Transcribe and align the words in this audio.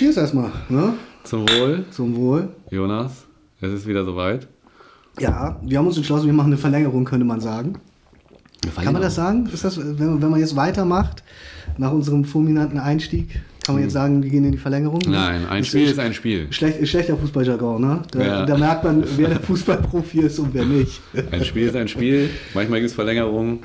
cheers 0.00 0.16
erstmal. 0.16 0.50
Ne? 0.70 0.94
Zum 1.24 1.42
Wohl, 1.42 1.84
Zum 1.90 2.16
Wohl. 2.16 2.48
Jonas. 2.70 3.26
Es 3.60 3.70
ist 3.70 3.86
wieder 3.86 4.02
soweit. 4.06 4.48
Ja, 5.18 5.60
wir 5.62 5.76
haben 5.78 5.86
uns 5.86 5.98
entschlossen, 5.98 6.24
wir 6.26 6.32
machen 6.32 6.46
eine 6.46 6.56
Verlängerung, 6.56 7.04
könnte 7.04 7.26
man 7.26 7.40
sagen. 7.40 7.74
Kann 8.82 8.92
man 8.94 9.02
das 9.02 9.14
sagen? 9.16 9.46
Ist 9.52 9.64
das, 9.64 9.76
wenn, 9.78 10.22
wenn 10.22 10.30
man 10.30 10.40
jetzt 10.40 10.56
weitermacht, 10.56 11.22
nach 11.76 11.92
unserem 11.92 12.24
fulminanten 12.24 12.78
Einstieg, 12.78 13.40
kann 13.64 13.74
man 13.74 13.84
jetzt 13.84 13.92
sagen, 13.92 14.22
wir 14.22 14.30
gehen 14.30 14.44
in 14.46 14.52
die 14.52 14.58
Verlängerung? 14.58 15.00
Nein, 15.06 15.46
ein 15.46 15.58
Das 15.58 15.66
Spiel 15.68 15.84
ist 15.84 15.92
ist 15.92 15.98
ein 15.98 16.14
Spiel. 16.14 16.50
Schlecht, 16.50 16.88
schlechter 16.88 17.16
Fußballjargon, 17.18 17.80
ne? 17.82 18.02
Da, 18.12 18.22
Ja. 18.24 18.46
da 18.46 18.56
merkt 18.56 18.84
man, 18.84 19.04
wer 19.18 19.28
der 19.28 19.40
Fußballprofi 19.40 20.20
ist 20.20 20.38
und 20.38 20.54
wer 20.54 20.64
nicht. 20.64 21.00
Ein 21.30 21.44
Spiel 21.44 21.66
ist 21.68 21.76
ein 21.76 21.88
Spiel. 21.88 22.30
Manchmal 22.54 22.80
gibt 22.80 22.88
es 22.90 22.94
Verlängerungen. 22.94 23.58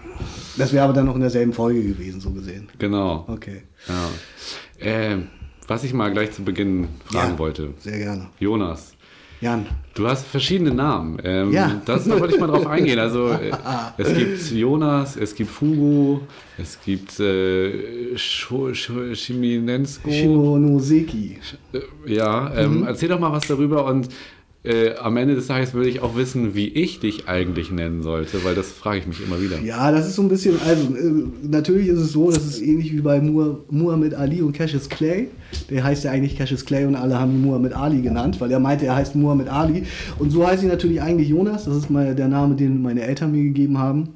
Das 0.58 0.74
wäre 0.74 0.84
aber 0.84 0.94
dann 0.94 1.06
noch 1.06 1.16
in 1.16 1.22
derselben 1.22 1.54
Folge 1.54 1.82
gewesen, 1.82 2.20
so 2.20 2.32
gesehen. 2.32 2.68
Genau. 2.78 3.24
Okay, 3.30 3.64
Ja. 3.88 4.86
Äh, 4.86 5.18
was 5.68 5.84
ich 5.84 5.94
mal 5.94 6.12
gleich 6.12 6.32
zu 6.32 6.44
Beginn 6.44 6.88
fragen 7.06 7.34
Ja. 7.34 7.40
wollte. 7.40 7.70
sehr 7.80 7.98
gerne. 7.98 8.28
Jonas, 8.40 8.94
Jan, 9.42 9.66
du 9.94 10.08
hast 10.08 10.26
verschiedene 10.26 10.72
Namen. 10.74 11.18
Ähm, 11.24 11.52
Ja. 11.52 11.82
das, 11.86 12.06
da 12.06 12.20
wollte 12.20 12.34
ich 12.36 12.40
mal 12.40 12.48
drauf 12.48 12.66
eingehen. 12.68 12.98
Also 13.00 13.28
äh, 13.32 13.52
es 13.98 14.14
gibt 14.16 14.52
Jonas, 14.52 15.18
es 15.18 15.36
gibt 15.36 15.52
Fugu, 15.52 16.22
es 16.58 16.80
gibt 16.84 17.20
äh, 17.20 18.18
Shiminensko. 18.18 20.10
Shimonoseki. 20.10 21.38
Äh, 21.74 21.80
Ja, 22.14 22.54
ähm, 22.56 22.80
Mhm. 22.82 22.88
erzähl 22.88 23.10
doch 23.10 23.20
mal 23.20 23.32
was 23.32 23.48
darüber 23.48 23.86
und 23.86 24.08
äh, 24.66 24.96
am 24.98 25.18
Ende 25.18 25.36
des 25.36 25.48
Tages 25.48 25.74
will 25.74 25.88
ich 25.88 26.02
auch 26.02 26.16
wissen, 26.16 26.56
wie 26.56 26.68
ich 26.68 27.00
dich 27.00 27.28
eigentlich 27.28 27.72
nennen 27.72 28.02
sollte, 28.04 28.44
weil 28.44 28.56
das 28.56 28.72
frage 28.72 29.00
ich 29.00 29.08
mich 29.08 29.22
immer 29.26 29.42
wieder. 29.42 29.60
Ja, 29.62 29.92
das 29.92 30.08
ist 30.08 30.16
so 30.16 30.22
ein 30.22 30.30
bisschen, 30.30 30.56
also 30.66 30.84
äh, 30.96 31.26
natürlich 31.48 31.88
ist 31.88 32.00
es 32.00 32.12
so, 32.12 32.30
das 32.32 32.46
ist 32.46 32.62
ähnlich 32.62 32.94
wie 32.94 33.02
bei 33.02 33.20
Muh- 33.20 33.58
Muhammad 33.70 34.14
Ali 34.14 34.42
und 34.42 34.54
Cassius 34.54 34.90
Clay. 34.90 35.28
Der 35.70 35.84
heißt 35.84 36.04
ja 36.04 36.12
eigentlich 36.12 36.38
Cassius 36.38 36.66
Clay 36.66 36.86
und 36.86 36.96
alle 36.96 37.20
haben 37.20 37.32
ihn 37.34 37.42
Muhammad 37.42 37.74
Ali 37.74 38.02
genannt, 38.02 38.42
weil 38.42 38.52
er 38.52 38.60
meinte, 38.60 38.86
er 38.86 38.96
heißt 38.96 39.16
Muhammad 39.16 39.48
Ali. 39.50 39.84
Und 40.20 40.32
so 40.32 40.46
heißt 40.46 40.64
ich 40.64 40.70
natürlich 40.70 41.02
eigentlich 41.02 41.30
Jonas, 41.30 41.66
das 41.66 41.76
ist 41.78 41.90
mal 41.90 42.16
der 42.16 42.28
Name, 42.28 42.56
den 42.56 42.82
meine 42.82 43.02
Eltern 43.04 43.32
mir 43.32 43.44
gegeben 43.44 43.78
haben. 43.78 44.10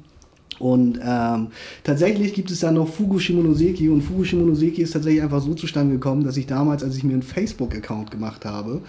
Und 0.60 1.00
ähm, 1.02 1.48
tatsächlich 1.84 2.34
gibt 2.34 2.50
es 2.50 2.60
dann 2.60 2.74
noch 2.74 2.86
Fugu 2.86 3.18
Shimonoseki 3.18 3.88
und 3.88 4.02
Fugu 4.02 4.24
Shimonoseki 4.24 4.82
ist 4.82 4.92
tatsächlich 4.92 5.22
einfach 5.22 5.40
so 5.40 5.54
zustande 5.54 5.94
gekommen, 5.94 6.22
dass 6.22 6.36
ich 6.36 6.46
damals, 6.46 6.84
als 6.84 6.96
ich 6.96 7.02
mir 7.02 7.14
einen 7.14 7.22
Facebook-Account 7.22 8.10
gemacht 8.10 8.44
habe, 8.44 8.82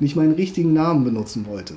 nicht 0.00 0.16
meinen 0.16 0.34
richtigen 0.34 0.74
Namen 0.74 1.02
benutzen 1.02 1.46
wollte. 1.46 1.74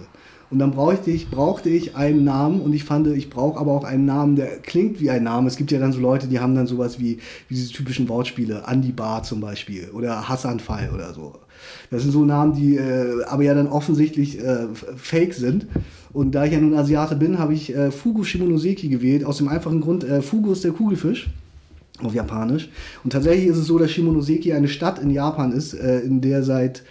Und 0.49 0.59
dann 0.59 0.71
brauchte 0.71 1.11
ich, 1.11 1.29
brauchte 1.29 1.69
ich 1.69 1.95
einen 1.95 2.25
Namen 2.25 2.61
und 2.61 2.73
ich 2.73 2.83
fand, 2.83 3.07
ich 3.07 3.29
brauche 3.29 3.57
aber 3.57 3.71
auch 3.71 3.85
einen 3.85 4.05
Namen, 4.05 4.35
der 4.35 4.59
klingt 4.59 4.99
wie 4.99 5.09
ein 5.09 5.23
Name. 5.23 5.47
Es 5.47 5.55
gibt 5.55 5.71
ja 5.71 5.79
dann 5.79 5.93
so 5.93 5.99
Leute, 5.99 6.27
die 6.27 6.39
haben 6.39 6.55
dann 6.55 6.67
sowas 6.67 6.99
wie, 6.99 7.19
wie 7.47 7.55
diese 7.55 7.71
typischen 7.71 8.09
Wortspiele, 8.09 8.63
Andy 8.67 8.91
Bar 8.91 9.23
zum 9.23 9.39
Beispiel 9.39 9.89
oder 9.93 10.27
Hassanfall 10.27 10.91
oder 10.93 11.13
so. 11.13 11.33
Das 11.91 12.03
sind 12.03 12.11
so 12.11 12.25
Namen, 12.25 12.53
die 12.53 12.77
äh, 12.77 13.23
aber 13.25 13.43
ja 13.43 13.53
dann 13.53 13.67
offensichtlich 13.67 14.39
äh, 14.39 14.67
fake 14.95 15.33
sind. 15.33 15.67
Und 16.13 16.31
da 16.31 16.45
ich 16.45 16.53
ja 16.53 16.59
nun 16.59 16.75
Asiate 16.75 17.15
bin, 17.15 17.37
habe 17.37 17.53
ich 17.53 17.75
äh, 17.75 17.91
Fugu 17.91 18.23
Shimonoseki 18.23 18.89
gewählt, 18.89 19.23
aus 19.23 19.37
dem 19.37 19.47
einfachen 19.47 19.81
Grund, 19.81 20.03
äh, 20.03 20.21
Fugu 20.21 20.51
ist 20.51 20.63
der 20.63 20.71
Kugelfisch 20.71 21.29
auf 22.01 22.13
Japanisch. 22.13 22.69
Und 23.03 23.11
tatsächlich 23.13 23.47
ist 23.47 23.57
es 23.57 23.67
so, 23.67 23.77
dass 23.77 23.91
Shimonoseki 23.91 24.53
eine 24.53 24.67
Stadt 24.67 24.99
in 24.99 25.09
Japan 25.09 25.51
ist, 25.51 25.73
äh, 25.73 25.99
in 25.99 26.21
der 26.21 26.43
seit 26.43 26.83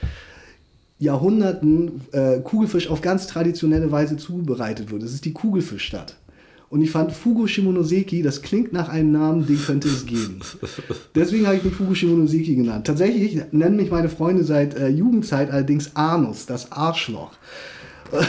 Jahrhunderten 0.98 2.02
äh, 2.12 2.38
Kugelfisch 2.40 2.88
auf 2.88 3.02
ganz 3.02 3.26
traditionelle 3.26 3.90
Weise 3.92 4.16
zubereitet 4.16 4.90
wird. 4.90 5.02
Es 5.02 5.12
ist 5.12 5.24
die 5.24 5.32
Kugelfischstadt. 5.32 6.16
Und 6.68 6.82
ich 6.82 6.90
fand 6.90 7.12
Fugu 7.12 7.46
Shimonoseki, 7.46 8.22
das 8.22 8.42
klingt 8.42 8.72
nach 8.72 8.88
einem 8.88 9.12
Namen, 9.12 9.46
den 9.46 9.62
könnte 9.62 9.88
es 9.88 10.04
geben. 10.04 10.40
Deswegen 11.14 11.46
habe 11.46 11.56
ich 11.56 11.64
mich 11.64 11.74
Fugu 11.74 11.94
Shimonoseki 11.94 12.56
genannt. 12.56 12.86
Tatsächlich 12.86 13.40
nennen 13.52 13.76
mich 13.76 13.90
meine 13.90 14.08
Freunde 14.08 14.42
seit 14.42 14.76
äh, 14.76 14.88
Jugendzeit 14.88 15.50
allerdings 15.50 15.94
Anus, 15.94 16.46
das 16.46 16.72
Arschloch. 16.72 17.32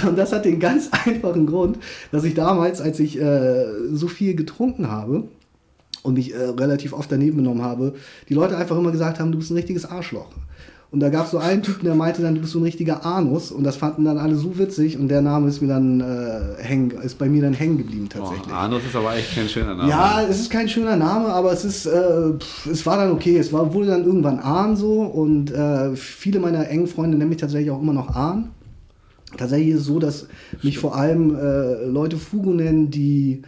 Und 0.08 0.18
das 0.18 0.34
hat 0.34 0.46
den 0.46 0.60
ganz 0.60 0.90
einfachen 1.06 1.48
Grund, 1.48 1.80
dass 2.12 2.24
ich 2.24 2.36
damals, 2.36 2.80
als 2.80 3.00
ich 3.00 3.20
äh, 3.20 3.66
so 3.92 4.08
viel 4.08 4.36
getrunken 4.36 4.90
habe 4.90 5.24
und 6.04 6.14
mich 6.14 6.34
äh, 6.34 6.38
relativ 6.38 6.94
oft 6.94 7.12
daneben 7.12 7.38
genommen 7.38 7.64
habe, 7.64 7.96
die 8.30 8.34
Leute 8.34 8.56
einfach 8.56 8.78
immer 8.78 8.92
gesagt 8.92 9.20
haben, 9.20 9.32
du 9.32 9.40
bist 9.40 9.52
ein 9.52 9.58
richtiges 9.58 9.86
Arschloch. 9.86 10.30
Und 10.90 11.02
da 11.02 11.10
gab 11.10 11.26
es 11.26 11.32
so 11.32 11.38
einen 11.38 11.64
Typen, 11.64 11.84
der 11.84 11.96
meinte 11.96 12.22
dann, 12.22 12.36
du 12.36 12.42
bist 12.42 12.54
so 12.54 12.60
ein 12.60 12.64
richtiger 12.64 13.06
Anus. 13.06 13.52
Und 13.52 13.66
das 13.66 13.76
fanden 13.76 14.06
dann 14.06 14.18
alle 14.18 14.36
so 14.36 14.58
witzig. 14.58 14.98
Und 14.98 15.10
der 15.10 15.22
Name 15.22 15.50
ist 15.50 15.62
mir 15.62 15.68
dann 15.68 16.00
äh, 16.00 16.64
hängen, 16.64 16.92
ist 16.92 17.20
bei 17.20 17.28
mir 17.28 17.42
dann 17.42 17.54
hängen 17.54 17.78
geblieben 17.78 18.08
tatsächlich. 18.08 18.48
Oh, 18.50 18.54
Arnus 18.54 18.84
ist 18.88 18.96
aber 18.96 19.16
echt 19.16 19.36
kein 19.36 19.50
schöner 19.50 19.76
Name. 19.76 19.90
Ja, 19.90 20.22
es 20.22 20.40
ist 20.40 20.50
kein 20.50 20.70
schöner 20.70 20.96
Name, 20.96 21.28
aber 21.28 21.52
es 21.52 21.66
ist, 21.66 21.88
äh, 21.88 22.34
pff, 22.40 22.68
es 22.68 22.86
war 22.86 22.98
dann 22.98 23.12
okay. 23.12 23.38
Es 23.38 23.52
war, 23.52 23.74
wurde 23.74 23.88
dann 23.88 24.06
irgendwann 24.06 24.40
Ahn 24.40 24.78
so 24.78 25.02
und 25.02 25.52
äh, 25.52 25.94
viele 25.98 26.40
meiner 26.40 26.70
engen 26.70 26.88
Freunde 26.88 27.18
nennen 27.18 27.30
mich 27.30 27.40
tatsächlich 27.40 27.72
auch 27.72 27.82
immer 27.82 27.94
noch 27.94 28.16
Ahn. 28.16 28.52
Tatsächlich 29.36 29.74
ist 29.74 29.82
es 29.82 29.86
so, 29.86 30.00
dass 30.00 30.28
mich 30.64 30.78
vor 30.80 30.96
allem 30.96 31.36
äh, 31.36 31.86
Leute 31.86 32.16
Fugu 32.16 32.54
nennen, 32.54 32.92
die 32.92 33.42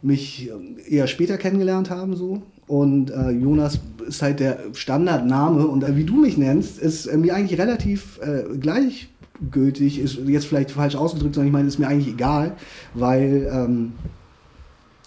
mich 0.00 0.48
ähm, 0.48 0.76
eher 0.88 1.08
später 1.08 1.38
kennengelernt 1.38 1.90
haben 1.90 2.14
so. 2.14 2.42
Und 2.68 3.10
äh, 3.10 3.30
Jonas 3.30 3.80
ist 4.08 4.22
halt 4.22 4.40
der 4.40 4.58
Standardname 4.72 5.66
und 5.66 5.84
äh, 5.84 5.96
wie 5.96 6.04
du 6.04 6.16
mich 6.16 6.36
nennst, 6.36 6.78
ist 6.78 7.06
äh, 7.06 7.16
mir 7.16 7.34
eigentlich 7.34 7.58
relativ 7.60 8.18
äh, 8.20 8.56
gleichgültig, 8.58 10.00
ist 10.00 10.18
jetzt 10.26 10.46
vielleicht 10.46 10.70
falsch 10.70 10.96
ausgedrückt, 10.96 11.34
sondern 11.34 11.48
ich 11.48 11.52
meine, 11.52 11.68
ist 11.68 11.78
mir 11.78 11.88
eigentlich 11.88 12.14
egal, 12.14 12.54
weil 12.94 13.48
ähm, 13.52 13.92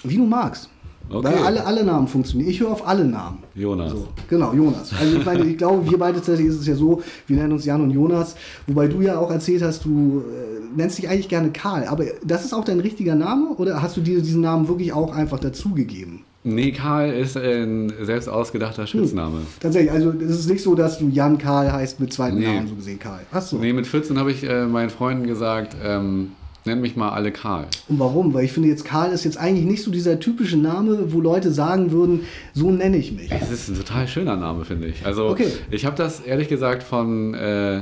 wie 0.03 0.17
du 0.17 0.25
magst. 0.25 0.69
Okay. 1.09 1.25
Weil 1.25 1.38
alle, 1.40 1.66
alle 1.66 1.84
Namen 1.84 2.07
funktionieren. 2.07 2.50
Ich 2.50 2.59
höre 2.61 2.72
auf 2.72 2.88
alle 2.88 3.03
Namen. 3.03 3.40
Jonas. 3.53 3.91
So, 3.91 4.07
genau, 4.29 4.53
Jonas. 4.53 4.94
Also 4.97 5.17
ich 5.17 5.25
meine, 5.25 5.44
ich 5.44 5.57
glaube, 5.57 5.90
wir 5.90 5.97
beide 5.97 6.16
tatsächlich 6.17 6.47
ist 6.47 6.61
es 6.61 6.67
ja 6.67 6.75
so, 6.75 7.01
wir 7.28 7.35
nennen 7.35 7.51
uns 7.51 7.66
Jan 7.66 7.81
und 7.81 7.91
Jonas, 7.91 8.35
wobei 8.66 8.88
du 8.88 9.01
ja 9.01 9.19
auch 9.19 9.29
erzählt 9.29 9.61
hast, 9.61 9.84
du 9.84 10.22
äh, 10.22 10.61
nennst 10.73 10.97
dich 10.97 11.09
eigentlich 11.09 11.28
gerne 11.28 11.51
Karl. 11.51 11.85
Aber 11.85 12.06
das 12.23 12.45
ist 12.45 12.53
auch 12.53 12.63
dein 12.63 12.79
richtiger 12.79 13.16
Name 13.16 13.50
oder 13.50 13.81
hast 13.81 13.97
du 13.97 14.01
dir 14.01 14.22
diesen 14.22 14.41
Namen 14.41 14.69
wirklich 14.69 14.94
auch 14.94 15.13
einfach 15.13 15.40
dazugegeben? 15.40 16.23
Nee, 16.44 16.72
Karl 16.72 17.12
ist 17.13 17.38
ein 17.38 17.94
selbst 18.02 18.28
ausgedachter 18.28 18.88
Spitzname. 18.88 19.41
Tatsächlich, 19.59 19.91
also 19.91 20.12
es 20.12 20.40
ist 20.40 20.50
nicht 20.50 20.63
so, 20.63 20.74
dass 20.74 20.97
du 20.97 21.07
Jan 21.09 21.38
Karl 21.38 21.72
heißt 21.72 22.00
mit 22.00 22.12
zweiten 22.12 22.40
Nee. 22.40 22.47
Namen 22.47 22.68
so 22.68 22.74
gesehen 22.75 22.97
Karl. 22.97 23.19
Achso. 23.31 23.57
Nee, 23.57 23.74
mit 23.74 23.85
14 23.85 24.18
habe 24.18 24.31
ich 24.31 24.44
äh, 24.44 24.66
meinen 24.66 24.90
Freunden 24.90 25.28
gesagt, 25.28 25.75
ähm, 25.84 26.31
nenn 26.66 26.81
mich 26.81 26.96
mal 26.96 27.09
alle 27.09 27.31
Karl. 27.31 27.68
Und 27.90 28.00
warum? 28.00 28.34
Weil 28.34 28.46
ich 28.46 28.53
finde 28.53 28.69
jetzt 28.69 28.85
Karl 28.85 29.12
ist 29.12 29.24
jetzt 29.24 29.38
eigentlich 29.38 29.66
nicht 29.66 29.84
so 29.84 29.91
dieser 29.91 30.19
typische 30.19 30.57
Name, 30.57 31.13
wo 31.13 31.22
Leute 31.22 31.52
sagen 31.52 31.91
würden, 31.91 32.22
so 32.53 32.72
nenne 32.72 32.97
ich 32.97 33.12
mich. 33.12 33.31
Es 33.31 33.52
ist 33.52 33.69
ein 33.69 33.75
total 33.78 34.08
schöner 34.08 34.35
Name, 34.35 34.66
finde 34.66 34.88
ich. 34.88 35.06
Also, 35.06 35.28
Okay. 35.28 35.47
ich 35.69 35.85
habe 35.85 35.96
das 35.96 36.22
ehrlich 36.22 36.47
gesagt 36.50 36.81
von 36.81 37.35
äh, 37.35 37.81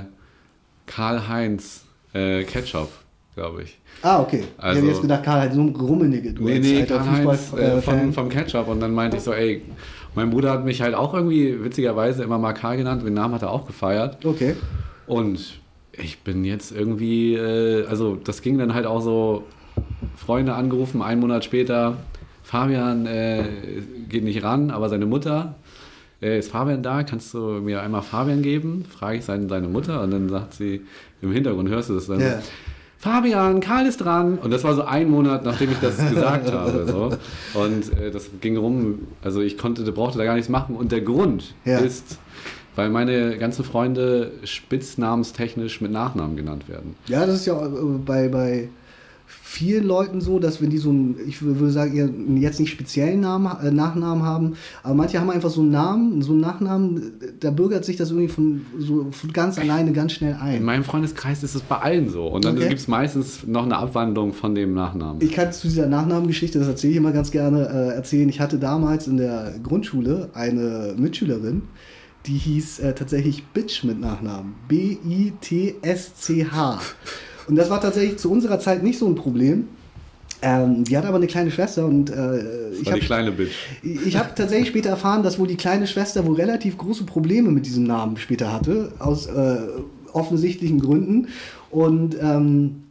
Karl-Heinz 0.86 1.84
äh, 2.14 2.44
Ketchup, 2.44 2.90
glaube 3.40 3.64
ich. 3.64 3.78
Ah, 4.02 4.22
okay. 4.22 4.44
ich 4.58 4.64
Also- 4.64 4.80
hätte 4.82 4.88
jetzt 4.92 5.02
gedacht, 5.02 5.24
Karl 5.24 5.52
so 5.52 5.62
ein 5.62 5.74
Grummenige, 5.74 6.34
du 6.34 6.44
Nee, 6.44 6.60
nee, 6.60 6.82
alter 6.82 6.98
Karl-Heinz 6.98 7.26
äh, 7.26 7.36
Fußballfan. 7.38 8.00
von, 8.00 8.14
vom 8.14 8.30
Ketchup. 8.30 8.68
Und 8.68 8.80
dann 8.82 8.94
meinte 8.94 9.18
ich 9.18 9.24
so, 9.24 9.34
ey, 9.34 9.62
mein 10.16 10.30
Bruder 10.30 10.52
hat 10.52 10.66
mich 10.66 10.82
halt 10.82 10.94
auch 10.96 11.14
irgendwie 11.14 11.64
witzigerweise 11.64 12.24
immer 12.24 12.38
mal 12.38 12.54
Karl 12.54 12.78
genannt. 12.78 13.06
Den 13.06 13.14
Namen 13.14 13.34
hat 13.36 13.42
er 13.42 13.52
auch 13.52 13.66
gefeiert. 13.66 14.26
okay. 14.26 14.56
Und 15.08 15.60
ich 15.94 16.20
bin 16.20 16.46
jetzt 16.46 16.72
irgendwie, 16.72 17.34
äh, 17.36 17.86
also 17.88 18.16
das 18.16 18.42
ging 18.42 18.58
dann 18.58 18.74
halt 18.74 18.86
auch 18.86 19.02
so, 19.02 19.44
Freunde 20.16 20.54
angerufen, 20.54 21.02
einen 21.02 21.20
Monat 21.22 21.44
später, 21.46 21.98
Fabian 22.44 23.06
äh, 23.06 23.44
geht 24.10 24.24
nicht 24.24 24.44
ran, 24.44 24.70
aber 24.72 24.88
seine 24.90 25.06
Mutter, 25.06 25.56
äh, 26.22 26.38
ist 26.40 26.52
Fabian 26.52 26.84
da, 26.84 27.04
kannst 27.04 27.34
du 27.34 27.40
mir 27.62 27.82
einmal 27.82 28.02
Fabian 28.02 28.42
geben? 28.42 28.86
Frage 28.90 29.18
ich 29.18 29.26
seine, 29.26 29.48
seine 29.50 29.68
Mutter 29.68 30.02
und 30.04 30.12
dann 30.12 30.30
sagt 30.30 30.54
sie, 30.54 30.82
im 31.22 31.32
Hintergrund 31.32 31.70
hörst 31.70 31.90
du 31.90 31.96
das 31.96 32.08
dann, 32.08 32.20
Ja. 32.20 32.40
Fabian, 33.02 33.62
Karl 33.62 33.86
ist 33.86 33.98
dran. 33.98 34.38
Und 34.40 34.52
das 34.52 34.64
war 34.66 34.76
so 34.76 34.84
ein 34.84 35.10
Monat, 35.10 35.46
nachdem 35.46 35.72
ich 35.72 35.80
das 35.80 35.98
gesagt 36.10 36.52
habe. 36.52 36.86
So. 36.86 37.60
Und 37.60 37.98
äh, 37.98 38.12
das 38.12 38.30
ging 38.42 38.58
rum, 38.58 39.08
also 39.24 39.40
ich 39.42 39.58
konnte, 39.58 39.90
brauchte 39.92 40.18
da 40.18 40.26
gar 40.26 40.34
nichts 40.36 40.50
machen. 40.50 40.76
Und 40.76 40.92
der 40.92 41.00
Grund 41.02 41.54
Ja. 41.64 41.80
ist, 41.80 42.20
weil 42.76 42.90
meine 42.90 43.38
ganzen 43.38 43.64
Freunde 43.64 44.32
spitznamenstechnisch 44.44 45.80
mit 45.82 45.92
Nachnamen 45.92 46.36
genannt 46.36 46.68
werden. 46.68 46.96
Ja, 47.08 47.26
das 47.26 47.36
ist 47.36 47.46
ja 47.46 47.66
äh, 47.66 47.70
bei, 48.06 48.28
bei 48.28 48.68
vielen 49.42 49.86
Leuten 49.86 50.22
so, 50.22 50.40
dass 50.40 50.62
wenn 50.62 50.70
die 50.70 50.78
so 50.78 50.90
einen, 50.90 51.16
ich 51.28 51.42
würde 51.42 51.70
sagen, 51.72 52.38
jetzt 52.38 52.60
nicht 52.60 52.72
speziellen 52.72 53.20
Namen, 53.22 53.50
äh, 53.64 53.72
Nachnamen 53.72 54.24
haben, 54.24 54.54
aber 54.84 54.96
manche 54.96 55.20
haben 55.20 55.30
einfach 55.30 55.50
so 55.50 55.62
einen 55.62 55.72
Namen, 55.72 56.22
so 56.22 56.32
einen 56.34 56.42
Nachnamen, 56.42 57.14
da 57.40 57.52
bürgert 57.52 57.86
sich 57.86 57.96
das 57.98 58.10
irgendwie 58.12 58.28
von, 58.28 58.66
so 58.78 59.08
von 59.12 59.32
ganz 59.34 59.58
alleine 59.60 59.92
ganz 59.92 60.14
schnell 60.14 60.32
In 60.34 60.38
ein. 60.40 60.64
meinem 60.64 60.84
Freundeskreis 60.84 61.44
ist 61.44 61.56
es 61.56 61.62
bei 61.62 61.78
allen 61.78 62.10
so. 62.10 62.28
Und 62.28 62.46
dann 62.46 62.56
Okay. 62.58 62.68
gibt 62.70 62.80
es 62.82 62.88
meistens 62.88 63.46
noch 63.46 63.64
eine 63.66 63.78
Abwandlung 63.78 64.34
von 64.34 64.56
dem 64.56 64.74
Nachnamen. 64.74 65.22
Ich 65.22 65.32
kann 65.32 65.52
zu 65.54 65.68
dieser 65.68 65.88
Nachnamengeschichte, 65.88 66.58
das 66.60 66.68
erzähle 66.68 66.92
ich 66.92 66.98
immer 66.98 67.12
ganz 67.12 67.32
gerne, 67.32 67.68
äh, 67.70 67.96
erzählen. 67.96 68.30
Ich 68.30 68.40
hatte 68.40 68.58
damals 68.60 69.08
in 69.08 69.18
der 69.18 69.54
Grundschule 69.64 70.30
eine 70.34 70.94
Mitschülerin, 70.98 71.64
die 72.26 72.38
hieß 72.38 72.80
äh, 72.80 72.94
tatsächlich 72.96 73.44
Bitch 73.54 73.84
mit 73.84 74.00
Nachnamen. 74.00 74.54
B-I-T-S-C-H. 75.50 76.80
Und 77.50 77.56
das 77.56 77.70
war 77.72 77.82
tatsächlich 77.82 78.18
zu 78.18 78.32
unserer 78.32 78.60
Zeit 78.60 78.84
nicht 78.84 79.00
so 79.00 79.08
ein 79.08 79.16
Problem, 79.16 79.68
Ähm, 80.42 80.86
die 80.86 80.96
hat 80.98 81.04
aber 81.04 81.18
eine 81.18 81.28
kleine 81.28 81.52
Schwester 81.52 81.86
und 81.86 82.10
äh, 82.10 82.72
ich 82.82 82.90
habe 82.90 83.02
kleine 83.02 83.32
Bitch. 83.34 83.52
ich 83.84 84.16
habe 84.16 84.30
tatsächlich 84.34 84.70
später 84.70 84.90
erfahren, 84.90 85.22
dass 85.22 85.38
wohl 85.38 85.48
die 85.48 85.58
kleine 85.58 85.86
Schwester 85.86 86.26
wohl 86.26 86.36
relativ 86.36 86.78
große 86.78 87.04
Probleme 87.04 87.50
mit 87.52 87.66
diesem 87.66 87.84
Namen 87.84 88.16
später 88.16 88.54
hatte, 88.54 88.94
aus 89.00 89.26
äh, 89.26 89.58
offensichtlichen 90.14 90.80
Gründen. 90.80 91.28
Und 91.72 92.16
ähm, 92.22 92.84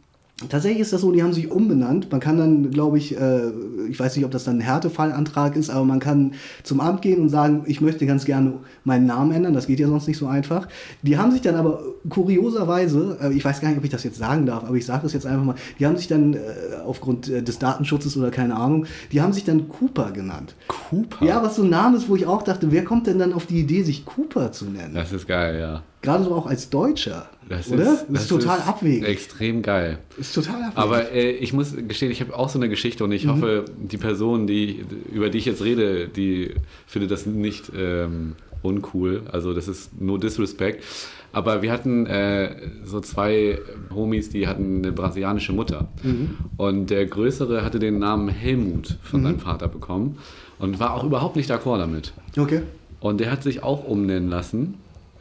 tatsächlich 0.47 0.81
ist 0.81 0.93
das 0.93 1.01
so, 1.01 1.11
die 1.11 1.21
haben 1.21 1.33
sich 1.33 1.51
umbenannt. 1.51 2.11
Man 2.11 2.21
kann 2.21 2.37
dann, 2.37 2.71
glaube 2.71 2.97
ich, 2.97 3.19
äh, 3.19 3.49
ich 3.89 3.99
weiß 3.99 4.15
nicht, 4.15 4.25
ob 4.25 4.31
das 4.31 4.45
dann 4.45 4.59
ein 4.59 4.61
Härtefallantrag 4.61 5.55
ist, 5.55 5.69
aber 5.69 5.83
man 5.83 5.99
kann 5.99 6.33
zum 6.63 6.79
Amt 6.79 7.01
gehen 7.01 7.19
und 7.21 7.29
sagen, 7.29 7.63
ich 7.65 7.81
möchte 7.81 8.05
ganz 8.05 8.25
gerne 8.25 8.53
meinen 8.83 9.05
Namen 9.05 9.31
ändern. 9.31 9.53
Das 9.53 9.67
geht 9.67 9.79
ja 9.79 9.87
sonst 9.87 10.07
nicht 10.07 10.17
so 10.17 10.27
einfach. 10.27 10.67
Die 11.01 11.17
haben 11.17 11.31
sich 11.31 11.41
dann 11.41 11.55
aber 11.55 11.83
kurioserweise, 12.09 13.17
äh, 13.21 13.33
ich 13.33 13.43
weiß 13.43 13.59
gar 13.59 13.69
nicht, 13.69 13.77
ob 13.77 13.83
ich 13.83 13.89
das 13.89 14.03
jetzt 14.03 14.17
sagen 14.17 14.45
darf, 14.45 14.63
aber 14.63 14.75
ich 14.75 14.85
sage 14.85 15.05
es 15.05 15.13
jetzt 15.13 15.25
einfach 15.25 15.43
mal, 15.43 15.55
die 15.79 15.85
haben 15.85 15.97
sich 15.97 16.07
dann 16.07 16.33
äh, 16.35 16.39
aufgrund 16.85 17.29
äh, 17.29 17.43
des 17.43 17.59
Datenschutzes 17.59 18.15
oder 18.15 18.31
keine 18.31 18.55
Ahnung, 18.55 18.85
die 19.11 19.21
haben 19.21 19.33
sich 19.33 19.43
dann 19.43 19.67
Cooper 19.67 20.11
genannt. 20.11 20.55
Cooper? 20.67 21.25
Ja, 21.25 21.43
was 21.43 21.57
so 21.57 21.63
ein 21.63 21.69
Name 21.69 21.97
ist, 21.97 22.07
wo 22.07 22.15
ich 22.15 22.25
auch 22.25 22.43
dachte, 22.43 22.71
wer 22.71 22.85
kommt 22.85 23.07
denn 23.07 23.19
dann 23.19 23.33
auf 23.33 23.45
die 23.45 23.59
Idee, 23.59 23.83
sich 23.83 24.05
Cooper 24.05 24.51
zu 24.51 24.65
nennen? 24.65 24.93
Das 24.93 25.11
ist 25.11 25.27
geil, 25.27 25.59
ja. 25.59 25.83
Gerade 26.01 26.23
so 26.23 26.33
auch 26.33 26.47
als 26.47 26.69
Deutscher. 26.69 27.27
Das 27.49 27.71
oder? 27.71 27.93
Ist, 27.93 28.05
das 28.09 28.21
ist 28.23 28.27
total 28.29 28.59
abwegig. 28.61 29.03
Extrem 29.07 29.61
geil. 29.63 29.97
Ist 30.17 30.33
total 30.35 30.55
abwegig. 30.63 30.77
Aber 30.77 31.11
äh, 31.11 31.31
ich 31.31 31.51
muss 31.51 31.75
gestehen, 31.87 32.11
ich 32.11 32.21
habe 32.21 32.35
auch 32.37 32.47
so 32.49 32.59
eine 32.59 32.69
Geschichte 32.69 33.03
und 33.03 33.11
ich 33.11 33.25
Mhm. 33.25 33.29
hoffe, 33.31 33.65
die 33.77 33.97
Person, 33.97 34.45
die, 34.47 34.85
über 35.11 35.29
die 35.29 35.39
ich 35.39 35.45
jetzt 35.45 35.63
rede, 35.63 36.07
die 36.07 36.53
findet 36.87 37.09
das 37.11 37.25
nicht 37.25 37.71
ähm, 37.75 38.35
uncool. 38.61 39.23
Also 39.31 39.53
das 39.53 39.67
ist 39.67 39.99
no 39.99 40.17
disrespect. 40.17 40.83
Aber 41.31 41.61
wir 41.61 41.71
hatten 41.71 42.05
äh, 42.07 42.55
so 42.85 42.99
zwei 43.01 43.59
Homies, 43.93 44.29
die 44.29 44.47
hatten 44.47 44.77
eine 44.79 44.91
brasilianische 44.91 45.53
Mutter. 45.53 45.87
Mhm. 46.03 46.37
Und 46.57 46.89
der 46.89 47.05
Größere 47.05 47.63
hatte 47.63 47.77
den 47.79 47.99
Namen 47.99 48.29
Helmut 48.29 48.97
von 49.03 49.23
seinem 49.23 49.39
Vater 49.39 49.67
bekommen 49.67 50.17
und 50.57 50.79
war 50.79 50.93
auch 50.95 51.03
überhaupt 51.03 51.35
nicht 51.35 51.51
d'accord 51.51 51.77
damit. 51.79 52.13
okay. 52.37 52.61
Und 52.99 53.19
der 53.21 53.31
hat 53.31 53.43
sich 53.43 53.63
auch 53.63 53.85
umnennen 53.87 54.27
lassen, 54.29 54.73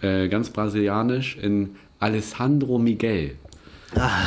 äh, 0.03 0.29
ganz 0.29 0.51
brasilianisch, 0.51 1.37
in 1.41 1.77
Alessandro 1.99 2.79
Miguel. 2.79 3.37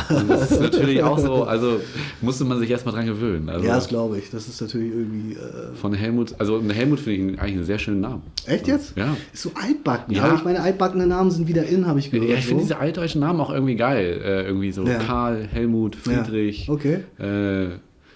Und 0.10 0.28
das 0.30 0.52
ist 0.52 0.60
natürlich 0.60 1.04
auch 1.04 1.20
so, 1.20 1.44
also 1.44 1.80
musste 2.22 2.46
man 2.46 2.60
sich 2.60 2.70
erstmal 2.70 2.96
dran 2.96 3.06
gewöhnen. 3.06 3.48
Also 3.48 3.66
Ja, 3.66 3.76
das 3.76 3.88
glaube 3.88 4.18
ich. 4.18 4.32
Das 4.32 4.48
ist 4.48 4.60
natürlich 4.60 4.92
irgendwie. 4.92 5.34
Äh, 5.36 5.76
von 5.76 5.94
Helmut, 5.94 6.34
also 6.40 6.62
Helmut 6.72 7.00
finde 7.00 7.34
ich 7.34 7.40
eigentlich 7.40 7.56
einen 7.58 7.64
sehr 7.66 7.78
schönen 7.78 8.02
Namen. 8.02 8.24
echt 8.48 8.68
jetzt? 8.68 8.98
Ja. 8.98 9.16
Ist 9.32 9.44
so 9.44 9.52
altbacken. 9.54 10.16
Ja. 10.16 10.34
Ich 10.34 10.44
meine, 10.44 10.62
altbackene 10.62 11.06
Namen 11.06 11.30
sind 11.30 11.48
wieder 11.48 11.64
in, 11.64 11.86
habe 11.86 12.00
ich 12.00 12.10
gehört. 12.10 12.30
Ja, 12.30 12.38
ich 12.38 12.46
finde 12.46 12.64
so. 12.64 12.70
diese 12.70 12.80
altdeutschen 12.80 13.22
Namen 13.22 13.40
auch 13.40 13.52
irgendwie 13.52 13.76
geil. 13.76 14.20
Äh, 14.24 14.48
irgendwie 14.48 14.72
so 14.72 14.84
Ja. 14.84 14.98
Karl, 14.98 15.48
Helmut, 15.52 15.96
Friedrich, 15.96 16.66
Ja, 16.66 16.74
okay. 16.74 17.00
äh, 17.20 17.68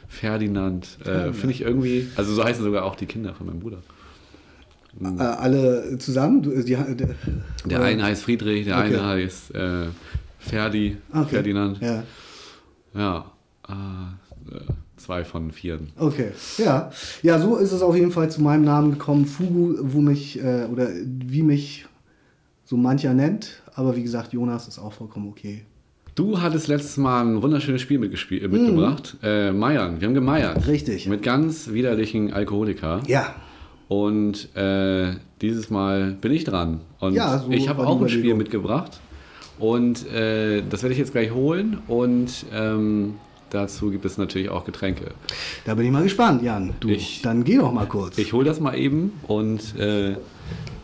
Ferdinand. 0.07 0.97
Äh, 1.05 1.31
finde 1.33 1.51
ich 1.53 1.61
irgendwie, 1.61 2.07
also 2.15 2.33
so 2.33 2.43
heißen 2.43 2.63
sogar 2.63 2.85
auch 2.85 2.95
die 2.95 3.05
Kinder 3.05 3.33
von 3.35 3.45
meinem 3.47 3.59
Bruder. 3.59 3.77
Äh, 5.01 5.21
alle 5.21 5.97
zusammen? 5.97 6.41
Du, 6.41 6.51
die, 6.63 6.75
der, 6.75 6.95
Der 7.65 7.81
eine 7.81 8.03
heißt 8.03 8.23
Friedrich, 8.23 8.65
der 8.65 8.77
Okay. 8.77 8.87
eine 8.95 9.05
heißt 9.05 9.55
äh, 9.55 9.87
Ferdi, 10.39 10.97
Okay. 11.11 11.29
Ferdinand. 11.29 11.79
Ja. 11.81 12.03
Ja, 12.93 13.25
äh, 13.67 14.55
äh, 14.55 14.59
zwei 14.95 15.25
von 15.25 15.51
vier. 15.51 15.79
Okay, 15.97 16.31
ja. 16.57 16.91
Ja, 17.23 17.39
so 17.39 17.57
ist 17.57 17.71
es 17.73 17.81
auf 17.81 17.95
jeden 17.95 18.11
Fall 18.11 18.31
zu 18.31 18.41
meinem 18.41 18.63
Namen 18.63 18.91
gekommen. 18.91 19.25
Fugu, 19.25 19.75
wo 19.81 19.99
mich, 19.99 20.41
äh, 20.41 20.65
oder 20.71 20.87
wie 21.05 21.41
mich 21.43 21.85
so 22.63 22.77
mancher 22.77 23.13
nennt. 23.13 23.61
Aber 23.73 23.95
wie 23.97 24.03
gesagt, 24.03 24.31
Jonas 24.33 24.67
ist 24.69 24.79
auch 24.79 24.93
vollkommen 24.93 25.27
okay. 25.27 25.65
Du 26.15 26.41
hattest 26.41 26.69
letztes 26.69 26.95
Mal 26.95 27.25
ein 27.25 27.41
wunderschönes 27.41 27.81
Spiel 27.81 27.99
mitgespielt, 27.99 28.43
äh, 28.43 28.47
mitgebracht. 28.47 29.17
Äh, 29.21 29.51
Meiern. 29.51 29.99
Wir 29.99 30.07
haben 30.07 30.15
gemeiert. 30.15 30.59
Mhm. 30.59 30.63
Richtig. 30.71 31.07
Mit 31.07 31.23
ganz 31.23 31.67
widerlichen 31.73 32.31
Alkoholika. 32.31 33.01
Ja. 33.07 33.35
Und 33.87 34.55
äh, 34.55 35.13
dieses 35.41 35.69
Mal 35.69 36.11
bin 36.19 36.31
ich 36.31 36.43
dran. 36.43 36.79
Und 36.99 37.13
Ja, 37.13 37.39
so 37.39 37.51
ich 37.51 37.69
habe 37.69 37.85
auch 37.85 38.01
ein 38.01 38.09
Spiel 38.09 38.33
mitgebracht. 38.35 38.99
Und 39.59 40.11
äh, 40.11 40.63
das 40.69 40.81
werde 40.83 40.93
ich 40.93 40.99
jetzt 40.99 41.11
gleich 41.11 41.31
holen. 41.33 41.77
Und 41.87 42.45
ähm, 42.53 43.15
dazu 43.51 43.91
gibt 43.91 44.03
es 44.05 44.17
natürlich 44.17 44.49
auch 44.49 44.65
Getränke. 44.65 45.11
Da 45.65 45.75
bin 45.75 45.85
ich 45.85 45.91
mal 45.91 46.03
gespannt, 46.03 46.41
Jan. 46.43 46.73
Du, 46.79 46.89
Ich- 46.89 47.21
dann 47.21 47.43
geh 47.43 47.57
doch 47.57 47.71
mal 47.71 47.85
kurz. 47.85 48.17
Ich 48.17 48.33
hole 48.33 48.45
das 48.45 48.59
mal 48.59 48.75
eben 48.77 49.13
und 49.27 49.77
äh, 49.77 50.15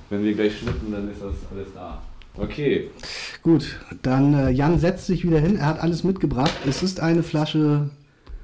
wenn 0.10 0.24
wir 0.24 0.34
gleich 0.34 0.58
schnippen, 0.60 0.92
dann 0.92 1.10
ist 1.12 1.22
das 1.22 1.34
alles 1.52 1.68
da. 1.74 2.02
Okay. 2.38 2.90
Gut, 3.44 3.78
dann 4.04 4.34
äh, 4.34 4.50
Jan 4.52 4.80
setzt 4.80 5.08
sich 5.08 5.26
wieder 5.26 5.40
hin. 5.40 5.58
Er 5.58 5.66
hat 5.66 5.80
alles 5.82 6.04
mitgebracht. 6.06 6.52
Es 6.68 6.82
ist 6.82 7.00
eine 7.02 7.24
Flasche 7.24 7.90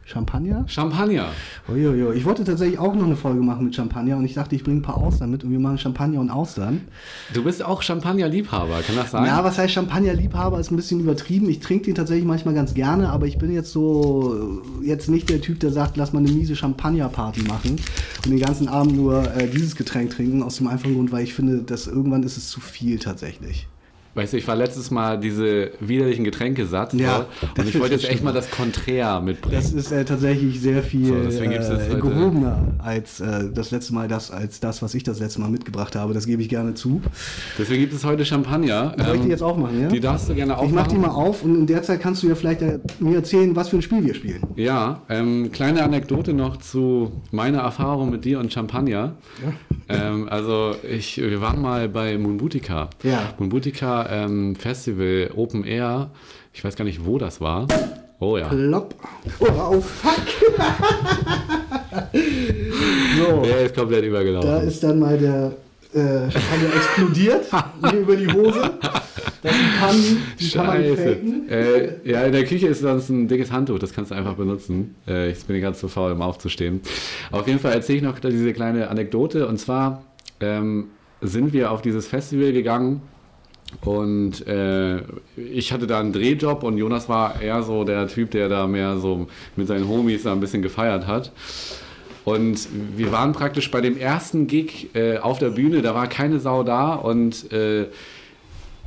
Champagner. 0.07 0.63
Champagner. 0.67 1.27
Uiuiui. 1.67 2.15
Ich 2.15 2.23
wollte 2.23 2.45
tatsächlich 2.45 2.79
auch 2.79 2.95
noch 2.95 3.03
eine 3.03 3.17
Folge 3.17 3.41
machen 3.41 3.65
mit 3.65 3.75
Champagner 3.75 4.15
und 4.15 4.23
ich 4.23 4.35
dachte, 4.35 4.55
ich 4.55 4.63
bringe 4.63 4.79
ein 4.79 4.81
paar 4.81 4.95
Austern 4.95 5.29
mit 5.29 5.43
und 5.43 5.51
wir 5.51 5.59
machen 5.59 5.77
Champagner 5.77 6.21
und 6.21 6.29
Austern. 6.29 6.87
Du 7.33 7.43
bist 7.43 7.61
auch 7.61 7.81
Champagner-Liebhaber, 7.81 8.79
kann 8.87 8.95
das 8.95 9.11
sein? 9.11 9.25
Ja, 9.25 9.43
was 9.43 9.57
heißt 9.57 9.73
Champagner-Liebhaber 9.73 10.61
ist 10.61 10.71
ein 10.71 10.77
bisschen 10.77 11.01
übertrieben. 11.01 11.49
Ich 11.49 11.59
trinke 11.59 11.87
den 11.87 11.95
tatsächlich 11.95 12.25
manchmal 12.25 12.53
ganz 12.53 12.73
gerne, 12.73 13.09
aber 13.09 13.27
ich 13.27 13.37
bin 13.37 13.51
jetzt 13.51 13.73
so 13.73 14.61
jetzt 14.81 15.09
nicht 15.09 15.29
der 15.29 15.41
Typ, 15.41 15.59
der 15.59 15.71
sagt, 15.71 15.97
lass 15.97 16.13
mal 16.13 16.19
eine 16.19 16.31
miese 16.31 16.55
Champagner-Party 16.55 17.41
machen 17.41 17.75
und 18.23 18.31
den 18.31 18.39
ganzen 18.39 18.69
Abend 18.69 18.95
nur 18.95 19.29
äh, 19.35 19.49
dieses 19.49 19.75
Getränk 19.75 20.11
trinken. 20.11 20.41
Aus 20.41 20.55
dem 20.55 20.67
einfachen 20.67 20.95
Grund, 20.95 21.11
weil 21.11 21.25
ich 21.25 21.33
finde, 21.33 21.63
dass 21.63 21.85
irgendwann 21.85 22.23
ist 22.23 22.37
es 22.37 22.47
zu 22.47 22.61
viel 22.61 22.97
tatsächlich. 22.97 23.67
Weißt 24.17 24.33
du, 24.33 24.37
ich 24.37 24.47
war 24.47 24.55
letztes 24.55 24.89
Mal 24.89 25.19
diese 25.19 25.69
widerlichen 25.79 26.23
Getränke 26.23 26.65
satt. 26.65 26.91
Ja, 26.95 27.27
so, 27.39 27.61
und 27.61 27.69
ich 27.69 27.79
wollte 27.79 27.93
jetzt 27.93 28.09
echt 28.09 28.23
mal 28.23 28.33
das 28.33 28.49
Konträr 28.49 29.21
mitbringen. 29.21 29.55
Das 29.55 29.71
ist 29.71 29.91
äh, 29.91 30.03
tatsächlich 30.05 30.59
sehr 30.59 30.81
viel 30.81 31.29
So, 31.31 31.39
äh, 31.43 31.99
gehobener 31.99 32.63
als 32.79 33.19
äh, 33.19 33.51
das 33.53 33.69
letzte 33.69 33.93
Mal 33.93 34.07
das, 34.07 34.31
als 34.31 34.59
das, 34.59 34.81
was 34.81 34.95
ich 34.95 35.03
das 35.03 35.19
letzte 35.19 35.39
Mal 35.41 35.51
mitgebracht 35.51 35.95
habe. 35.95 36.15
Das 36.15 36.25
gebe 36.25 36.41
ich 36.41 36.49
gerne 36.49 36.73
zu. 36.73 36.99
Deswegen 37.59 37.81
gibt 37.81 37.93
es 37.93 38.03
heute 38.03 38.25
Champagner. 38.25 38.95
Soll 38.97 39.05
ich 39.07 39.21
die 39.21 39.25
Ähm, 39.25 39.29
jetzt 39.29 39.43
auch 39.43 39.55
machen, 39.55 39.79
ja? 39.81 39.87
Die 39.87 39.99
darfst 39.99 40.29
du 40.29 40.33
gerne 40.33 40.53
ich 40.53 40.57
aufmachen. 40.57 40.75
mache 40.75 40.89
die 40.89 40.97
mal 40.97 41.09
auf 41.11 41.43
und 41.43 41.53
in 41.55 41.67
der 41.67 41.83
Zeit 41.83 42.01
kannst 42.01 42.23
du 42.23 42.27
ja 42.27 42.33
vielleicht 42.33 42.63
äh, 42.63 42.79
mir 42.99 43.17
erzählen, 43.17 43.55
was 43.55 43.69
für 43.69 43.75
ein 43.75 43.83
Spiel 43.83 44.03
wir 44.03 44.15
spielen. 44.15 44.41
Ja, 44.55 45.01
ähm, 45.09 45.51
kleine 45.51 45.83
Anekdote 45.83 46.33
noch 46.33 46.57
zu 46.57 47.11
meiner 47.29 47.59
Erfahrung 47.59 48.09
mit 48.09 48.25
dir 48.25 48.39
und 48.39 48.51
Champagner. 48.51 49.13
Ähm, 49.89 50.27
also 50.29 50.75
ich, 50.89 51.17
wir 51.17 51.39
waren 51.39 51.61
mal 51.61 51.87
bei 51.87 52.17
Moonbutika. 52.17 52.89
Ja. 53.03 53.33
Moonbutika 53.37 54.06
ähm, 54.09 54.55
Festival 54.55 55.31
Open 55.35 55.63
Air. 55.63 56.11
Ich 56.53 56.63
weiß 56.63 56.75
gar 56.75 56.85
nicht, 56.85 57.05
wo 57.05 57.17
das 57.17 57.41
war. 57.41 57.67
Oh 58.19 58.37
ja. 58.37 58.47
Plopp. 58.47 58.95
Oh, 59.39 59.45
oh 59.71 59.81
fuck. 59.81 60.15
so, 63.17 63.41
Der 63.43 63.65
ist 63.65 63.75
komplett 63.75 64.05
übergelaufen. 64.05 64.49
da 64.49 64.57
ist 64.61 64.83
dann 64.83 64.99
mal 64.99 65.17
der 65.17 65.53
äh, 65.93 66.27
explodiert 66.27 67.45
mir 67.81 67.93
über 67.93 68.15
die 68.15 68.27
Hose. 68.27 68.71
Das 69.43 69.53
kann, 69.79 69.95
die 70.39 70.49
kann 70.49 70.65
man 70.65 70.83
faken. 70.95 71.49
Äh, 71.49 72.09
ja, 72.09 72.23
in 72.23 72.31
der 72.31 72.45
Küche 72.45 72.67
ist 72.67 72.81
sonst 72.81 73.09
ein 73.09 73.27
dickes 73.27 73.51
Handtuch, 73.51 73.79
das 73.79 73.93
kannst 73.93 74.11
du 74.11 74.15
einfach 74.15 74.33
benutzen. 74.33 74.95
Äh, 75.07 75.31
ich 75.31 75.45
bin 75.45 75.61
ganz 75.61 75.79
zu 75.79 75.87
faul, 75.87 76.11
um 76.11 76.21
aufzustehen. 76.21 76.81
Auf 77.31 77.47
jeden 77.47 77.59
Fall 77.59 77.73
erzähle 77.73 77.97
ich 77.97 78.03
noch 78.03 78.19
diese 78.19 78.51
kleine 78.53 78.89
Anekdote. 78.89 79.47
Und 79.47 79.57
zwar 79.59 80.03
ähm, 80.39 80.87
sind 81.21 81.53
wir 81.53 81.71
auf 81.71 81.81
dieses 81.81 82.07
Festival 82.07 82.51
gegangen 82.51 83.01
und 83.81 84.47
äh, 84.47 85.01
ich 85.35 85.71
hatte 85.73 85.87
da 85.87 85.99
einen 85.99 86.13
Drehjob 86.13 86.63
und 86.63 86.77
Jonas 86.77 87.09
war 87.09 87.41
eher 87.41 87.63
so 87.63 87.83
der 87.83 88.07
Typ, 88.07 88.31
der 88.31 88.49
da 88.49 88.65
mehr 88.67 88.97
so 88.97 89.27
mit 89.55 89.67
seinen 89.67 89.87
Homies 89.87 90.23
da 90.23 90.31
ein 90.31 90.39
bisschen 90.39 90.61
gefeiert 90.61 91.05
hat. 91.05 91.31
Und 92.23 92.67
wir 92.97 93.11
waren 93.11 93.31
praktisch 93.31 93.71
bei 93.71 93.79
dem 93.79 93.97
ersten 93.97 94.47
Gig 94.47 94.89
äh, 94.95 95.17
auf 95.17 95.39
der 95.39 95.49
Bühne, 95.49 95.81
da 95.81 95.95
war 95.95 96.07
keine 96.07 96.39
Sau 96.39 96.63
da 96.63 96.93
und 96.95 97.51
äh, 97.53 97.87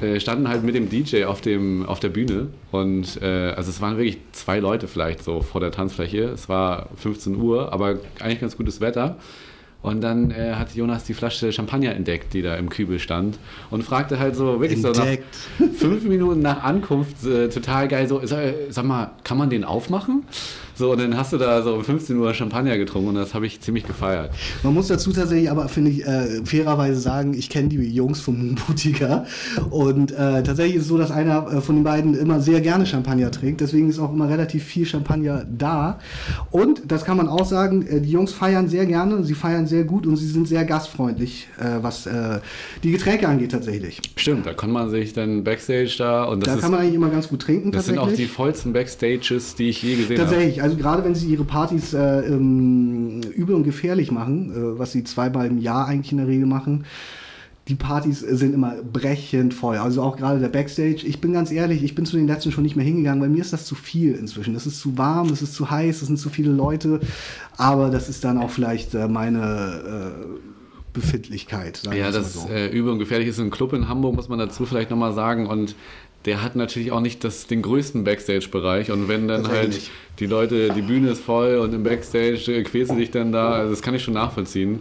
äh, 0.01 0.19
standen 0.19 0.49
halt 0.49 0.63
mit 0.63 0.75
dem 0.75 0.89
DJ 0.89 1.25
auf, 1.25 1.41
dem, 1.41 1.87
auf 1.87 2.01
der 2.01 2.09
Bühne. 2.09 2.49
Und 2.71 3.21
äh, 3.23 3.53
also 3.53 3.71
es 3.71 3.81
waren 3.81 3.97
wirklich 3.97 4.19
zwei 4.33 4.59
Leute 4.59 4.89
vielleicht 4.89 5.23
so 5.23 5.41
vor 5.41 5.61
der 5.61 5.71
Tanzfläche. 5.71 6.25
Es 6.25 6.49
war 6.49 6.89
15 6.97 7.37
Uhr, 7.37 7.73
aber 7.73 7.99
eigentlich 8.19 8.41
ganz 8.41 8.57
gutes 8.57 8.81
Wetter. 8.81 9.17
Und 9.83 10.03
dann 10.03 10.31
äh, 10.31 10.55
hat 10.55 10.75
Jonas 10.75 11.05
die 11.05 11.15
Flasche 11.15 11.53
Champagner 11.53 11.95
entdeckt, 11.95 12.35
die 12.35 12.43
da 12.43 12.57
im 12.57 12.69
Kübel 12.69 12.99
stand. 12.99 13.39
Und 13.71 13.83
fragte 13.83 14.19
halt 14.19 14.37
so 14.37 14.61
wirklich 14.61 14.85
Entdeckt. 14.85 15.25
so 15.59 15.65
nach 15.65 15.73
fünf 15.73 16.05
Minuten 16.05 16.41
nach 16.41 16.63
Ankunft 16.63 17.25
äh, 17.25 17.49
total 17.49 17.89
geil 17.89 18.07
so, 18.07 18.21
sag, 18.25 18.55
sag 18.69 18.85
mal, 18.85 19.13
kann 19.25 19.39
man 19.39 19.49
den 19.49 19.65
aufmachen? 19.65 20.25
So, 20.81 20.93
und 20.93 20.99
dann 20.99 21.15
hast 21.15 21.35
du 21.35 21.37
da 21.37 21.61
so 21.61 21.75
um 21.75 21.85
15 21.85 22.17
Uhr 22.17 22.33
Champagner 22.33 22.79
getrunken 22.79 23.11
und 23.11 23.15
das 23.17 23.35
habe 23.35 23.45
ich 23.45 23.61
ziemlich 23.61 23.87
gefeiert. 23.87 24.31
Man 24.63 24.73
muss 24.73 24.89
dazu 24.89 25.13
tatsächlich 25.13 25.51
aber, 25.51 25.69
finde 25.69 25.91
ich, 25.91 26.07
äh, 26.07 26.43
fairerweise 26.47 26.99
sagen, 26.99 27.35
ich 27.35 27.51
kenne 27.51 27.69
die 27.69 27.77
Jungs 27.77 28.23
vom 28.23 28.39
Moonboutica 28.39 29.27
und 29.69 30.11
äh, 30.13 30.43
tatsächlich 30.43 30.77
ist 30.77 30.83
es 30.85 30.89
so, 30.89 30.97
dass 30.97 31.11
einer 31.11 31.53
äh, 31.53 31.61
von 31.61 31.75
den 31.75 31.85
beiden 31.85 32.15
immer 32.15 32.41
sehr 32.41 32.63
gerne 32.63 32.87
Champagner 32.87 33.31
trinkt, 33.31 33.61
deswegen 33.61 33.91
ist 33.91 33.99
auch 33.99 34.11
immer 34.11 34.31
relativ 34.31 34.65
viel 34.65 34.87
Champagner 34.87 35.45
da 35.55 35.99
und 36.51 36.91
das 36.91 37.05
kann 37.05 37.19
man 37.19 37.29
auch 37.29 37.45
sagen, 37.45 37.87
äh, 37.87 38.01
die 38.01 38.13
Jungs 38.13 38.33
feiern 38.33 38.67
sehr 38.67 38.87
gerne, 38.87 39.23
sie 39.23 39.35
feiern 39.35 39.67
sehr 39.67 39.85
gut 39.85 40.07
und 40.07 40.17
sie 40.17 40.29
sind 40.29 40.49
sehr 40.49 40.65
gastfreundlich, 40.65 41.49
äh, 41.59 41.83
was 41.83 42.07
äh, 42.07 42.41
die 42.83 42.93
Getränke 42.93 43.29
angeht 43.29 43.53
tatsächlich. 43.53 44.01
Stimmt, 44.17 44.47
da 44.47 44.55
kann 44.55 44.71
man 44.71 44.89
sich 44.89 45.13
dann 45.13 45.45
Backstage 45.45 45.95
da 45.99 46.25
und 46.25 46.41
das 46.41 46.49
da 46.49 46.55
ist 46.55 46.63
kann 46.63 46.71
man 46.71 46.81
eigentlich 46.81 46.95
immer 46.95 47.11
ganz 47.11 47.29
gut 47.29 47.43
trinken 47.43 47.71
Das 47.71 47.85
sind 47.85 47.99
auch 47.99 48.11
die 48.11 48.25
vollsten 48.25 48.73
Backstages, 48.73 49.57
die 49.57 49.69
ich 49.69 49.83
je 49.83 49.97
gesehen 49.97 50.19
habe. 50.19 50.31
Tatsächlich, 50.31 50.63
Also 50.71 50.81
gerade 50.81 51.05
wenn 51.05 51.17
sie 51.17 51.27
ihre 51.27 51.43
Partys 51.43 51.95
äh, 51.95 52.27
ähm, 52.27 53.23
übel 53.35 53.57
und 53.57 53.65
gefährlich 53.65 54.13
machen, 54.13 54.53
äh, 54.53 54.79
was 54.79 54.93
sie 54.93 55.03
zweimal 55.03 55.49
im 55.49 55.59
Jahr 55.59 55.89
eigentlich 55.89 56.13
in 56.13 56.19
der 56.19 56.29
Regel 56.29 56.47
machen, 56.47 56.85
die 57.67 57.75
Partys 57.75 58.21
sind 58.21 58.55
immer 58.55 58.77
brechend 58.77 59.53
voll. 59.53 59.79
Also 59.79 60.01
auch 60.01 60.17
gerade 60.17 60.39
der 60.39 60.49
Backstage. 60.49 61.05
Ich 61.05 61.21
bin 61.21 61.33
ganz 61.33 61.51
ehrlich, 61.51 61.83
ich 61.83 61.97
bin 61.97 62.07
zu 62.07 62.17
den 62.17 62.29
letzten 62.29 62.53
schon 62.53 62.63
nicht 62.63 62.77
mehr 62.77 62.85
hingegangen, 62.85 63.21
weil 63.21 63.31
mir 63.31 63.41
ist 63.41 63.53
das 63.53 63.65
zu 63.65 63.75
viel 63.75 64.15
inzwischen. 64.15 64.55
Es 64.55 64.65
ist 64.65 64.79
zu 64.79 64.97
warm, 64.97 65.31
es 65.31 65.43
ist 65.43 65.55
zu 65.55 65.69
heiß, 65.69 66.03
es 66.03 66.07
sind 66.07 66.19
zu 66.19 66.31
viele 66.31 66.53
Leute. 66.53 67.01
Aber 67.57 67.91
das 67.91 68.09
ist 68.09 68.23
dann 68.23 68.39
auch 68.39 68.51
vielleicht 68.51 68.95
äh, 68.95 69.09
meine 69.09 70.15
äh, 70.15 70.51
Befindlichkeit. 70.93 71.83
Ja, 71.93 72.13
das 72.13 72.35
so. 72.35 72.49
äh, 72.49 72.69
übel 72.69 72.93
und 72.93 73.01
gefährlich 73.01 73.27
ist 73.27 73.41
ein 73.41 73.51
Club 73.51 73.73
in 73.73 73.89
Hamburg, 73.89 74.15
muss 74.15 74.29
man 74.29 74.39
dazu 74.39 74.67
vielleicht 74.67 74.91
nochmal 74.91 75.15
sagen. 75.15 75.47
Und 75.47 75.75
der 76.25 76.43
hat 76.43 76.57
natürlich 76.57 76.93
auch 76.93 77.01
nicht 77.01 77.25
das, 77.25 77.47
den 77.47 77.63
größten 77.63 78.05
Backstage-Bereich. 78.05 78.91
Und 78.91 79.09
wenn 79.09 79.27
dann 79.29 79.49
halt 79.49 79.71
nicht. 79.71 79.91
die 80.19 80.27
Leute, 80.27 80.71
die 80.71 80.83
Bühne 80.83 81.11
ist 81.11 81.23
voll 81.23 81.57
und 81.57 81.73
im 81.73 81.83
Backstage 81.83 82.53
äh, 82.53 82.63
quälst 82.63 82.93
du 82.93 82.97
dich 82.97 83.11
dann 83.11 83.33
da, 83.33 83.53
also 83.53 83.71
das 83.71 83.83
kann 83.83 83.95
ich 83.95 84.03
schon 84.03 84.15
nachvollziehen, 84.15 84.81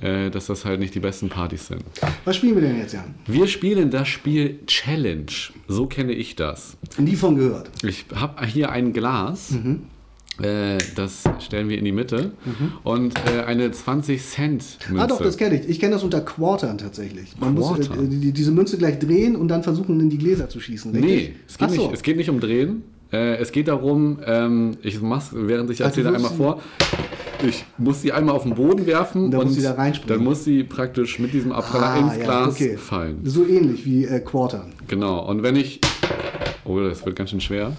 äh, 0.00 0.30
dass 0.30 0.46
das 0.46 0.64
halt 0.64 0.80
nicht 0.80 0.94
die 0.94 1.00
besten 1.00 1.28
Partys 1.28 1.68
sind. 1.68 1.82
Was 2.24 2.36
spielen 2.36 2.56
wir 2.56 2.62
denn 2.62 2.78
jetzt, 2.78 2.92
Jan? 2.92 3.14
Wir 3.26 3.46
spielen 3.46 3.90
das 3.90 4.08
Spiel 4.08 4.58
Challenge. 4.66 5.32
So 5.68 5.86
kenne 5.86 6.12
ich 6.12 6.36
das. 6.36 6.76
Nie 6.98 7.16
von 7.16 7.36
gehört. 7.36 7.70
Ich 7.82 8.04
habe 8.14 8.44
hier 8.46 8.70
ein 8.70 8.92
Glas. 8.92 9.52
Mhm. 9.52 9.84
Äh, 10.42 10.78
das 10.96 11.22
stellen 11.40 11.68
wir 11.68 11.78
in 11.78 11.84
die 11.84 11.92
Mitte. 11.92 12.32
Und 12.82 13.14
äh, 13.30 13.42
eine 13.44 13.70
20 13.70 14.20
Cent 14.22 14.78
Münze. 14.88 15.02
Ah 15.02 15.06
doch, 15.06 15.20
das 15.22 15.36
kenne 15.36 15.60
ich. 15.60 15.68
Ich 15.68 15.78
kenne 15.80 15.92
das 15.94 16.02
unter 16.02 16.20
Quartern 16.20 16.78
tatsächlich. 16.78 17.34
Man 17.38 17.54
muss 17.54 17.68
Quarter? 17.68 18.02
äh, 18.02 18.06
die, 18.08 18.32
diese 18.32 18.50
Münze 18.50 18.76
gleich 18.78 18.98
drehen 18.98 19.36
und 19.36 19.48
dann 19.48 19.62
versuchen, 19.62 20.00
in 20.00 20.10
die 20.10 20.18
Gläser 20.18 20.48
zu 20.48 20.58
schießen. 20.60 20.92
Richtig? 20.92 21.10
Nee, 21.10 21.34
es 21.48 21.56
geht, 21.58 21.70
so. 21.70 21.82
nicht, 21.82 21.94
es 21.94 22.02
geht 22.02 22.16
nicht 22.16 22.30
um 22.30 22.40
Drehen. 22.40 22.82
Äh, 23.12 23.36
es 23.36 23.52
geht 23.52 23.68
darum, 23.68 24.18
ähm, 24.26 24.72
ich 24.82 25.00
mach's, 25.00 25.30
während 25.32 25.70
ich 25.70 25.84
Also 25.84 26.00
erzähle, 26.00 26.08
du 26.10 26.16
einmal 26.16 26.32
vor. 26.32 26.60
Ich 27.46 27.64
muss 27.78 28.00
sie 28.02 28.10
einmal 28.10 28.34
auf 28.34 28.42
den 28.44 28.54
Boden 28.54 28.86
werfen 28.86 29.26
Und 29.26 29.30
dann 29.32 29.44
muss 29.44 29.54
sie 29.54 29.62
da 29.62 29.72
reinspringen. 29.74 30.16
dann 30.16 30.24
muss 30.24 30.44
sie 30.44 30.64
praktisch 30.64 31.18
mit 31.18 31.32
diesem 31.32 31.52
Abpraller 31.52 31.86
Ah, 31.90 31.98
ins 31.98 32.16
ja, 32.16 32.24
Glas 32.24 32.54
okay. 32.54 32.76
fallen. 32.76 33.20
So 33.24 33.46
ähnlich 33.46 33.84
wie 33.84 34.04
äh, 34.06 34.18
Quartern. 34.20 34.72
Genau. 34.88 35.24
Und 35.28 35.42
wenn 35.44 35.54
ich. 35.56 35.80
Oh, 36.64 36.80
das 36.80 37.04
wird 37.04 37.14
ganz 37.14 37.30
schön 37.30 37.40
schwer. 37.42 37.72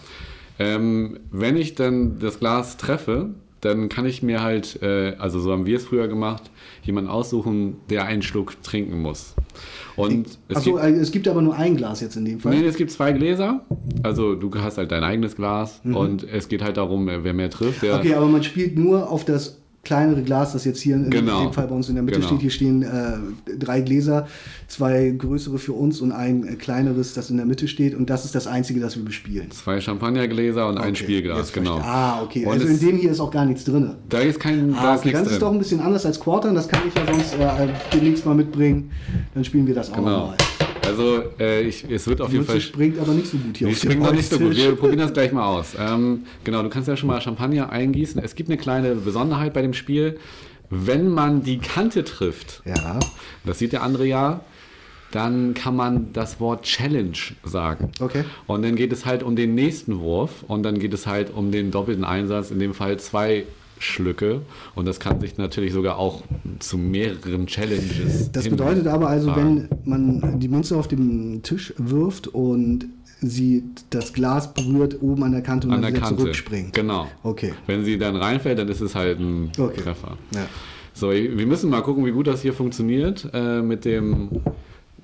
Ähm, 0.59 1.19
wenn 1.31 1.57
ich 1.57 1.75
dann 1.75 2.19
das 2.19 2.39
Glas 2.39 2.77
treffe, 2.77 3.29
dann 3.61 3.89
kann 3.89 4.05
ich 4.05 4.21
mir 4.21 4.43
halt, 4.43 4.81
äh, 4.83 5.15
also 5.17 5.39
so 5.39 5.51
haben 5.51 5.65
wir 5.65 5.77
es 5.77 5.85
früher 5.85 6.07
gemacht, 6.07 6.51
jemanden 6.83 7.09
aussuchen, 7.09 7.77
der 7.89 8.05
einen 8.05 8.21
Schluck 8.21 8.61
trinken 8.61 9.01
muss. 9.01 9.33
Und 9.95 10.37
es 10.49 10.57
Achso, 10.57 10.73
gibt, 10.73 10.83
äh, 10.83 10.89
es 10.91 11.11
gibt 11.11 11.27
aber 11.27 11.41
nur 11.41 11.55
ein 11.55 11.75
Glas 11.75 12.01
jetzt 12.01 12.15
in 12.15 12.25
dem 12.25 12.39
Fall. 12.39 12.53
nee, 12.55 12.65
es 12.65 12.75
gibt 12.75 12.91
zwei 12.91 13.11
Gläser. 13.11 13.65
Also 14.03 14.35
du 14.35 14.51
hast 14.55 14.77
halt 14.77 14.91
dein 14.91 15.03
eigenes 15.03 15.35
Glas 15.35 15.81
und 15.83 16.23
es 16.23 16.47
geht 16.47 16.61
halt 16.61 16.77
darum, 16.77 17.07
wer 17.07 17.33
mehr 17.33 17.49
trifft. 17.49 17.81
Der, 17.81 17.93
Mhm. 17.95 17.99
Okay, 18.01 18.13
aber 18.13 18.27
man 18.27 18.43
spielt 18.43 18.77
nur 18.77 19.09
auf 19.09 19.25
das 19.25 19.57
kleinere 19.85 20.21
Glas, 20.23 20.51
das 20.53 20.65
jetzt 20.65 20.81
hier 20.81 20.95
in 20.95 21.09
Genau. 21.09 21.43
dem 21.45 21.53
Fall 21.53 21.67
bei 21.67 21.75
uns 21.75 21.87
in 21.87 21.95
der 21.95 22.03
Mitte 22.03 22.17
Genau. 22.17 22.27
steht. 22.27 22.41
Hier 22.41 22.49
stehen 22.49 22.83
äh, 22.83 23.53
drei 23.57 23.79
Gläser, 23.81 24.27
zwei 24.67 25.11
größere 25.17 25.57
für 25.59 25.73
uns 25.73 26.01
und 26.01 26.11
ein 26.11 26.45
äh, 26.47 26.55
kleineres, 26.55 27.13
das 27.13 27.29
in 27.29 27.37
der 27.37 27.45
Mitte 27.45 27.67
steht. 27.69 27.95
Und 27.95 28.09
das 28.09 28.25
ist 28.25 28.35
das 28.35 28.47
einzige, 28.47 28.79
das 28.81 28.97
wir 28.97 29.05
bespielen. 29.05 29.49
Zwei 29.51 29.79
Champagnergläser 29.79 30.67
und 30.67 30.77
ein 30.77 30.89
Okay, 30.89 30.95
Spielglas, 30.95 31.37
jetzt 31.37 31.53
genau. 31.53 31.77
Ah, 31.77 32.21
okay. 32.23 32.45
Und 32.45 32.53
also 32.53 32.67
in 32.67 32.79
dem 32.79 32.97
hier 32.97 33.11
ist 33.11 33.19
auch 33.19 33.31
gar 33.31 33.45
nichts 33.45 33.63
drin. 33.63 33.91
Da 34.09 34.19
ist 34.19 34.39
kein, 34.39 34.73
da 34.73 34.77
Ah, 34.79 34.93
ist 34.95 34.99
okay, 35.01 35.07
nichts 35.09 35.23
das 35.23 35.31
ist 35.33 35.41
doch 35.41 35.51
ein 35.51 35.59
bisschen 35.59 35.79
anders 35.79 36.05
als 36.05 36.19
Quartern. 36.19 36.55
Das 36.55 36.67
kann 36.67 36.81
ich 36.87 36.93
ja 36.95 37.05
sonst 37.13 37.33
äh, 37.35 37.67
demnächst 37.93 38.25
mal 38.25 38.35
mitbringen. 38.35 38.91
Dann 39.33 39.45
spielen 39.45 39.67
wir 39.67 39.75
das 39.75 39.91
auch 39.91 39.97
Genau. 39.97 40.27
mal. 40.27 40.35
Also 40.85 41.23
äh, 41.39 41.61
ich, 41.61 41.83
es 41.89 42.07
wird 42.07 42.21
auf 42.21 42.29
Die 42.29 42.35
jeden 42.35 42.45
Fall 42.45 42.61
springt 42.61 42.99
aber 42.99 43.13
nicht 43.13 43.27
so 43.27 43.37
gut 43.37 43.57
hier 43.57 43.67
Die 43.67 43.75
springen 43.75 44.01
noch 44.03 44.11
nicht 44.13 44.29
so 44.29 44.39
gut. 44.39 44.55
Wir 44.55 44.75
probieren 44.75 44.99
das 44.99 45.13
gleich 45.13 45.31
mal 45.31 45.45
aus. 45.45 45.75
Ähm, 45.79 46.23
genau, 46.43 46.61
du 46.63 46.69
kannst 46.69 46.87
ja 46.87 46.95
schon 46.95 47.07
mal 47.07 47.19
Champagner 47.21 47.69
eingießen. 47.69 48.21
Es 48.23 48.35
gibt 48.35 48.49
eine 48.49 48.57
kleine 48.57 48.95
Besonderheit 48.95 49.53
bei 49.53 49.61
dem 49.61 49.73
Spiel. 49.73 50.17
Wenn 50.69 51.09
man 51.09 51.43
die 51.43 51.59
Kante 51.59 52.03
trifft, 52.03 52.61
Ja, 52.65 52.99
das 53.45 53.59
sieht 53.59 53.71
der 53.71 53.83
andere 53.83 54.05
ja, 54.05 54.41
dann 55.11 55.53
kann 55.53 55.75
man 55.75 56.11
das 56.13 56.39
Wort 56.39 56.63
Challenge 56.63 57.17
sagen. 57.43 57.91
okay. 57.99 58.25
Und 58.47 58.63
dann 58.63 58.75
geht 58.75 58.91
es 58.91 59.05
halt 59.05 59.23
um 59.23 59.35
den 59.35 59.55
nächsten 59.55 59.99
Wurf 59.99 60.43
und 60.47 60.63
dann 60.63 60.79
geht 60.79 60.93
es 60.93 61.05
halt 61.07 61.31
um 61.33 61.51
den 61.51 61.71
doppelten 61.71 62.03
Einsatz, 62.03 62.51
in 62.51 62.59
dem 62.59 62.73
Fall 62.73 62.97
zwei 62.99 63.43
Schlücke. 63.85 64.41
Und 64.75 64.85
das 64.87 64.99
kann 64.99 65.19
sich 65.21 65.37
natürlich 65.37 65.73
sogar 65.73 65.97
auch 65.97 66.23
zu 66.59 66.77
mehreren 66.77 67.47
Challenges. 67.47 68.31
Das 68.31 68.47
bedeutet 68.49 68.87
aber 68.87 69.07
also, 69.09 69.35
wenn 69.35 69.67
man 69.85 70.39
die 70.39 70.47
Münze 70.47 70.75
auf 70.77 70.87
den 70.87 71.41
Tisch 71.43 71.73
wirft 71.77 72.27
und 72.27 72.85
sie 73.21 73.63
das 73.89 74.13
Glas 74.13 74.53
berührt 74.53 75.01
oben 75.01 75.23
an 75.23 75.31
der 75.31 75.41
Kante 75.41 75.67
und 75.67 75.73
an 75.73 75.81
dann 75.81 75.93
der 75.93 75.99
wieder 75.99 76.07
Kante. 76.07 76.21
zurückspringt. 76.23 76.73
Genau. 76.73 77.07
Okay. 77.23 77.53
Wenn 77.65 77.85
sie 77.85 77.97
dann 77.97 78.15
reinfällt, 78.15 78.59
dann 78.59 78.67
ist 78.67 78.81
es 78.81 78.93
halt 78.95 79.19
ein 79.19 79.51
Okay. 79.57 79.81
Treffer. 79.81 80.17
Ja. 80.33 80.45
So, 80.93 81.11
wir 81.11 81.45
müssen 81.47 81.69
mal 81.69 81.81
gucken, 81.81 82.05
wie 82.05 82.11
gut 82.11 82.27
das 82.27 82.41
hier 82.41 82.53
funktioniert 82.53 83.27
äh, 83.33 83.61
mit 83.61 83.85
dem 83.85 84.29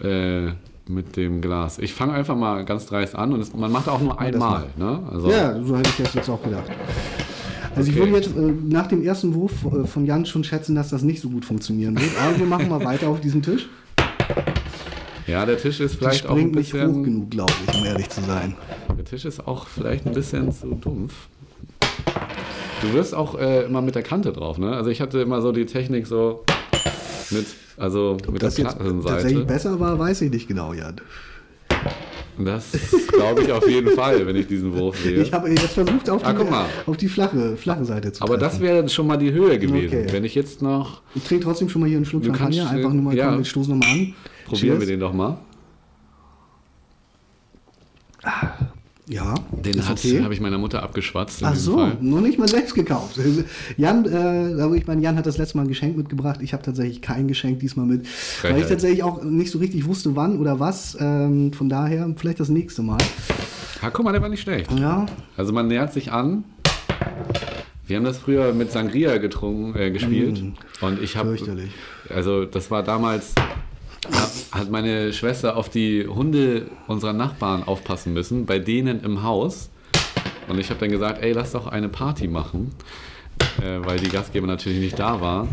äh, 0.01 0.51
mit 0.87 1.15
dem 1.15 1.41
Glas. 1.41 1.79
Ich 1.79 1.93
fange 1.93 2.13
einfach 2.13 2.35
mal 2.35 2.65
ganz 2.65 2.85
dreist 2.85 3.15
an 3.15 3.33
und 3.33 3.39
es, 3.39 3.53
man 3.53 3.71
macht 3.71 3.87
auch 3.87 4.01
nur 4.01 4.19
einmal. 4.19 4.67
Ne? 4.77 4.99
Also, 5.09 5.31
ja, 5.31 5.61
so 5.63 5.77
hätte 5.77 5.89
ich 5.89 6.03
das 6.03 6.13
jetzt 6.13 6.29
auch 6.29 6.41
gedacht. 6.43 6.65
Also 7.75 7.89
ich 7.89 7.97
Okay. 7.99 8.11
würde 8.11 8.17
jetzt 8.25 8.35
äh, 8.35 8.53
nach 8.69 8.87
dem 8.87 9.01
ersten 9.03 9.33
Wurf 9.33 9.53
äh, 9.65 9.85
von 9.87 10.05
Jan 10.05 10.25
schon 10.25 10.43
schätzen, 10.43 10.75
dass 10.75 10.89
das 10.89 11.03
nicht 11.03 11.21
so 11.21 11.29
gut 11.29 11.45
funktionieren 11.45 11.95
wird. 11.99 12.11
Aber 12.21 12.37
wir 12.37 12.45
machen 12.45 12.67
mal 12.69 12.83
weiter 12.83 13.07
auf 13.07 13.21
diesem 13.21 13.41
Tisch. 13.41 13.67
ja, 15.27 15.45
der 15.45 15.57
Tisch 15.57 15.79
ist 15.79 15.95
vielleicht 15.95 16.25
auch 16.25 16.31
ein 16.35 16.37
springt 16.51 16.55
nicht 16.55 16.73
hoch 16.73 16.79
bisschen. 16.79 17.03
genug, 17.03 17.31
glaube 17.31 17.53
ich, 17.67 17.77
um 17.79 17.85
ehrlich 17.85 18.09
zu 18.09 18.21
sein. 18.21 18.55
Der 18.97 19.05
Tisch 19.05 19.25
ist 19.25 19.47
auch 19.47 19.67
vielleicht 19.67 20.05
ein 20.05 20.13
bisschen 20.13 20.51
zu 20.51 20.67
dumpf. 20.75 21.13
Du 22.81 22.93
wirst 22.93 23.13
auch 23.15 23.37
äh, 23.39 23.63
immer 23.65 23.81
mit 23.81 23.95
der 23.95 24.03
Kante 24.03 24.33
drauf, 24.33 24.57
ne? 24.57 24.73
Also 24.75 24.89
ich 24.89 25.01
hatte 25.01 25.19
immer 25.21 25.41
so 25.41 25.51
die 25.51 25.65
Technik 25.65 26.07
so 26.07 26.43
mit, 27.29 27.45
also 27.77 28.17
Ob 28.27 28.33
mit 28.33 28.41
das 28.43 28.55
der 28.55 28.65
jetzt 28.65 28.73
tatsächlich 28.77 29.05
Plattenseite. 29.05 29.45
besser 29.45 29.79
war, 29.79 29.97
weiß 29.99 30.21
ich 30.23 30.31
nicht 30.31 30.47
genau, 30.47 30.73
Jan. 30.73 30.95
Das 32.45 32.71
glaube 33.07 33.43
ich 33.43 33.51
auf 33.51 33.67
jeden 33.67 33.91
Fall, 33.91 34.25
wenn 34.25 34.35
ich 34.35 34.47
diesen 34.47 34.73
Wurf 34.73 34.97
sehe. 34.99 35.21
Ich 35.21 35.31
habe 35.33 35.49
jetzt 35.49 35.73
versucht, 35.73 36.09
auf 36.09 36.23
Ah, 36.25 36.33
die, 36.33 36.89
auf 36.89 36.97
die 36.97 37.07
flache, 37.07 37.55
flache 37.57 37.85
Seite 37.85 38.11
zu 38.11 38.23
Aber 38.23 38.37
treffen. 38.37 38.51
das 38.51 38.59
wäre 38.61 38.89
schon 38.89 39.07
mal 39.07 39.17
die 39.17 39.31
Höhe 39.31 39.57
gewesen. 39.59 39.87
Okay. 39.99 40.07
Wenn 40.11 40.23
ich 40.23 40.35
jetzt 40.35 40.61
noch 40.61 41.01
Ich 41.15 41.23
trinke 41.23 41.43
trotzdem 41.45 41.69
schon 41.69 41.81
mal 41.81 41.87
hier 41.87 41.97
einen 41.97 42.05
Schluck 42.05 42.23
Champagner. 42.25 42.69
Einfach 42.69 42.93
nur 42.93 43.03
mal, 43.03 43.15
ja. 43.15 43.27
komm, 43.29 43.37
wir 43.39 43.45
stoßen 43.45 43.77
nochmal 43.77 43.89
an. 43.95 44.13
probieren 44.45 44.59
Cheers. 44.77 44.79
wir 44.79 44.87
den 44.87 44.99
doch 44.99 45.13
mal. 45.13 45.37
Ja, 49.11 49.35
Den 49.51 49.79
okay. 49.81 50.23
habe 50.23 50.33
ich 50.33 50.39
meiner 50.39 50.57
Mutter 50.57 50.81
abgeschwatzt. 50.81 51.43
Ach 51.43 51.53
so, 51.55 51.75
Fall. 51.77 51.97
noch 51.99 52.21
nicht 52.21 52.39
mal 52.39 52.47
selbst 52.47 52.73
gekauft. 52.73 53.19
Jan, 53.77 54.05
äh, 54.05 54.61
aber 54.61 54.75
ich 54.75 54.87
meine, 54.87 55.01
Jan 55.01 55.17
hat 55.17 55.25
das 55.25 55.37
letzte 55.37 55.57
Mal 55.57 55.63
ein 55.63 55.67
Geschenk 55.67 55.97
mitgebracht. 55.97 56.39
Ich 56.41 56.53
habe 56.53 56.63
tatsächlich 56.63 57.01
kein 57.01 57.27
Geschenk 57.27 57.59
diesmal 57.59 57.85
mit, 57.85 58.01
weil 58.03 58.05
ich 58.07 58.09
Frechheit. 58.55 58.69
tatsächlich 58.69 59.03
auch 59.03 59.21
nicht 59.23 59.51
so 59.51 59.59
richtig 59.59 59.85
wusste, 59.85 60.15
wann 60.15 60.39
oder 60.39 60.59
was. 60.61 60.95
Ähm, 60.99 61.51
von 61.51 61.67
daher 61.67 62.09
vielleicht 62.15 62.39
das 62.39 62.47
nächste 62.49 62.83
Mal. 62.83 62.99
Ja, 63.81 63.89
guck 63.89 64.05
mal, 64.05 64.13
der 64.13 64.21
war 64.21 64.29
nicht 64.29 64.41
schlecht. 64.41 64.71
Ja, 64.79 65.05
Also 65.35 65.51
man 65.51 65.67
nähert 65.67 65.91
sich 65.91 66.11
an. 66.11 66.45
Wir 67.87 67.97
haben 67.97 68.05
das 68.05 68.17
früher 68.19 68.53
mit 68.53 68.71
Sangria 68.71 69.17
getrunken, 69.17 69.77
äh, 69.77 69.91
gespielt. 69.91 70.41
Und 70.79 71.01
ich 71.01 71.17
habe, 71.17 71.29
fürchterlich. 71.35 71.71
also 72.09 72.45
das 72.45 72.71
war 72.71 72.83
damals, 72.83 73.33
hat, 74.51 74.69
meine 74.71 75.13
Schwester 75.13 75.57
auf 75.57 75.69
die 75.69 76.07
Hunde 76.07 76.67
unserer 76.87 77.13
Nachbarn 77.13 77.63
aufpassen 77.63 78.13
müssen, 78.13 78.45
bei 78.45 78.59
denen 78.59 79.03
im 79.03 79.23
Haus. 79.23 79.69
Und 80.47 80.59
ich 80.59 80.69
habe 80.69 80.79
dann 80.79 80.89
gesagt, 80.89 81.21
ey, 81.21 81.33
lass 81.33 81.51
doch 81.51 81.67
eine 81.67 81.89
Party 81.89 82.27
machen, 82.27 82.73
äh, 83.61 83.85
weil 83.85 83.99
die 83.99 84.09
Gastgeber 84.09 84.47
natürlich 84.47 84.79
nicht 84.79 84.99
da 84.99 85.21
war. 85.21 85.47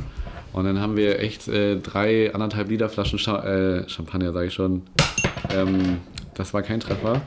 Und 0.53 0.65
dann 0.65 0.81
haben 0.81 0.97
wir 0.97 1.21
echt 1.21 1.47
äh, 1.49 1.77
drei, 1.77 2.35
anderthalb 2.35 2.71
Liter 2.71 2.89
Flaschen 2.89 3.19
Cha 3.19 3.45
äh, 3.45 3.89
Champagner, 3.89 4.33
sage 4.33 4.47
ich 4.47 4.55
schon. 4.55 4.83
Ähm, 5.51 5.99
das 6.35 6.55
war 6.55 6.63
kein 6.63 6.81
Treffer. 6.81 7.21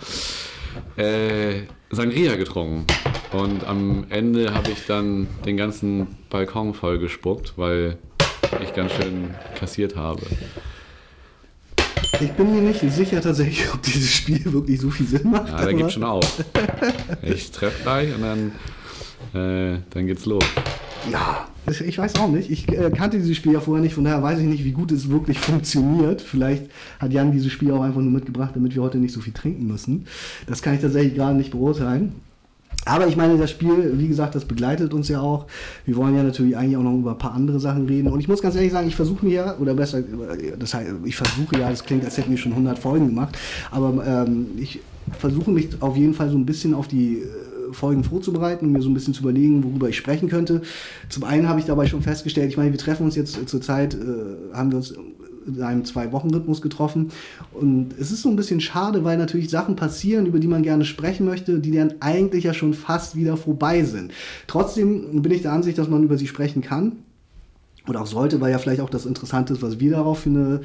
Äh, 0.98 1.62
Sangria 1.92 2.36
getrunken. 2.36 2.86
Und 3.32 3.66
am 3.66 4.06
Ende 4.10 4.54
habe 4.54 4.72
ich 4.72 4.86
dann 4.86 5.28
den 5.46 5.56
ganzen 5.56 6.08
Balkon 6.30 6.74
voll 6.74 7.00
gespuckt, 7.00 7.54
weil 7.58 7.98
ich 8.64 8.74
ganz 8.74 8.92
schön 8.94 9.34
kassiert 9.56 9.96
habe. 9.96 10.22
Ich 12.20 12.32
bin 12.32 12.54
mir 12.54 12.62
nicht 12.62 12.82
sicher 12.92 13.22
tatsächlich, 13.22 13.74
ob 13.74 13.82
dieses 13.82 14.12
Spiel 14.12 14.44
wirklich 14.52 14.82
so 14.82 14.90
viel 14.90 15.08
Sinn 15.08 15.32
macht. 15.32 15.50
Ja, 15.50 15.66
da 15.66 15.72
gibt 15.72 15.92
schon 15.92 16.04
auf. 16.04 16.44
Ich 17.22 17.52
treffe 17.52 17.84
gleich 17.84 18.14
und 18.14 18.22
dann, 18.22 19.76
äh, 19.76 19.80
dann 19.90 20.08
geht's 20.08 20.26
los. 20.26 20.44
Ja, 21.10 21.48
ich 21.70 21.82
ich 21.82 21.98
weiß 21.98 22.16
auch 22.16 22.30
nicht. 22.30 22.52
Ich 22.52 22.68
äh, 22.70 22.92
kannte 22.92 23.18
dieses 23.18 23.38
Spiel 23.38 23.54
ja 23.54 23.60
vorher 23.60 23.82
nicht, 23.82 23.96
von 23.96 24.04
daher 24.04 24.22
weiß 24.22 24.40
ich 24.40 24.46
nicht, 24.46 24.64
wie 24.64 24.72
gut 24.72 24.92
es 24.92 25.10
wirklich 25.10 25.40
funktioniert. 25.40 26.22
Vielleicht 26.22 26.66
hat 27.00 27.12
Jan 27.12 27.32
dieses 27.32 27.52
Spiel 27.52 27.72
auch 27.72 27.82
einfach 27.82 28.02
nur 28.02 28.12
mitgebracht, 28.12 28.52
damit 28.56 28.76
wir 28.76 28.84
heute 28.84 28.98
nicht 28.98 29.14
so 29.14 29.22
viel 29.22 29.34
trinken 29.34 29.68
müssen. 29.68 30.06
Das 30.48 30.62
kann 30.62 30.76
ich 30.76 30.82
tatsächlich 30.82 31.16
gerade 31.16 31.36
nicht 31.36 31.52
beurteilen. 31.52 32.16
Aber 32.86 33.08
ich 33.08 33.16
meine, 33.16 33.38
das 33.38 33.52
Spiel, 33.52 33.94
wie 33.98 34.08
gesagt, 34.08 34.34
das 34.34 34.46
begleitet 34.46 34.94
uns 34.94 35.08
ja 35.08 35.22
auch. 35.22 35.46
Wir 35.86 35.96
wollen 35.96 36.16
ja 36.16 36.24
natürlich 36.24 36.58
eigentlich 36.58 36.78
auch 36.78 36.84
noch 36.84 36.98
über 36.98 37.12
ein 37.12 37.18
paar 37.18 37.34
andere 37.34 37.60
Sachen 37.60 37.86
reden. 37.86 38.08
Und 38.08 38.20
ich 38.20 38.28
muss 38.28 38.42
ganz 38.42 38.56
ehrlich 38.56 38.72
sagen, 38.72 38.88
ich 38.88 38.96
versuche 38.96 39.26
mir 39.26 39.34
ja, 39.34 39.58
oder 39.58 39.76
besser, 39.76 40.02
das 40.58 40.74
heißt, 40.74 40.90
ich 41.06 41.16
versuche 41.16 41.60
ja, 41.60 41.70
das 41.70 41.84
klingt, 41.84 42.04
als 42.04 42.18
hätten 42.18 42.32
wir 42.32 42.38
schon 42.38 42.54
100 42.54 42.80
Folgen 42.80 43.08
gemacht, 43.08 43.38
aber 43.70 44.06
ähm, 44.06 44.48
ich 44.58 44.80
versuche 45.20 45.52
mich 45.52 45.70
auf 45.82 45.96
jeden 45.96 46.14
Fall 46.14 46.30
so 46.30 46.38
ein 46.38 46.46
bisschen 46.46 46.74
auf 46.74 46.88
die 46.88 47.20
äh, 47.20 47.74
Folgen 47.74 48.04
vorzubereiten 48.04 48.66
und 48.66 48.72
mir 48.72 48.82
so 48.82 48.90
ein 48.90 48.94
bisschen 48.94 49.14
zu 49.14 49.22
überlegen, 49.22 49.64
worüber 49.64 49.90
ich 49.90 49.98
sprechen 49.98 50.30
könnte. 50.30 50.62
Zum 51.10 51.24
einen 51.24 51.48
habe 51.48 51.60
ich 51.60 51.66
dabei 51.66 51.86
schon 51.86 52.02
festgestellt, 52.02 52.50
ich 52.50 52.58
meine, 52.58 52.72
wir 52.72 52.80
treffen 52.80 53.04
uns 53.04 53.16
jetzt 53.16 53.48
zur 53.48 53.62
Zeit, 53.62 53.94
äh, 53.94 54.54
haben 54.54 54.72
wir 54.72 54.78
uns 54.78 54.94
in 55.46 55.62
einem 55.62 55.86
Zwei-Wochen-Rhythmus 55.86 56.62
getroffen. 56.62 57.12
Und 57.54 57.94
es 58.00 58.12
ist 58.12 58.22
so 58.22 58.30
ein 58.30 58.36
bisschen 58.36 58.62
schade, 58.62 59.04
weil 59.04 59.18
natürlich 59.18 59.50
Sachen 59.50 59.76
passieren, 59.76 60.26
über 60.26 60.40
die 60.40 60.48
man 60.48 60.64
gerne 60.64 60.86
sprechen 60.86 61.26
möchte, 61.26 61.60
die 61.60 61.72
dann 61.72 61.96
eigentlich 62.00 62.44
ja 62.44 62.54
schon 62.54 62.74
fast 62.74 63.16
wieder 63.16 63.38
vorbei 63.38 63.84
sind. 63.84 64.12
Trotzdem 64.48 65.22
bin 65.22 65.32
ich 65.32 65.42
der 65.42 65.54
Ansicht, 65.54 65.78
dass 65.78 65.90
man 65.90 66.04
über 66.04 66.18
sie 66.18 66.28
sprechen 66.28 66.62
kann 66.62 66.94
oder 67.88 68.02
auch 68.02 68.08
sollte, 68.08 68.40
weil 68.42 68.52
ja 68.52 68.60
vielleicht 68.60 68.82
auch 68.82 68.90
das 68.90 69.06
Interessante 69.06 69.54
ist, 69.54 69.62
was 69.62 69.80
wir 69.80 69.92
darauf 69.92 70.20
für 70.20 70.30
eine, 70.30 70.62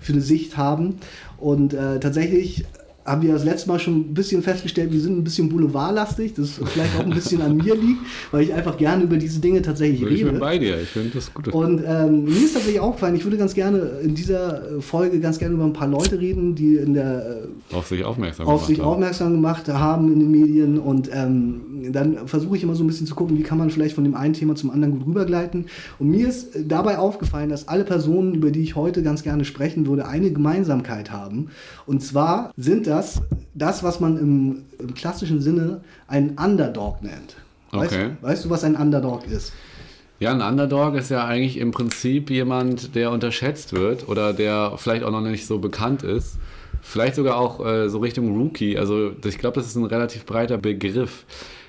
für 0.00 0.12
eine 0.12 0.22
Sicht 0.22 0.56
haben. 0.56 0.96
Und 1.38 1.72
äh, 1.72 1.98
tatsächlich 2.00 2.64
haben 3.08 3.22
wir 3.22 3.32
das 3.32 3.44
letzte 3.44 3.68
Mal 3.68 3.78
schon 3.78 3.96
ein 4.00 4.14
bisschen 4.14 4.42
festgestellt, 4.42 4.92
wir 4.92 5.00
sind 5.00 5.16
ein 5.18 5.24
bisschen 5.24 5.48
boulevardlastig, 5.48 6.34
das 6.34 6.60
vielleicht 6.64 6.94
auch 6.96 7.04
ein 7.04 7.10
bisschen 7.10 7.40
an 7.42 7.56
mir 7.56 7.74
liegt, 7.74 8.00
weil 8.30 8.42
ich 8.42 8.52
einfach 8.52 8.76
gerne 8.76 9.04
über 9.04 9.16
diese 9.16 9.40
Dinge 9.40 9.62
tatsächlich 9.62 10.02
Ich 10.02 10.08
rede. 10.08 10.30
bin 10.30 10.38
bei 10.40 10.58
dir, 10.58 10.80
ich 10.80 10.88
finde 10.88 11.10
das 11.14 11.32
gut. 11.32 11.48
Und 11.48 11.82
ähm, 11.86 12.24
mir 12.24 12.32
ist 12.44 12.54
tatsächlich 12.54 12.80
aufgefallen, 12.80 13.14
ich 13.16 13.24
würde 13.24 13.36
ganz 13.38 13.54
gerne 13.54 13.78
in 14.02 14.14
dieser 14.14 14.76
äh, 14.76 14.80
Folge 14.80 15.20
ganz 15.20 15.38
gerne 15.38 15.54
über 15.54 15.64
ein 15.64 15.72
paar 15.72 15.88
Leute 15.88 16.20
reden, 16.20 16.54
die 16.54 16.76
in 16.76 16.94
der 16.94 17.48
äh, 17.72 17.74
auf 17.74 17.86
sich 17.88 18.04
aufmerksam 18.04 18.46
auf 18.46 18.66
sich 18.66 18.78
haben. 18.80 18.86
aufmerksam 18.88 19.32
gemacht 19.32 19.68
haben 19.68 20.12
in 20.12 20.20
den 20.20 20.30
Medien 20.30 20.78
und 20.78 21.08
ähm, 21.12 21.60
dann 21.92 22.26
versuche 22.28 22.56
ich 22.56 22.62
immer 22.62 22.74
so 22.74 22.84
ein 22.84 22.86
bisschen 22.86 23.06
zu 23.06 23.14
gucken, 23.14 23.36
wie 23.38 23.42
kann 23.42 23.58
man 23.58 23.70
vielleicht 23.70 23.94
von 23.94 24.04
dem 24.04 24.14
einen 24.14 24.34
Thema 24.34 24.54
zum 24.54 24.70
anderen 24.70 24.98
gut 24.98 25.06
rübergleiten. 25.06 25.66
Und 25.98 26.10
mir 26.10 26.28
ist 26.28 26.50
dabei 26.66 26.98
aufgefallen, 26.98 27.48
dass 27.50 27.68
alle 27.68 27.84
Personen, 27.84 28.34
über 28.34 28.50
die 28.50 28.62
ich 28.62 28.76
heute 28.76 29.02
ganz 29.02 29.22
gerne 29.22 29.44
sprechen 29.44 29.86
würde, 29.86 30.06
eine 30.06 30.30
Gemeinsamkeit 30.32 31.10
haben. 31.10 31.48
Und 31.86 32.02
zwar 32.02 32.52
sind 32.56 32.86
das 32.86 33.22
das, 33.54 33.82
was 33.82 34.00
man 34.00 34.18
im, 34.18 34.62
im 34.78 34.94
klassischen 34.94 35.40
Sinne 35.40 35.80
einen 36.06 36.30
Underdog 36.38 37.02
nennt. 37.02 37.36
Weißt, 37.70 37.92
Okay. 37.92 38.10
weißt 38.22 38.44
du, 38.44 38.50
was 38.50 38.64
ein 38.64 38.76
Underdog 38.76 39.26
ist? 39.26 39.52
Ja, 40.20 40.32
ein 40.32 40.40
Underdog 40.40 40.94
ist 40.96 41.10
ja 41.10 41.24
eigentlich 41.24 41.58
im 41.58 41.70
Prinzip 41.70 42.30
jemand, 42.30 42.94
der 42.96 43.12
unterschätzt 43.12 43.72
wird 43.72 44.08
oder 44.08 44.32
der 44.32 44.72
vielleicht 44.76 45.04
auch 45.04 45.12
noch 45.12 45.20
nicht 45.20 45.46
so 45.46 45.58
bekannt 45.58 46.02
ist. 46.02 46.38
Vielleicht 46.82 47.14
sogar 47.16 47.36
auch 47.36 47.64
äh, 47.64 47.88
so 47.88 47.98
Richtung 47.98 48.36
Rookie. 48.36 48.78
Also 48.78 49.12
ich 49.24 49.38
glaube, 49.38 49.56
das 49.60 49.66
ist 49.66 49.76
ein 49.76 49.84
relativ 49.84 50.24
breiter 50.26 50.58
Begriff. 50.58 51.24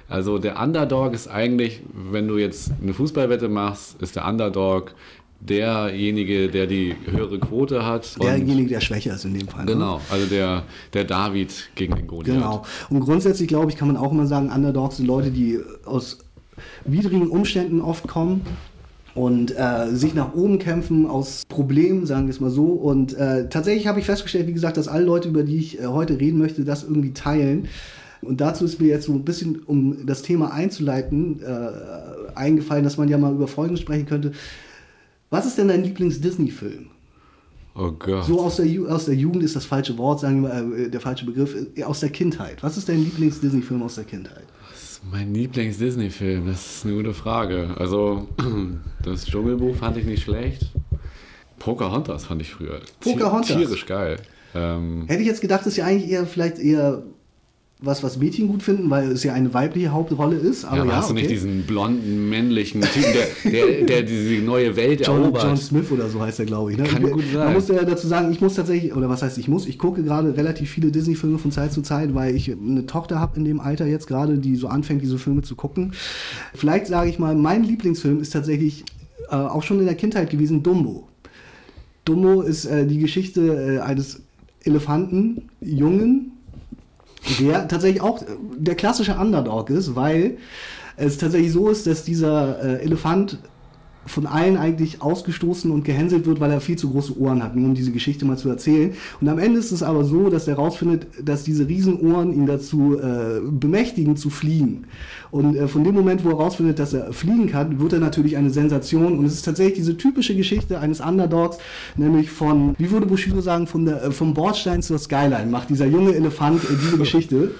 Also 0.09 0.39
der 0.39 0.59
Underdog 0.59 1.13
ist 1.13 1.27
eigentlich, 1.27 1.81
wenn 1.93 2.27
du 2.27 2.37
jetzt 2.37 2.71
eine 2.81 2.93
Fußballwette 2.93 3.47
machst, 3.47 4.01
ist 4.01 4.15
der 4.15 4.27
Underdog 4.27 4.95
derjenige, 5.39 6.49
der 6.49 6.67
die 6.67 6.95
höhere 7.05 7.39
Quote 7.39 7.85
hat. 7.85 8.21
Derjenige, 8.21 8.69
der 8.69 8.81
schwächer 8.81 9.13
ist 9.13 9.25
in 9.25 9.35
dem 9.37 9.47
Fall. 9.47 9.65
ne? 9.65 9.73
Genau, 9.73 10.01
also 10.09 10.25
der, 10.25 10.63
der 10.93 11.05
David 11.05 11.69
gegen 11.75 11.95
den 11.95 12.07
Goliath. 12.07 12.35
Genau. 12.35 12.65
Und 12.89 12.99
grundsätzlich, 13.01 13.47
glaube 13.47 13.71
ich, 13.71 13.77
kann 13.77 13.87
man 13.87 13.97
auch 13.97 14.11
immer 14.11 14.25
sagen, 14.25 14.51
Underdogs 14.51 14.97
sind 14.97 15.05
Leute, 15.05 15.31
die 15.31 15.59
aus 15.85 16.17
widrigen 16.85 17.29
Umständen 17.29 17.79
oft 17.79 18.07
kommen 18.07 18.41
und 19.15 19.57
äh, 19.57 19.87
sich 19.91 20.13
nach 20.13 20.33
oben 20.33 20.59
kämpfen 20.59 21.05
aus 21.05 21.43
Problemen, 21.47 22.05
sagen 22.05 22.25
wir 22.25 22.31
es 22.31 22.39
mal 22.39 22.49
so. 22.49 22.65
Und 22.65 23.13
äh, 23.13 23.47
tatsächlich 23.49 23.87
habe 23.87 23.99
ich 23.99 24.05
festgestellt, 24.05 24.47
wie 24.47 24.53
gesagt, 24.53 24.77
dass 24.77 24.87
alle 24.87 25.05
Leute, 25.05 25.29
über 25.29 25.43
die 25.43 25.57
ich 25.57 25.79
äh, 25.79 25.85
heute 25.85 26.19
reden 26.19 26.37
möchte, 26.37 26.65
das 26.65 26.83
irgendwie 26.83 27.13
teilen. 27.13 27.67
Und 28.21 28.41
dazu 28.41 28.65
ist 28.65 28.79
mir 28.79 28.87
jetzt 28.87 29.05
so 29.05 29.13
ein 29.13 29.23
bisschen, 29.23 29.59
um 29.65 30.05
das 30.05 30.21
Thema 30.21 30.51
einzuleiten, 30.53 31.41
äh, 31.41 32.35
eingefallen, 32.35 32.83
dass 32.83 32.97
man 32.97 33.07
ja 33.07 33.17
mal 33.17 33.33
über 33.33 33.47
Folgendes 33.47 33.81
sprechen 33.81 34.05
könnte. 34.05 34.33
Was 35.29 35.45
ist 35.45 35.57
denn 35.57 35.67
dein 35.67 35.83
Lieblings-Disney-Film? 35.83 36.87
Oh 37.75 37.91
Gott. 37.91 38.25
So 38.25 38.41
aus 38.41 38.57
der, 38.57 38.65
Ju 38.65 38.87
aus 38.87 39.05
der 39.05 39.15
Jugend 39.15 39.43
ist 39.43 39.55
das 39.55 39.65
falsche 39.65 39.97
Wort, 39.97 40.19
sagen 40.19 40.41
wir 40.41 40.49
mal, 40.49 40.79
äh, 40.79 40.89
der 40.89 40.99
falsche 40.99 41.25
Begriff, 41.25 41.55
äh, 41.75 41.83
aus 41.83 42.01
der 42.01 42.09
Kindheit. 42.09 42.61
Was 42.61 42.77
ist 42.77 42.89
dein 42.89 43.03
Lieblings-Disney-Film 43.03 43.81
aus 43.83 43.95
der 43.95 44.03
Kindheit? 44.03 44.45
Mein 45.09 45.33
Lieblings-Disney-Film, 45.33 46.47
das 46.47 46.77
ist 46.77 46.85
eine 46.85 46.95
gute 46.95 47.13
Frage. 47.13 47.75
Also, 47.77 48.27
das 49.03 49.25
Dschungelbuch 49.25 49.75
fand 49.77 49.95
ich 49.97 50.05
nicht 50.05 50.23
schlecht. 50.23 50.71
Pocahontas 51.57 52.25
fand 52.25 52.41
ich 52.41 52.51
früher. 52.51 52.81
Pocahontas? 52.99 53.55
Tierisch 53.55 53.85
geil. 53.85 54.17
Ähm, 54.55 55.05
Hätte 55.07 55.21
ich 55.21 55.27
jetzt 55.27 55.41
gedacht, 55.41 55.65
ist 55.65 55.77
ja 55.77 55.85
eigentlich 55.85 56.09
eher 56.09 56.25
vielleicht 56.25 56.57
eher 56.57 57.03
was, 57.81 58.03
was 58.03 58.17
Mädchen 58.17 58.49
gut 58.49 58.61
finden, 58.61 58.89
weil 58.89 59.09
es 59.11 59.23
ja 59.23 59.33
eine 59.33 59.53
weibliche 59.53 59.93
Hauptrolle 59.93 60.35
ist. 60.35 60.65
Aber 60.65 60.79
ja, 60.79 60.85
ja, 60.85 60.95
hast 60.97 61.09
du 61.09 61.13
nicht 61.13 61.29
diesen 61.29 61.63
blonden, 61.63 62.29
männlichen 62.29 62.81
Typen, 62.81 63.13
der, 63.13 63.51
der, 63.51 63.85
der 63.85 64.03
diese 64.03 64.43
neue 64.43 64.75
Welt 64.75 65.07
John, 65.07 65.21
erobert? 65.21 65.43
John 65.43 65.55
Smith 65.57 65.89
oder 65.89 66.09
so 66.09 66.19
heißt 66.19 66.39
er, 66.39 66.45
glaube 66.45 66.71
ich. 66.71 66.77
Ne? 66.77 66.83
Kann 66.83 67.09
gut 67.09 67.23
sein. 67.31 67.45
Man 67.45 67.53
muss 67.53 67.69
ja 67.69 67.81
dazu 67.83 68.07
sagen, 68.07 68.33
ich 68.33 68.41
muss 68.41 68.55
tatsächlich, 68.55 68.93
oder 68.93 69.07
was 69.07 69.21
heißt 69.21 69.37
ich 69.37 69.47
muss, 69.47 69.65
ich 69.65 69.79
gucke 69.79 70.03
gerade 70.03 70.35
relativ 70.35 70.69
viele 70.69 70.91
Disney-Filme 70.91 71.37
von 71.37 71.51
Zeit 71.51 71.71
zu 71.71 71.81
Zeit, 71.81 72.13
weil 72.13 72.35
ich 72.35 72.51
eine 72.51 72.85
Tochter 72.85 73.17
habe 73.17 73.37
in 73.37 73.45
dem 73.45 73.61
Alter 73.61 73.85
jetzt 73.85 74.07
gerade, 74.07 74.37
die 74.37 74.57
so 74.57 74.67
anfängt, 74.67 75.01
diese 75.01 75.17
Filme 75.17 75.41
zu 75.41 75.55
gucken. 75.55 75.93
Vielleicht 76.53 76.87
sage 76.87 77.09
ich 77.09 77.17
mal, 77.17 77.33
mein 77.33 77.63
Lieblingsfilm 77.63 78.19
ist 78.19 78.31
tatsächlich 78.31 78.83
äh, 79.29 79.35
auch 79.35 79.63
schon 79.63 79.79
in 79.79 79.85
der 79.85 79.95
Kindheit 79.95 80.29
gewesen, 80.29 80.63
Dumbo. 80.63 81.07
Dumbo 82.03 82.41
ist 82.41 82.65
äh, 82.65 82.85
die 82.85 82.97
Geschichte 82.97 83.77
äh, 83.77 83.79
eines 83.79 84.21
Elefanten, 84.65 85.49
Jungen, 85.61 86.33
der 87.39 87.67
tatsächlich 87.67 88.01
auch 88.01 88.21
äh, 88.21 88.25
der 88.57 88.75
klassische 88.75 89.15
Underdog 89.15 89.69
ist, 89.69 89.95
weil 89.95 90.37
es 90.97 91.17
tatsächlich 91.17 91.51
so 91.51 91.69
ist, 91.69 91.87
dass 91.87 92.03
dieser 92.03 92.61
äh, 92.61 92.83
Elefant 92.83 93.39
von 94.05 94.25
allen 94.25 94.57
eigentlich 94.57 95.01
ausgestoßen 95.01 95.69
und 95.69 95.83
gehänselt 95.83 96.25
wird, 96.25 96.39
weil 96.39 96.51
er 96.51 96.61
viel 96.61 96.77
zu 96.77 96.89
große 96.89 97.19
Ohren 97.19 97.43
hat, 97.43 97.55
nur 97.55 97.67
um 97.67 97.75
diese 97.75 97.91
Geschichte 97.91 98.25
mal 98.25 98.37
zu 98.37 98.49
erzählen. 98.49 98.93
Und 99.21 99.29
am 99.29 99.37
Ende 99.37 99.59
ist 99.59 99.71
es 99.71 99.83
aber 99.83 100.03
so, 100.03 100.29
dass 100.29 100.47
er 100.47 100.55
herausfindet, 100.55 101.07
dass 101.21 101.43
diese 101.43 101.67
Riesenohren 101.67 102.33
ihn 102.33 102.47
dazu 102.47 102.97
äh, 102.99 103.39
bemächtigen, 103.41 104.17
zu 104.17 104.29
fliegen. 104.29 104.85
Und 105.31 105.55
äh, 105.55 105.67
von 105.67 105.83
dem 105.83 105.95
Moment, 105.95 106.23
wo 106.23 106.29
er 106.29 106.37
herausfindet, 106.37 106.79
dass 106.79 106.93
er 106.93 107.13
fliegen 107.13 107.47
kann, 107.47 107.79
wird 107.79 107.93
er 107.93 107.99
natürlich 107.99 108.37
eine 108.37 108.49
Sensation. 108.49 109.17
Und 109.17 109.25
es 109.25 109.35
ist 109.35 109.45
tatsächlich 109.45 109.75
diese 109.75 109.97
typische 109.97 110.35
Geschichte 110.35 110.79
eines 110.79 111.01
Underdogs, 111.01 111.57
nämlich 111.95 112.31
von, 112.31 112.75
wie 112.77 112.91
würde 112.91 113.05
Bushido 113.05 113.41
sagen, 113.41 113.67
von 113.67 113.85
der, 113.85 114.03
äh, 114.03 114.11
vom 114.11 114.33
Bordstein 114.33 114.81
zur 114.81 114.97
Skyline, 114.97 115.47
macht 115.49 115.69
dieser 115.69 115.85
junge 115.85 116.13
Elefant 116.15 116.63
äh, 116.63 116.67
diese 116.81 116.97
Geschichte. 116.97 117.51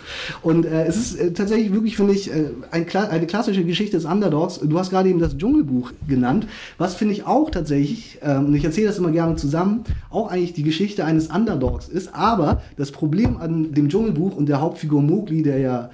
Und 0.42 0.66
äh, 0.66 0.86
es 0.86 0.98
ist 0.98 1.16
äh, 1.20 1.32
tatsächlich 1.34 1.74
wirklich, 1.74 1.96
finde 1.96 2.14
ich, 2.14 2.32
äh, 2.32 2.50
ein, 2.72 2.88
eine 2.94 3.28
klassische 3.28 3.64
Geschichte 3.64 3.98
des 3.98 4.06
Underdogs. 4.06 4.60
Du 4.60 4.78
hast 4.80 4.90
gerade 4.90 5.10
eben 5.10 5.20
das 5.20 5.38
Dschungelbuch 5.38 5.92
genannt, 6.08 6.48
was 6.78 6.96
finde 6.96 7.14
ich 7.14 7.26
auch 7.26 7.50
tatsächlich, 7.50 8.20
ähm, 8.22 8.48
und 8.48 8.56
ich 8.56 8.64
erzähle 8.64 8.88
das 8.88 8.98
immer 8.98 9.12
gerne 9.12 9.36
zusammen, 9.36 9.84
auch 10.10 10.32
eigentlich 10.32 10.54
die 10.54 10.64
Geschichte 10.64 11.06
eines 11.06 11.28
Underdogs 11.28 11.88
ist. 11.88 12.16
Aber 12.16 12.62
das 12.78 12.92
Problem 12.92 13.38
an 13.38 13.74
dem 13.74 13.90
Dschungelbuch 13.90 14.36
und 14.36 14.50
der 14.50 14.62
Hauptfigur 14.62 15.02
Mowgli, 15.02 15.44
der 15.44 15.60
ja 15.60 15.90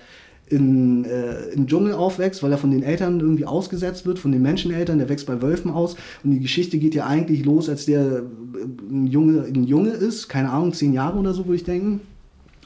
in, 0.47 1.05
äh, 1.05 1.49
im 1.53 1.67
Dschungel 1.67 1.93
aufwächst, 1.93 2.43
weil 2.43 2.51
er 2.51 2.57
von 2.57 2.71
den 2.71 2.83
Eltern 2.83 3.19
irgendwie 3.19 3.45
ausgesetzt 3.45 4.05
wird, 4.05 4.19
von 4.19 4.31
den 4.31 4.41
Menscheneltern, 4.41 4.99
der 4.99 5.09
wächst 5.09 5.25
bei 5.25 5.41
Wölfen 5.41 5.71
aus. 5.71 5.95
Und 6.23 6.31
die 6.31 6.39
Geschichte 6.39 6.77
geht 6.77 6.93
ja 6.93 7.07
eigentlich 7.07 7.45
los, 7.45 7.67
als 7.69 7.85
der 7.85 8.01
äh, 8.01 8.21
ein 8.89 9.07
Junge, 9.07 9.43
ein 9.43 9.63
Junge 9.63 9.89
ist, 9.89 10.27
keine 10.27 10.51
Ahnung, 10.51 10.73
zehn 10.73 10.93
Jahre 10.93 11.17
oder 11.17 11.33
so, 11.33 11.45
würde 11.45 11.55
ich 11.55 11.63
denken. 11.63 12.01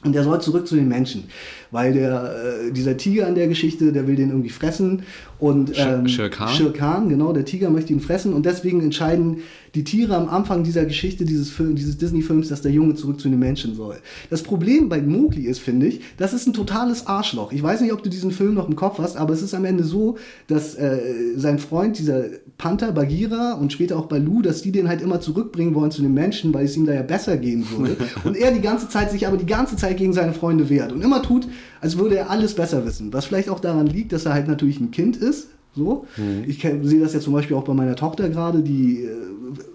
Und 0.02 0.14
der 0.14 0.24
soll 0.24 0.40
zurück 0.40 0.66
zu 0.66 0.76
den 0.76 0.88
Menschen, 0.88 1.24
weil 1.70 1.92
der, 1.92 2.34
äh, 2.68 2.72
dieser 2.72 2.96
Tiger 2.96 3.28
in 3.28 3.34
der 3.34 3.48
Geschichte, 3.48 3.92
der 3.92 4.06
will 4.06 4.16
den 4.16 4.30
irgendwie 4.30 4.48
fressen. 4.48 5.02
Und, 5.40 5.72
ähm? 5.76 6.06
Shere 6.50 6.72
Khan, 6.72 7.08
genau, 7.08 7.32
der 7.32 7.44
Tiger 7.44 7.70
möchte 7.70 7.92
ihn 7.92 8.00
fressen. 8.00 8.32
Und 8.32 8.46
deswegen 8.46 8.80
entscheiden 8.82 9.38
die 9.74 9.84
Tiere 9.84 10.16
am 10.16 10.28
Anfang 10.28 10.64
dieser 10.64 10.84
Geschichte, 10.84 11.24
dieses, 11.24 11.50
Film, 11.50 11.76
dieses 11.76 11.96
Disney-Films, 11.96 12.48
dass 12.48 12.62
der 12.62 12.72
Junge 12.72 12.94
zurück 12.94 13.20
zu 13.20 13.28
den 13.28 13.38
Menschen 13.38 13.74
soll. 13.74 13.98
Das 14.28 14.42
Problem 14.42 14.88
bei 14.88 15.00
Mowgli 15.00 15.42
ist, 15.42 15.60
finde 15.60 15.86
ich, 15.86 16.00
das 16.16 16.32
ist 16.32 16.46
ein 16.46 16.52
totales 16.52 17.06
Arschloch. 17.06 17.52
Ich 17.52 17.62
weiß 17.62 17.80
nicht, 17.80 17.92
ob 17.92 18.02
du 18.02 18.10
diesen 18.10 18.32
Film 18.32 18.54
noch 18.54 18.68
im 18.68 18.76
Kopf 18.76 18.98
hast, 18.98 19.16
aber 19.16 19.32
es 19.32 19.42
ist 19.42 19.54
am 19.54 19.64
Ende 19.64 19.84
so, 19.84 20.18
dass 20.48 20.74
äh, 20.74 20.98
sein 21.36 21.58
Freund, 21.58 21.98
dieser 21.98 22.24
Panther 22.58 22.92
Bagheera 22.92 23.52
und 23.54 23.72
später 23.72 23.96
auch 23.96 24.06
Balu, 24.06 24.42
dass 24.42 24.62
die 24.62 24.72
den 24.72 24.88
halt 24.88 25.02
immer 25.02 25.20
zurückbringen 25.20 25.74
wollen 25.74 25.90
zu 25.90 26.02
den 26.02 26.14
Menschen, 26.14 26.52
weil 26.52 26.64
es 26.64 26.76
ihm 26.76 26.86
da 26.86 26.92
ja 26.92 27.02
besser 27.02 27.36
gehen 27.36 27.64
würde. 27.70 27.96
und 28.24 28.36
er 28.36 28.50
die 28.52 28.60
ganze 28.60 28.88
Zeit 28.88 29.10
sich 29.10 29.26
aber 29.26 29.36
die 29.36 29.46
ganze 29.46 29.76
Zeit 29.76 29.96
gegen 29.96 30.12
seine 30.12 30.32
Freunde 30.32 30.68
wehrt 30.68 30.92
und 30.92 31.02
immer 31.02 31.22
tut, 31.22 31.46
als 31.80 31.96
würde 31.96 32.16
er 32.16 32.30
alles 32.30 32.54
besser 32.54 32.84
wissen. 32.84 33.12
Was 33.12 33.26
vielleicht 33.26 33.48
auch 33.48 33.60
daran 33.60 33.86
liegt, 33.86 34.12
dass 34.12 34.26
er 34.26 34.34
halt 34.34 34.48
natürlich 34.48 34.80
ein 34.80 34.90
Kind 34.90 35.16
ist. 35.16 35.29
So. 35.76 36.06
Ich 36.46 36.58
kenn- 36.60 36.84
sehe 36.84 37.00
das 37.00 37.14
ja 37.14 37.20
zum 37.20 37.32
Beispiel 37.32 37.56
auch 37.56 37.64
bei 37.64 37.74
meiner 37.74 37.94
Tochter 37.94 38.28
gerade, 38.28 38.60
die 38.60 39.04
äh, 39.04 39.08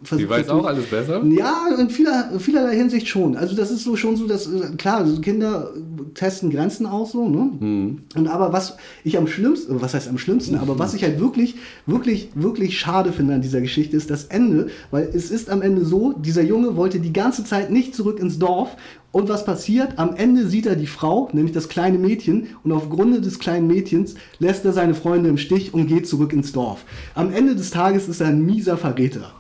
versucht. 0.04 0.26
Die 0.26 0.30
weiß 0.30 0.50
auch 0.50 0.66
alles 0.66 0.86
besser? 0.88 1.24
Ja, 1.26 1.68
in 1.80 1.90
vieler, 1.90 2.32
vielerlei 2.38 2.76
Hinsicht 2.76 3.08
schon. 3.08 3.36
Also 3.38 3.56
das 3.56 3.72
ist 3.72 3.84
so 3.84 3.96
schon 3.96 4.16
so, 4.18 4.28
dass 4.28 4.46
äh, 4.48 4.76
klar, 4.78 4.98
also 4.98 5.22
Kinder 5.22 5.72
testen 6.14 6.50
Grenzen 6.50 6.86
aus 6.86 7.14
so, 7.14 7.28
ne? 7.30 7.50
Mhm. 7.60 8.02
Und 8.16 8.28
aber 8.28 8.52
was 8.54 8.76
ich 9.04 9.18
am 9.18 9.28
schlimmsten, 9.28 9.82
was 9.82 9.94
heißt 9.94 10.10
am 10.10 10.18
schlimmsten, 10.18 10.56
aber 10.56 10.78
was 10.80 10.94
ich 10.94 11.04
halt 11.04 11.20
wirklich, 11.20 11.56
wirklich, 11.86 12.30
wirklich 12.36 12.78
schade 12.78 13.12
finde 13.14 13.36
an 13.36 13.42
dieser 13.42 13.62
Geschichte 13.62 13.96
ist 13.96 14.10
das 14.10 14.26
Ende, 14.26 14.68
weil 14.92 15.10
es 15.14 15.32
ist 15.32 15.50
am 15.50 15.62
Ende 15.62 15.86
so, 15.86 16.12
dieser 16.14 16.44
Junge 16.44 16.76
wollte 16.76 17.00
die 17.00 17.14
ganze 17.14 17.44
Zeit 17.46 17.72
nicht 17.72 17.96
zurück 17.96 18.20
ins 18.20 18.38
Dorf. 18.38 18.76
Und 19.16 19.30
was 19.30 19.46
passiert? 19.46 19.98
Am 19.98 20.14
Ende 20.18 20.46
sieht 20.46 20.66
er 20.66 20.76
die 20.76 20.88
Frau, 20.88 21.30
nämlich 21.32 21.54
das 21.54 21.70
kleine 21.70 21.98
Mädchen, 21.98 22.48
und 22.66 22.74
aufgrund 22.74 23.24
des 23.26 23.40
kleinen 23.40 23.66
Mädchens 23.66 24.16
lässt 24.40 24.66
er 24.66 24.74
seine 24.74 24.94
Freunde 24.94 25.30
im 25.30 25.38
Stich 25.38 25.74
und 25.74 25.88
geht 25.88 26.06
zurück 26.06 26.34
ins 26.34 26.52
Dorf. 26.52 26.84
Am 27.14 27.32
Ende 27.32 27.56
des 27.56 27.72
Tages 27.72 28.10
ist 28.10 28.20
er 28.20 28.28
ein 28.28 28.46
mieser 28.46 28.76
Verräter. 28.76 29.32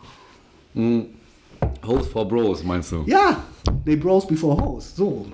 Host 1.85 2.09
for 2.09 2.25
Bros, 2.25 2.63
meinst 2.63 2.93
du? 2.93 3.03
Ja, 3.05 3.43
they 3.85 3.97
bros 3.97 4.25
before 4.25 4.63
hoes. 4.63 4.95
So. 4.95 5.25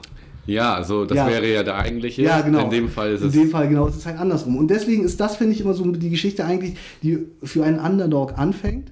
Ja, 0.47 0.73
also 0.73 1.05
das 1.05 1.17
Ja. 1.17 1.27
wäre 1.27 1.47
ja 1.47 1.61
der 1.61 1.75
eigentliche. 1.75 2.23
Ja, 2.23 2.41
genau. 2.41 2.63
In 2.63 2.71
dem 2.71 2.89
Fall 2.89 3.11
ist 3.11 3.21
In 3.21 3.27
es. 3.27 3.33
dem 3.33 3.49
Fall 3.51 3.69
genau, 3.69 3.87
es 3.89 3.95
ist 3.95 4.07
halt 4.07 4.17
andersrum. 4.17 4.57
Und 4.57 4.69
deswegen 4.69 5.03
ist 5.03 5.19
das, 5.19 5.35
finde 5.35 5.53
ich, 5.53 5.61
immer 5.61 5.75
so 5.75 5.85
die 5.85 6.09
Geschichte 6.09 6.45
eigentlich, 6.45 6.77
die 7.03 7.27
für 7.43 7.63
einen 7.63 7.77
Underdog 7.79 8.39
anfängt. 8.39 8.91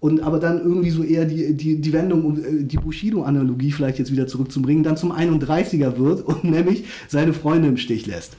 Und 0.00 0.20
aber 0.22 0.38
dann 0.38 0.58
irgendwie 0.58 0.90
so 0.90 1.02
eher 1.02 1.24
die, 1.24 1.54
die, 1.54 1.80
die 1.80 1.92
Wendung, 1.92 2.24
um 2.24 2.38
äh, 2.38 2.62
die 2.62 2.76
Bushido-Analogie 2.76 3.72
vielleicht 3.72 3.98
jetzt 3.98 4.12
wieder 4.12 4.28
zurückzubringen, 4.28 4.84
dann 4.84 4.96
zum 4.96 5.12
31er 5.12 5.98
wird 5.98 6.24
und 6.24 6.44
nämlich 6.50 6.84
seine 7.08 7.32
Freunde 7.32 7.68
im 7.68 7.76
Stich 7.76 8.06
lässt. 8.06 8.36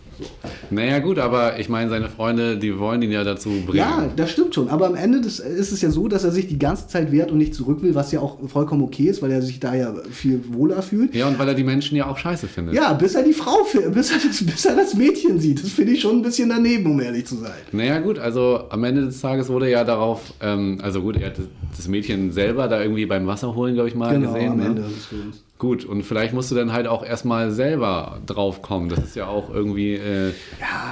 Naja, 0.70 1.00
gut, 1.00 1.18
aber 1.20 1.60
ich 1.60 1.70
meine, 1.70 1.90
seine 1.90 2.10
Freunde, 2.10 2.58
die 2.58 2.78
wollen 2.78 3.02
ihn 3.02 3.12
ja 3.12 3.24
dazu 3.24 3.50
bringen. 3.66 3.78
Ja, 3.78 4.08
das 4.16 4.32
stimmt 4.32 4.54
schon. 4.56 4.70
Aber 4.70 4.88
am 4.88 4.96
Ende 4.96 5.22
des, 5.22 5.40
ist 5.40 5.72
es 5.72 5.82
ja 5.82 5.90
so, 5.90 6.08
dass 6.08 6.24
er 6.24 6.32
sich 6.32 6.48
die 6.48 6.60
ganze 6.60 6.88
Zeit 6.88 7.12
wehrt 7.12 7.32
und 7.32 7.38
nicht 7.40 7.56
zurück 7.56 7.82
will, 7.82 7.96
was 7.96 8.12
ja 8.12 8.20
auch 8.20 8.38
vollkommen 8.48 8.84
okay 8.84 9.06
ist, 9.06 9.22
weil 9.22 9.32
er 9.32 9.42
sich 9.42 9.60
da 9.60 9.74
ja 9.76 9.94
viel 10.12 10.42
wohler 10.50 10.82
fühlt. 10.82 11.16
Ja, 11.16 11.28
und 11.28 11.40
weil 11.40 11.48
er 11.48 11.54
die 11.56 11.64
Menschen 11.64 11.96
ja 11.98 12.08
auch 12.08 12.18
scheiße 12.18 12.48
findet. 12.48 12.76
Ja, 12.76 12.94
bis 12.94 13.16
er 13.16 13.24
die 13.24 13.34
Frau, 13.34 13.58
bis 13.94 14.12
er 14.12 14.18
das, 14.20 14.44
bis 14.44 14.66
er 14.66 14.76
das 14.76 14.94
Mädchen 14.94 15.40
sieht. 15.40 15.64
Das 15.64 15.72
finde 15.72 15.94
ich 15.94 16.02
schon 16.02 16.18
ein 16.18 16.22
bisschen 16.22 16.50
daneben, 16.50 16.86
um 16.92 17.00
ehrlich 17.00 17.26
zu 17.26 17.36
sein. 17.36 17.52
Naja, 17.72 18.00
gut, 18.00 18.20
also 18.20 18.62
am 18.70 18.84
Ende 18.84 19.06
des 19.06 19.20
Tages 19.22 19.50
wurde 19.50 19.70
ja 19.70 19.84
darauf, 19.84 20.34
ähm, 20.42 20.78
also 20.82 21.02
gut, 21.02 21.18
er 21.18 21.28
hat 21.28 21.38
das- 21.38 21.88
Mädchen 21.90 22.32
selber 22.32 22.68
da 22.68 22.82
irgendwie 22.82 23.06
beim 23.08 23.26
Wasser 23.26 23.56
holen, 23.56 23.74
glaube 23.74 23.90
ich, 23.90 23.96
mal 23.96 24.20
gesehen. 24.20 24.34
Genau, 24.34 24.52
am 24.52 24.58
ne? 24.58 24.66
Ende 24.66 24.82
des 24.84 25.06
Films. 25.06 25.44
Gut, 25.60 25.84
und 25.84 26.04
vielleicht 26.04 26.34
musst 26.34 26.50
du 26.52 26.56
dann 26.56 26.72
halt 26.72 26.88
auch 26.88 27.06
erstmal 27.06 27.52
selber 27.52 28.22
drauf 28.26 28.62
kommen. 28.62 28.88
Das 28.88 29.00
ist 29.00 29.15
ja 29.17 29.28
auch 29.28 29.54
irgendwie 29.54 29.95
äh, 29.95 30.32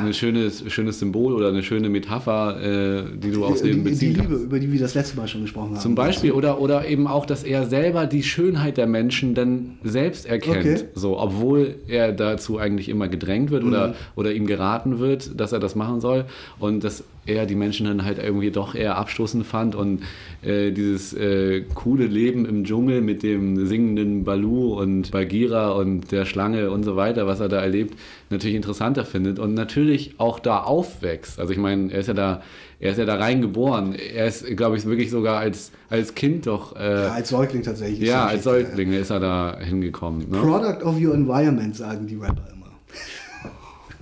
ein 0.05 0.13
schönes, 0.13 0.61
schönes 0.71 0.99
Symbol 0.99 1.33
oder 1.33 1.47
eine 1.47 1.63
schöne 1.63 1.87
Metapher, 1.87 2.61
äh, 2.61 3.17
die 3.17 3.31
du 3.31 3.45
aus 3.45 3.61
die, 3.61 3.69
dem 3.71 3.85
die 3.85 3.91
beziehen 3.91 4.15
Liebe, 4.15 4.27
kannst. 4.27 4.43
über 4.43 4.59
die 4.59 4.69
wir 4.69 4.79
das 4.81 4.93
letzte 4.93 5.15
Mal 5.15 5.25
schon 5.29 5.43
gesprochen 5.43 5.69
haben. 5.69 5.79
Zum 5.79 5.95
Beispiel, 5.95 6.33
oder, 6.33 6.59
oder 6.59 6.85
eben 6.85 7.07
auch, 7.07 7.25
dass 7.25 7.43
er 7.45 7.65
selber 7.65 8.07
die 8.07 8.23
Schönheit 8.23 8.75
der 8.75 8.87
Menschen 8.87 9.35
dann 9.35 9.77
selbst 9.85 10.25
erkennt. 10.25 10.57
Okay. 10.57 10.83
So, 10.93 11.17
obwohl 11.17 11.75
er 11.87 12.11
dazu 12.11 12.57
eigentlich 12.59 12.89
immer 12.89 13.07
gedrängt 13.07 13.51
wird 13.51 13.63
Mhm. 13.63 13.69
oder, 13.69 13.95
oder 14.17 14.33
ihm 14.33 14.47
geraten 14.47 14.99
wird, 14.99 15.39
dass 15.39 15.53
er 15.53 15.59
das 15.59 15.75
machen 15.75 16.01
soll. 16.01 16.25
Und 16.59 16.83
dass 16.83 17.05
er 17.27 17.45
die 17.45 17.55
Menschen 17.55 17.85
dann 17.85 18.03
halt 18.05 18.17
irgendwie 18.17 18.51
doch 18.51 18.73
eher 18.73 18.97
abstoßend 18.97 19.45
fand 19.45 19.75
und 19.75 20.01
äh, 20.43 20.71
dieses 20.71 21.13
äh, 21.13 21.61
coole 21.75 22.05
Leben 22.05 22.45
im 22.45 22.63
Dschungel 22.63 23.01
mit 23.01 23.21
dem 23.21 23.67
singenden 23.67 24.23
Balu 24.23 24.73
und 24.79 25.11
Bagheera 25.11 25.71
und 25.71 26.11
der 26.11 26.25
Schlange 26.25 26.71
und 26.71 26.83
so 26.83 26.95
weiter, 26.95 27.27
was 27.27 27.39
er 27.39 27.49
da 27.49 27.61
erlebt, 27.61 27.95
natürlich 28.29 28.55
interessanter 28.55 29.05
findet 29.05 29.39
und 29.39 29.53
natürlich 29.53 30.15
auch 30.17 30.39
da 30.39 30.59
aufwächst. 30.61 31.39
Also 31.39 31.51
ich 31.53 31.59
meine, 31.59 31.91
er 31.91 31.99
ist 31.99 32.07
ja 32.07 32.13
da, 32.13 32.41
er 32.79 32.91
ist 32.91 32.97
ja 32.97 33.05
da 33.05 33.15
reingeboren. 33.15 33.93
Er 33.95 34.27
ist, 34.27 34.45
glaube 34.57 34.77
ich, 34.77 34.85
wirklich 34.85 35.09
sogar 35.09 35.37
als, 35.39 35.71
als 35.89 36.15
Kind 36.15 36.47
doch, 36.47 36.75
äh, 36.75 37.03
Ja, 37.03 37.11
als 37.13 37.29
Säugling 37.29 37.63
tatsächlich. 37.63 38.07
ja, 38.07 38.25
als 38.25 38.43
Säugling 38.43 38.93
ist 38.93 39.09
er 39.09 39.19
da 39.19 39.57
hingekommen. 39.59 40.29
Ne? 40.29 40.37
Product 40.39 40.83
of 40.83 40.99
your 41.01 41.13
environment, 41.13 41.75
sagen 41.75 42.07
die 42.07 42.15
Rapper 42.15 42.56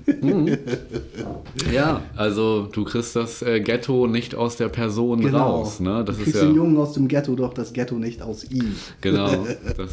immer. 0.07 0.57
Ja, 1.73 2.01
also 2.15 2.67
du 2.71 2.83
kriegst 2.83 3.15
das 3.15 3.41
äh, 3.41 3.59
Ghetto 3.61 4.07
nicht 4.07 4.35
aus 4.35 4.55
der 4.57 4.69
Person 4.69 5.25
raus. 5.27 5.79
Ne? 5.79 6.03
Das 6.05 6.15
du 6.17 6.21
ist 6.21 6.25
kriegst 6.25 6.41
ja 6.41 6.47
den 6.47 6.55
Jungen 6.55 6.77
aus 6.77 6.93
dem 6.93 7.07
Ghetto, 7.07 7.35
doch 7.35 7.53
das 7.53 7.73
Ghetto 7.73 7.95
nicht 7.95 8.21
aus 8.21 8.43
ihm. 8.51 8.75
genau. 9.01 9.29
Das, 9.77 9.91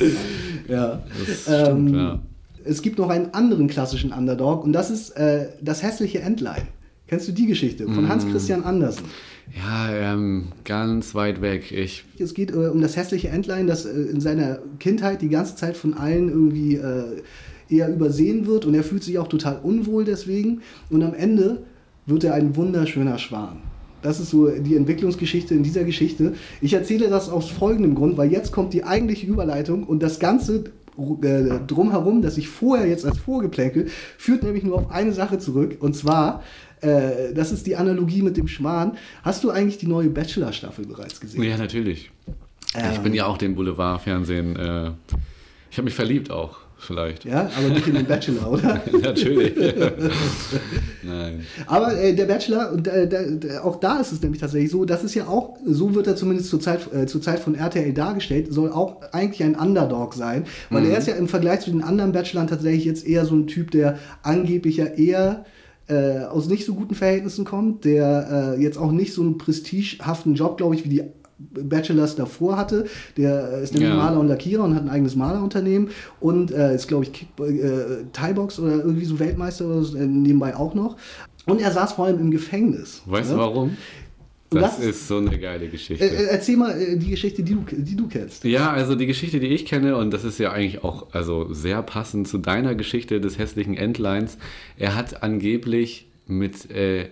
Ja. 0.69 1.03
das 1.19 1.43
stimmt, 1.43 1.91
Ähm, 1.91 1.95
ja. 1.95 2.19
Es 2.65 2.83
gibt 2.83 2.99
noch 2.99 3.09
einen 3.09 3.35
anderen 3.35 3.67
klassischen 3.67 4.13
Underdog 4.13 4.65
und 4.65 4.73
das 4.73 4.91
ist 4.91 5.11
äh, 5.17 5.49
das 5.61 5.83
hässliche 5.83 6.21
Entlein. 6.21 6.69
Kennst 7.09 7.29
du 7.29 7.33
die 7.33 7.47
Geschichte? 7.47 7.85
Von 7.87 8.09
Hans 8.09 8.27
Christian 8.27 8.65
Andersen. 8.65 9.05
Ja, 9.55 9.93
ähm, 10.15 10.47
ganz 10.65 11.15
weit 11.15 11.43
weg. 11.43 11.71
Ich, 11.73 12.05
Es 12.19 12.33
geht 12.33 12.53
äh, 12.53 12.69
um 12.69 12.81
das 12.81 12.97
hässliche 12.97 13.29
Entlein, 13.29 13.67
das 13.67 13.85
äh, 13.85 13.91
in 13.91 14.21
seiner 14.21 14.61
Kindheit 14.79 15.21
die 15.21 15.29
ganze 15.29 15.57
Zeit 15.57 15.77
von 15.77 15.93
allen 15.95 16.29
irgendwie 16.31 16.77
äh, 16.77 17.21
eher 17.73 17.89
übersehen 17.89 18.47
wird 18.47 18.67
und 18.67 18.75
er 18.75 18.85
fühlt 18.85 19.03
sich 19.03 19.19
auch 19.19 19.29
total 19.29 19.59
unwohl 19.63 20.05
deswegen. 20.05 20.61
Und 20.91 21.03
am 21.03 21.15
Ende 21.15 21.63
wird 22.07 22.25
er 22.25 22.35
ein 22.35 22.55
wunderschöner 22.57 23.19
Schwan. 23.19 23.59
Das 24.03 24.19
ist 24.19 24.31
so 24.31 24.49
die 24.49 24.77
Entwicklungsgeschichte 24.77 25.55
in 25.55 25.63
dieser 25.63 25.85
Geschichte. 25.85 26.35
Ich 26.61 26.75
erzähle 26.75 27.09
das 27.09 27.29
aus 27.29 27.49
folgendem 27.49 27.95
Grund, 27.95 28.17
weil 28.17 28.33
jetzt 28.33 28.53
kommt 28.53 28.73
die 28.73 28.85
eigentliche 28.85 29.27
Überleitung 29.27 29.85
und 29.85 30.03
das 30.03 30.19
Ganze 30.19 30.65
äh, 31.23 31.61
drumherum, 31.67 32.21
das 32.21 32.37
ich 32.37 32.49
vorher 32.49 32.87
jetzt 32.87 33.07
als 33.07 33.19
Vorgeplänkel, 33.19 33.87
führt 34.19 34.43
nämlich 34.43 34.65
nur 34.65 34.77
auf 34.77 34.91
eine 34.91 35.13
Sache 35.13 35.39
zurück. 35.39 35.77
Und 35.81 35.95
zwar, 35.95 36.43
äh, 36.81 37.33
das 37.33 37.53
ist 37.53 37.67
die 37.67 37.77
Analogie 37.77 38.23
mit 38.23 38.37
dem 38.37 38.49
Schwan. 38.49 38.97
Hast 39.23 39.45
du 39.45 39.51
eigentlich 39.51 39.79
die 39.79 39.87
neue 39.87 40.11
Bachelor-Staffel 40.11 40.87
bereits 40.87 41.21
gesehen? 41.21 41.43
ja, 41.45 41.57
natürlich. 41.57 42.11
ich 42.67 42.75
Ähm. 42.75 43.03
bin 43.05 43.15
ja 43.15 43.27
auch 43.27 43.39
dem 43.39 43.55
Boulevardfernsehen. 43.55 44.57
Äh, 44.57 44.91
ich 45.71 45.79
habe 45.79 45.85
mich 45.85 45.95
verliebt 45.95 46.31
auch, 46.31 46.59
vielleicht. 46.83 47.25
Ja, 47.25 47.51
aber 47.57 47.69
nicht 47.69 47.87
in 47.87 47.95
den 47.95 48.07
Bachelor, 48.07 48.51
oder? 48.53 48.83
natürlich. 49.03 49.55
Nein. 51.03 51.47
Aber 51.67 51.97
äh, 51.97 52.15
der 52.15 52.27
Bachelor, 52.27 52.73
und 52.73 52.89
äh, 52.89 53.59
auch 53.63 53.81
da 53.81 54.01
ist 54.01 54.13
es 54.13 54.23
nämlich 54.23 54.41
tatsächlich 54.41 54.71
so, 54.71 54.85
das 54.85 55.05
ist 55.05 55.15
ja 55.15 55.27
auch, 55.27 55.57
so 55.65 55.95
wird 55.95 56.07
er 56.07 56.17
zumindest 56.17 56.51
zur 56.51 56.61
Zeit, 56.61 56.93
äh, 56.93 57.07
zur 57.07 57.23
Zeit 57.23 57.41
von 57.41 57.55
RTL 57.55 57.93
dargestellt, 57.93 58.53
soll 58.53 58.71
auch 58.71 59.03
eigentlich 59.13 59.43
ein 59.43 59.55
Underdog 59.55 60.15
sein, 60.15 60.45
weil 60.71 60.87
er 60.87 60.99
ist 60.99 61.09
ja 61.09 61.15
im 61.15 61.29
Vergleich 61.29 61.61
zu 61.61 61.71
den 61.71 61.83
anderen 61.83 62.13
Bachelorn 62.13 62.47
tatsächlich 62.47 62.85
jetzt 62.85 63.07
eher 63.07 63.25
so 63.25 63.35
ein 63.35 63.47
Typ, 63.47 63.71
der 63.71 63.99
angeblich 64.23 64.77
ja 64.77 64.87
eher 64.87 65.45
äh, 65.89 66.21
aus 66.25 66.49
nicht 66.49 66.65
so 66.65 66.75
guten 66.75 66.95
Verhältnissen 66.95 67.45
kommt, 67.45 67.85
der 67.85 68.55
äh, 68.57 68.63
jetzt 68.63 68.79
auch 68.79 68.93
nicht 68.93 69.13
so 69.13 69.23
einen 69.23 69.39
prestigehaften 69.39 70.35
Job, 70.35 70.57
glaube 70.57 70.75
ich, 70.75 70.85
wie 70.85 70.89
die 70.89 71.03
Bachelors 71.51 72.17
davor 72.17 72.57
hatte. 72.57 72.87
Der 73.17 73.53
äh, 73.53 73.63
ist 73.63 73.75
nämlich 73.75 73.91
Ja. 73.91 73.97
Maler 73.97 74.21
und 74.21 74.29
Lackierer 74.29 74.65
und 74.65 74.75
hat 74.75 74.83
ein 74.83 74.91
eigenes 74.91 75.17
Malerunternehmen 75.17 75.91
und 76.21 76.51
äh, 76.51 76.75
ist, 76.75 76.89
glaube 76.89 77.05
ich, 77.05 77.13
Kick, 77.13 77.29
äh, 77.41 78.05
Thai-Box 78.13 78.59
oder 78.59 78.77
irgendwie 78.77 79.05
so 79.05 79.19
Weltmeister 79.19 79.67
oder 79.67 79.83
so, 79.83 79.97
äh, 79.97 80.07
nebenbei 80.07 80.57
auch 80.57 80.75
noch. 80.75 80.97
Und 81.47 81.61
er 81.61 81.73
saß 81.73 81.95
vor 81.95 82.07
allem 82.07 82.21
im 82.21 82.31
Gefängnis. 82.31 83.03
Weißt 83.07 83.31
ne? 83.31 83.37
du 83.37 83.41
warum? 83.43 83.77
Das 84.51 84.77
das- 84.77 84.85
ist 84.85 85.09
so 85.09 85.17
eine 85.17 85.39
geile 85.39 85.69
Geschichte. 85.69 86.05
Äh, 86.05 86.09
äh, 86.09 86.27
erzähl 86.31 86.57
mal 86.57 86.71
äh, 86.79 86.97
die 86.97 87.11
Geschichte, 87.11 87.43
die 87.43 87.55
du, 87.55 87.65
die 87.71 87.97
du 87.97 88.07
kennst. 88.09 88.45
Ja, 88.45 88.71
also 88.71 88.95
die 88.95 89.07
Geschichte, 89.07 89.41
die 89.41 89.47
ich 89.49 89.65
kenne, 89.67 89.97
und 89.97 90.13
das 90.13 90.25
ist 90.25 90.39
ja 90.39 90.53
eigentlich 90.53 90.85
auch 90.85 91.07
also 91.13 91.53
sehr 91.53 91.83
passend 91.83 92.29
zu 92.29 92.39
deiner 92.39 92.75
Geschichte 92.75 93.21
des 93.21 93.39
hässlichen 93.39 93.77
Entleins. 93.77 94.37
Er 94.77 94.95
hat 94.95 95.23
angeblich 95.23 96.07
mit 96.27 96.71
äh, 96.71 97.07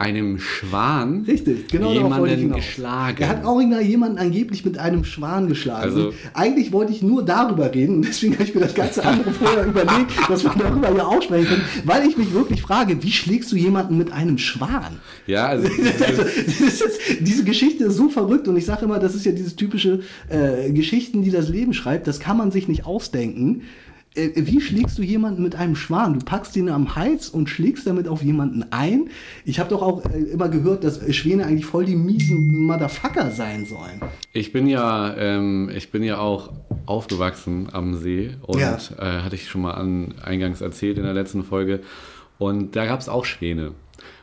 einem 0.00 0.38
Schwan 0.38 1.24
Richtig, 1.28 1.68
genau 1.68 1.92
jemanden 1.92 2.52
geschlagen. 2.54 3.22
Er 3.22 3.28
hat 3.28 3.44
original 3.44 3.82
jemanden 3.82 4.16
angeblich 4.18 4.64
mit 4.64 4.78
einem 4.78 5.04
Schwan 5.04 5.46
geschlagen. 5.46 5.82
Also- 5.82 6.14
eigentlich 6.32 6.72
wollte 6.72 6.92
ich 6.92 7.02
nur 7.02 7.22
darüber 7.24 7.72
reden 7.74 7.96
und 7.96 8.08
deswegen 8.08 8.32
habe 8.34 8.44
ich 8.44 8.54
mir 8.54 8.62
das 8.62 8.74
ganze 8.74 9.04
andere 9.04 9.30
vorher 9.32 9.66
überlegt, 9.66 10.12
dass 10.28 10.42
wir 10.42 10.52
darüber 10.58 10.90
ja 10.96 11.04
auch 11.04 11.20
sprechen 11.22 11.48
können, 11.48 11.64
weil 11.84 12.08
ich 12.08 12.16
mich 12.16 12.32
wirklich 12.32 12.62
frage, 12.62 13.02
wie 13.02 13.12
schlägst 13.12 13.52
du 13.52 13.56
jemanden 13.56 13.98
mit 13.98 14.10
einem 14.10 14.38
Schwan? 14.38 15.00
ja, 15.26 15.46
also 15.48 15.68
Also, 15.68 16.22
ist, 16.22 16.84
diese 17.20 17.44
Geschichte 17.44 17.84
ist 17.84 17.96
so 17.96 18.08
verrückt 18.08 18.48
und 18.48 18.56
ich 18.56 18.64
sage 18.64 18.86
immer, 18.86 18.98
das 18.98 19.14
ist 19.14 19.26
ja 19.26 19.32
dieses 19.32 19.54
typische 19.56 20.00
äh, 20.30 20.70
Geschichten, 20.72 21.22
die 21.22 21.30
das 21.30 21.48
Leben 21.50 21.74
schreibt, 21.74 22.06
das 22.06 22.20
kann 22.20 22.36
man 22.38 22.50
sich 22.50 22.68
nicht 22.68 22.86
ausdenken. 22.86 23.62
Äh, 24.14 24.30
wie 24.34 24.60
schlägst 24.60 24.98
du 24.98 25.02
jemanden 25.02 25.42
mit 25.42 25.54
einem 25.54 25.76
Schwan? 25.76 26.18
Du 26.18 26.24
packst 26.24 26.56
ihn 26.56 26.68
am 26.68 26.96
Hals 26.96 27.28
und 27.28 27.48
schlägst 27.48 27.86
damit 27.86 28.08
auf 28.08 28.22
jemanden 28.22 28.64
ein. 28.72 29.08
Ich 29.44 29.60
habe 29.60 29.70
doch 29.70 29.82
auch 29.82 30.04
äh, 30.06 30.18
immer 30.18 30.48
gehört, 30.48 30.82
dass 30.82 31.00
Schwäne 31.14 31.46
eigentlich 31.46 31.66
voll 31.66 31.84
die 31.84 31.94
miesen 31.96 32.64
Motherfucker 32.66 33.30
sein 33.30 33.66
sollen. 33.66 34.00
ich 34.32 34.52
bin 34.52 34.66
ja, 34.66 35.14
ähm, 35.16 35.70
ich 35.74 35.90
bin 35.92 36.02
ja 36.02 36.18
auch 36.18 36.52
aufgewachsen 36.86 37.68
am 37.72 37.94
See 37.94 38.30
und 38.42 38.58
Ja. 38.60 38.76
äh, 38.98 39.22
hatte 39.22 39.36
ich 39.36 39.48
schon 39.48 39.62
mal 39.62 39.74
an, 39.74 40.14
eingangs 40.22 40.60
erzählt 40.60 40.98
in 40.98 41.04
der 41.04 41.14
letzten 41.14 41.44
Folge. 41.44 41.80
Und 42.38 42.74
da 42.74 42.86
gab 42.86 43.00
es 43.00 43.08
auch 43.08 43.24
Schwäne. 43.24 43.72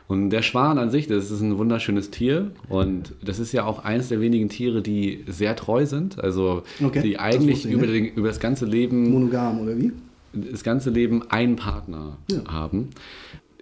Und 0.08 0.30
der 0.30 0.40
Schwan 0.42 0.78
an 0.78 0.90
sich, 0.90 1.06
das 1.06 1.30
ist 1.30 1.40
ein 1.42 1.58
wunderschönes 1.58 2.10
Tier 2.10 2.50
und 2.70 3.12
das 3.22 3.38
ist 3.38 3.52
ja 3.52 3.64
auch 3.64 3.84
eines 3.84 4.08
der 4.08 4.20
wenigen 4.20 4.48
Tiere, 4.48 4.80
die 4.80 5.22
sehr 5.28 5.54
treu 5.54 5.84
sind, 5.84 6.18
also 6.18 6.62
Okay, 6.82 7.02
die 7.02 7.18
eigentlich 7.18 7.66
ich 7.66 7.70
über, 7.72 7.86
den, 7.86 8.06
über 8.14 8.28
das 8.28 8.40
ganze 8.40 8.64
Leben 8.64 9.10
Monogam 9.10 9.60
oder 9.60 9.76
wie? 9.76 9.92
das 10.32 10.64
ganze 10.64 10.88
Leben 10.90 11.30
einen 11.30 11.56
Partner 11.56 12.16
Ja. 12.30 12.42
haben. 12.50 12.88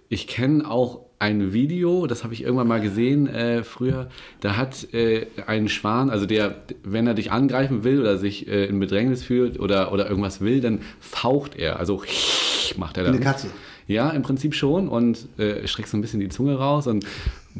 Ich 0.09 0.27
kenne 0.27 0.69
auch 0.69 1.01
ein 1.19 1.51
Video, 1.51 2.07
das 2.07 2.23
habe 2.23 2.33
ich 2.33 2.43
irgendwann 2.43 2.67
mal 2.67 2.79
gesehen 2.79 3.27
äh, 3.27 3.63
früher. 3.63 4.07
Da 4.39 4.55
hat 4.55 4.93
äh, 4.93 5.25
ein 5.47 5.67
Schwan, 5.67 6.09
also 6.09 6.25
der, 6.25 6.55
wenn 6.83 7.07
er 7.07 7.13
dich 7.15 7.31
angreifen 7.31 7.83
will 7.83 7.99
oder 7.99 8.17
sich 8.17 8.47
äh, 8.47 8.65
in 8.67 8.79
Bedrängnis 8.79 9.23
fühlt 9.23 9.59
oder, 9.59 9.91
oder 9.91 10.07
irgendwas 10.09 10.39
will, 10.41 10.61
dann 10.61 10.79
faucht 11.01 11.55
er. 11.57 11.79
Also 11.79 12.03
macht 12.77 12.97
er 12.97 13.03
dann. 13.05 13.15
Eine 13.15 13.23
Katze. 13.23 13.47
Ja, 13.87 14.09
im 14.09 14.21
Prinzip 14.21 14.53
schon 14.53 14.89
und 14.89 15.27
äh, 15.39 15.65
streckt 15.65 15.87
so 15.87 15.97
ein 15.97 16.01
bisschen 16.01 16.19
die 16.19 16.27
Zunge 16.27 16.55
raus 16.55 16.87
und 16.87 17.05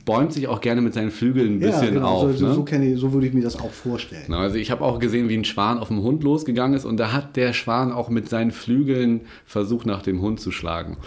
bäumt 0.05 0.33
sich 0.33 0.47
auch 0.47 0.59
gerne 0.59 0.81
mit 0.81 0.93
seinen 0.93 1.11
Flügeln 1.11 1.55
ein 1.55 1.59
bisschen 1.59 1.85
ja, 1.85 1.91
genau. 1.91 2.07
auf. 2.07 2.37
so, 2.37 2.47
ne? 2.47 2.53
so, 2.53 2.63
kenne 2.63 2.85
ich, 2.85 2.99
so 2.99 3.13
würde 3.13 3.27
ich 3.27 3.33
mir 3.33 3.41
das 3.41 3.57
auch 3.59 3.71
vorstellen. 3.71 4.25
Na, 4.27 4.39
Also 4.39 4.57
ich 4.57 4.69
habe 4.69 4.83
auch 4.83 4.99
gesehen, 4.99 5.29
wie 5.29 5.37
ein 5.37 5.45
Schwan 5.45 5.77
auf 5.77 5.87
den 5.87 6.01
Hund 6.01 6.23
losgegangen 6.23 6.75
ist 6.75 6.85
und 6.85 6.97
da 6.97 7.13
hat 7.13 7.37
der 7.37 7.53
Schwan 7.53 7.93
auch 7.93 8.09
mit 8.09 8.27
seinen 8.27 8.51
Flügeln 8.51 9.21
versucht, 9.45 9.85
nach 9.85 10.01
dem 10.01 10.21
Hund 10.21 10.39
zu 10.41 10.51
schlagen. 10.51 10.97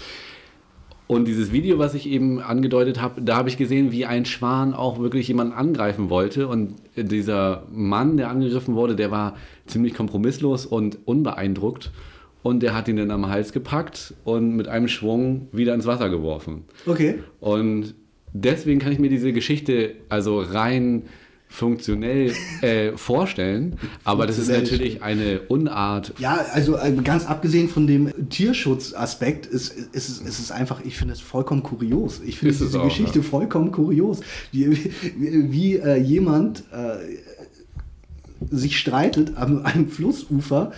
Und 1.10 1.26
dieses 1.26 1.50
Video, 1.50 1.80
was 1.80 1.94
ich 1.94 2.08
eben 2.08 2.40
angedeutet 2.40 3.02
habe, 3.02 3.20
da 3.20 3.36
habe 3.36 3.48
ich 3.48 3.56
gesehen, 3.56 3.90
wie 3.90 4.06
ein 4.06 4.24
Schwan 4.24 4.74
auch 4.74 5.00
wirklich 5.00 5.26
jemanden 5.26 5.52
angreifen 5.52 6.08
wollte. 6.08 6.46
Und 6.46 6.76
dieser 6.94 7.64
Mann, 7.72 8.16
der 8.16 8.30
angegriffen 8.30 8.76
wurde, 8.76 8.94
der 8.94 9.10
war 9.10 9.34
ziemlich 9.66 9.92
kompromisslos 9.92 10.66
und 10.66 10.98
unbeeindruckt 11.06 11.90
und 12.42 12.62
der 12.62 12.74
hat 12.74 12.88
ihn 12.88 12.96
dann 12.96 13.10
am 13.10 13.28
Hals 13.28 13.52
gepackt 13.52 14.14
und 14.24 14.56
mit 14.56 14.68
einem 14.68 14.88
Schwung 14.88 15.48
wieder 15.52 15.74
ins 15.74 15.86
Wasser 15.86 16.08
geworfen. 16.08 16.64
Okay. 16.86 17.18
Und 17.40 17.94
deswegen 18.32 18.80
kann 18.80 18.92
ich 18.92 18.98
mir 18.98 19.10
diese 19.10 19.32
Geschichte 19.32 19.94
also 20.08 20.40
rein 20.40 21.02
funktionell 21.50 22.32
äh, 22.62 22.92
vorstellen, 22.96 23.76
aber 24.04 24.26
das 24.26 24.38
ist 24.38 24.48
natürlich 24.48 25.02
eine 25.02 25.40
Unart. 25.48 26.14
Ja, 26.18 26.46
also 26.52 26.76
äh, 26.76 26.92
ganz 27.02 27.26
abgesehen 27.26 27.68
von 27.68 27.88
dem 27.88 28.30
Tierschutzaspekt 28.30 29.46
ist, 29.46 29.72
ist, 29.72 30.08
es, 30.08 30.20
ist 30.20 30.38
es 30.38 30.52
einfach, 30.52 30.80
ich 30.84 30.96
finde 30.96 31.14
es 31.14 31.20
vollkommen 31.20 31.64
kurios. 31.64 32.20
Ich 32.24 32.38
finde 32.38 32.54
Ist 32.54 32.60
es 32.60 32.68
diese 32.68 32.80
auch, 32.80 32.84
Geschichte 32.84 33.24
vollkommen 33.24 33.72
kurios. 33.72 34.20
Wie, 34.52 34.70
wie, 34.70 35.52
wie 35.52 35.76
äh, 35.76 35.96
jemand 35.96 36.62
äh, 36.72 36.98
sich 38.48 38.78
streitet 38.78 39.36
am 39.36 39.64
einem 39.64 39.88
Flussufer 39.88 40.70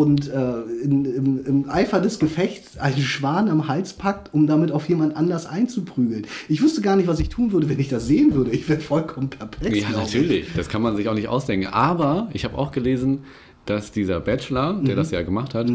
und 0.00 0.28
äh, 0.30 0.62
in, 0.82 1.04
im, 1.04 1.44
im 1.44 1.68
Eifer 1.70 2.00
des 2.00 2.18
Gefechts 2.18 2.78
einen 2.78 3.02
Schwan 3.02 3.50
am 3.50 3.68
Hals 3.68 3.92
packt, 3.92 4.32
um 4.32 4.46
damit 4.46 4.72
auf 4.72 4.88
jemand 4.88 5.14
anders 5.14 5.44
einzuprügeln. 5.44 6.26
Ich 6.48 6.62
wüsste 6.62 6.80
gar 6.80 6.96
nicht, 6.96 7.06
was 7.06 7.20
ich 7.20 7.28
tun 7.28 7.52
würde, 7.52 7.68
wenn 7.68 7.78
ich 7.78 7.88
das 7.90 8.06
sehen 8.06 8.32
würde. 8.34 8.50
Ich 8.50 8.66
wäre 8.66 8.80
vollkommen 8.80 9.28
perplex. 9.28 9.78
Ja, 9.78 9.90
natürlich. 9.90 10.46
Das 10.56 10.70
kann 10.70 10.80
man 10.80 10.96
sich 10.96 11.06
auch 11.10 11.14
nicht 11.14 11.28
ausdenken. 11.28 11.66
Aber 11.66 12.30
ich 12.32 12.44
habe 12.46 12.56
auch 12.56 12.72
gelesen, 12.72 13.24
dass 13.66 13.92
dieser 13.92 14.20
Bachelor, 14.20 14.80
der 14.82 14.94
Mhm. 14.94 14.96
das 14.96 15.10
ja 15.10 15.20
gemacht 15.20 15.54
hat, 15.54 15.70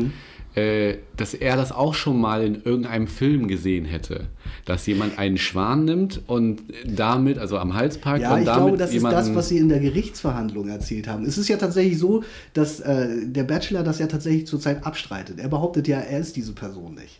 äh, 0.55 0.97
dass 1.17 1.33
er 1.33 1.57
das 1.57 1.71
auch 1.71 1.93
schon 1.93 2.19
mal 2.19 2.43
in 2.43 2.63
irgendeinem 2.63 3.07
Film 3.07 3.47
gesehen 3.47 3.85
hätte. 3.85 4.27
Dass 4.63 4.85
jemand 4.87 5.19
einen 5.19 5.37
Schwan 5.37 5.85
nimmt 5.85 6.21
und 6.27 6.63
damit, 6.85 7.37
also 7.37 7.57
am 7.57 7.73
Hals 7.73 7.97
packt 7.97 8.21
Ja, 8.21 8.33
und 8.33 8.39
ich 8.39 8.45
damit 8.45 8.63
glaube, 8.63 8.77
das 8.77 8.93
ist 8.93 9.03
das, 9.03 9.35
was 9.35 9.49
Sie 9.49 9.57
in 9.57 9.69
der 9.69 9.79
Gerichtsverhandlung 9.79 10.69
erzählt 10.69 11.07
haben. 11.07 11.25
Es 11.25 11.37
ist 11.37 11.49
ja 11.49 11.57
tatsächlich 11.57 11.99
so, 11.99 12.23
dass 12.53 12.79
äh, 12.79 13.25
der 13.25 13.43
Bachelor 13.43 13.83
das 13.83 13.99
ja 13.99 14.07
tatsächlich 14.07 14.47
zurzeit 14.47 14.85
abstreitet. 14.85 15.39
Er 15.39 15.49
behauptet 15.49 15.87
ja, 15.87 15.99
er 15.99 16.19
ist 16.19 16.35
diese 16.35 16.53
Person 16.53 16.95
nicht. 16.95 17.19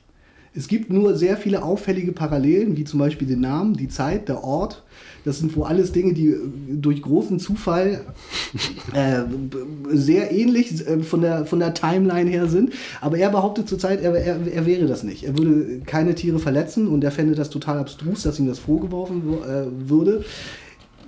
Es 0.58 0.70
gibt 0.70 0.90
nur 0.90 1.16
sehr 1.16 1.36
viele 1.36 1.62
auffällige 1.62 2.14
Parallelen, 2.14 2.78
wie 2.78 2.86
zum 2.86 3.00
Beispiel 3.00 3.28
den 3.28 3.42
Namen, 3.42 3.74
die 3.74 3.90
Zeit, 3.90 4.30
der 4.30 4.44
Ort. 4.46 4.84
Das 5.26 5.40
sind 5.40 5.56
wohl 5.58 5.66
alles 5.66 5.92
Dinge, 5.92 6.14
die 6.14 6.28
äh, 6.28 6.38
durch 6.70 7.02
großen 7.02 7.40
Zufall 7.40 8.02
äh, 8.94 9.24
sehr 9.90 10.32
ähnlich 10.32 10.88
äh, 10.88 11.00
von 11.02 11.22
der, 11.22 11.46
von 11.46 11.60
der 11.60 11.74
Timeline 11.74 12.30
her 12.30 12.48
sind. 12.48 12.74
Aber 13.02 13.18
er 13.18 13.30
behauptet 13.32 13.68
zurzeit, 13.68 14.02
er, 14.02 14.14
er, 14.16 14.38
er 14.48 14.66
wäre 14.66 14.86
das 14.86 15.04
nicht. 15.04 15.24
Er 15.26 15.38
würde 15.38 15.80
keine 15.86 16.16
Tiere 16.16 16.40
verletzen 16.40 16.88
und 16.88 17.04
er 17.04 17.12
fände 17.12 17.36
das 17.36 17.50
total 17.50 17.80
abstrus, 17.80 18.24
dass 18.24 18.40
ihm 18.40 18.48
das 18.48 18.60
vorgeworfen 18.60 19.24
wo- 19.26 19.44
äh, 19.44 19.66
würde. 19.90 20.24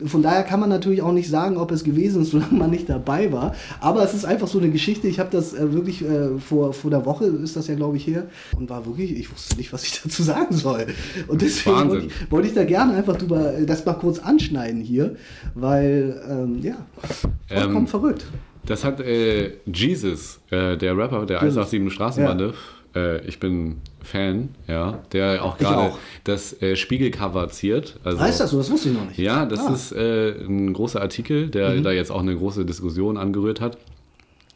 Von 0.05 0.21
daher 0.21 0.43
kann 0.43 0.59
man 0.59 0.69
natürlich 0.69 1.01
auch 1.01 1.11
nicht 1.11 1.29
sagen, 1.29 1.57
ob 1.57 1.71
es 1.71 1.83
gewesen 1.83 2.21
ist, 2.21 2.31
solange 2.31 2.53
man 2.53 2.69
nicht 2.69 2.89
dabei 2.89 3.31
war. 3.31 3.55
Aber 3.79 4.03
es 4.03 4.13
ist 4.13 4.25
einfach 4.25 4.47
so 4.47 4.59
eine 4.59 4.69
Geschichte. 4.69 5.07
Ich 5.07 5.19
habe 5.19 5.29
das 5.31 5.53
äh, 5.53 5.73
wirklich 5.73 6.03
äh, 6.03 6.37
vor, 6.39 6.73
vor 6.73 6.91
der 6.91 7.05
Woche, 7.05 7.25
ist 7.25 7.55
das 7.55 7.67
ja 7.67 7.75
glaube 7.75 7.97
ich 7.97 8.07
her, 8.07 8.27
und 8.57 8.69
war 8.69 8.85
wirklich, 8.85 9.17
ich 9.17 9.31
wusste 9.31 9.57
nicht, 9.57 9.73
was 9.73 9.83
ich 9.83 10.01
dazu 10.03 10.23
sagen 10.23 10.55
soll. 10.55 10.87
Und 11.27 11.41
deswegen 11.41 11.89
wollte 11.89 12.05
ich, 12.07 12.31
wollte 12.31 12.47
ich 12.47 12.53
da 12.53 12.63
gerne 12.63 12.93
einfach 12.93 13.17
drüber, 13.17 13.53
äh, 13.53 13.65
das 13.65 13.85
mal 13.85 13.93
kurz 13.93 14.19
anschneiden 14.19 14.81
hier, 14.81 15.15
weil, 15.55 16.21
ähm, 16.29 16.59
ja, 16.61 16.75
vollkommen 17.47 17.77
Ähm, 17.77 17.87
verrückt. 17.87 18.25
Das 18.65 18.83
hat 18.83 18.99
äh, 18.99 19.53
Jesus, 19.65 20.39
äh, 20.49 20.77
der 20.77 20.97
Rapper 20.97 21.25
der 21.25 21.41
Jesus. 21.41 21.57
187 21.57 21.93
Straßenbande, 21.93 22.53
äh, 22.95 23.25
ich 23.25 23.39
bin 23.39 23.77
Fan, 24.07 24.49
ja, 24.67 24.99
der 25.11 25.43
auch 25.43 25.57
gerade 25.57 25.93
das 26.23 26.59
äh, 26.61 26.75
Spiegelcover 26.75 27.49
ziert. 27.49 27.99
Also, 28.03 28.19
Heißt 28.19 28.39
das 28.39 28.51
so? 28.51 28.57
Das 28.57 28.71
wusste 28.71 28.89
ich 28.89 28.95
noch 28.95 29.05
nicht. 29.07 29.17
Ja, 29.19 29.45
das 29.45 29.59
Ah. 29.59 29.69
Mhm. 29.69 29.75
ist 29.75 29.91
äh, 29.91 30.29
ein 30.45 30.73
großer 30.73 31.01
Artikel, 31.01 31.49
der 31.49 31.81
da 31.81 31.91
jetzt 31.91 32.11
auch 32.11 32.21
eine 32.21 32.35
große 32.35 32.65
Diskussion 32.65 33.17
angerührt 33.17 33.61
hat. 33.61 33.77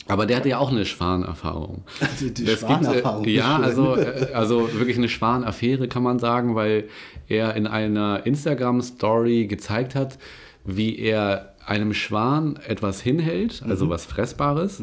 Aber 0.07 0.25
der 0.25 0.37
hatte 0.37 0.49
ja 0.49 0.57
auch 0.57 0.71
eine 0.71 0.83
Schwanerfahrung. 0.85 1.83
Also 2.01 2.29
die 2.33 2.43
Das 2.45 2.59
Schwanerfahrung, 2.61 3.23
Gibt, 3.23 3.35
äh, 3.35 3.39
ja, 3.39 3.57
also, 3.57 3.95
äh, 3.97 4.31
also 4.33 4.73
wirklich 4.73 4.97
eine 4.97 5.09
Schwanaffäre 5.09 5.87
kann 5.87 6.03
man 6.03 6.17
sagen, 6.19 6.55
weil 6.55 6.85
er 7.27 7.55
in 7.55 7.67
einer 7.67 8.25
Instagram-Story 8.25 9.47
gezeigt 9.47 9.95
hat, 9.95 10.17
wie 10.65 10.97
er 10.99 11.50
einem 11.65 11.93
Schwan 11.93 12.60
etwas 12.67 13.02
hinhält, 13.02 13.63
also 13.67 13.86
Mhm. 13.86 13.89
was 13.89 14.06
Fressbares. 14.06 14.82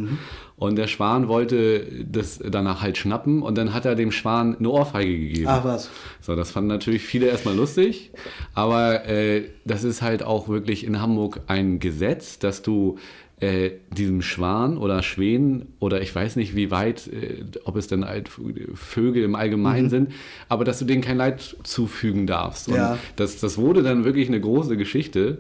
Und 0.57 0.77
der 0.77 0.87
Schwan 0.89 1.29
wollte 1.29 1.87
das 2.11 2.39
danach 2.45 2.83
halt 2.83 2.99
schnappen 2.99 3.43
und 3.43 3.57
dann 3.57 3.73
hat 3.75 3.85
er 3.85 3.95
dem 3.95 4.11
Schwan 4.11 4.57
eine 4.59 4.71
Ohrfeige 4.71 5.19
gegeben. 5.19 5.49
Ach 5.51 5.65
was. 5.65 5.91
So, 6.21 6.35
das 6.35 6.51
fanden 6.51 6.69
natürlich 6.69 7.03
viele 7.03 7.27
erstmal 7.27 7.55
lustig, 7.55 8.11
aber 8.55 9.05
äh, 9.07 9.45
das 9.65 9.85
ist 9.85 10.03
halt 10.03 10.23
auch 10.23 10.49
wirklich 10.49 10.85
in 10.85 11.01
Hamburg 11.01 11.41
ein 11.47 11.79
Gesetz, 11.79 12.39
dass 12.39 12.63
du 12.63 12.99
äh, 13.41 13.71
diesem 13.97 14.21
Schwan 14.21 14.77
oder 14.79 15.01
Schwänen 15.05 15.73
oder 15.79 16.03
ich 16.03 16.13
weiß 16.13 16.35
nicht, 16.35 16.57
wie 16.57 16.73
weit, 16.73 17.07
äh, 17.07 17.45
ob 17.63 17.77
es 17.77 17.87
denn 17.87 18.05
halt 18.05 18.29
Vögel 18.75 19.23
im 19.23 19.37
Allgemeinen 19.37 19.85
Mhm. 19.87 19.91
sind, 19.91 20.13
aber 20.49 20.65
dass 20.65 20.81
du 20.81 20.85
denen 20.85 21.03
kein 21.03 21.19
Leid 21.19 21.57
zufügen 21.63 22.27
darfst. 22.27 22.67
Und 22.67 22.75
Ja. 22.75 22.99
das, 23.15 23.39
das 23.39 23.57
wurde 23.57 23.85
dann 23.85 24.05
wirklich 24.05 24.27
eine 24.27 24.41
große 24.41 24.77
Geschichte 24.77 25.39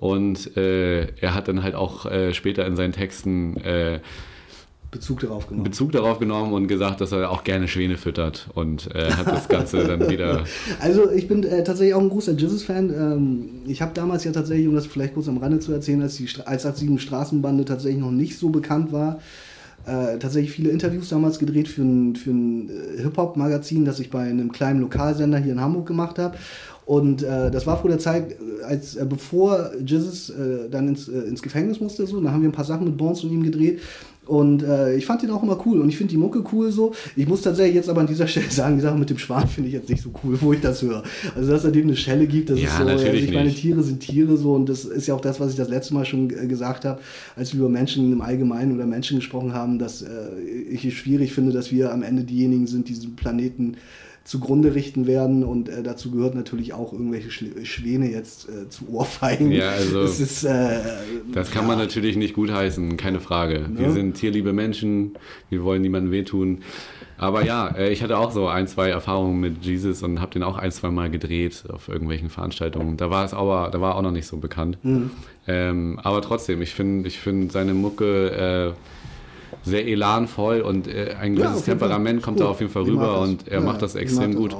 und 0.00 0.56
äh, 0.56 1.06
er 1.20 1.34
hat 1.34 1.48
dann 1.48 1.62
halt 1.62 1.74
auch 1.74 2.06
äh, 2.06 2.32
später 2.34 2.66
in 2.66 2.76
seinen 2.76 2.92
Texten 2.92 3.56
äh, 3.58 4.00
Bezug 4.90 5.20
darauf 5.20 5.46
genommen. 5.46 5.64
Bezug 5.64 5.92
darauf 5.92 6.18
genommen 6.18 6.52
und 6.54 6.66
gesagt, 6.66 7.02
dass 7.02 7.12
er 7.12 7.30
auch 7.30 7.44
gerne 7.44 7.68
Schwäne 7.68 7.98
füttert 7.98 8.48
und 8.54 8.94
äh, 8.94 9.10
hat 9.12 9.26
das 9.26 9.48
Ganze 9.48 9.84
dann 9.86 10.08
wieder 10.08 10.44
Also 10.80 11.10
ich 11.10 11.28
bin 11.28 11.44
äh, 11.44 11.62
tatsächlich 11.62 11.94
auch 11.94 12.00
ein 12.00 12.08
großer 12.08 12.32
Jesus-Fan. 12.32 12.90
Ähm, 12.90 13.48
ich 13.66 13.82
habe 13.82 13.92
damals 13.92 14.24
ja 14.24 14.32
tatsächlich, 14.32 14.66
um 14.66 14.74
das 14.74 14.86
vielleicht 14.86 15.12
kurz 15.12 15.28
am 15.28 15.38
Rande 15.38 15.58
zu 15.58 15.72
erzählen, 15.72 16.00
als 16.00 16.16
die 16.16 16.26
Stra- 16.26 16.44
als 16.44 16.62
87 16.62 17.02
Straßenbande 17.02 17.66
tatsächlich 17.66 18.00
noch 18.00 18.10
nicht 18.10 18.38
so 18.38 18.48
bekannt 18.48 18.90
war, 18.90 19.20
äh, 19.84 20.18
tatsächlich 20.18 20.52
viele 20.52 20.70
Interviews 20.70 21.10
damals 21.10 21.38
gedreht 21.38 21.68
für 21.68 21.82
ein, 21.82 22.16
für 22.16 22.30
ein 22.30 22.70
äh, 22.70 23.02
Hip-Hop-Magazin, 23.02 23.84
das 23.84 24.00
ich 24.00 24.08
bei 24.08 24.22
einem 24.22 24.52
kleinen 24.52 24.80
Lokalsender 24.80 25.38
hier 25.38 25.52
in 25.52 25.60
Hamburg 25.60 25.86
gemacht 25.86 26.18
habe. 26.18 26.38
Und 26.88 27.22
äh, 27.22 27.50
das 27.50 27.66
war 27.66 27.78
vor 27.78 27.90
der 27.90 27.98
Zeit, 27.98 28.32
äh, 28.32 28.64
als 28.64 28.96
äh, 28.96 29.04
bevor 29.04 29.72
Jesus 29.84 30.30
äh, 30.30 30.70
dann 30.70 30.88
ins, 30.88 31.06
äh, 31.06 31.18
ins 31.18 31.42
Gefängnis 31.42 31.80
musste, 31.80 32.06
so, 32.06 32.18
da 32.18 32.32
haben 32.32 32.40
wir 32.40 32.48
ein 32.48 32.52
paar 32.52 32.64
Sachen 32.64 32.86
mit 32.86 32.96
Bones 32.96 33.22
und 33.24 33.30
ihm 33.30 33.42
gedreht. 33.42 33.80
Und 34.24 34.62
äh, 34.62 34.96
ich 34.96 35.04
fand 35.04 35.20
den 35.20 35.30
auch 35.30 35.42
immer 35.42 35.58
cool 35.66 35.82
und 35.82 35.90
ich 35.90 35.98
finde 35.98 36.12
die 36.12 36.16
Mucke 36.16 36.42
cool 36.50 36.72
so. 36.72 36.94
Ich 37.14 37.28
muss 37.28 37.42
tatsächlich 37.42 37.74
jetzt 37.74 37.90
aber 37.90 38.00
an 38.00 38.06
dieser 38.06 38.26
Stelle 38.26 38.50
sagen, 38.50 38.76
die 38.76 38.80
Sache 38.80 38.96
mit 38.96 39.10
dem 39.10 39.18
Schwan 39.18 39.46
finde 39.46 39.68
ich 39.68 39.74
jetzt 39.74 39.90
nicht 39.90 40.02
so 40.02 40.10
cool, 40.24 40.38
wo 40.40 40.54
ich 40.54 40.62
das 40.62 40.80
höre. 40.80 41.02
Also, 41.36 41.52
dass 41.52 41.62
er 41.64 41.72
dem 41.72 41.88
eine 41.88 41.96
Schelle 41.96 42.26
gibt, 42.26 42.48
das 42.48 42.58
Ja, 42.58 42.68
ist 42.68 42.78
so, 42.78 42.84
also 42.84 43.04
ich 43.04 43.32
meine, 43.32 43.50
nicht. 43.50 43.60
Tiere 43.60 43.82
sind 43.82 44.00
Tiere 44.00 44.38
so 44.38 44.54
und 44.54 44.66
das 44.70 44.86
ist 44.86 45.06
ja 45.08 45.14
auch 45.14 45.20
das, 45.20 45.40
was 45.40 45.50
ich 45.50 45.56
das 45.56 45.68
letzte 45.68 45.92
Mal 45.92 46.06
schon 46.06 46.30
äh, 46.30 46.46
gesagt 46.46 46.86
habe, 46.86 47.02
als 47.36 47.52
wir 47.52 47.60
über 47.60 47.68
Menschen 47.68 48.10
im 48.10 48.22
Allgemeinen 48.22 48.74
oder 48.74 48.86
Menschen 48.86 49.18
gesprochen 49.18 49.52
haben, 49.52 49.78
dass 49.78 50.00
äh, 50.00 50.08
ich 50.70 50.86
es 50.86 50.94
schwierig 50.94 51.34
finde, 51.34 51.52
dass 51.52 51.70
wir 51.70 51.92
am 51.92 52.02
Ende 52.02 52.24
diejenigen 52.24 52.66
sind, 52.66 52.88
die 52.88 52.94
diesen 52.94 53.14
Planeten 53.14 53.76
zugrunde 54.28 54.74
richten 54.74 55.06
werden 55.06 55.42
und 55.42 55.70
äh, 55.70 55.82
dazu 55.82 56.10
gehört 56.10 56.34
natürlich 56.34 56.74
auch 56.74 56.92
irgendwelche 56.92 57.30
Schwäne 57.30 58.10
jetzt 58.10 58.46
äh, 58.48 58.68
zu 58.68 58.86
Ohrfeigen. 58.92 59.50
Ja, 59.52 59.70
also- 59.70 60.02
das 60.02 60.20
ist 60.20 60.44
äh, 60.44 60.80
Das 61.32 61.50
kann 61.50 61.62
ja. 61.62 61.68
man 61.68 61.78
natürlich 61.78 62.14
nicht 62.16 62.34
gutheißen, 62.34 62.98
keine 62.98 63.20
Frage. 63.20 63.66
Wir 63.72 63.86
Ne? 63.86 63.92
sind 63.94 64.14
tierliebe 64.18 64.52
Menschen, 64.52 65.14
wir 65.48 65.64
wollen 65.64 65.80
niemandem 65.80 66.12
wehtun. 66.12 66.58
Aber 67.16 67.42
ja, 67.42 67.68
äh, 67.68 67.90
ich 67.90 68.02
hatte 68.02 68.18
auch 68.18 68.30
so 68.30 68.48
ein, 68.48 68.68
zwei 68.68 68.90
Erfahrungen 68.90 69.40
mit 69.40 69.64
Jesus 69.64 70.02
und 70.02 70.20
habe 70.20 70.30
den 70.32 70.42
auch 70.42 70.58
ein, 70.58 70.70
zwei 70.72 70.90
Mal 70.90 71.08
gedreht 71.10 71.64
auf 71.72 71.88
irgendwelchen 71.88 72.28
Veranstaltungen. 72.28 72.98
Da 72.98 73.10
war 73.10 73.24
es 73.24 73.32
aber, 73.32 73.70
da 73.72 73.80
war 73.80 73.96
auch 73.96 74.02
noch 74.02 74.12
nicht 74.12 74.26
so 74.26 74.36
bekannt. 74.36 74.76
Mhm. 74.82 75.10
Ähm, 75.46 75.98
aber 76.02 76.20
trotzdem, 76.20 76.60
ich 76.60 76.74
finde 76.74 77.08
ich 77.08 77.18
find 77.18 77.50
seine 77.50 77.72
Mucke 77.72 78.74
äh, 78.76 78.97
sehr 79.64 79.86
elanvoll 79.86 80.60
und 80.60 80.88
äh, 80.88 81.14
ein 81.20 81.34
Ja, 81.34 81.46
gewisses 81.46 81.64
Fall. 81.64 81.74
Temperament 81.74 82.22
kommt 82.22 82.40
da 82.40 82.46
auf 82.46 82.60
jeden 82.60 82.72
Fall 82.72 82.84
rüber 82.84 83.20
und 83.20 83.46
er 83.48 83.60
Ja, 83.60 83.66
macht 83.66 83.82
das 83.82 83.94
extrem 83.94 84.34
gut. 84.34 84.56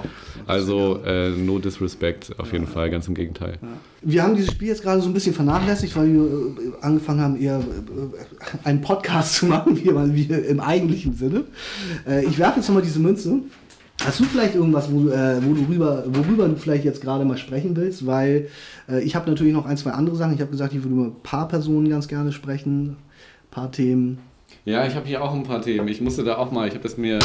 Also 0.47 1.01
äh, 1.05 1.31
no 1.31 1.59
disrespect 1.59 2.39
auf 2.39 2.53
jeden 2.53 2.67
Fall, 2.67 2.91
ganz 2.91 3.07
im 3.09 3.15
Gegenteil. 3.15 3.59
Wir 4.03 4.23
haben 4.23 4.35
dieses 4.35 4.53
Spiel 4.53 4.69
jetzt 4.69 4.83
gerade 4.83 5.01
so 5.01 5.09
ein 5.09 5.13
bisschen 5.15 5.35
vernachlässigt, 5.35 5.95
weil 5.97 6.13
wir 6.13 6.23
äh, 6.23 6.73
angefangen 6.81 7.21
haben, 7.21 7.41
eher 7.41 7.59
äh, 7.59 7.63
einen 8.65 8.81
Podcast 8.81 9.35
zu 9.35 9.47
machen, 9.47 9.77
wie, 9.83 9.87
wie 10.29 10.33
im 10.33 10.61
eigentlichen 10.61 11.15
Sinne. 11.15 11.45
Äh, 12.07 12.25
ich 12.25 12.39
werfe 12.39 12.61
jetzt 12.61 12.69
nochmal 12.69 12.83
diese 12.83 13.01
Münze. 13.01 13.41
Hast 14.05 14.21
du 14.21 14.25
vielleicht 14.25 14.55
irgendwas, 14.55 14.93
wo, 14.93 15.09
äh, 15.09 15.45
wo 15.45 15.55
du 15.55 15.65
rüber, 15.69 16.05
worüber 16.07 16.49
du 16.49 16.55
vielleicht 16.57 16.85
jetzt 16.85 17.01
gerade 17.01 17.25
mal 17.25 17.37
sprechen 17.37 17.75
willst? 17.77 18.07
Weil 18.07 18.49
äh, 18.89 19.03
ich 19.03 19.17
habe 19.17 19.29
natürlich 19.29 19.53
noch 19.53 19.67
ein, 19.67 19.77
zwei 19.77 19.91
andere 19.91 20.15
Sachen. 20.17 20.35
Ich 20.35 20.41
habe 20.41 20.53
gesagt, 20.53 20.73
ich 20.73 20.83
würde 20.85 20.95
über 20.95 21.05
ein 21.07 21.23
paar 21.23 21.49
Personen 21.49 21.89
ganz 21.89 22.07
gerne 22.07 22.31
sprechen, 22.33 22.91
ein 22.91 22.97
paar 23.51 23.73
Themen. 23.73 24.19
Ja, 24.69 24.87
ich 24.87 24.95
habe 24.95 25.07
hier 25.07 25.23
auch 25.23 25.33
ein 25.35 25.45
paar 25.45 25.63
Themen. 25.63 25.89
Ich 25.89 26.01
musste 26.01 26.25
da 26.25 26.37
auch 26.37 26.51
mal, 26.53 26.69
ich 26.69 26.75
habe 26.75 26.83
das 26.83 26.97
mir 26.99 27.19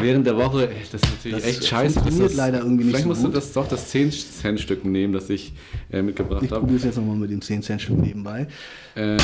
während 0.00 0.26
der 0.26 0.36
Woche, 0.36 0.68
ey, 0.70 0.76
das 0.90 1.02
ist 1.02 1.10
natürlich 1.10 1.36
Das 1.38 1.46
echt 1.46 1.64
scheiße. 1.66 1.94
dass 1.94 2.02
funktioniert 2.04 2.30
das, 2.30 2.36
leider 2.36 2.58
irgendwie 2.60 2.84
nicht 2.84 2.96
Vielleicht 2.96 3.02
so 3.04 3.08
musst 3.08 3.22
du 3.22 3.26
gut. 3.26 3.36
das 3.36 3.52
doch 3.52 3.68
das 3.68 3.92
10-Cent-Stück 3.94 4.84
nehmen, 4.84 5.12
das 5.12 5.28
ich 5.30 5.52
äh, 5.92 6.00
mitgebracht 6.00 6.42
Ich 6.42 6.50
habe. 6.50 6.60
probiere 6.60 6.78
es 6.78 6.84
jetzt 6.84 6.96
nochmal 6.96 7.16
mit 7.16 7.30
dem 7.30 7.40
10-Cent-Stück 7.40 7.98
nebenbei. 7.98 8.46
Äh, 8.94 9.16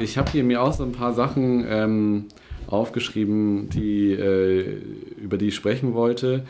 ich 0.00 0.18
habe 0.18 0.30
hier 0.30 0.44
mir 0.44 0.62
auch 0.62 0.72
so 0.72 0.82
ein 0.84 0.92
paar 0.92 1.12
Sachen 1.14 1.64
ähm, 1.68 2.24
aufgeschrieben, 2.68 3.68
die, 3.70 4.12
äh, 4.12 4.80
über 5.22 5.36
die 5.38 5.48
ich 5.48 5.54
sprechen 5.56 5.94
wollte. 5.94 6.44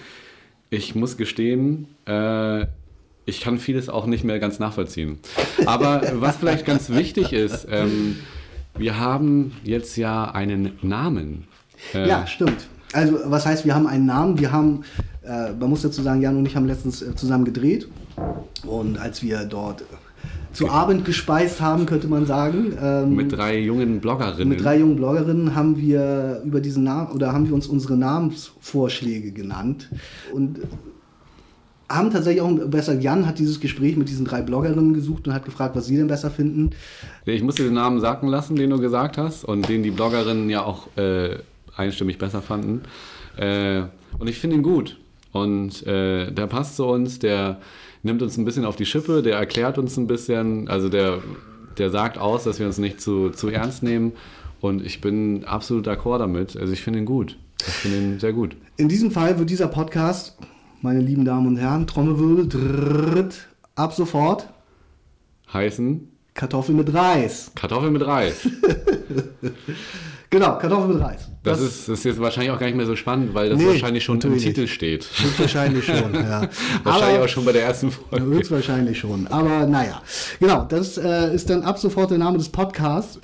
Ich 0.71 0.95
muss 0.95 1.17
gestehen, 1.17 1.87
äh, 2.07 2.67
ich 3.25 3.41
kann 3.41 3.59
vieles 3.59 3.89
auch 3.89 4.07
nicht 4.07 4.25
mehr 4.25 4.39
ganz 4.39 4.59
nachvollziehen. 4.59 5.19
Aber 5.65 6.03
was 6.15 6.37
vielleicht 6.37 6.65
ganz 6.67 6.91
wichtig 6.91 7.33
ist, 7.33 7.67
ähm, 7.71 8.17
wir 8.79 8.99
haben 8.99 9.53
jetzt 9.65 9.97
ja 9.97 10.31
einen 10.31 10.73
Namen 10.83 11.45
Äh, 11.95 12.09
Ja, 12.09 12.27
stimmt. 12.27 12.69
Also, 12.93 13.19
was 13.27 13.45
heißt, 13.45 13.65
wir 13.65 13.75
haben 13.75 13.87
einen 13.87 14.07
Namen, 14.07 14.39
wir 14.39 14.53
haben, 14.53 14.83
äh, 15.23 15.53
man 15.53 15.69
muss 15.71 15.83
dazu 15.83 16.03
sagen, 16.03 16.23
Jan 16.23 16.37
und 16.37 16.47
ich 16.47 16.57
haben 16.57 16.67
letztens 16.67 17.03
äh, 17.03 17.15
zusammen 17.15 17.45
gedreht. 17.45 17.89
Und 18.67 18.99
als 18.99 19.23
wir 19.23 19.45
dort 19.45 19.85
zu 20.53 20.71
Abend 20.71 21.05
gespeist 21.05 21.61
haben, 21.61 21.85
könnte 21.85 22.09
man 22.09 22.25
sagen, 22.25 22.73
ähm, 22.81 23.15
Mit 23.15 23.33
drei 23.33 23.59
jungen 23.59 24.01
Bloggerinnen. 24.01 24.49
mit 24.49 24.65
drei 24.65 24.79
jungen 24.79 24.97
Bloggerinnen 24.97 25.55
haben 25.55 25.77
wir 25.77 26.41
über 26.47 26.61
diesen 26.61 26.85
Namen 26.85 27.13
oder 27.13 27.35
haben 27.35 27.47
wir 27.47 27.55
uns 27.55 27.67
unsere 27.67 27.97
Namensvorschläge 27.99 29.33
genannt 29.33 29.91
und 30.33 30.61
haben 31.89 32.11
tatsächlich 32.11 32.43
auch 32.43 32.51
besser. 32.67 32.99
Jan 32.99 33.27
hat 33.27 33.39
dieses 33.39 33.61
Gespräch 33.61 33.97
mit 33.97 34.09
diesen 34.09 34.25
drei 34.25 34.43
Bloggerinnen 34.43 34.95
gesucht 34.95 35.27
und 35.27 35.35
hat 35.35 35.45
gefragt, 35.45 35.77
was 35.77 35.87
sie 35.87 35.97
denn 35.97 36.09
besser 36.09 36.31
finden. 36.31 36.71
Ich 37.25 37.43
musste 37.43 37.65
den 37.65 37.75
Namen 37.75 38.01
sacken 38.01 38.29
lassen, 38.29 38.57
den 38.57 38.71
du 38.71 38.81
gesagt 38.81 39.19
hast 39.19 39.45
und 39.45 39.69
den 39.69 39.83
die 39.83 39.91
Bloggerinnen 39.91 40.51
ja 40.51 40.65
auch 40.65 40.89
äh, 40.97 41.37
einstimmig 41.77 42.19
besser 42.19 42.43
fanden. 42.43 42.83
Äh, 43.37 43.83
und 44.19 44.29
ich 44.29 44.39
finde 44.39 44.57
ihn 44.57 44.63
gut. 44.63 44.97
Und 45.33 45.87
äh, 45.87 46.31
der 46.33 46.47
passt 46.47 46.77
zu 46.77 46.87
uns, 46.87 47.19
der 47.19 47.61
nimmt 48.03 48.23
uns 48.23 48.37
ein 48.37 48.45
bisschen 48.45 48.65
auf 48.65 48.77
die 48.77 48.87
Schippe, 48.87 49.23
der 49.23 49.37
erklärt 49.37 49.79
uns 49.79 49.97
ein 49.97 50.07
bisschen, 50.07 50.69
also 50.69 50.89
der, 50.89 51.19
der 51.77 51.91
sagt 51.91 52.19
aus, 52.19 52.45
dass 52.45 52.59
wir 52.59 52.67
uns 52.67 52.79
nicht 52.79 53.01
zu, 53.01 53.31
zu 53.31 53.49
ernst 53.49 53.83
nehmen. 53.83 54.13
Und 54.61 54.85
ich 54.85 55.01
bin 55.01 55.45
absolut 55.45 55.87
d'accord 55.87 56.19
damit. 56.19 56.57
Also 56.57 56.73
ich 56.73 56.83
finde 56.83 57.01
ihn 57.01 57.05
gut. 57.05 57.37
Ich 57.61 57.75
finde 57.75 57.99
ihn 57.99 58.19
sehr 58.19 58.33
gut. 58.33 58.57
In 58.77 58.89
diesem 58.89 59.11
Fall 59.11 59.39
wird 59.39 59.51
dieser 59.51 59.69
Podcast, 59.69 60.37
meine 60.83 61.01
lieben 61.01 61.25
Damen 61.25 61.47
und 61.47 61.57
Herren, 61.57 61.87
Trommelwirbel, 61.87 62.49
drrrt, 62.49 63.49
ab 63.75 63.93
sofort 63.95 64.49
Heißen 65.53 66.09
Kartoffel 66.35 66.75
mit 66.75 66.93
Reis. 66.93 67.51
Kartoffeln 67.55 67.93
mit 67.93 68.07
Reis. 68.07 68.47
Genau, 70.29 70.59
Kartoffel 70.59 70.95
mit 70.95 71.01
Reis. 71.03 71.29
Das, 71.45 71.61
ist, 71.61 71.89
das 71.89 72.01
ist 72.01 72.05
jetzt 72.05 72.21
wahrscheinlich 72.21 72.51
auch 72.51 72.59
gar 72.59 72.67
nicht 72.67 72.75
mehr 72.77 72.85
so 72.85 72.97
spannend, 72.97 73.33
weil 73.33 73.49
das 73.49 73.59
Nee, 73.59 73.69
wahrscheinlich 73.69 74.03
schon 74.03 74.21
im 74.21 74.37
Titel 74.37 74.63
nicht. 74.63 74.75
steht. 74.75 75.09
Wahrscheinlich 75.39 75.85
schon, 75.85 76.13
ja. 76.15 76.49
Wahrscheinlich 76.83 77.17
Aber- 77.17 77.25
auch 77.25 77.29
schon 77.29 77.45
bei 77.45 77.53
der 77.53 77.63
ersten 77.63 77.93
Folge. 77.93 78.25
Höchstwahrscheinlich 78.27 78.99
schon. 78.99 79.29
Aber 79.29 79.67
naja, 79.67 80.03
genau, 80.41 80.65
das 80.65 80.99
äh, 80.99 81.33
ist 81.33 81.49
dann 81.49 81.63
ab 81.63 81.79
sofort 81.79 82.11
der 82.11 82.19
Name 82.19 82.39
des 82.39 82.49
Podcasts. 82.49 83.21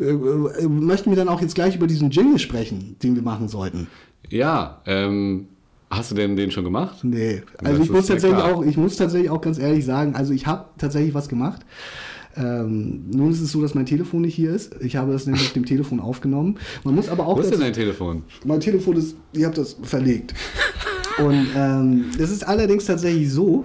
Äh, 0.00 0.04
äh, 0.04 0.66
möchten 0.66 1.10
wir 1.10 1.16
dann 1.16 1.28
auch 1.28 1.42
jetzt 1.42 1.54
gleich 1.54 1.76
über 1.76 1.86
diesen 1.86 2.10
Jingle 2.10 2.38
sprechen, 2.38 2.96
den 3.02 3.14
wir 3.14 3.22
machen 3.22 3.48
sollten? 3.48 3.88
Ja, 4.30 4.80
ähm, 4.86 5.48
hast 5.90 6.10
du 6.10 6.14
denn 6.14 6.36
den 6.36 6.50
schon 6.50 6.64
gemacht? 6.64 6.98
Nee, 7.02 7.42
also 7.58 7.78
Das 7.78 7.86
ich 7.86 7.92
muss, 7.92 8.06
tatsächlich 8.06 8.38
klar. 8.40 8.54
auch, 8.54 8.64
ich 8.64 8.76
muss 8.76 8.96
tatsächlich 8.96 9.30
auch 9.30 9.40
ganz 9.40 9.58
ehrlich 9.58 9.84
sagen, 9.84 10.14
also 10.14 10.32
ich 10.32 10.46
habe 10.46 10.66
tatsächlich 10.78 11.14
was 11.14 11.28
gemacht. 11.28 11.62
Ähm, 12.36 13.04
nun 13.10 13.30
ist 13.32 13.40
es 13.40 13.50
so, 13.52 13.62
dass 13.62 13.74
mein 13.74 13.86
Telefon 13.86 14.20
nicht 14.20 14.34
hier 14.34 14.50
ist. 14.54 14.74
Ich 14.80 14.96
habe 14.96 15.12
das 15.12 15.24
nämlich 15.26 15.42
auf 15.46 15.52
dem 15.54 15.64
Telefon 15.64 16.00
aufgenommen. 16.00 16.58
Man 16.84 16.94
muss 16.94 17.08
aber 17.08 17.26
auch 17.26 17.36
Wo 17.38 17.40
ist 17.40 17.50
denn 17.50 17.60
dein 17.60 17.72
Telefon? 17.72 18.24
mein 18.44 18.60
Telefon 18.60 18.96
ist, 18.96 19.16
ich 19.32 19.44
habe 19.44 19.54
das 19.54 19.76
verlegt. 19.82 20.34
Und 21.18 21.46
ähm, 21.56 22.04
es 22.18 22.30
ist 22.30 22.46
allerdings 22.46 22.84
tatsächlich 22.84 23.32
so, 23.32 23.64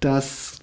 dass 0.00 0.55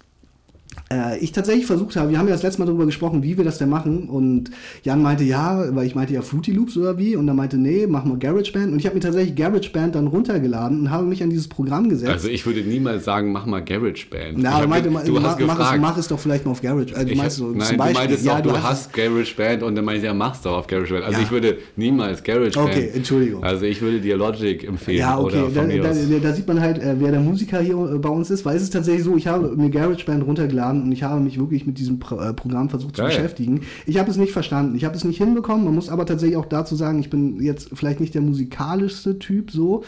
ich 1.19 1.31
tatsächlich 1.31 1.65
versucht 1.65 1.95
habe, 1.95 2.11
wir 2.11 2.19
haben 2.19 2.27
ja 2.27 2.33
das 2.33 2.43
letzte 2.43 2.59
Mal 2.59 2.65
darüber 2.67 2.85
gesprochen, 2.85 3.23
wie 3.23 3.35
wir 3.37 3.43
das 3.43 3.57
denn 3.57 3.69
machen. 3.69 4.09
Und 4.09 4.51
Jan 4.83 5.01
meinte 5.01 5.23
ja, 5.23 5.63
weil 5.75 5.87
ich 5.87 5.95
meinte 5.95 6.13
ja 6.13 6.21
Fruity 6.21 6.51
Loops 6.51 6.77
oder 6.77 6.97
wie. 6.97 7.15
Und 7.15 7.27
er 7.27 7.33
meinte, 7.33 7.57
nee, 7.57 7.87
mach 7.87 8.05
mal 8.05 8.17
GarageBand. 8.17 8.71
Und 8.73 8.79
ich 8.79 8.85
habe 8.85 8.95
mir 8.95 9.01
tatsächlich 9.01 9.35
GarageBand 9.35 9.95
dann 9.95 10.07
runtergeladen 10.07 10.81
und 10.81 10.91
habe 10.91 11.05
mich 11.05 11.23
an 11.23 11.29
dieses 11.29 11.47
Programm 11.47 11.89
gesetzt. 11.89 12.11
Also 12.11 12.27
ich 12.27 12.45
würde 12.45 12.61
niemals 12.61 13.05
sagen, 13.05 13.31
mach 13.31 13.45
mal 13.45 13.63
GarageBand. 13.63 14.37
Na, 14.37 14.53
hab 14.59 14.67
meinte, 14.69 14.89
du 14.89 14.95
hast 14.97 15.09
mach, 15.09 15.31
es, 15.31 15.37
gefragt. 15.37 15.81
mach 15.81 15.97
es 15.97 16.07
doch 16.07 16.19
vielleicht 16.19 16.45
mal 16.45 16.51
auf 16.51 16.61
Garage. 16.61 16.93
Äh, 16.95 17.05
du 17.05 17.15
meinst 17.15 17.37
so, 17.37 17.47
nein, 17.47 17.61
zum 17.61 17.71
du 17.71 17.77
Beispiel. 17.77 17.99
meintest 17.99 18.25
ja, 18.25 18.41
doch, 18.41 18.53
du 18.53 18.63
hast 18.63 18.93
GarageBand 18.93 19.63
und 19.63 19.75
dann 19.75 19.85
meinte 19.85 19.99
ich, 20.01 20.05
ja, 20.05 20.13
machst 20.13 20.45
du 20.45 20.49
auf 20.49 20.67
GarageBand. 20.67 21.05
Also 21.05 21.17
Ja. 21.17 21.23
ich 21.23 21.31
würde 21.31 21.57
niemals 21.75 22.23
GarageBand. 22.23 22.57
Okay, 22.57 22.89
Entschuldigung. 22.93 23.43
Also 23.43 23.65
ich 23.65 23.81
würde 23.81 23.99
dir 23.99 24.17
Logic 24.17 24.63
empfehlen. 24.63 24.99
Ja, 24.99 25.17
okay, 25.17 25.41
Oder 25.43 25.49
da, 25.49 25.65
da, 25.65 25.93
da, 25.93 26.19
da 26.19 26.33
sieht 26.33 26.47
man 26.47 26.59
halt, 26.61 26.77
äh, 26.79 26.95
wer 26.99 27.11
der 27.11 27.21
Musiker 27.21 27.59
hier 27.61 27.77
äh, 27.77 27.97
bei 27.97 28.09
uns 28.09 28.29
ist, 28.29 28.45
weil 28.45 28.57
es 28.57 28.63
ist 28.63 28.73
tatsächlich 28.73 29.03
so, 29.03 29.15
ich 29.17 29.27
habe 29.27 29.55
mir 29.55 29.69
GarageBand 29.69 30.25
runtergeladen 30.25 30.82
und 30.85 30.91
ich 30.91 31.03
habe 31.03 31.19
mich 31.19 31.39
wirklich 31.39 31.65
mit 31.65 31.77
diesem 31.77 31.99
Pro 31.99 32.19
äh, 32.19 32.33
Programm 32.33 32.69
versucht 32.69 32.95
zu 32.95 33.01
Geil. 33.01 33.09
beschäftigen. 33.11 33.61
Ich 33.85 33.97
habe 33.97 34.09
es 34.09 34.17
nicht 34.17 34.31
verstanden, 34.31 34.75
ich 34.75 34.85
habe 34.85 34.95
es 34.95 35.03
nicht 35.03 35.17
hinbekommen, 35.17 35.65
man 35.65 35.75
muss 35.75 35.89
aber 35.89 36.05
tatsächlich 36.05 36.37
auch 36.37 36.45
dazu 36.45 36.75
sagen, 36.75 36.99
ich 36.99 37.09
bin 37.09 37.41
jetzt 37.41 37.69
vielleicht 37.73 37.99
nicht 37.99 38.13
der 38.13 38.21
musikalischste 38.21 39.19
Typ 39.19 39.51
so. 39.51 39.83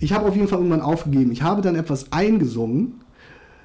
Ich 0.00 0.12
habe 0.12 0.26
auf 0.26 0.34
jeden 0.34 0.48
Fall 0.48 0.58
irgendwann 0.58 0.80
aufgegeben. 0.80 1.32
Ich 1.32 1.42
habe 1.42 1.62
dann 1.62 1.74
etwas 1.74 2.12
eingesungen, 2.12 3.00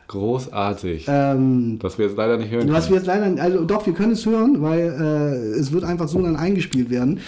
Großartig. 0.08 1.06
ähm, 1.08 1.80
das 1.80 1.98
wir 1.98 2.06
jetzt 2.06 2.18
leider 2.18 2.38
nicht 2.38 2.52
hören. 2.52 2.70
was 2.72 2.88
können. 2.88 2.90
wir 2.90 2.98
jetzt 2.98 3.08
leider, 3.08 3.42
also 3.42 3.64
doch, 3.64 3.86
wir 3.86 3.94
können 3.94 4.12
es 4.12 4.26
hören, 4.26 4.62
weil 4.62 4.80
äh, 4.80 5.58
es 5.58 5.72
wird 5.72 5.86
einfach 5.86 6.10
so 6.10 6.22
dann 6.22 6.36
eingespielt 6.36 6.90
werden. 6.90 7.22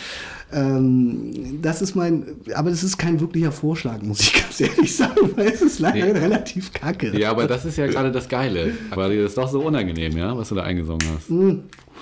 Ähm, 0.54 1.60
das 1.62 1.82
ist 1.82 1.96
mein, 1.96 2.26
aber 2.56 2.70
das 2.70 2.84
ist 2.84 2.98
kein 2.98 3.20
wirklicher 3.20 3.52
Vorschlag, 3.52 4.02
muss 4.02 4.20
ich 4.22 4.34
ganz 4.42 4.60
ehrlich 4.62 4.96
sagen, 4.96 5.32
weil 5.36 5.48
es 5.48 5.62
ist 5.62 5.80
leider 5.80 6.06
Nee. 6.14 6.20
relativ 6.20 6.72
kacke. 6.74 7.18
Ja, 7.18 7.32
aber 7.32 7.48
das 7.48 7.66
ist 7.66 7.78
ja 7.78 7.88
gerade 7.88 8.12
das 8.12 8.30
Geile. 8.30 8.74
Aber 8.92 9.10
dir 9.10 9.26
ist 9.26 9.38
doch 9.38 9.50
so 9.50 9.62
unangenehm, 9.62 10.16
ja, 10.18 10.38
was 10.38 10.50
du 10.50 10.56
da 10.56 10.64
eingesungen 10.64 11.02
hast. 11.16 11.30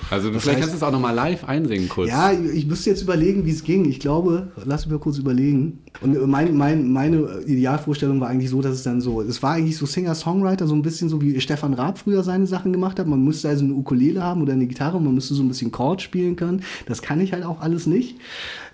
Also 0.10 0.30
du, 0.32 0.40
vielleicht 0.40 0.58
heißt- 0.58 0.62
kannst 0.62 0.74
du 0.74 0.78
es 0.78 0.84
auch 0.84 0.92
nochmal 0.92 1.16
live 1.16 1.44
einsingen 1.46 1.88
kurz. 1.88 2.10
Ja, 2.10 2.32
ich 2.32 2.66
müsste 2.68 2.90
jetzt 2.90 3.02
überlegen, 3.02 3.46
wie 3.46 3.52
es 3.52 3.64
ging. 3.64 3.86
Ich 3.86 4.00
glaube, 4.00 4.52
lass 4.66 4.86
mich 4.86 4.92
mal 4.94 5.00
kurz 5.00 5.18
überlegen. 5.18 5.80
Und 6.02 6.28
mein, 6.30 6.56
mein, 6.58 6.92
meine 6.92 7.42
Idealvorstellung 7.46 8.20
war 8.20 8.28
eigentlich 8.30 8.50
so, 8.50 8.62
dass 8.62 8.74
es 8.74 8.84
dann 8.84 9.00
so, 9.00 9.22
es 9.22 9.42
war 9.44 9.54
eigentlich 9.54 9.78
so 9.78 9.86
Singer-Songwriter, 9.86 10.68
so 10.68 10.76
ein 10.76 10.82
bisschen 10.82 11.08
so 11.08 11.22
wie 11.22 11.40
Stefan 11.40 11.74
Raab 11.74 12.00
früher 12.00 12.24
seine 12.24 12.48
Sachen 12.48 12.74
gemacht 12.74 13.00
hat. 13.00 13.08
Man 13.08 13.24
müsste 13.24 13.48
also 13.50 13.64
eine 13.64 13.74
Ukulele 13.74 14.22
haben 14.24 14.42
oder 14.42 14.54
eine 14.54 14.66
Gitarre 14.68 14.98
und 14.98 15.06
man 15.06 15.14
müsste 15.16 15.34
so 15.34 15.44
ein 15.44 15.48
bisschen 15.48 15.72
Chord 15.72 16.02
spielen 16.02 16.36
können. 16.36 16.64
Das 16.88 17.02
kann 17.02 17.22
ich 17.22 17.32
halt 17.34 17.44
auch 17.46 17.62
alles 17.62 17.86
nicht. 17.86 18.18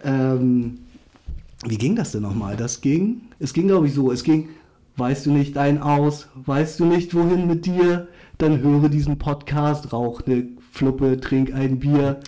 Ähm, 0.04 0.80
wie 1.66 1.78
ging 1.78 1.96
das 1.96 2.12
denn 2.12 2.22
nochmal? 2.22 2.56
Das 2.56 2.82
ging, 2.82 3.22
es 3.40 3.54
ging 3.54 3.68
glaube 3.68 3.88
ich 3.88 3.94
so, 3.94 4.12
es 4.12 4.24
ging, 4.24 4.50
weißt 4.98 5.26
du 5.26 5.32
nicht 5.32 5.58
ein 5.58 5.82
Aus, 5.82 6.28
weißt 6.46 6.80
du 6.80 6.86
nicht 6.86 7.14
wohin 7.16 7.48
mit 7.48 7.66
dir, 7.66 8.08
dann 8.38 8.60
höre 8.62 8.90
diesen 8.90 9.18
Podcast, 9.18 9.92
rauch 9.92 10.26
ne 10.28 10.48
Fluppe, 10.72 11.20
trink 11.20 11.54
ein 11.54 11.80
Bier, 11.80 12.20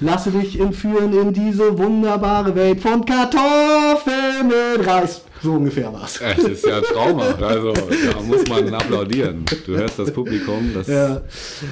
lasse 0.00 0.30
dich 0.30 0.58
entführen 0.58 1.12
in 1.12 1.32
diese 1.32 1.76
wunderbare 1.78 2.54
Welt 2.54 2.80
von 2.80 3.04
Kartoffeln 3.04 4.48
mit 4.48 4.86
Reis. 4.86 5.22
So 5.42 5.52
ungefähr 5.54 5.92
war's. 5.92 6.20
Es 6.20 6.44
ist 6.44 6.66
ja 6.66 6.80
traumhaft. 6.80 7.42
Also 7.42 7.72
da 7.72 8.20
muss 8.22 8.46
man 8.48 8.72
applaudieren. 8.74 9.44
Du 9.66 9.76
hörst 9.76 9.98
das 9.98 10.12
Publikum, 10.12 10.70
das 10.74 10.86
Ja, 10.88 11.16
ist 11.16 11.64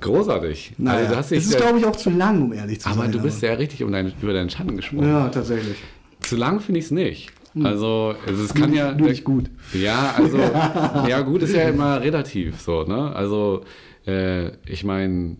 großartig. 0.00 0.72
naja. 0.78 0.98
also, 1.06 1.16
hast 1.16 1.32
es 1.32 1.44
dich 1.44 1.54
ist, 1.54 1.56
glaube 1.56 1.78
ich, 1.78 1.84
auch 1.86 1.96
zu 1.96 2.10
lang, 2.10 2.42
um 2.42 2.52
ehrlich 2.52 2.80
zu 2.80 2.88
aber 2.88 3.02
sein. 3.02 3.12
du 3.12 3.20
bist 3.22 3.42
ja 3.42 3.54
richtig 3.54 3.82
um 3.82 3.92
dein, 3.92 4.12
über 4.22 4.32
deinen 4.32 4.50
Schatten 4.50 4.76
gesprungen. 4.76 5.08
Ja, 5.08 5.28
tatsächlich. 5.28 5.76
Zu 6.20 6.36
lang 6.36 6.60
finde 6.60 6.78
ich 6.78 6.86
es 6.86 6.90
nicht. 6.90 7.30
Also, 7.64 8.14
also 8.26 8.44
es 8.44 8.54
kann 8.54 8.72
ja. 8.72 8.92
Nur 8.92 9.08
nicht 9.08 9.24
gut. 9.24 9.50
Ja, 9.72 10.14
also, 10.16 10.38
ja, 11.08 11.20
gut 11.22 11.42
ist 11.42 11.52
ja 11.54 11.62
immer 11.68 12.00
relativ 12.00 12.60
so, 12.60 12.84
ne? 12.84 13.12
Also, 13.14 13.64
äh, 14.06 14.50
ich 14.66 14.84
meine, 14.84 15.36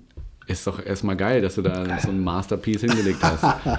ist 0.50 0.66
doch 0.66 0.84
erstmal 0.84 1.16
geil, 1.16 1.40
dass 1.40 1.54
du 1.54 1.62
da 1.62 1.98
so 2.00 2.08
ein 2.10 2.22
Masterpiece 2.22 2.80
hingelegt 2.80 3.18
hast. 3.22 3.44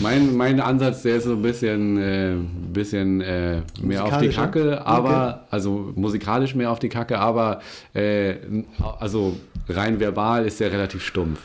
mein, 0.00 0.36
mein 0.36 0.60
Ansatz, 0.60 1.02
der 1.02 1.16
ist 1.16 1.24
so 1.24 1.32
ein 1.32 1.42
bisschen, 1.42 1.98
äh, 1.98 2.34
bisschen 2.72 3.20
äh, 3.20 3.62
mehr 3.80 4.04
auf 4.04 4.18
die? 4.18 4.28
Kacke, 4.28 4.84
aber, 4.86 5.46
also 5.50 5.92
musikalisch 5.94 6.54
mehr 6.54 6.70
auf 6.70 6.78
die 6.78 6.88
Kacke, 6.88 7.18
aber 7.18 7.60
äh, 7.94 8.36
also 8.98 9.36
rein 9.68 10.00
verbal 10.00 10.46
ist 10.46 10.60
der 10.60 10.72
relativ 10.72 11.04
stumpf. 11.04 11.40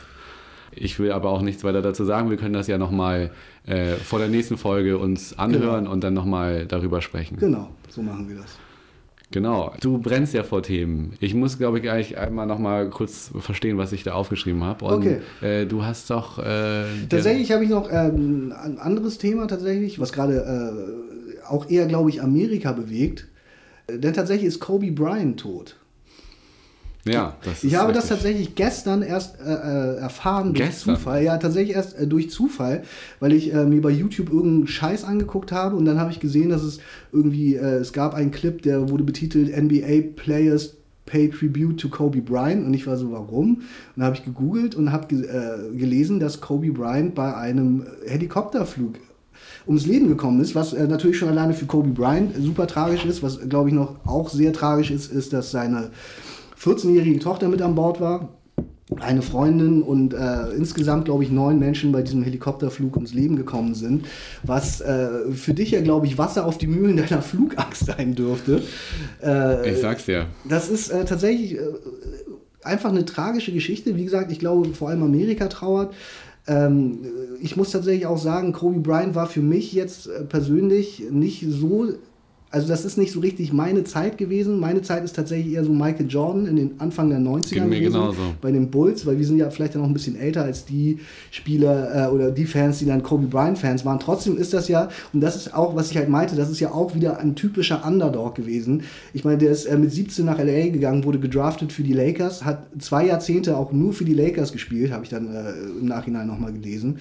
Ich 0.74 0.98
will 1.00 1.12
aber 1.12 1.30
auch 1.30 1.42
nichts 1.42 1.64
weiter 1.66 1.82
dazu 1.82 2.06
sagen. 2.06 2.30
Wir 2.30 2.38
können 2.38 2.54
das 2.54 2.68
ja 2.68 2.78
nochmal 2.78 3.32
äh, 3.66 3.96
vor 3.96 4.20
der 4.20 4.30
nächsten 4.30 4.58
Folge 4.58 4.98
uns 4.98 5.38
anhören 5.38 5.86
und 5.88 6.04
dann 6.04 6.14
nochmal 6.14 6.66
darüber 6.66 7.02
sprechen. 7.02 7.38
Genau, 7.38 7.70
so 7.90 8.02
machen 8.02 8.30
wir 8.30 8.38
das. 8.38 8.58
Genau. 9.32 9.74
Du 9.82 9.98
brennst 9.98 10.34
ja 10.34 10.44
vor 10.44 10.62
Themen. 10.62 11.14
Ich 11.20 11.34
muss, 11.34 11.58
glaube 11.58 11.78
ich, 11.78 11.84
gleich 11.84 12.18
einmal 12.18 12.46
nochmal 12.46 12.90
kurz 12.90 13.32
verstehen, 13.40 13.78
was 13.78 13.92
ich 13.94 14.04
da 14.04 14.14
aufgeschrieben 14.14 14.64
habe. 14.64 14.86
Und 14.86 14.94
Okay. 14.94 15.18
äh, 15.42 15.66
du 15.66 15.84
hast 15.84 16.10
doch. 16.10 16.38
Äh, 16.40 16.84
Tatsächlich 17.10 17.52
habe 17.52 17.64
ich 17.64 17.70
noch 17.70 17.90
ähm, 17.92 18.54
ein 18.62 18.78
anderes 18.78 19.18
Thema 19.18 19.48
tatsächlich, 19.48 20.00
was 20.00 20.12
gerade 20.14 20.36
äh, 20.38 21.46
auch 21.48 21.70
eher, 21.70 21.86
glaube 21.88 22.10
ich, 22.10 22.22
Amerika 22.22 22.72
bewegt. 22.74 23.28
Äh, 23.88 23.98
Denn 24.00 24.14
tatsächlich 24.14 24.48
ist 24.48 24.60
Kobe 24.60 24.92
Bryant 24.92 25.40
tot. 25.40 25.78
Ja, 27.06 27.38
das 27.44 27.64
Ich 27.64 27.74
ist 27.74 27.80
habe 27.80 27.94
das 27.94 28.08
tatsächlich 28.10 28.56
gestern 28.56 29.02
erst 29.02 29.40
äh, 29.40 29.52
äh, 29.52 29.96
erfahren 29.98 30.54
durch 30.54 30.70
Gestern? 30.70 30.96
Zufall. 30.96 31.24
Ja, 31.24 31.38
tatsächlich 31.38 31.76
erst 31.76 31.98
äh, 31.98 32.06
durch 32.06 32.30
Zufall, 32.30 32.84
weil 33.20 33.34
ich 33.34 33.54
äh, 33.54 33.66
mir 33.66 33.82
bei 33.82 33.90
YouTube 33.90 34.30
irgendeinen 34.30 34.68
Scheiß 34.68 35.04
angeguckt 35.04 35.52
habe 35.52 35.76
und 35.76 35.86
dann 35.86 36.00
habe 36.00 36.12
ich 36.12 36.20
gesehen, 36.20 36.50
dass 36.50 36.62
es 36.62 36.80
irgendwie, 37.12 37.56
äh, 37.56 37.78
es 37.78 37.92
gab 37.94 38.14
einen 38.14 38.32
Clip, 38.32 38.62
der 38.62 38.90
wurde 38.90 39.04
betitelt 39.04 39.56
NBA 39.56 40.16
Players 40.16 40.76
Pay 41.08 41.30
Tribute 41.30 41.80
to 41.80 41.90
Kobe 41.90 42.22
Bryant 42.22 42.66
und 42.66 42.74
ich 42.74 42.86
war 42.86 42.96
so, 42.96 43.12
warum? 43.12 43.56
Und 43.56 43.64
dann 43.96 44.06
habe 44.06 44.16
ich 44.16 44.24
gegoogelt 44.24 44.76
und 44.76 44.92
habe 44.92 45.08
ge 45.08 45.26
äh, 45.26 45.76
gelesen, 45.76 46.20
dass 46.20 46.40
Kobe 46.40 46.72
Bryant 46.72 47.16
bei 47.16 47.36
einem 47.36 47.86
Helikopterflug 48.06 48.94
ums 49.68 49.86
Leben 49.86 50.08
gekommen 50.08 50.40
ist, 50.40 50.56
was 50.56 50.74
äh, 50.74 50.88
natürlich 50.88 51.18
schon 51.18 51.30
alleine 51.30 51.54
für 51.54 51.66
Kobe 51.66 51.90
Bryant 51.90 52.36
super 52.38 52.68
tragisch 52.68 53.06
ist. 53.06 53.24
Was, 53.24 53.40
glaube 53.50 53.70
ich, 53.70 53.76
noch 53.76 53.96
auch 54.06 54.30
sehr 54.30 54.54
tragisch 54.54 54.92
ist, 54.92 55.12
ist, 55.12 55.34
dass 55.34 55.52
seine 55.52 55.90
14-jährige 56.62 57.20
Tochter 57.20 57.48
mit 57.48 57.62
an 57.62 57.76
Bord 57.76 58.00
war. 58.00 58.30
eine 59.00 59.22
Freundin 59.22 59.82
und 59.82 60.14
äh, 60.14 60.50
insgesamt, 60.56 61.06
glaube 61.06 61.24
ich, 61.24 61.32
neun 61.32 61.60
Menschen 61.60 61.92
bei 61.92 62.02
diesem 62.02 62.24
Helikopterflug 62.24 62.96
ums 62.98 63.14
Leben 63.14 63.38
gekommen 63.38 63.74
sind, 63.74 64.06
was 64.44 64.82
äh, 64.82 65.32
für 65.32 65.54
dich 65.54 65.72
ja, 65.72 65.82
glaube 65.82 66.08
ich, 66.08 66.18
Wasser 66.18 66.46
auf 66.46 66.58
die 66.58 66.68
Mühlen 66.68 66.98
deiner 66.98 67.22
Flugangst 67.22 67.86
sein 67.86 68.16
dürfte. 68.16 68.62
Äh, 69.24 69.72
ich 69.72 69.80
sag's 69.80 70.06
dir. 70.06 70.28
Das 70.48 70.70
ist 70.70 70.90
äh, 70.90 71.06
tatsächlich 71.06 71.56
äh, 71.56 71.62
einfach 72.64 72.90
eine 72.90 73.06
tragische 73.06 73.54
Geschichte. 73.54 73.96
Wie 73.96 74.04
gesagt, 74.04 74.32
ich 74.32 74.40
glaube, 74.40 74.74
vor 74.74 74.90
allem 74.90 75.04
Amerika 75.04 75.48
trauert. 75.48 75.94
Ähm, 76.48 77.00
ich 77.42 77.56
muss 77.56 77.72
tatsächlich 77.72 78.06
auch 78.06 78.18
sagen, 78.18 78.52
Kobe 78.52 78.80
Bryant 78.80 79.16
war 79.16 79.28
für 79.28 79.42
mich 79.42 79.74
jetzt 79.74 80.08
äh, 80.08 80.24
persönlich 80.24 81.04
nicht 81.12 81.46
so 81.48 81.94
also 82.52 82.68
das 82.68 82.84
ist 82.84 82.98
nicht 82.98 83.14
so 83.14 83.22
richtig 83.22 83.54
meine 83.54 83.86
Zeit 83.86 84.18
gewesen. 84.18 84.60
Meine 84.60 84.82
Zeit 84.82 85.06
ist 85.06 85.16
tatsächlich 85.16 85.54
eher 85.54 85.64
so 85.64 85.72
Michael 85.72 86.08
Jordan 86.08 86.48
in 86.48 86.58
den 86.58 86.80
Anfang 86.80 87.10
der 87.10 87.20
90er 87.20 87.54
Geht 87.54 87.66
mir 87.66 87.80
gewesen, 87.80 87.94
genauso. 87.94 88.22
bei 88.42 88.52
den 88.52 88.70
Bulls, 88.70 89.06
weil 89.06 89.18
wir 89.18 89.26
sind 89.26 89.38
ja 89.38 89.50
vielleicht 89.50 89.76
noch 89.76 89.86
ein 89.86 89.94
bisschen 89.94 90.18
älter 90.18 90.44
als 90.44 90.66
die 90.66 91.00
Spieler 91.32 92.10
äh, 92.10 92.12
oder 92.12 92.30
die 92.30 92.46
Fans, 92.46 92.80
die 92.80 92.86
dann 92.86 93.04
Kobe 93.04 93.28
Bryant 93.28 93.58
Fans 93.58 93.86
waren. 93.86 94.00
Trotzdem 94.00 94.38
ist 94.38 94.54
das 94.54 94.68
ja, 94.68 94.90
und 95.14 95.22
das 95.22 95.38
ist 95.38 95.56
auch, 95.56 95.76
was 95.78 95.92
ich 95.92 95.98
halt 95.98 96.10
meinte, 96.10 96.36
das 96.36 96.50
ist 96.50 96.60
ja 96.60 96.72
auch 96.72 96.94
wieder 96.94 97.20
ein 97.20 97.36
typischer 97.36 97.86
Underdog 97.88 98.36
gewesen. 98.36 98.84
Ich 99.14 99.24
meine, 99.24 99.38
der 99.38 99.52
ist 99.52 99.66
äh, 99.66 99.78
mit 99.78 99.94
17 99.94 100.26
nach 100.26 100.38
LA 100.38 100.70
gegangen, 100.70 101.06
wurde 101.06 101.20
gedraftet 101.20 101.72
für 101.72 101.84
die 101.84 101.94
Lakers, 101.94 102.44
hat 102.44 102.66
zwei 102.80 103.06
Jahrzehnte 103.06 103.56
auch 103.56 103.72
nur 103.72 103.94
für 103.94 104.04
die 104.04 104.14
Lakers 104.14 104.52
gespielt, 104.52 104.92
habe 104.92 105.06
ich 105.06 105.10
dann 105.10 105.34
äh, 105.34 105.52
im 105.80 105.86
Nachhinein 105.86 106.28
nochmal 106.28 106.52
gelesen. 106.52 106.98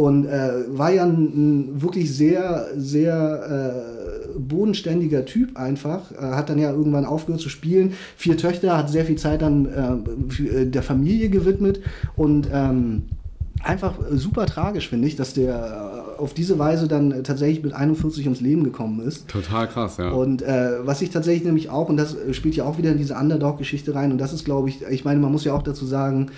Und 0.00 0.24
äh, 0.24 0.52
war 0.68 0.90
ja 0.90 1.04
ein, 1.04 1.12
ein, 1.12 1.82
wirklich 1.82 2.16
sehr, 2.16 2.68
sehr 2.74 3.84
äh, 4.34 4.38
bodenständiger 4.38 5.26
Typ 5.26 5.58
einfach. 5.58 6.10
Äh, 6.12 6.22
hat 6.22 6.48
dann 6.48 6.58
ja 6.58 6.70
irgendwann 6.70 7.04
aufgehört 7.04 7.42
zu 7.42 7.50
spielen. 7.50 7.92
Vier 8.16 8.38
Töchter, 8.38 8.78
hat 8.78 8.88
sehr 8.88 9.04
viel 9.04 9.16
Zeit 9.16 9.42
dann 9.42 9.66
äh, 9.66 10.42
äh, 10.42 10.64
der 10.64 10.82
Familie 10.82 11.28
gewidmet. 11.28 11.82
Und 12.16 12.48
ähm, 12.50 13.02
einfach 13.62 13.98
super 14.10 14.46
tragisch, 14.46 14.88
finde 14.88 15.06
ich, 15.06 15.16
dass 15.16 15.34
der 15.34 16.14
äh, 16.16 16.18
auf 16.18 16.32
diese 16.32 16.58
Weise 16.58 16.88
dann 16.88 17.22
tatsächlich 17.22 17.62
mit 17.62 17.74
41 17.74 18.24
ums 18.24 18.40
Leben 18.40 18.64
gekommen 18.64 19.06
ist. 19.06 19.28
Total 19.28 19.68
krass, 19.68 19.98
ja. 19.98 20.12
Und 20.12 20.40
äh, 20.40 20.78
was 20.82 21.02
ich 21.02 21.10
tatsächlich 21.10 21.44
nämlich 21.44 21.68
auch, 21.68 21.90
und 21.90 21.98
das 21.98 22.16
spielt 22.32 22.56
ja 22.56 22.64
auch 22.64 22.78
wieder 22.78 22.90
in 22.90 22.96
diese 22.96 23.16
Underdog-Geschichte 23.16 23.94
rein, 23.94 24.12
und 24.12 24.18
das 24.18 24.32
ist, 24.32 24.46
glaube 24.46 24.70
ich, 24.70 24.80
ich 24.80 25.04
meine, 25.04 25.20
man 25.20 25.30
muss 25.30 25.44
ja 25.44 25.52
auch 25.52 25.62
dazu 25.62 25.84
sagen, 25.84 26.30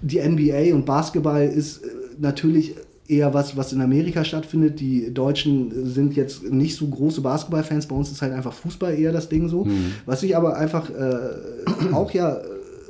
die 0.00 0.18
NBA 0.18 0.74
und 0.74 0.86
Basketball 0.86 1.44
ist 1.44 1.82
natürlich 2.20 2.74
eher 3.10 3.34
was, 3.34 3.56
was 3.56 3.72
in 3.72 3.80
Amerika 3.80 4.24
stattfindet. 4.24 4.78
Die 4.78 5.12
Deutschen 5.12 5.86
sind 5.86 6.14
jetzt 6.14 6.44
nicht 6.44 6.76
so 6.76 6.86
große 6.86 7.20
Basketballfans. 7.20 7.86
Bei 7.86 7.96
uns 7.96 8.10
ist 8.10 8.22
halt 8.22 8.32
einfach 8.32 8.52
Fußball 8.52 8.96
eher 8.96 9.12
das 9.12 9.28
Ding 9.28 9.48
so. 9.48 9.64
Mhm. 9.64 9.94
Was 10.06 10.22
ich 10.22 10.36
aber 10.36 10.56
einfach 10.56 10.88
äh, 10.90 11.92
auch 11.92 12.12
ja 12.12 12.40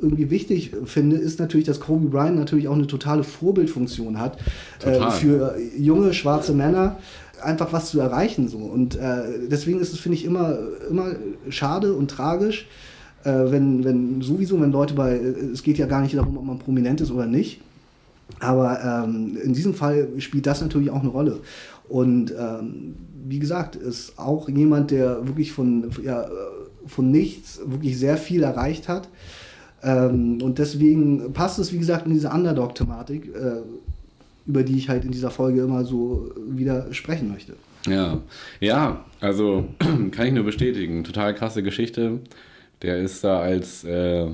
irgendwie 0.02 0.30
wichtig 0.30 0.72
finde, 0.84 1.16
ist 1.16 1.38
natürlich, 1.38 1.66
dass 1.66 1.80
Kobe 1.80 2.08
Bryant 2.08 2.36
natürlich 2.36 2.68
auch 2.68 2.74
eine 2.74 2.86
totale 2.86 3.22
Vorbildfunktion 3.22 4.18
hat 4.18 4.38
äh, 4.84 5.10
für 5.10 5.56
junge 5.78 6.14
schwarze 6.14 6.52
Männer 6.52 6.98
einfach 7.42 7.72
was 7.72 7.90
zu 7.90 8.00
erreichen 8.00 8.48
so 8.48 8.58
und 8.58 8.96
äh, 8.96 9.48
deswegen 9.50 9.80
ist 9.80 9.94
es 9.94 9.98
finde 9.98 10.16
ich 10.18 10.26
immer 10.26 10.58
immer 10.90 11.12
schade 11.48 11.94
und 11.94 12.10
tragisch 12.10 12.66
äh, 13.24 13.30
wenn 13.30 13.82
wenn 13.82 14.20
sowieso 14.20 14.60
wenn 14.60 14.72
Leute 14.72 14.92
bei 14.92 15.18
es 15.52 15.62
geht 15.62 15.78
ja 15.78 15.86
gar 15.86 16.02
nicht 16.02 16.14
darum 16.14 16.36
ob 16.36 16.44
man 16.44 16.58
prominent 16.58 17.00
ist 17.00 17.10
oder 17.10 17.24
nicht 17.24 17.62
aber 18.38 19.04
ähm, 19.04 19.36
in 19.42 19.52
diesem 19.52 19.74
Fall 19.74 20.08
spielt 20.18 20.46
das 20.46 20.60
natürlich 20.60 20.90
auch 20.90 21.00
eine 21.00 21.08
Rolle. 21.08 21.40
Und 21.88 22.32
ähm, 22.32 22.94
wie 23.26 23.38
gesagt, 23.38 23.76
ist 23.76 24.18
auch 24.18 24.48
jemand, 24.48 24.90
der 24.90 25.26
wirklich 25.26 25.52
von, 25.52 25.90
ja, 26.02 26.26
von 26.86 27.10
nichts 27.10 27.60
wirklich 27.66 27.98
sehr 27.98 28.16
viel 28.16 28.42
erreicht 28.42 28.88
hat. 28.88 29.08
Ähm, 29.82 30.40
und 30.42 30.58
deswegen 30.58 31.32
passt 31.32 31.58
es, 31.58 31.72
wie 31.72 31.78
gesagt, 31.78 32.06
in 32.06 32.12
diese 32.12 32.30
Underdog-Thematik, 32.30 33.34
äh, 33.34 33.62
über 34.46 34.62
die 34.62 34.76
ich 34.76 34.88
halt 34.88 35.04
in 35.04 35.10
dieser 35.10 35.30
Folge 35.30 35.62
immer 35.62 35.84
so 35.84 36.30
wieder 36.48 36.92
sprechen 36.92 37.30
möchte. 37.30 37.54
Ja, 37.86 38.20
ja, 38.60 39.04
also 39.20 39.64
kann 40.10 40.26
ich 40.26 40.32
nur 40.32 40.44
bestätigen. 40.44 41.04
Total 41.04 41.34
krasse 41.34 41.62
Geschichte. 41.62 42.20
Der 42.82 42.98
ist 42.98 43.24
da 43.24 43.40
als 43.40 43.84
äh, 43.84 44.26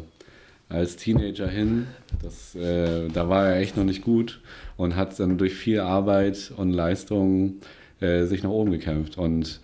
als 0.68 0.96
Teenager 0.96 1.48
hin. 1.48 1.86
Das, 2.22 2.54
äh, 2.54 3.08
da 3.08 3.28
war 3.28 3.48
er 3.48 3.60
echt 3.60 3.76
noch 3.76 3.84
nicht 3.84 4.02
gut 4.02 4.40
und 4.76 4.96
hat 4.96 5.18
dann 5.18 5.38
durch 5.38 5.54
viel 5.54 5.80
Arbeit 5.80 6.52
und 6.56 6.72
Leistung 6.72 7.56
äh, 8.00 8.24
sich 8.24 8.42
nach 8.42 8.50
oben 8.50 8.70
gekämpft. 8.70 9.18
Und 9.18 9.60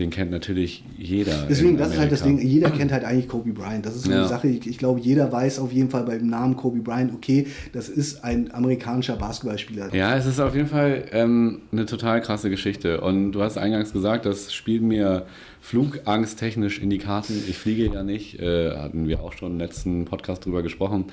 den 0.00 0.08
kennt 0.10 0.30
natürlich 0.30 0.82
jeder. 0.96 1.46
Deswegen, 1.48 1.76
das 1.76 1.92
ist 1.92 1.98
halt 1.98 2.10
das 2.10 2.22
Ding, 2.22 2.38
jeder 2.38 2.70
kennt 2.70 2.90
halt 2.90 3.04
eigentlich 3.04 3.28
Kobe 3.28 3.52
Bryant. 3.52 3.84
Das 3.84 3.94
ist 3.94 4.04
so 4.04 4.10
ja. 4.10 4.20
eine 4.20 4.28
Sache, 4.28 4.48
ich, 4.48 4.66
ich, 4.66 4.78
glaube, 4.78 4.98
jeder 4.98 5.30
weiß 5.30 5.58
auf 5.58 5.72
jeden 5.72 5.90
Fall 5.90 6.04
beim 6.04 6.26
Namen 6.26 6.56
Kobe 6.56 6.80
Bryant, 6.80 7.12
okay, 7.14 7.46
das 7.74 7.90
ist 7.90 8.24
ein 8.24 8.52
amerikanischer 8.52 9.16
Basketballspieler. 9.16 9.94
Ja, 9.94 10.16
es 10.16 10.24
ist 10.24 10.40
auf 10.40 10.54
jeden 10.56 10.68
Fall 10.68 11.04
ähm, 11.12 11.60
eine 11.70 11.84
total 11.84 12.22
krasse 12.22 12.48
Geschichte. 12.48 13.02
Und 13.02 13.32
du 13.32 13.42
hast 13.42 13.58
eingangs 13.58 13.92
gesagt, 13.92 14.24
das 14.24 14.54
spielt 14.54 14.82
mir 14.82 15.26
flugangsttechnisch 15.60 16.78
in 16.78 16.88
die 16.88 16.98
Karten. 16.98 17.34
Ich 17.46 17.58
fliege 17.58 17.92
ja 17.92 18.02
nicht, 18.02 18.40
äh, 18.40 18.74
hatten 18.74 19.06
wir 19.06 19.20
auch 19.20 19.34
schon 19.34 19.52
im 19.52 19.58
letzten 19.58 20.06
Podcast 20.06 20.46
drüber 20.46 20.62
gesprochen. 20.62 21.04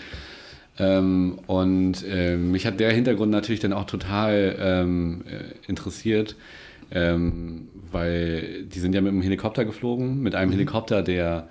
Ähm, 0.80 1.40
und 1.48 2.06
äh, 2.08 2.38
mich 2.38 2.66
hat 2.66 2.80
der 2.80 2.92
Hintergrund 2.94 3.32
natürlich 3.32 3.60
dann 3.60 3.74
auch 3.74 3.86
total 3.86 4.56
ähm, 4.60 5.24
äh, 5.28 5.70
interessiert, 5.70 6.38
ähm, 6.92 7.68
weil 7.92 8.64
die 8.64 8.80
sind 8.80 8.94
ja 8.94 9.02
mit 9.02 9.12
einem 9.12 9.22
Helikopter 9.22 9.66
geflogen, 9.66 10.22
mit 10.22 10.36
einem 10.36 10.50
mhm. 10.50 10.56
Helikopter, 10.56 11.04
der 11.04 11.50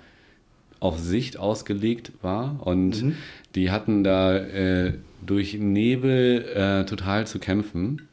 auf 0.79 0.99
Sicht 0.99 1.37
ausgelegt 1.37 2.11
war 2.21 2.59
und 2.65 3.03
mhm. 3.03 3.15
die 3.55 3.71
hatten 3.71 4.03
da 4.03 4.37
äh, 4.37 4.93
durch 5.25 5.55
Nebel 5.55 6.45
äh, 6.53 6.85
total 6.85 7.25
zu 7.25 7.39
kämpfen. 7.39 8.07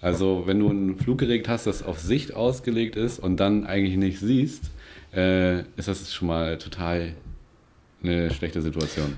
Also 0.00 0.42
wenn 0.46 0.58
du 0.58 0.68
ein 0.68 0.98
Fluggerät 0.98 1.48
hast, 1.48 1.66
das 1.66 1.82
auf 1.82 1.98
Sicht 1.98 2.34
ausgelegt 2.34 2.96
ist 2.96 3.18
und 3.18 3.38
dann 3.38 3.66
eigentlich 3.66 3.96
nicht 3.96 4.18
siehst, 4.18 4.70
äh, 5.14 5.60
ist 5.76 5.88
das 5.88 6.12
schon 6.12 6.28
mal 6.28 6.58
total 6.58 7.12
eine 8.02 8.30
schlechte 8.30 8.60
Situation. 8.60 9.12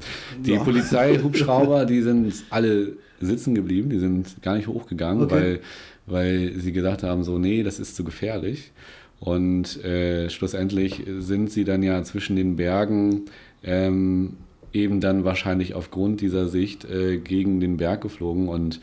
Die 0.44 0.52
ja. 0.52 0.62
Polizeihubschrauber, 0.62 1.84
die 1.86 2.02
sind 2.02 2.32
alle 2.50 2.92
sitzen 3.20 3.54
geblieben, 3.54 3.88
die 3.88 3.98
sind 3.98 4.42
gar 4.42 4.56
nicht 4.56 4.68
hochgegangen, 4.68 5.24
okay. 5.24 5.34
weil, 5.34 5.60
weil 6.06 6.52
sie 6.56 6.72
gesagt 6.72 7.02
haben, 7.02 7.24
so, 7.24 7.38
nee, 7.38 7.62
das 7.62 7.78
ist 7.78 7.96
zu 7.96 8.04
gefährlich. 8.04 8.72
Und 9.20 9.82
äh, 9.84 10.28
schlussendlich 10.28 11.04
sind 11.18 11.50
sie 11.50 11.64
dann 11.64 11.82
ja 11.82 12.02
zwischen 12.02 12.36
den 12.36 12.56
Bergen 12.56 13.22
ähm, 13.62 14.36
eben 14.74 15.00
dann 15.00 15.24
wahrscheinlich 15.24 15.74
aufgrund 15.74 16.20
dieser 16.20 16.48
Sicht 16.48 16.84
äh, 16.84 17.18
gegen 17.18 17.60
den 17.60 17.76
Berg 17.76 18.02
geflogen 18.02 18.48
und 18.48 18.80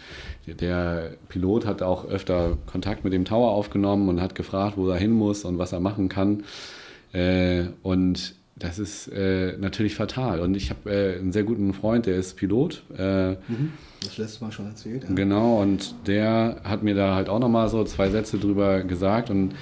der 0.48 1.12
Pilot 1.28 1.66
hat 1.66 1.82
auch 1.82 2.06
öfter 2.06 2.58
Kontakt 2.66 3.04
mit 3.04 3.14
dem 3.14 3.26
Tower 3.26 3.52
aufgenommen 3.52 4.10
und 4.10 4.22
hat 4.22 4.34
gefragt, 4.34 4.78
wo 4.78 4.88
er 4.90 4.98
hin 4.98 5.12
muss 5.12 5.46
und 5.46 5.58
was 5.58 5.74
er 5.74 5.82
machen 5.82 6.10
kann. 6.10 6.44
Äh, 7.14 7.66
und 7.84 8.36
das 8.62 8.80
ist 8.80 9.08
äh, 9.08 9.58
natürlich 9.58 9.96
fatal. 9.96 10.40
Und 10.40 10.56
ich 10.56 10.70
habe 10.70 10.90
äh, 10.90 11.20
einen 11.20 11.32
sehr 11.32 11.44
guten 11.44 11.74
Freund, 11.74 12.06
der 12.06 12.16
ist 12.16 12.36
Pilot. 12.38 12.84
Äh, 12.98 13.32
mhm. 13.32 13.74
Das 14.04 14.18
letzte 14.18 14.44
Mal 14.44 14.52
schon 14.52 14.68
erzählt. 14.68 15.04
Ja. 15.04 15.14
Genau, 15.14 15.62
und 15.62 15.96
der 16.08 16.62
hat 16.64 16.84
mir 16.84 16.96
da 16.96 17.16
halt 17.16 17.30
auch 17.30 17.40
nochmal 17.40 17.70
so 17.70 17.84
zwei 17.84 18.10
Sätze 18.10 18.38
drüber 18.38 18.84
gesagt. 18.84 19.30
Und 19.30 19.54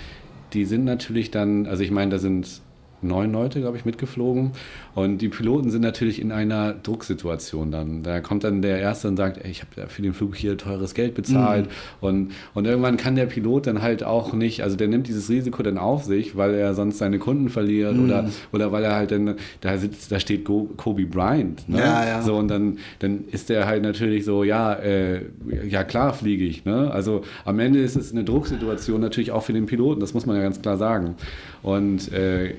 die 0.54 0.66
sind 0.66 0.86
natürlich 0.86 1.32
dann, 1.32 1.66
also 1.66 1.84
ich 1.84 1.92
meine, 1.92 2.12
da 2.12 2.20
sind 2.20 2.62
neun 3.02 3.32
Leute, 3.32 3.60
glaube 3.60 3.78
ich, 3.78 3.86
mitgeflogen. 3.86 4.52
Und 4.96 5.20
die 5.20 5.30
Piloten 5.30 5.70
sind 5.70 5.82
natürlich 5.82 6.22
in 6.22 6.32
einer 6.32 6.74
Drucksituation 6.74 7.72
dann. 7.72 8.04
Da 8.04 8.20
kommt 8.20 8.44
dann 8.44 8.62
der 8.62 8.80
Erste 8.80 9.08
und 9.08 9.18
sagt, 9.18 9.38
ey, 9.38 9.52
ich 9.52 9.62
habe 9.62 9.88
für 9.88 10.02
den 10.02 10.14
Flug 10.14 10.36
hier 10.36 10.58
teures 10.58 10.94
Geld 10.94 11.14
bezahlt. 11.14 11.66
Mhm. 11.66 11.72
Und, 12.02 12.32
und 12.54 12.66
irgendwann 12.66 12.98
kann 12.98 13.16
der 13.16 13.26
Pilot 13.26 13.68
dann 13.68 13.82
halt 13.82 14.04
auch 14.04 14.34
nicht, 14.34 14.64
also 14.64 14.76
der 14.76 14.88
nimmt 14.88 15.08
dieses 15.08 15.30
Risiko 15.30 15.64
dann 15.64 15.78
auf 15.78 16.04
sich, 16.04 16.36
weil 16.36 16.54
er 16.54 16.74
sonst 16.74 16.98
seine 16.98 17.20
Kunden 17.20 17.50
verliert 17.50 17.96
mhm. 17.96 18.06
oder, 18.06 18.30
oder 18.52 18.72
weil 18.72 18.84
er 18.84 18.96
halt 18.96 19.12
dann, 19.12 19.36
da 19.62 19.78
sitzt, 19.78 20.12
da 20.12 20.20
steht 20.20 20.44
Kobe 20.44 21.06
Bryant. 21.06 21.68
Ne? 21.70 21.80
Ja, 21.80 22.06
ja. 22.06 22.22
So, 22.22 22.36
und 22.36 22.50
dann, 22.50 22.80
dann 23.00 23.26
ist 23.32 23.50
der 23.50 23.68
halt 23.68 23.84
natürlich 23.84 24.26
so, 24.26 24.44
ja, 24.44 24.74
äh, 24.74 25.22
ja 25.68 25.84
klar 25.84 26.14
fliege 26.14 26.44
ich. 26.44 26.66
Ne? 26.66 26.92
Also 26.92 27.22
am 27.46 27.60
Ende 27.60 27.80
ist 27.80 27.96
es 27.96 28.12
eine 28.12 28.24
Drucksituation 28.24 29.00
natürlich 29.00 29.32
auch 29.32 29.44
für 29.44 29.54
den 29.54 29.66
Piloten, 29.66 30.00
das 30.00 30.14
muss 30.14 30.26
man 30.26 30.36
ja 30.36 30.42
ganz 30.42 30.62
klar 30.62 30.78
sagen. 30.78 31.16
Und 31.62 32.12
äh, 32.12 32.56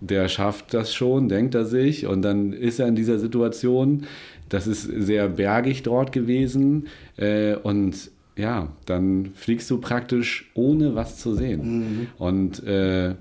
der 0.00 0.28
schafft 0.28 0.74
das 0.74 0.94
schon, 0.94 1.28
denkt 1.28 1.54
er 1.54 1.64
sich, 1.64 2.06
und 2.06 2.22
dann 2.22 2.52
ist 2.52 2.78
er 2.78 2.88
in 2.88 2.94
dieser 2.94 3.18
Situation. 3.18 4.04
Das 4.48 4.66
ist 4.66 4.82
sehr 4.82 5.28
bergig 5.28 5.82
dort 5.82 6.12
gewesen. 6.12 6.88
Äh, 7.16 7.54
und 7.56 8.10
ja, 8.36 8.68
dann 8.86 9.30
fliegst 9.34 9.70
du 9.70 9.78
praktisch 9.78 10.50
ohne 10.54 10.94
was 10.94 11.18
zu 11.18 11.34
sehen. 11.34 11.78
Mhm. 11.78 12.06
Und 12.18 12.62
äh, 12.64 13.14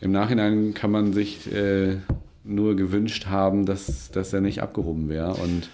im 0.00 0.12
Nachhinein 0.12 0.74
kann 0.74 0.90
man 0.90 1.12
sich 1.12 1.52
äh, 1.52 1.96
nur 2.44 2.76
gewünscht 2.76 3.26
haben, 3.26 3.66
dass, 3.66 4.10
dass 4.10 4.32
er 4.32 4.40
nicht 4.40 4.62
abgehoben 4.62 5.08
wäre. 5.08 5.34
Und 5.34 5.70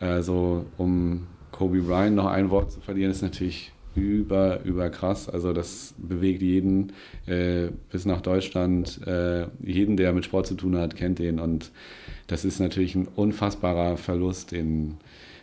also, 0.00 0.64
um 0.76 1.26
Kobe 1.50 1.80
Bryant 1.80 2.16
noch 2.16 2.26
ein 2.26 2.50
Wort 2.50 2.72
zu 2.72 2.80
verlieren, 2.80 3.10
ist 3.10 3.22
natürlich 3.22 3.72
über, 3.98 4.62
über 4.64 4.90
krass. 4.90 5.28
Also 5.28 5.52
das 5.52 5.94
bewegt 5.98 6.42
jeden 6.42 6.92
äh, 7.26 7.68
bis 7.90 8.04
nach 8.04 8.20
Deutschland. 8.20 9.06
Äh, 9.06 9.46
jeden, 9.62 9.96
der 9.96 10.12
mit 10.12 10.24
Sport 10.24 10.46
zu 10.46 10.54
tun 10.54 10.76
hat, 10.76 10.96
kennt 10.96 11.18
den. 11.18 11.38
Und 11.38 11.70
das 12.26 12.44
ist 12.44 12.60
natürlich 12.60 12.94
ein 12.94 13.08
unfassbarer 13.08 13.96
Verlust. 13.96 14.52
Den, 14.52 14.96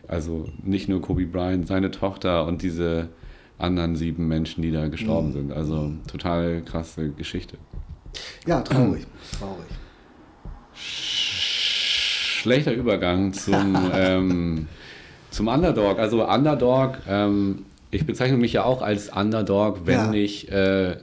also 0.08 0.50
nicht 0.64 0.90
nur 0.90 1.02
Kobe 1.02 1.26
Bryant, 1.26 1.68
seine 1.68 1.92
Tochter 1.92 2.46
und 2.46 2.62
diese 2.62 3.10
anderen 3.58 3.96
sieben 3.96 4.28
Menschen, 4.28 4.62
die 4.62 4.72
da 4.72 4.88
gestorben 4.88 5.30
mhm. 5.30 5.34
sind. 5.34 5.54
Also 5.54 5.92
total 6.10 6.62
krasse 6.62 7.10
Geschichte. 7.10 7.58
Ja, 8.46 8.62
traurig. 8.62 9.06
traurig. 9.38 9.66
Schlechter 12.46 12.74
Übergang 12.74 13.34
zum, 13.34 13.76
ähm, 13.94 14.68
zum 15.32 15.48
Underdog. 15.48 16.00
Also 16.00 16.28
Underdog, 16.28 17.00
ähm, 17.08 17.66
ich 17.92 18.06
bezeichne 18.06 18.38
mich 18.38 18.54
ja 18.54 18.64
auch 18.64 18.82
als 18.82 19.10
Underdog, 19.10 19.82
wenn 19.86 19.96
ja. 19.96 20.14
ich 20.14 20.52
äh, 20.52 20.98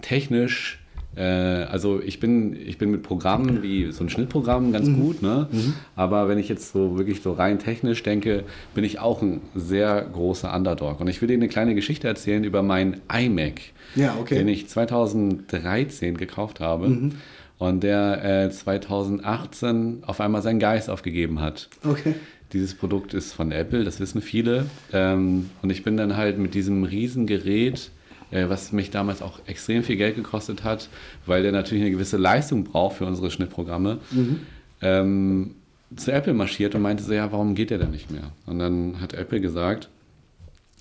technisch 0.00 0.84
äh, 1.16 1.22
also 1.22 2.00
ich 2.00 2.18
bin, 2.20 2.56
ich 2.66 2.78
bin 2.78 2.90
mit 2.90 3.02
Programmen 3.02 3.62
wie 3.62 3.92
so 3.92 4.04
ein 4.04 4.10
Schnittprogramm 4.10 4.72
ganz 4.72 4.88
mhm. 4.88 5.00
gut, 5.00 5.22
ne? 5.22 5.48
Mhm. 5.50 5.74
aber 5.96 6.28
wenn 6.28 6.38
ich 6.38 6.48
jetzt 6.48 6.72
so 6.72 6.98
wirklich 6.98 7.22
so 7.22 7.32
rein 7.32 7.58
technisch 7.58 8.02
denke, 8.02 8.44
bin 8.74 8.84
ich 8.84 8.98
auch 8.98 9.22
ein 9.22 9.40
sehr 9.54 10.02
großer 10.02 10.54
Underdog. 10.54 11.00
Und 11.00 11.08
ich 11.08 11.20
will 11.20 11.28
dir 11.28 11.34
eine 11.34 11.48
kleine 11.48 11.74
Geschichte 11.74 12.08
erzählen 12.08 12.42
über 12.44 12.62
meinen 12.62 13.00
iMac, 13.12 13.60
ja, 13.94 14.16
okay. 14.20 14.36
den 14.36 14.48
ich 14.48 14.68
2013 14.68 16.16
gekauft 16.16 16.60
habe. 16.60 16.88
Mhm. 16.88 17.12
Und 17.56 17.84
der 17.84 18.46
äh, 18.46 18.50
2018 18.50 20.02
auf 20.04 20.20
einmal 20.20 20.42
seinen 20.42 20.58
Geist 20.58 20.90
aufgegeben 20.90 21.40
hat. 21.40 21.68
Okay. 21.84 22.14
Dieses 22.52 22.74
Produkt 22.74 23.14
ist 23.14 23.32
von 23.32 23.50
Apple, 23.50 23.84
das 23.84 23.98
wissen 24.00 24.22
viele. 24.22 24.66
Ähm, 24.92 25.50
und 25.62 25.70
ich 25.70 25.82
bin 25.82 25.96
dann 25.96 26.16
halt 26.16 26.38
mit 26.38 26.54
diesem 26.54 26.84
Riesengerät 26.84 27.90
äh, 28.34 28.48
was 28.48 28.72
mich 28.72 28.90
damals 28.90 29.22
auch 29.22 29.38
extrem 29.46 29.82
viel 29.82 29.96
Geld 29.96 30.16
gekostet 30.16 30.64
hat, 30.64 30.88
weil 31.24 31.42
der 31.42 31.52
natürlich 31.52 31.82
eine 31.82 31.92
gewisse 31.92 32.16
Leistung 32.16 32.64
braucht 32.64 32.96
für 32.96 33.06
unsere 33.06 33.30
Schnittprogramme, 33.30 34.00
mhm. 34.10 34.40
ähm, 34.82 35.54
zu 35.94 36.12
Apple 36.12 36.34
marschiert 36.34 36.74
und 36.74 36.82
meinte 36.82 37.04
so, 37.04 37.12
ja, 37.12 37.30
warum 37.30 37.54
geht 37.54 37.70
der 37.70 37.78
denn 37.78 37.92
nicht 37.92 38.10
mehr? 38.10 38.32
Und 38.46 38.58
dann 38.58 39.00
hat 39.00 39.12
Apple 39.12 39.40
gesagt, 39.40 39.88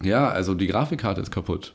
ja, 0.01 0.29
also 0.29 0.55
die 0.55 0.67
Grafikkarte 0.67 1.21
ist 1.21 1.31
kaputt. 1.31 1.73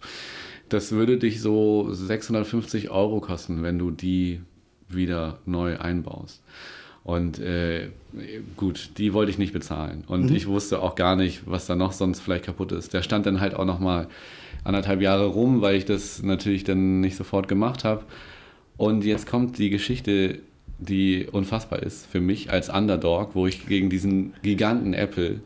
Das 0.68 0.92
würde 0.92 1.16
dich 1.16 1.40
so 1.40 1.88
650 1.92 2.90
Euro 2.90 3.20
kosten, 3.20 3.62
wenn 3.62 3.78
du 3.78 3.90
die 3.90 4.40
wieder 4.88 5.38
neu 5.46 5.78
einbaust. 5.78 6.42
Und 7.04 7.38
äh, 7.38 7.88
gut, 8.56 8.90
die 8.98 9.12
wollte 9.14 9.30
ich 9.30 9.38
nicht 9.38 9.52
bezahlen. 9.52 10.04
Und 10.06 10.30
mhm. 10.30 10.36
ich 10.36 10.46
wusste 10.46 10.82
auch 10.82 10.94
gar 10.94 11.16
nicht, 11.16 11.42
was 11.46 11.66
da 11.66 11.74
noch 11.74 11.92
sonst 11.92 12.20
vielleicht 12.20 12.44
kaputt 12.44 12.72
ist. 12.72 12.92
Der 12.92 13.02
stand 13.02 13.26
dann 13.26 13.40
halt 13.40 13.54
auch 13.54 13.64
noch 13.64 13.78
mal 13.78 14.08
anderthalb 14.64 15.00
Jahre 15.00 15.26
rum, 15.26 15.62
weil 15.62 15.76
ich 15.76 15.84
das 15.84 16.22
natürlich 16.22 16.64
dann 16.64 17.00
nicht 17.00 17.16
sofort 17.16 17.48
gemacht 17.48 17.84
habe. 17.84 18.04
Und 18.76 19.04
jetzt 19.04 19.26
kommt 19.26 19.58
die 19.58 19.70
Geschichte, 19.70 20.40
die 20.78 21.26
unfassbar 21.30 21.82
ist 21.82 22.06
für 22.06 22.20
mich 22.20 22.50
als 22.50 22.68
Underdog, 22.68 23.30
wo 23.34 23.46
ich 23.46 23.66
gegen 23.66 23.90
diesen 23.90 24.34
Giganten 24.42 24.94
Apple 24.94 25.40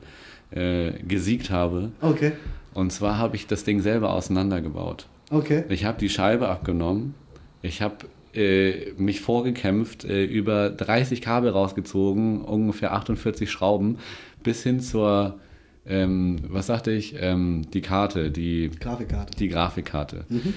äh, 0.50 0.92
gesiegt 1.06 1.50
habe. 1.50 1.92
Okay. 2.00 2.32
Und 2.74 2.92
zwar 2.92 3.18
habe 3.18 3.36
ich 3.36 3.46
das 3.46 3.64
Ding 3.64 3.80
selber 3.80 4.12
auseinandergebaut. 4.12 5.06
Okay. 5.30 5.64
Ich 5.68 5.84
habe 5.84 5.98
die 5.98 6.08
Scheibe 6.08 6.48
abgenommen. 6.48 7.14
Ich 7.62 7.80
habe 7.80 7.96
äh, 8.34 8.92
mich 8.96 9.20
vorgekämpft, 9.20 10.04
äh, 10.04 10.24
über 10.24 10.70
30 10.70 11.20
Kabel 11.20 11.50
rausgezogen, 11.50 12.42
ungefähr 12.42 12.92
48 12.92 13.50
Schrauben, 13.50 13.98
bis 14.42 14.62
hin 14.62 14.80
zur 14.80 15.38
ähm, 15.86 16.38
was 16.48 16.66
sagte 16.66 16.92
ich? 16.92 17.16
Ähm, 17.18 17.62
die 17.72 17.80
Karte, 17.80 18.30
die 18.30 18.70
Grafikkarte. 18.78 19.36
Die 19.36 19.48
Grafikkarte. 19.48 20.24
Mhm. 20.28 20.54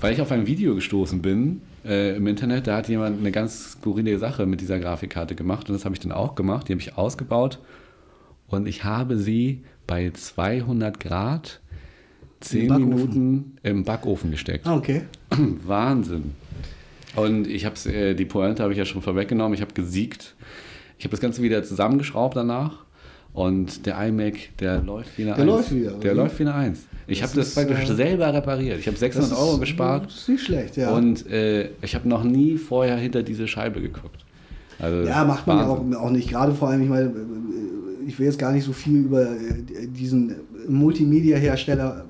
Weil 0.00 0.12
ich 0.12 0.20
auf 0.20 0.30
ein 0.30 0.46
Video 0.46 0.74
gestoßen 0.74 1.22
bin 1.22 1.62
äh, 1.84 2.16
im 2.16 2.26
Internet, 2.26 2.66
da 2.66 2.76
hat 2.76 2.88
jemand 2.88 3.18
eine 3.18 3.32
ganz 3.32 3.72
skurrile 3.72 4.18
Sache 4.18 4.46
mit 4.46 4.60
dieser 4.60 4.78
Grafikkarte 4.78 5.34
gemacht 5.34 5.68
und 5.68 5.74
das 5.74 5.84
habe 5.84 5.94
ich 5.94 6.00
dann 6.00 6.12
auch 6.12 6.34
gemacht. 6.34 6.68
Die 6.68 6.72
habe 6.72 6.80
ich 6.80 6.96
ausgebaut 6.96 7.58
und 8.46 8.68
ich 8.68 8.84
habe 8.84 9.16
sie 9.16 9.64
bei 9.86 10.10
200 10.10 11.00
Grad 11.00 11.60
10 12.40 12.72
Minuten 12.72 13.56
im 13.64 13.82
Backofen 13.84 14.30
gesteckt. 14.30 14.66
Ah, 14.66 14.76
okay. 14.76 15.02
Wahnsinn. 15.66 16.34
Und 17.16 17.46
ich 17.46 17.64
habe 17.64 17.76
äh, 17.90 18.14
die 18.14 18.24
Pointe 18.24 18.62
habe 18.62 18.72
ich 18.72 18.78
ja 18.78 18.84
schon 18.84 19.02
vorweggenommen. 19.02 19.54
Ich 19.54 19.60
habe 19.60 19.74
gesiegt. 19.74 20.34
Ich 20.98 21.04
habe 21.04 21.12
das 21.12 21.20
Ganze 21.20 21.42
wieder 21.42 21.62
zusammengeschraubt 21.62 22.36
danach 22.36 22.84
und 23.32 23.86
der 23.86 23.96
iMac, 24.08 24.56
der 24.58 24.82
läuft 24.82 25.16
wie 25.16 25.22
eine 25.22 25.34
der 25.34 25.44
1. 25.44 25.46
Läuft 25.46 25.74
wieder, 25.74 25.92
der 25.92 26.14
läuft 26.14 26.38
wie 26.38 26.42
eine 26.42 26.54
1. 26.54 26.80
Ich 27.06 27.22
habe 27.22 27.32
das 27.36 27.54
praktisch 27.54 27.88
äh, 27.88 27.94
selber 27.94 28.34
repariert. 28.34 28.80
Ich 28.80 28.86
habe 28.86 28.96
600 28.96 29.30
ist, 29.30 29.38
Euro 29.38 29.58
gespart. 29.58 30.06
Das 30.06 30.16
ist 30.16 30.28
nicht 30.28 30.44
schlecht, 30.44 30.76
ja. 30.76 30.90
Und 30.90 31.30
äh, 31.30 31.70
ich 31.82 31.94
habe 31.94 32.08
noch 32.08 32.24
nie 32.24 32.56
vorher 32.56 32.96
hinter 32.96 33.22
diese 33.22 33.46
Scheibe 33.46 33.80
geguckt. 33.80 34.24
Also, 34.80 35.08
ja, 35.08 35.24
macht 35.24 35.46
man 35.46 35.58
ja 35.58 35.66
auch, 35.66 36.02
auch 36.02 36.10
nicht. 36.10 36.30
Gerade 36.30 36.52
vor 36.52 36.68
allem, 36.68 36.82
ich 36.82 36.88
meine, 36.88 37.12
ich 38.06 38.18
will 38.18 38.26
jetzt 38.26 38.38
gar 38.38 38.52
nicht 38.52 38.64
so 38.64 38.72
viel 38.72 39.04
über 39.04 39.22
äh, 39.22 39.86
diesen 39.86 40.34
Multimedia-Hersteller 40.68 42.04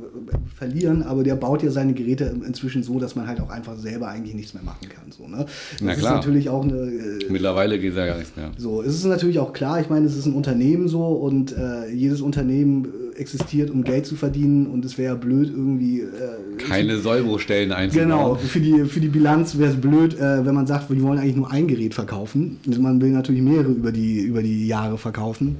verlieren, 0.55 1.03
aber 1.03 1.23
der 1.23 1.37
baut 1.37 1.63
ja 1.63 1.71
seine 1.71 1.95
Geräte 1.95 2.35
inzwischen 2.47 2.83
so, 2.83 2.99
dass 2.99 3.15
man 3.15 3.27
halt 3.27 3.41
auch 3.41 3.51
einfach 3.51 3.77
selber 3.77 4.09
eigentlich 4.09 4.35
nichts 4.35 4.55
mehr 4.55 4.63
machen 4.63 4.89
kann. 4.89 5.11
So, 5.11 5.27
ne? 5.29 5.39
Das 5.39 5.81
Na 5.81 5.95
klar. 5.95 5.97
ist 5.97 6.27
natürlich 6.27 6.49
auch 6.49 6.63
eine. 6.63 6.75
Äh, 6.75 7.31
Mittlerweile 7.31 7.79
geht 7.79 7.93
es 7.93 7.97
ja 7.99 8.07
gar 8.07 8.19
nichts 8.19 8.37
mehr. 8.37 8.51
So, 8.57 8.83
es 8.83 8.95
ist 8.95 9.05
natürlich 9.05 9.39
auch 9.39 9.53
klar, 9.53 9.81
ich 9.81 9.89
meine, 9.89 10.07
es 10.07 10.17
ist 10.17 10.27
ein 10.27 10.35
Unternehmen 10.35 10.89
so 10.89 11.05
und 11.05 11.57
äh, 11.57 11.91
jedes 11.93 12.21
Unternehmen 12.21 12.87
äh, 13.15 13.19
existiert, 13.19 13.71
um 13.71 13.85
Geld 13.85 14.07
zu 14.07 14.17
verdienen 14.17 14.67
und 14.67 14.85
es 14.85 14.99
wäre 14.99 15.15
ja 15.15 15.19
blöd, 15.19 15.51
irgendwie. 15.51 16.01
Äh, 16.01 16.57
Keine 16.59 16.99
Sollbruchstellen 16.99 17.73
einzubauen. 17.73 18.09
Genau, 18.09 18.35
für 18.35 18.61
die, 18.61 18.85
für 18.85 19.01
die 19.01 19.09
Bilanz 19.09 19.59
wäre 19.59 19.71
es 19.71 19.81
blöd, 19.81 20.19
äh, 20.19 20.45
wenn 20.45 20.55
man 20.55 20.67
sagt, 20.67 20.91
wir 20.91 21.03
wollen 21.03 21.19
eigentlich 21.19 21.37
nur 21.37 21.51
ein 21.51 21.69
Gerät 21.69 21.95
verkaufen. 21.95 22.59
Man 22.79 23.01
will 23.01 23.11
natürlich 23.11 23.43
mehrere 23.43 23.71
über 23.71 23.93
die, 23.93 24.21
über 24.21 24.43
die 24.43 24.67
Jahre 24.67 24.99
verkaufen. 24.99 25.57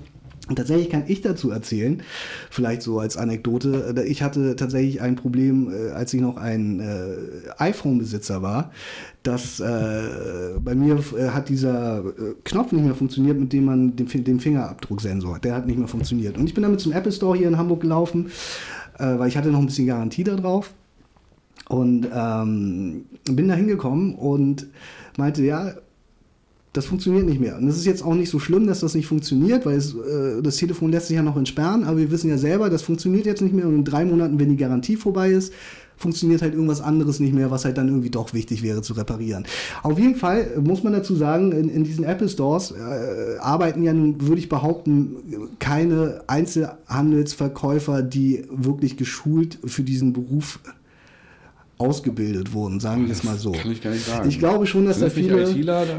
Und 0.49 0.57
tatsächlich 0.57 0.89
kann 0.89 1.05
ich 1.07 1.21
dazu 1.21 1.51
erzählen, 1.51 2.03
vielleicht 2.51 2.83
so 2.83 2.99
als 2.99 3.17
Anekdote, 3.17 3.95
äh, 3.97 4.05
ich 4.05 4.23
hatte 4.23 4.57
tatsächlich 4.57 5.01
ein 5.01 5.15
Problem, 5.15 5.71
äh, 5.71 5.91
als 5.91 6.13
ich 6.15 6.21
noch 6.21 6.37
ein 6.37 6.81
äh, 6.81 7.17
iPhone-Besitzer 7.59 8.41
war, 8.43 8.73
dass 9.23 9.61
äh, 9.61 10.59
bei 10.59 10.75
mir 10.75 10.99
äh, 11.17 11.29
hat 11.29 11.51
dieser 11.51 11.99
äh, 11.99 12.35
Knopf 12.45 12.73
nicht 12.73 12.85
mehr 12.85 12.95
funktioniert, 12.95 13.39
mit 13.39 13.53
dem 13.53 13.67
man 13.67 13.95
den, 13.95 14.07
den 14.25 14.41
Fingerabdrucksensor 14.41 15.37
hat. 15.37 15.45
Der 15.45 15.55
hat 15.55 15.67
nicht 15.67 15.79
mehr 15.79 15.89
funktioniert. 15.89 16.39
Und 16.39 16.47
ich 16.47 16.55
bin 16.55 16.63
damit 16.63 16.81
zum 16.81 16.93
Apple 16.93 17.13
Store 17.13 17.37
hier 17.37 17.49
in 17.49 17.59
Hamburg 17.59 17.81
gelaufen, 17.81 18.31
weil 18.99 19.29
ich 19.29 19.37
hatte 19.37 19.51
noch 19.51 19.61
ein 19.61 19.67
bisschen 19.67 19.87
Garantie 19.87 20.25
da 20.25 20.35
drauf. 20.35 20.73
Und 21.69 22.09
ähm, 22.13 23.05
bin 23.31 23.47
da 23.47 23.55
hingekommen 23.55 24.17
und 24.17 24.67
meinte, 25.17 25.45
ja, 25.45 25.75
das 26.79 26.87
funktioniert 26.87 27.27
nicht 27.27 27.41
mehr. 27.41 27.59
Und 27.59 27.67
es 27.67 27.77
ist 27.77 27.87
jetzt 27.87 28.05
auch 28.05 28.15
nicht 28.15 28.31
so 28.31 28.39
schlimm, 28.39 28.69
dass 28.69 28.81
das 28.81 28.95
nicht 28.95 29.09
funktioniert, 29.09 29.67
weil 29.67 29.77
es, 29.77 29.95
äh, 29.95 30.41
das 30.43 30.57
Telefon 30.57 30.93
lässt 30.93 31.09
sich 31.09 31.17
ja 31.17 31.23
noch 31.23 31.37
entsperren, 31.37 31.83
aber 31.83 31.99
wir 31.99 32.13
wissen 32.13 32.31
ja 32.31 32.39
selber, 32.39 32.71
das 32.71 32.83
funktioniert 32.83 33.27
jetzt 33.27 33.43
nicht 33.43 33.53
mehr 33.53 33.67
und 33.67 33.75
in 33.75 33.85
drei 33.85 34.05
Monaten, 34.05 34.39
wenn 34.39 34.49
die 34.49 34.57
Garantie 34.57 34.95
vorbei 34.95 35.31
ist, 35.31 35.53
funktioniert 35.97 36.41
halt 36.41 36.55
irgendwas 36.55 36.81
anderes 36.81 37.19
nicht 37.19 37.35
mehr, 37.35 37.51
was 37.51 37.65
halt 37.65 37.77
dann 37.77 37.89
irgendwie 37.89 38.11
doch 38.11 38.33
wichtig 38.33 38.63
wäre 38.63 38.83
zu 38.83 38.93
reparieren. 38.93 39.45
Auf 39.83 39.99
jeden 39.99 40.15
Fall 40.15 40.53
muss 40.63 40.85
man 40.85 40.93
dazu 40.93 41.17
sagen, 41.17 41.51
in, 41.51 41.69
in 41.69 41.83
diesen 41.83 42.05
Apple 42.05 42.29
Stores 42.29 42.71
äh, 42.71 43.39
arbeiten 43.41 43.83
ja 43.83 43.93
nun, 43.93 44.21
würde 44.21 44.39
ich 44.39 44.49
behaupten, 44.49 45.17
keine 45.59 46.23
Einzelhandelsverkäufer, 46.29 48.03
die 48.03 48.45
wirklich 48.51 48.97
geschult 48.97 49.59
für 49.65 49.83
diesen 49.83 50.13
Beruf 50.13 50.61
ausgebildet 51.79 52.53
wurden, 52.53 52.81
sagen 52.81 53.07
wir 53.07 53.13
es 53.13 53.23
mal 53.23 53.39
so. 53.39 53.53
Kann 53.53 53.71
ich 53.71 53.81
gar 53.81 53.93
nicht 53.93 54.05
sagen. 54.05 54.29
Ich 54.29 54.41
glaube 54.41 54.67
schon, 54.67 54.87
dass 54.87 54.99
Sind 54.99 55.07
da 55.07 55.11
viele. 55.11 55.49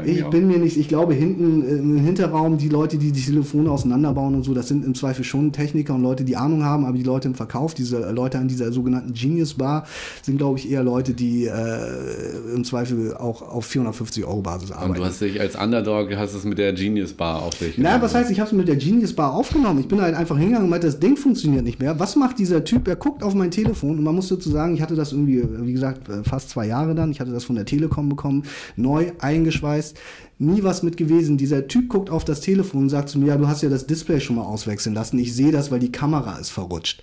Ich 0.04 0.24
bin 0.26 0.46
mir 0.46 0.58
nicht, 0.58 0.76
ich 0.76 0.88
glaube 0.88 1.14
hinten 1.14 1.66
im 1.66 1.96
Hinterraum 1.96 2.58
die 2.58 2.68
Leute, 2.68 2.98
die 2.98 3.12
die 3.12 3.22
Telefone 3.22 3.70
auseinanderbauen 3.70 4.34
und 4.34 4.42
so, 4.44 4.52
das 4.52 4.68
sind 4.68 4.84
im 4.84 4.94
Zweifel 4.94 5.24
schon 5.24 5.52
Techniker 5.52 5.94
und 5.94 6.02
Leute, 6.02 6.24
die 6.24 6.36
Ahnung 6.36 6.64
haben, 6.64 6.84
aber 6.84 6.98
die 6.98 7.02
Leute 7.02 7.28
im 7.28 7.34
Verkauf, 7.34 7.72
diese 7.72 8.10
Leute 8.12 8.38
an 8.38 8.48
dieser 8.48 8.72
sogenannten 8.72 9.14
Genius 9.14 9.54
Bar, 9.54 9.86
sind 10.22 10.36
glaube 10.36 10.58
ich 10.58 10.70
eher 10.70 10.82
Leute, 10.82 11.14
die 11.14 11.46
äh, 11.46 12.54
im 12.54 12.62
Zweifel 12.64 13.16
auch 13.16 13.40
auf 13.40 13.64
450 13.64 14.26
Euro 14.26 14.42
Basis 14.42 14.72
arbeiten. 14.72 14.90
Und 14.90 14.98
du 14.98 15.04
hast 15.04 15.20
dich 15.22 15.40
als 15.40 15.56
Underdog 15.56 16.14
hast 16.14 16.34
es 16.34 16.44
mit 16.44 16.58
der 16.58 16.74
Genius 16.74 17.14
Bar 17.14 17.42
auf 17.42 17.58
dich. 17.58 17.78
Na, 17.78 18.00
was 18.02 18.14
heißt, 18.14 18.30
ich 18.30 18.38
habe 18.38 18.50
es 18.50 18.56
mit 18.56 18.68
der 18.68 18.76
Genius 18.76 19.14
Bar 19.14 19.32
aufgenommen. 19.32 19.80
Ich 19.80 19.88
bin 19.88 20.00
halt 20.00 20.14
einfach 20.14 20.36
hingegangen 20.36 20.64
und 20.64 20.70
meinte, 20.70 20.86
das 20.86 21.00
Ding 21.00 21.16
funktioniert 21.16 21.64
nicht 21.64 21.80
mehr. 21.80 21.98
Was 21.98 22.16
macht 22.16 22.38
dieser 22.38 22.64
Typ? 22.64 22.86
Er 22.86 22.96
guckt 22.96 23.22
auf 23.22 23.34
mein 23.34 23.50
Telefon 23.50 23.98
und 23.98 24.04
man 24.04 24.14
muss 24.14 24.28
dazu 24.28 24.50
sagen, 24.50 24.74
ich 24.74 24.82
hatte 24.82 24.94
das 24.94 25.12
irgendwie 25.12 25.38
wie 25.70 25.74
gesagt, 25.74 26.08
äh, 26.08 26.24
fast 26.24 26.50
zwei 26.50 26.66
Jahre 26.66 26.96
dann. 26.96 27.12
Ich 27.12 27.20
hatte 27.20 27.30
das 27.30 27.44
von 27.44 27.54
der 27.54 27.64
Telekom 27.64 28.08
bekommen, 28.08 28.42
neu 28.74 29.12
eingeschweißt. 29.20 29.96
Nie 30.38 30.64
was 30.64 30.82
mit 30.82 30.96
gewesen. 30.96 31.38
Dieser 31.38 31.68
Typ 31.68 31.88
guckt 31.88 32.10
auf 32.10 32.24
das 32.24 32.40
Telefon 32.40 32.82
und 32.82 32.88
sagt 32.88 33.08
zu 33.08 33.20
mir, 33.20 33.28
ja, 33.28 33.36
du 33.36 33.46
hast 33.46 33.62
ja 33.62 33.68
das 33.68 33.86
Display 33.86 34.20
schon 34.20 34.36
mal 34.36 34.42
auswechseln 34.42 34.94
lassen. 34.94 35.18
Ich 35.20 35.32
sehe 35.34 35.52
das, 35.52 35.70
weil 35.70 35.78
die 35.78 35.92
Kamera 35.92 36.38
ist 36.38 36.50
verrutscht. 36.50 37.02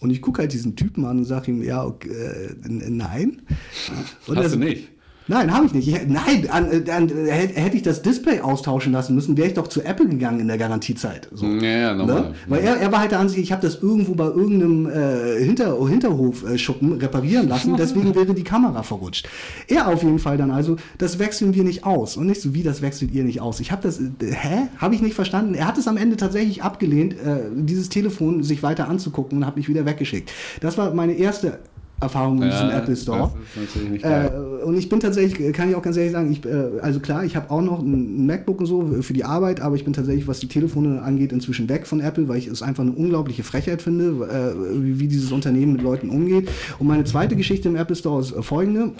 Und 0.00 0.08
ich 0.10 0.22
gucke 0.22 0.40
halt 0.40 0.54
diesen 0.54 0.74
Typen 0.74 1.04
an 1.04 1.18
und 1.18 1.24
sage 1.26 1.50
ihm, 1.50 1.62
ja, 1.62 1.84
okay, 1.84 2.08
äh, 2.08 2.54
nein. 2.66 3.42
Und 4.26 4.36
hast 4.36 4.46
er, 4.46 4.50
du 4.52 4.58
nicht? 4.58 4.88
Nein, 5.28 5.52
habe 5.52 5.66
ich 5.66 5.74
nicht. 5.74 5.88
Ich, 5.88 6.06
nein, 6.06 6.48
an, 6.50 6.66
an, 6.88 7.08
hätte 7.08 7.76
ich 7.76 7.82
das 7.82 8.02
Display 8.02 8.40
austauschen 8.40 8.92
lassen 8.92 9.14
müssen, 9.14 9.36
wäre 9.36 9.48
ich 9.48 9.54
doch 9.54 9.68
zu 9.68 9.82
Apple 9.82 10.08
gegangen 10.08 10.40
in 10.40 10.48
der 10.48 10.58
Garantiezeit. 10.58 11.28
So. 11.32 11.46
Ja, 11.46 11.62
ja, 11.62 11.94
normal. 11.94 12.22
Ne? 12.22 12.34
Weil 12.48 12.62
er, 12.62 12.76
er 12.76 12.92
war 12.92 13.00
halt 13.00 13.12
der 13.12 13.20
Ansicht, 13.20 13.42
ich 13.42 13.52
habe 13.52 13.62
das 13.62 13.82
irgendwo 13.82 14.14
bei 14.14 14.26
irgendeinem 14.26 14.86
äh, 14.86 15.44
Hinter, 15.44 15.76
Hinterhofschuppen 15.86 16.94
reparieren 16.94 17.48
lassen, 17.48 17.76
deswegen 17.76 18.14
wäre 18.14 18.34
die 18.34 18.44
Kamera 18.44 18.82
verrutscht. 18.82 19.28
Er 19.68 19.88
auf 19.88 20.02
jeden 20.02 20.18
Fall 20.18 20.36
dann 20.36 20.50
also, 20.50 20.76
das 20.98 21.18
wechseln 21.18 21.54
wir 21.54 21.64
nicht 21.64 21.84
aus. 21.84 22.16
Und 22.16 22.26
nicht 22.26 22.40
so, 22.40 22.54
wie 22.54 22.62
das 22.62 22.82
wechselt 22.82 23.12
ihr 23.12 23.24
nicht 23.24 23.40
aus. 23.40 23.60
Ich 23.60 23.70
habe 23.72 23.82
das, 23.82 24.00
äh, 24.00 24.10
hä? 24.20 24.68
Habe 24.78 24.94
ich 24.94 25.02
nicht 25.02 25.14
verstanden. 25.14 25.54
Er 25.54 25.66
hat 25.66 25.78
es 25.78 25.86
am 25.86 25.96
Ende 25.96 26.16
tatsächlich 26.16 26.62
abgelehnt, 26.62 27.14
äh, 27.14 27.42
dieses 27.54 27.88
Telefon 27.88 28.42
sich 28.42 28.62
weiter 28.62 28.88
anzugucken 28.88 29.38
und 29.38 29.46
hat 29.46 29.56
mich 29.56 29.68
wieder 29.68 29.86
weggeschickt. 29.86 30.32
Das 30.60 30.78
war 30.78 30.92
meine 30.94 31.14
erste 31.14 31.60
Erfahrung 32.02 32.38
mit 32.38 32.50
ja, 32.50 32.62
diesem 32.62 32.76
Apple 32.76 32.96
Store. 32.96 33.32
Äh, 34.02 34.64
und 34.64 34.76
ich 34.76 34.88
bin 34.88 35.00
tatsächlich, 35.00 35.52
kann 35.52 35.70
ich 35.70 35.76
auch 35.76 35.82
ganz 35.82 35.96
ehrlich 35.96 36.12
sagen, 36.12 36.30
ich, 36.30 36.44
äh, 36.44 36.80
also 36.80 37.00
klar, 37.00 37.24
ich 37.24 37.36
habe 37.36 37.50
auch 37.50 37.62
noch 37.62 37.80
ein 37.80 38.26
MacBook 38.26 38.60
und 38.60 38.66
so 38.66 39.02
für 39.02 39.12
die 39.12 39.24
Arbeit, 39.24 39.60
aber 39.60 39.76
ich 39.76 39.84
bin 39.84 39.92
tatsächlich, 39.92 40.26
was 40.28 40.40
die 40.40 40.48
Telefone 40.48 41.02
angeht, 41.02 41.32
inzwischen 41.32 41.68
weg 41.68 41.86
von 41.86 42.00
Apple, 42.00 42.28
weil 42.28 42.38
ich 42.38 42.48
es 42.48 42.62
einfach 42.62 42.82
eine 42.82 42.92
unglaubliche 42.92 43.42
Frechheit 43.42 43.82
finde, 43.82 44.04
äh, 44.04 44.82
wie, 44.82 45.00
wie, 45.00 45.08
dieses 45.08 45.32
Unternehmen 45.32 45.72
mit 45.74 45.82
Leuten 45.82 46.10
umgeht. 46.10 46.48
Und 46.78 46.86
meine 46.86 47.04
zweite 47.04 47.36
Geschichte 47.36 47.68
im 47.68 47.76
Apple 47.76 47.96
Store 47.96 48.20
ist 48.20 48.34
folgende. 48.44 48.92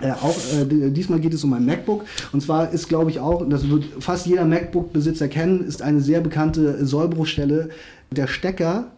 Äh, 0.00 0.10
auch 0.10 0.36
äh, 0.60 0.90
diesmal 0.90 1.20
geht 1.20 1.34
es 1.34 1.44
um 1.44 1.52
ein 1.52 1.64
MacBook 1.64 2.04
und 2.32 2.40
zwar 2.42 2.72
ist 2.72 2.88
glaube 2.88 3.10
ich 3.10 3.20
auch, 3.20 3.48
das 3.48 3.68
wird 3.70 3.84
fast 4.00 4.26
jeder 4.26 4.44
MacBook-Besitzer 4.44 5.28
kennen, 5.28 5.64
ist 5.64 5.82
eine 5.82 6.00
sehr 6.00 6.20
bekannte 6.20 6.84
Sollbruchstelle 6.84 7.68
der 8.10 8.26
Stecker 8.26 8.90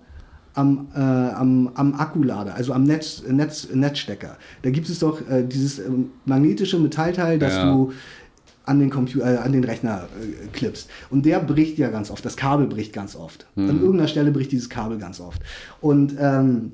am, 0.56 0.88
äh, 0.94 0.98
am, 0.98 1.70
am 1.74 1.94
Akkulader, 1.94 2.54
also 2.54 2.72
am 2.72 2.84
Netz, 2.84 3.22
Netz, 3.28 3.68
Netzstecker. 3.72 4.36
Da 4.62 4.70
gibt 4.70 4.88
es 4.88 4.98
doch 4.98 5.20
äh, 5.28 5.44
dieses 5.44 5.78
äh, 5.78 5.90
magnetische 6.24 6.78
Metallteil, 6.78 7.38
das 7.38 7.54
ja. 7.54 7.70
du 7.70 7.92
an 8.64 8.80
den, 8.80 8.90
Computer, 8.90 9.34
äh, 9.34 9.36
an 9.36 9.52
den 9.52 9.64
Rechner 9.64 10.08
äh, 10.20 10.46
klippst. 10.48 10.88
Und 11.10 11.24
der 11.26 11.40
bricht 11.40 11.78
ja 11.78 11.90
ganz 11.90 12.10
oft. 12.10 12.24
Das 12.24 12.36
Kabel 12.36 12.66
bricht 12.66 12.92
ganz 12.92 13.14
oft. 13.14 13.46
Mhm. 13.54 13.70
An 13.70 13.80
irgendeiner 13.80 14.08
Stelle 14.08 14.32
bricht 14.32 14.50
dieses 14.50 14.68
Kabel 14.68 14.98
ganz 14.98 15.20
oft. 15.20 15.40
Und 15.80 16.16
ähm, 16.18 16.72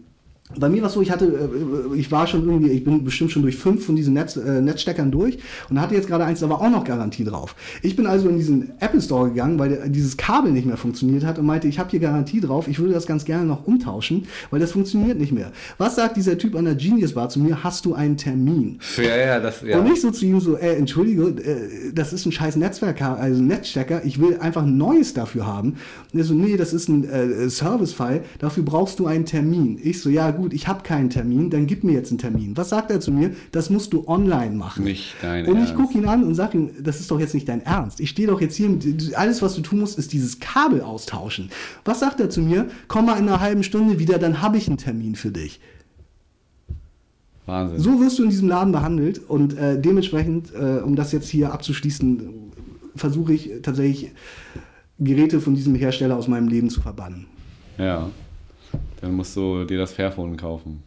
bei 0.58 0.68
mir 0.68 0.82
war 0.82 0.88
es 0.88 0.94
so, 0.94 1.02
ich 1.02 1.10
hatte, 1.10 1.26
äh, 1.26 1.96
ich 1.96 2.10
war 2.10 2.26
schon 2.26 2.46
irgendwie, 2.46 2.70
ich 2.70 2.84
bin 2.84 3.04
bestimmt 3.04 3.30
schon 3.30 3.42
durch 3.42 3.56
fünf 3.56 3.86
von 3.86 3.96
diesen 3.96 4.14
Netz, 4.14 4.36
äh, 4.36 4.60
Netzsteckern 4.60 5.10
durch 5.10 5.38
und 5.70 5.80
hatte 5.80 5.94
jetzt 5.94 6.08
gerade 6.08 6.24
eins, 6.24 6.40
da 6.40 6.48
war 6.48 6.60
auch 6.60 6.70
noch 6.70 6.84
Garantie 6.84 7.24
drauf. 7.24 7.54
Ich 7.82 7.96
bin 7.96 8.06
also 8.06 8.28
in 8.28 8.36
diesen 8.36 8.72
Apple 8.80 9.00
Store 9.00 9.28
gegangen, 9.28 9.58
weil 9.58 9.88
dieses 9.88 10.16
Kabel 10.16 10.52
nicht 10.52 10.66
mehr 10.66 10.76
funktioniert 10.76 11.24
hat 11.24 11.38
und 11.38 11.46
meinte, 11.46 11.68
ich 11.68 11.78
habe 11.78 11.90
hier 11.90 12.00
Garantie 12.00 12.40
drauf, 12.40 12.68
ich 12.68 12.78
würde 12.78 12.94
das 12.94 13.06
ganz 13.06 13.24
gerne 13.24 13.44
noch 13.44 13.66
umtauschen, 13.66 14.26
weil 14.50 14.60
das 14.60 14.72
funktioniert 14.72 15.18
nicht 15.18 15.32
mehr. 15.32 15.52
Was 15.78 15.96
sagt 15.96 16.16
dieser 16.16 16.38
Typ 16.38 16.56
an 16.56 16.64
der 16.64 16.74
Genius 16.74 17.12
Bar 17.12 17.28
zu 17.28 17.40
mir? 17.40 17.62
Hast 17.62 17.84
du 17.84 17.94
einen 17.94 18.16
Termin? 18.16 18.78
Ja, 18.96 19.16
ja, 19.16 19.40
das, 19.40 19.62
ja. 19.62 19.78
Und 19.78 19.84
nicht 19.84 20.00
so 20.00 20.10
zu 20.10 20.24
ihm 20.24 20.40
so, 20.40 20.56
äh, 20.56 20.76
entschuldige, 20.76 21.22
äh, 21.22 21.92
das 21.94 22.12
ist 22.12 22.26
ein 22.26 22.32
scheiß 22.32 22.56
Netzwerk, 22.56 23.00
also 23.02 23.40
ein 23.40 23.46
Netzstecker, 23.46 24.04
ich 24.04 24.20
will 24.20 24.38
einfach 24.38 24.62
ein 24.62 24.76
neues 24.76 25.14
dafür 25.14 25.46
haben. 25.46 25.76
Und 26.12 26.18
er 26.18 26.24
so, 26.24 26.34
nee, 26.34 26.56
das 26.56 26.72
ist 26.72 26.88
ein 26.88 27.08
äh, 27.08 27.48
Service-File, 27.48 28.22
dafür 28.38 28.64
brauchst 28.64 28.98
du 28.98 29.06
einen 29.06 29.24
Termin. 29.24 29.78
Ich 29.82 30.00
so, 30.00 30.10
ja 30.10 30.30
gut, 30.30 30.41
ich 30.50 30.68
habe 30.68 30.82
keinen 30.82 31.10
Termin, 31.10 31.50
dann 31.50 31.66
gib 31.66 31.84
mir 31.84 31.92
jetzt 31.92 32.10
einen 32.10 32.18
Termin. 32.18 32.56
Was 32.56 32.70
sagt 32.70 32.90
er 32.90 33.00
zu 33.00 33.12
mir? 33.12 33.30
Das 33.50 33.70
musst 33.70 33.92
du 33.92 34.06
online 34.08 34.54
machen. 34.54 34.84
Nicht 34.84 35.14
dein 35.22 35.46
Und 35.46 35.62
ich 35.62 35.74
gucke 35.74 35.96
ihn 35.96 36.06
an 36.06 36.24
und 36.24 36.34
sage 36.34 36.58
ihm, 36.58 36.70
das 36.82 37.00
ist 37.00 37.10
doch 37.10 37.20
jetzt 37.20 37.34
nicht 37.34 37.48
dein 37.48 37.62
Ernst. 37.62 38.00
Ich 38.00 38.10
stehe 38.10 38.28
doch 38.28 38.40
jetzt 38.40 38.56
hier, 38.56 38.70
alles 39.14 39.42
was 39.42 39.54
du 39.54 39.60
tun 39.60 39.80
musst, 39.80 39.98
ist 39.98 40.12
dieses 40.12 40.40
Kabel 40.40 40.80
austauschen. 40.80 41.50
Was 41.84 42.00
sagt 42.00 42.20
er 42.20 42.30
zu 42.30 42.40
mir? 42.40 42.68
Komm 42.88 43.06
mal 43.06 43.18
in 43.18 43.28
einer 43.28 43.40
halben 43.40 43.62
Stunde 43.62 43.98
wieder, 43.98 44.18
dann 44.18 44.42
habe 44.42 44.56
ich 44.56 44.68
einen 44.68 44.78
Termin 44.78 45.14
für 45.14 45.30
dich. 45.30 45.60
Wahnsinn. 47.46 47.78
So 47.78 48.00
wirst 48.00 48.18
du 48.18 48.24
in 48.24 48.30
diesem 48.30 48.48
Laden 48.48 48.72
behandelt 48.72 49.20
und 49.28 49.56
äh, 49.58 49.80
dementsprechend, 49.80 50.54
äh, 50.54 50.80
um 50.80 50.96
das 50.96 51.12
jetzt 51.12 51.28
hier 51.28 51.52
abzuschließen, 51.52 52.28
versuche 52.94 53.32
ich 53.32 53.50
tatsächlich 53.62 54.12
Geräte 54.98 55.40
von 55.40 55.54
diesem 55.54 55.74
Hersteller 55.74 56.16
aus 56.16 56.28
meinem 56.28 56.48
Leben 56.48 56.70
zu 56.70 56.80
verbannen. 56.80 57.26
Ja. 57.78 58.10
Dann 59.02 59.14
musst 59.14 59.36
du 59.36 59.64
dir 59.64 59.78
das 59.78 59.92
Fairphone 59.92 60.36
kaufen. 60.36 60.84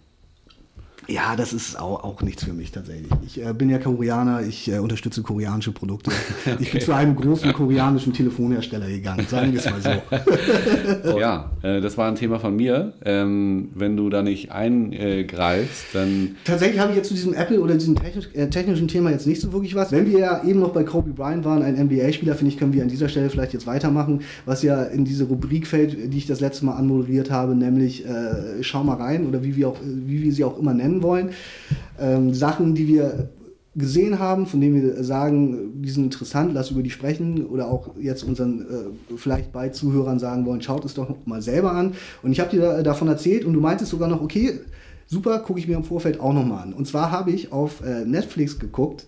Ja, 1.08 1.36
das 1.36 1.54
ist 1.54 1.80
auch, 1.80 2.04
auch 2.04 2.22
nichts 2.22 2.44
für 2.44 2.54
mich 2.54 2.72
tatsächlich. 2.72 3.12
Ich 3.26 3.44
äh, 3.44 3.54
bin 3.54 3.70
ja 3.70 3.78
Koreaner, 3.78 4.42
ich 4.42 4.72
äh, 4.72 4.80
unterstütze 4.80 5.22
koreanische 5.22 5.72
Produkte. 5.72 6.12
okay. 6.46 6.58
Ich 6.60 6.72
bin 6.72 6.82
zu 6.82 6.94
einem 6.94 7.16
großen 7.16 7.54
koreanischen 7.54 8.14
Telefonhersteller 8.14 8.88
gegangen, 8.88 9.26
sagen 9.28 9.52
wir 9.52 9.60
es 9.60 9.70
mal 9.70 9.82
so. 9.82 11.20
ja, 11.20 11.52
äh, 11.62 11.82
das 11.82 11.98
war 11.98 12.08
ein 12.08 12.16
Thema 12.16 12.40
von 12.40 12.56
mir. 12.56 12.94
Ähm, 13.04 13.70
wenn 13.76 13.98
du 13.98 14.10
da 14.10 14.24
nicht 14.24 14.52
eingreifst, 14.52 15.86
dann. 15.94 16.38
Tatsächlich 16.44 16.80
habe 16.80 16.92
ich 16.92 16.98
jetzt 16.98 17.10
zu 17.10 17.14
diesem 17.14 17.34
Apple 17.34 17.60
oder 17.62 17.76
diesem 17.76 17.96
technisch, 17.96 18.30
äh, 18.34 18.48
technischen 18.48 18.88
Thema 18.88 19.12
jetzt 19.12 19.28
nicht 19.28 19.42
so 19.42 19.54
wirklich 19.54 19.76
was. 19.76 19.92
Wenn 19.92 20.10
wir 20.10 20.20
ja 20.20 20.44
eben 20.44 20.60
noch 20.60 20.74
bei 20.74 20.84
Kobe 20.84 21.12
Bryant 21.12 21.46
waren, 21.46 21.62
ein 21.62 21.76
NBA-Spieler, 21.76 22.36
finde 22.36 22.52
ich, 22.52 22.58
können 22.58 22.74
wir 22.74 22.82
an 22.82 22.90
dieser 22.90 23.10
Stelle 23.10 23.30
vielleicht 23.30 23.54
jetzt 23.54 23.68
weitermachen, 23.68 24.22
was 24.46 24.64
ja 24.64 24.84
in 24.84 25.06
diese 25.06 25.26
Rubrik 25.26 25.68
fällt, 25.68 26.14
die 26.14 26.18
ich 26.18 26.26
das 26.26 26.40
letzte 26.40 26.66
Mal 26.66 26.74
anmoderiert 26.74 27.30
habe, 27.30 27.56
nämlich 27.56 28.06
äh, 28.06 28.62
schau 28.62 28.84
mal 28.84 28.96
rein 28.96 29.28
oder 29.28 29.44
wie 29.44 29.56
wir, 29.56 29.70
auch, 29.70 29.78
wie 29.84 30.24
wir 30.24 30.32
sie 30.32 30.44
auch 30.44 30.58
immer 30.58 30.74
nennen 30.74 30.95
wollen. 31.04 31.32
Ähm, 32.00 32.34
Sachen, 32.34 32.76
die 32.76 32.88
wir 32.88 33.30
gesehen 33.76 34.20
haben, 34.20 34.46
von 34.46 34.62
denen 34.62 34.82
wir 34.82 35.04
sagen, 35.04 35.82
die 35.82 35.90
sind 35.90 36.06
interessant, 36.06 36.54
lass 36.54 36.72
über 36.72 36.82
die 36.82 36.90
sprechen 36.90 37.46
oder 37.46 37.68
auch 37.68 37.90
jetzt 38.00 38.24
unseren 38.24 38.62
äh, 38.62 39.18
vielleicht 39.18 39.52
bei 39.52 39.70
Zuhörern 39.70 40.18
sagen 40.18 40.46
wollen, 40.46 40.62
schaut 40.62 40.86
es 40.86 40.94
doch 40.94 41.14
mal 41.26 41.42
selber 41.42 41.74
an. 41.74 41.94
Und 42.24 42.32
ich 42.32 42.40
habe 42.40 42.52
dir 42.52 42.62
da, 42.62 42.84
davon 42.84 43.10
erzählt 43.10 43.44
und 43.44 43.54
du 43.54 43.60
meintest 43.60 43.92
sogar 43.92 44.08
noch, 44.08 44.22
okay, 44.22 44.60
super, 45.08 45.40
gucke 45.40 45.60
ich 45.60 45.68
mir 45.68 45.76
im 45.76 45.84
Vorfeld 45.84 46.20
auch 46.22 46.34
nochmal 46.34 46.64
an. 46.64 46.74
Und 46.74 46.88
zwar 46.88 47.12
habe 47.12 47.32
ich 47.32 47.52
auf 47.52 47.84
äh, 47.84 48.06
Netflix 48.06 48.60
geguckt, 48.60 49.08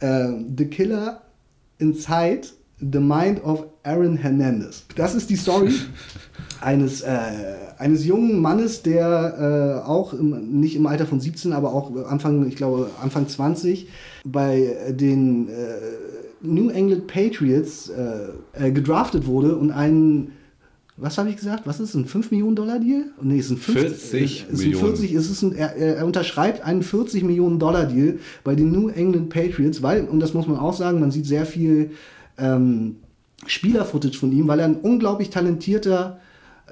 äh, 0.00 0.28
The 0.56 0.66
Killer 0.66 1.22
Inside 1.78 2.48
The 2.82 2.98
Mind 2.98 3.44
of 3.44 3.66
Aaron 3.84 4.16
Hernandez. 4.16 4.84
Das 4.96 5.14
ist 5.14 5.30
die 5.30 5.36
Story 5.36 5.72
eines, 6.60 7.00
äh, 7.02 7.54
eines 7.82 8.06
jungen 8.06 8.40
Mannes, 8.40 8.82
der 8.82 9.82
äh, 9.84 9.88
auch 9.88 10.14
im, 10.14 10.60
nicht 10.60 10.76
im 10.76 10.86
Alter 10.86 11.04
von 11.04 11.20
17, 11.20 11.52
aber 11.52 11.74
auch 11.74 11.94
Anfang, 12.06 12.46
ich 12.46 12.56
glaube, 12.56 12.90
Anfang 13.02 13.28
20 13.28 13.88
bei 14.24 14.76
den 14.90 15.48
äh, 15.48 15.52
New 16.40 16.70
England 16.70 17.08
Patriots 17.08 17.90
äh, 17.90 18.68
äh, 18.68 18.70
gedraftet 18.70 19.26
wurde 19.26 19.56
und 19.56 19.72
einen 19.72 20.32
was 20.98 21.16
habe 21.16 21.30
ich 21.30 21.36
gesagt? 21.36 21.66
Was 21.66 21.80
ist 21.80 21.94
ein 21.94 22.04
5 22.04 22.30
Millionen 22.30 22.54
Dollar 22.54 22.78
Deal? 22.78 23.06
Nee, 23.20 23.38
es 23.38 23.48
sind 23.48 23.58
40 23.58 24.46
ist 24.50 24.58
Millionen. 24.58 24.94
40, 24.94 25.12
ist 25.14 25.30
es 25.30 25.42
ein, 25.42 25.54
er, 25.54 25.74
er, 25.74 26.06
unterschreibt 26.06 26.62
einen 26.62 26.82
40 26.82 27.24
Millionen 27.24 27.58
Dollar 27.58 27.86
Deal 27.86 28.18
bei 28.44 28.54
den 28.54 28.70
New 28.70 28.88
England 28.88 29.30
Patriots, 29.30 29.82
weil, 29.82 30.04
und 30.04 30.20
das 30.20 30.34
muss 30.34 30.46
man 30.46 30.58
auch 30.58 30.74
sagen, 30.74 31.00
man 31.00 31.10
sieht 31.10 31.26
sehr 31.26 31.46
viel 31.46 31.92
ähm, 32.38 32.96
Spieler-Footage 33.46 34.18
von 34.18 34.32
ihm, 34.32 34.46
weil 34.46 34.60
er 34.60 34.66
ein 34.66 34.76
unglaublich 34.76 35.30
talentierter 35.30 36.20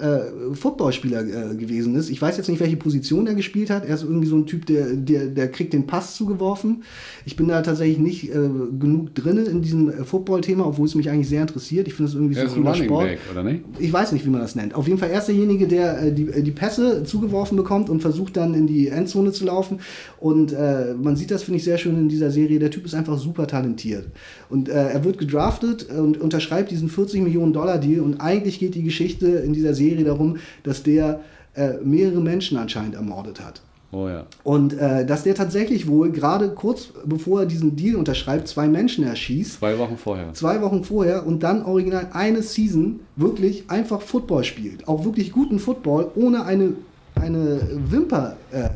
äh, 0.01 0.55
Footballspieler 0.55 1.53
äh, 1.53 1.55
gewesen 1.57 1.95
ist. 1.95 2.11
Ich 2.11 2.21
weiß 2.21 2.37
jetzt 2.37 2.49
nicht, 2.49 2.61
welche 2.61 2.77
Position 2.77 3.27
er 3.27 3.35
gespielt 3.35 3.71
hat. 3.71 3.85
Er 3.85 3.95
ist 3.95 4.03
irgendwie 4.03 4.27
so 4.27 4.37
ein 4.37 4.47
Typ, 4.47 4.67
der, 4.67 4.95
der, 4.95 5.27
der 5.27 5.51
kriegt 5.51 5.73
den 5.73 5.87
Pass 5.87 6.15
zugeworfen. 6.17 6.85
Ich 7.27 7.37
bin 7.37 7.49
da 7.49 7.63
tatsächlich 7.63 7.99
nicht 7.99 8.31
äh, 8.31 8.49
genug 8.79 9.15
drin 9.15 9.39
in 9.47 9.63
diesem 9.63 9.91
äh, 9.91 10.05
Football-Thema, 10.05 10.67
obwohl 10.67 10.87
es 10.87 10.95
mich 10.95 11.11
eigentlich 11.11 11.29
sehr 11.29 11.43
interessiert. 11.43 11.87
Ich 11.89 11.95
finde 11.95 12.09
es 12.09 12.15
irgendwie 12.15 12.37
er 12.37 12.49
so 12.49 12.57
ein 12.57 12.63
cooler 12.63 12.75
Sport. 12.75 13.07
Back, 13.07 13.19
oder 13.31 13.43
nicht? 13.43 13.65
Ich 13.79 13.93
weiß 13.93 14.13
nicht, 14.13 14.25
wie 14.27 14.31
man 14.31 14.41
das 14.41 14.55
nennt. 14.55 14.75
Auf 14.75 14.87
jeden 14.87 14.99
Fall 14.99 15.11
er 15.11 15.19
ist 15.19 15.27
derjenige, 15.27 15.69
der 15.69 16.03
äh, 16.03 16.13
die, 16.13 16.29
äh, 16.29 16.43
die 16.43 16.51
Pässe 16.51 17.05
zugeworfen 17.05 17.57
bekommt 17.57 17.91
und 17.91 18.01
versucht 18.01 18.37
dann 18.37 18.55
in 18.55 18.67
die 18.67 18.89
Endzone 18.89 19.33
zu 19.33 19.45
laufen. 19.45 19.81
Und 20.19 20.53
man 20.53 21.17
sieht 21.17 21.31
das, 21.31 21.43
finde 21.43 21.59
ich, 21.59 21.65
sehr 21.65 21.79
schön 21.79 21.97
in 21.97 22.09
dieser 22.09 22.31
Serie. 22.31 22.59
Der 22.59 22.71
Typ 22.71 22.85
ist 22.85 22.95
einfach 22.95 23.19
super 23.19 23.47
talentiert. 23.47 24.07
Und 24.51 24.69
er 24.69 25.05
wird 25.05 25.19
gedraftet 25.19 25.89
und 25.91 26.21
unterschreibt 26.21 26.71
diesen 26.71 26.89
40 26.89 27.23
Millionen 27.23 27.53
Dollar 27.53 27.79
Deal. 27.79 28.01
Und 28.01 28.21
eigentlich 28.21 28.59
geht 28.59 28.75
die 28.75 28.83
Geschichte 28.83 29.27
in 29.27 29.53
dieser 29.53 29.75
Serie 29.75 29.91
Serie 29.91 30.05
darum, 30.05 30.37
dass 30.63 30.83
der 30.83 31.21
äh, 31.55 31.75
mehrere 31.83 32.21
Menschen 32.21 32.57
anscheinend 32.59 32.95
ermordet 32.95 33.41
hat. 33.41 33.61
Oh 33.93 34.07
ja. 34.07 34.25
Und 34.45 34.73
äh, 34.79 35.05
dass 35.05 35.25
der 35.25 35.35
tatsächlich 35.35 35.89
wohl 35.89 36.13
gerade 36.13 36.51
kurz 36.51 36.91
bevor 37.05 37.41
er 37.41 37.47
diesen 37.47 37.75
Deal 37.75 37.97
unterschreibt, 37.97 38.47
zwei 38.47 38.69
Menschen 38.69 39.03
erschießt. 39.05 39.59
Zwei 39.59 39.77
Wochen 39.79 39.97
vorher. 39.97 40.33
Zwei 40.33 40.63
Wochen 40.63 40.85
vorher 40.85 41.27
und 41.27 41.43
dann 41.43 41.65
original 41.65 42.07
eine 42.13 42.43
Season 42.43 43.01
wirklich 43.17 43.65
einfach 43.69 44.01
Football 44.01 44.45
spielt. 44.45 44.87
Auch 44.87 45.05
wirklich 45.05 45.33
guten 45.33 45.59
Football, 45.59 46.13
ohne 46.15 46.45
eine, 46.45 46.75
eine 47.17 47.61
Wimper 47.91 48.37
äh, 48.53 48.69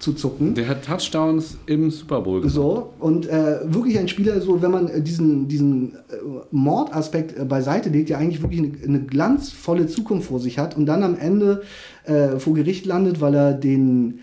zu 0.00 0.14
zucken. 0.14 0.54
Der 0.54 0.66
hat 0.66 0.84
Touchdowns 0.84 1.58
im 1.66 1.90
Super 1.90 2.22
Bowl 2.22 2.40
gemacht. 2.40 2.54
So, 2.54 2.94
und 2.98 3.28
äh, 3.28 3.60
wirklich 3.64 3.98
ein 3.98 4.08
Spieler, 4.08 4.40
so 4.40 4.60
wenn 4.62 4.70
man 4.70 4.88
äh, 4.88 5.02
diesen, 5.02 5.46
diesen 5.46 5.92
äh, 5.92 5.96
Mordaspekt 6.50 7.38
äh, 7.38 7.44
beiseite 7.44 7.90
legt, 7.90 8.08
der 8.08 8.18
eigentlich 8.18 8.42
wirklich 8.42 8.60
eine, 8.60 8.72
eine, 8.82 9.00
glanzvolle 9.04 9.86
Zukunft 9.86 10.28
vor 10.28 10.40
sich 10.40 10.58
hat 10.58 10.76
und 10.76 10.86
dann 10.86 11.02
am 11.02 11.16
Ende 11.16 11.62
äh, 12.04 12.38
vor 12.38 12.54
Gericht 12.54 12.86
landet, 12.86 13.20
weil 13.20 13.34
er 13.34 13.52
den 13.52 14.20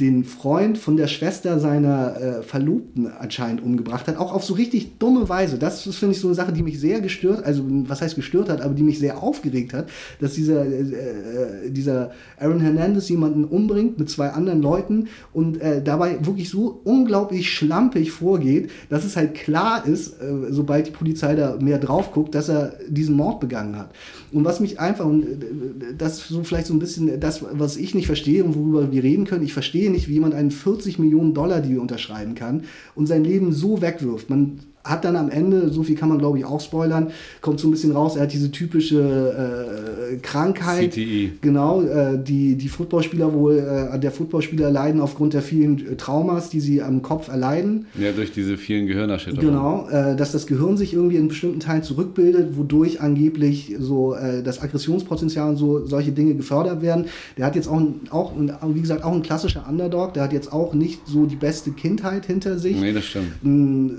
den 0.00 0.24
Freund 0.24 0.76
von 0.76 0.96
der 0.96 1.06
Schwester 1.06 1.60
seiner 1.60 2.20
äh, 2.20 2.42
Verlobten 2.42 3.06
anscheinend 3.06 3.62
umgebracht 3.62 4.08
hat, 4.08 4.16
auch 4.16 4.32
auf 4.32 4.42
so 4.42 4.54
richtig 4.54 4.98
dumme 4.98 5.28
Weise. 5.28 5.56
Das, 5.56 5.84
das 5.84 5.94
finde 5.94 6.14
ich 6.14 6.20
so 6.20 6.26
eine 6.26 6.34
Sache, 6.34 6.52
die 6.52 6.64
mich 6.64 6.80
sehr 6.80 7.00
gestört, 7.00 7.44
also 7.44 7.64
was 7.68 8.00
heißt 8.00 8.16
gestört 8.16 8.48
hat, 8.48 8.60
aber 8.60 8.74
die 8.74 8.82
mich 8.82 8.98
sehr 8.98 9.22
aufgeregt 9.22 9.72
hat, 9.72 9.88
dass 10.20 10.34
dieser, 10.34 10.66
äh, 10.66 10.80
äh 10.80 11.70
dieser 11.70 12.10
Aaron 12.38 12.58
Hernandez 12.58 13.08
jemanden 13.08 13.44
umbringt 13.44 13.96
mit 13.96 14.10
zwei 14.10 14.30
anderen 14.30 14.62
Leuten 14.62 15.06
und 15.32 15.60
äh, 15.60 15.80
dabei 15.80 16.24
wirklich 16.26 16.50
so 16.50 16.80
unglaublich 16.82 17.50
schlampig 17.50 18.10
vorgeht, 18.10 18.70
dass 18.88 19.04
es 19.04 19.16
halt 19.16 19.34
klar 19.34 19.86
ist, 19.86 20.20
äh, 20.20 20.50
sobald 20.50 20.88
die 20.88 20.92
Polizei 20.92 21.36
da 21.36 21.56
mehr 21.60 21.78
drauf 21.78 22.10
guckt, 22.10 22.34
dass 22.34 22.48
er 22.48 22.74
diesen 22.88 23.14
Mord 23.14 23.38
begangen 23.38 23.78
hat. 23.78 23.90
Und 24.34 24.44
was 24.44 24.60
mich 24.60 24.80
einfach, 24.80 25.06
und 25.06 25.24
äh, 25.24 25.94
das 25.96 26.18
ist 26.18 26.28
so 26.28 26.42
vielleicht 26.44 26.66
so 26.66 26.74
ein 26.74 26.78
bisschen 26.78 27.20
das, 27.20 27.44
was 27.52 27.76
ich 27.76 27.94
nicht 27.94 28.06
verstehe 28.06 28.44
und 28.44 28.54
worüber 28.54 28.92
wir 28.92 29.02
reden 29.02 29.24
können, 29.24 29.44
ich 29.44 29.52
verstehe 29.52 29.74
verstehe 29.74 29.90
nicht, 29.90 30.08
wie 30.08 30.14
jemand 30.14 30.34
einen 30.34 30.50
40 30.50 30.98
Millionen 30.98 31.34
Dollar 31.34 31.60
Deal 31.60 31.78
unterschreiben 31.78 32.34
kann 32.34 32.64
und 32.94 33.06
sein 33.06 33.24
Leben 33.24 33.52
so 33.52 33.80
wegwirft. 33.80 34.30
Man 34.30 34.60
hat 34.84 35.04
dann 35.04 35.16
am 35.16 35.30
Ende, 35.30 35.70
so 35.70 35.82
viel 35.82 35.96
kann 35.96 36.10
man 36.10 36.18
glaube 36.18 36.38
ich 36.38 36.44
auch 36.44 36.60
spoilern, 36.60 37.10
kommt 37.40 37.58
so 37.58 37.68
ein 37.68 37.70
bisschen 37.70 37.92
raus, 37.92 38.16
er 38.16 38.22
hat 38.22 38.32
diese 38.32 38.50
typische 38.50 40.12
äh, 40.12 40.16
Krankheit. 40.18 40.92
CTE. 40.92 41.32
Genau, 41.40 41.82
äh, 41.82 42.18
die, 42.22 42.56
die 42.56 42.68
Footballspieler 42.68 43.32
wohl, 43.32 43.58
äh, 43.58 43.98
der 43.98 44.10
Footballspieler 44.10 44.70
leiden 44.70 45.00
aufgrund 45.00 45.32
der 45.32 45.42
vielen 45.42 45.86
äh, 45.86 45.96
Traumas, 45.96 46.50
die 46.50 46.60
sie 46.60 46.82
am 46.82 47.02
Kopf 47.02 47.28
erleiden. 47.28 47.86
Ja, 47.98 48.12
durch 48.12 48.32
diese 48.32 48.58
vielen 48.58 48.86
Gehirnerschütterungen. 48.86 49.54
Genau, 49.54 49.88
äh, 49.88 50.16
dass 50.16 50.32
das 50.32 50.46
Gehirn 50.46 50.76
sich 50.76 50.92
irgendwie 50.92 51.16
in 51.16 51.28
bestimmten 51.28 51.60
Teilen 51.60 51.82
zurückbildet, 51.82 52.56
wodurch 52.56 53.00
angeblich 53.00 53.74
so 53.78 54.14
äh, 54.14 54.42
das 54.42 54.62
Aggressionspotenzial 54.62 55.50
und 55.50 55.56
so 55.56 55.86
solche 55.86 56.12
Dinge 56.12 56.34
gefördert 56.34 56.82
werden. 56.82 57.06
Der 57.38 57.46
hat 57.46 57.56
jetzt 57.56 57.68
auch, 57.68 57.80
auch, 58.10 58.32
wie 58.68 58.80
gesagt, 58.80 59.02
auch 59.02 59.12
ein 59.12 59.22
klassischer 59.22 59.66
Underdog, 59.68 60.14
der 60.14 60.24
hat 60.24 60.32
jetzt 60.32 60.52
auch 60.52 60.74
nicht 60.74 61.06
so 61.06 61.24
die 61.24 61.36
beste 61.36 61.70
Kindheit 61.70 62.26
hinter 62.26 62.58
sich. 62.58 62.78
Nee, 62.78 62.92
das 62.92 63.04
stimmt. 63.04 63.28
Ähm, 63.44 63.96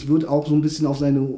es 0.00 0.08
wird 0.08 0.26
auch 0.26 0.46
so 0.46 0.54
ein 0.54 0.62
bisschen 0.62 0.86
auf 0.86 0.98
seine 0.98 1.28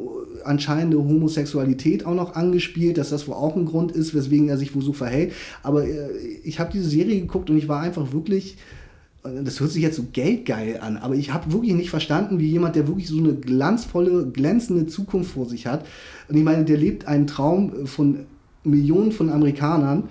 anscheinende 0.44 0.98
Homosexualität 0.98 2.06
auch 2.06 2.14
noch 2.14 2.34
angespielt, 2.34 2.98
dass 2.98 3.10
das 3.10 3.26
wohl 3.28 3.34
auch 3.34 3.56
ein 3.56 3.66
Grund 3.66 3.92
ist, 3.92 4.14
weswegen 4.14 4.48
er 4.48 4.58
sich 4.58 4.74
wohl 4.74 4.82
so 4.82 4.92
verhält. 4.92 5.32
Aber 5.62 5.84
äh, 5.84 6.10
ich 6.44 6.60
habe 6.60 6.72
diese 6.72 6.88
Serie 6.88 7.20
geguckt 7.20 7.50
und 7.50 7.56
ich 7.56 7.68
war 7.68 7.80
einfach 7.80 8.12
wirklich, 8.12 8.56
äh, 9.24 9.42
das 9.44 9.60
hört 9.60 9.70
sich 9.70 9.82
jetzt 9.82 9.96
so 9.96 10.04
geldgeil 10.12 10.78
an, 10.80 10.96
aber 10.96 11.14
ich 11.14 11.32
habe 11.32 11.52
wirklich 11.52 11.74
nicht 11.74 11.90
verstanden, 11.90 12.38
wie 12.38 12.50
jemand, 12.50 12.76
der 12.76 12.88
wirklich 12.88 13.08
so 13.08 13.18
eine 13.18 13.34
glanzvolle, 13.34 14.26
glänzende 14.32 14.86
Zukunft 14.86 15.32
vor 15.32 15.46
sich 15.46 15.66
hat. 15.66 15.86
Und 16.28 16.36
ich 16.36 16.44
meine, 16.44 16.64
der 16.64 16.76
lebt 16.76 17.06
einen 17.06 17.26
Traum 17.26 17.86
von 17.86 18.20
Millionen 18.64 19.12
von 19.12 19.30
Amerikanern. 19.30 20.04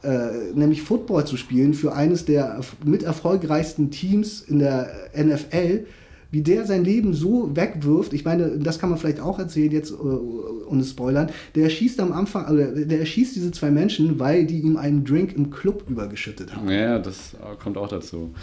Äh, 0.00 0.52
nämlich 0.54 0.82
Football 0.82 1.26
zu 1.26 1.36
spielen 1.36 1.74
für 1.74 1.92
eines 1.92 2.24
der 2.24 2.60
mit 2.84 3.02
erfolgreichsten 3.02 3.90
Teams 3.90 4.42
in 4.42 4.60
der 4.60 4.88
NFL 5.12 5.86
wie 6.30 6.42
der 6.42 6.66
sein 6.66 6.84
Leben 6.84 7.14
so 7.14 7.56
wegwirft, 7.56 8.12
ich 8.12 8.24
meine, 8.24 8.58
das 8.58 8.78
kann 8.78 8.90
man 8.90 8.98
vielleicht 8.98 9.20
auch 9.20 9.38
erzählen 9.38 9.72
jetzt, 9.72 9.90
äh, 9.90 9.94
ohne 9.94 10.84
Spoilern, 10.84 11.30
der 11.54 11.64
erschießt 11.64 12.00
am 12.00 12.12
Anfang, 12.12 12.44
also 12.44 12.84
der 12.84 13.00
erschießt 13.00 13.34
diese 13.34 13.50
zwei 13.50 13.70
Menschen, 13.70 14.18
weil 14.18 14.44
die 14.46 14.60
ihm 14.60 14.76
einen 14.76 15.04
Drink 15.04 15.34
im 15.34 15.50
Club 15.50 15.84
übergeschüttet 15.88 16.54
haben. 16.54 16.70
Ja, 16.70 16.98
das 16.98 17.34
kommt 17.62 17.78
auch 17.78 17.88
dazu. 17.88 18.34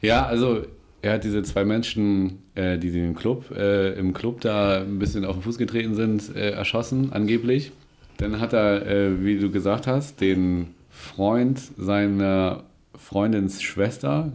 Ja, 0.00 0.26
also 0.26 0.62
er 1.02 1.14
hat 1.14 1.24
diese 1.24 1.42
zwei 1.42 1.64
Menschen, 1.64 2.38
äh, 2.54 2.78
die 2.78 2.88
im 2.98 3.14
Club, 3.14 3.50
äh, 3.50 3.98
im 3.98 4.12
Club 4.12 4.40
da 4.40 4.80
ein 4.82 4.98
bisschen 4.98 5.24
auf 5.24 5.36
den 5.36 5.42
Fuß 5.42 5.58
getreten 5.58 5.94
sind, 5.94 6.34
äh, 6.34 6.50
erschossen, 6.50 7.12
angeblich. 7.12 7.72
Dann 8.18 8.40
hat 8.40 8.52
er, 8.52 8.86
äh, 8.86 9.24
wie 9.24 9.38
du 9.38 9.50
gesagt 9.50 9.86
hast, 9.86 10.20
den 10.20 10.68
Freund 10.90 11.60
seiner 11.76 12.64
Freundins 12.94 13.62
Schwester 13.62 14.32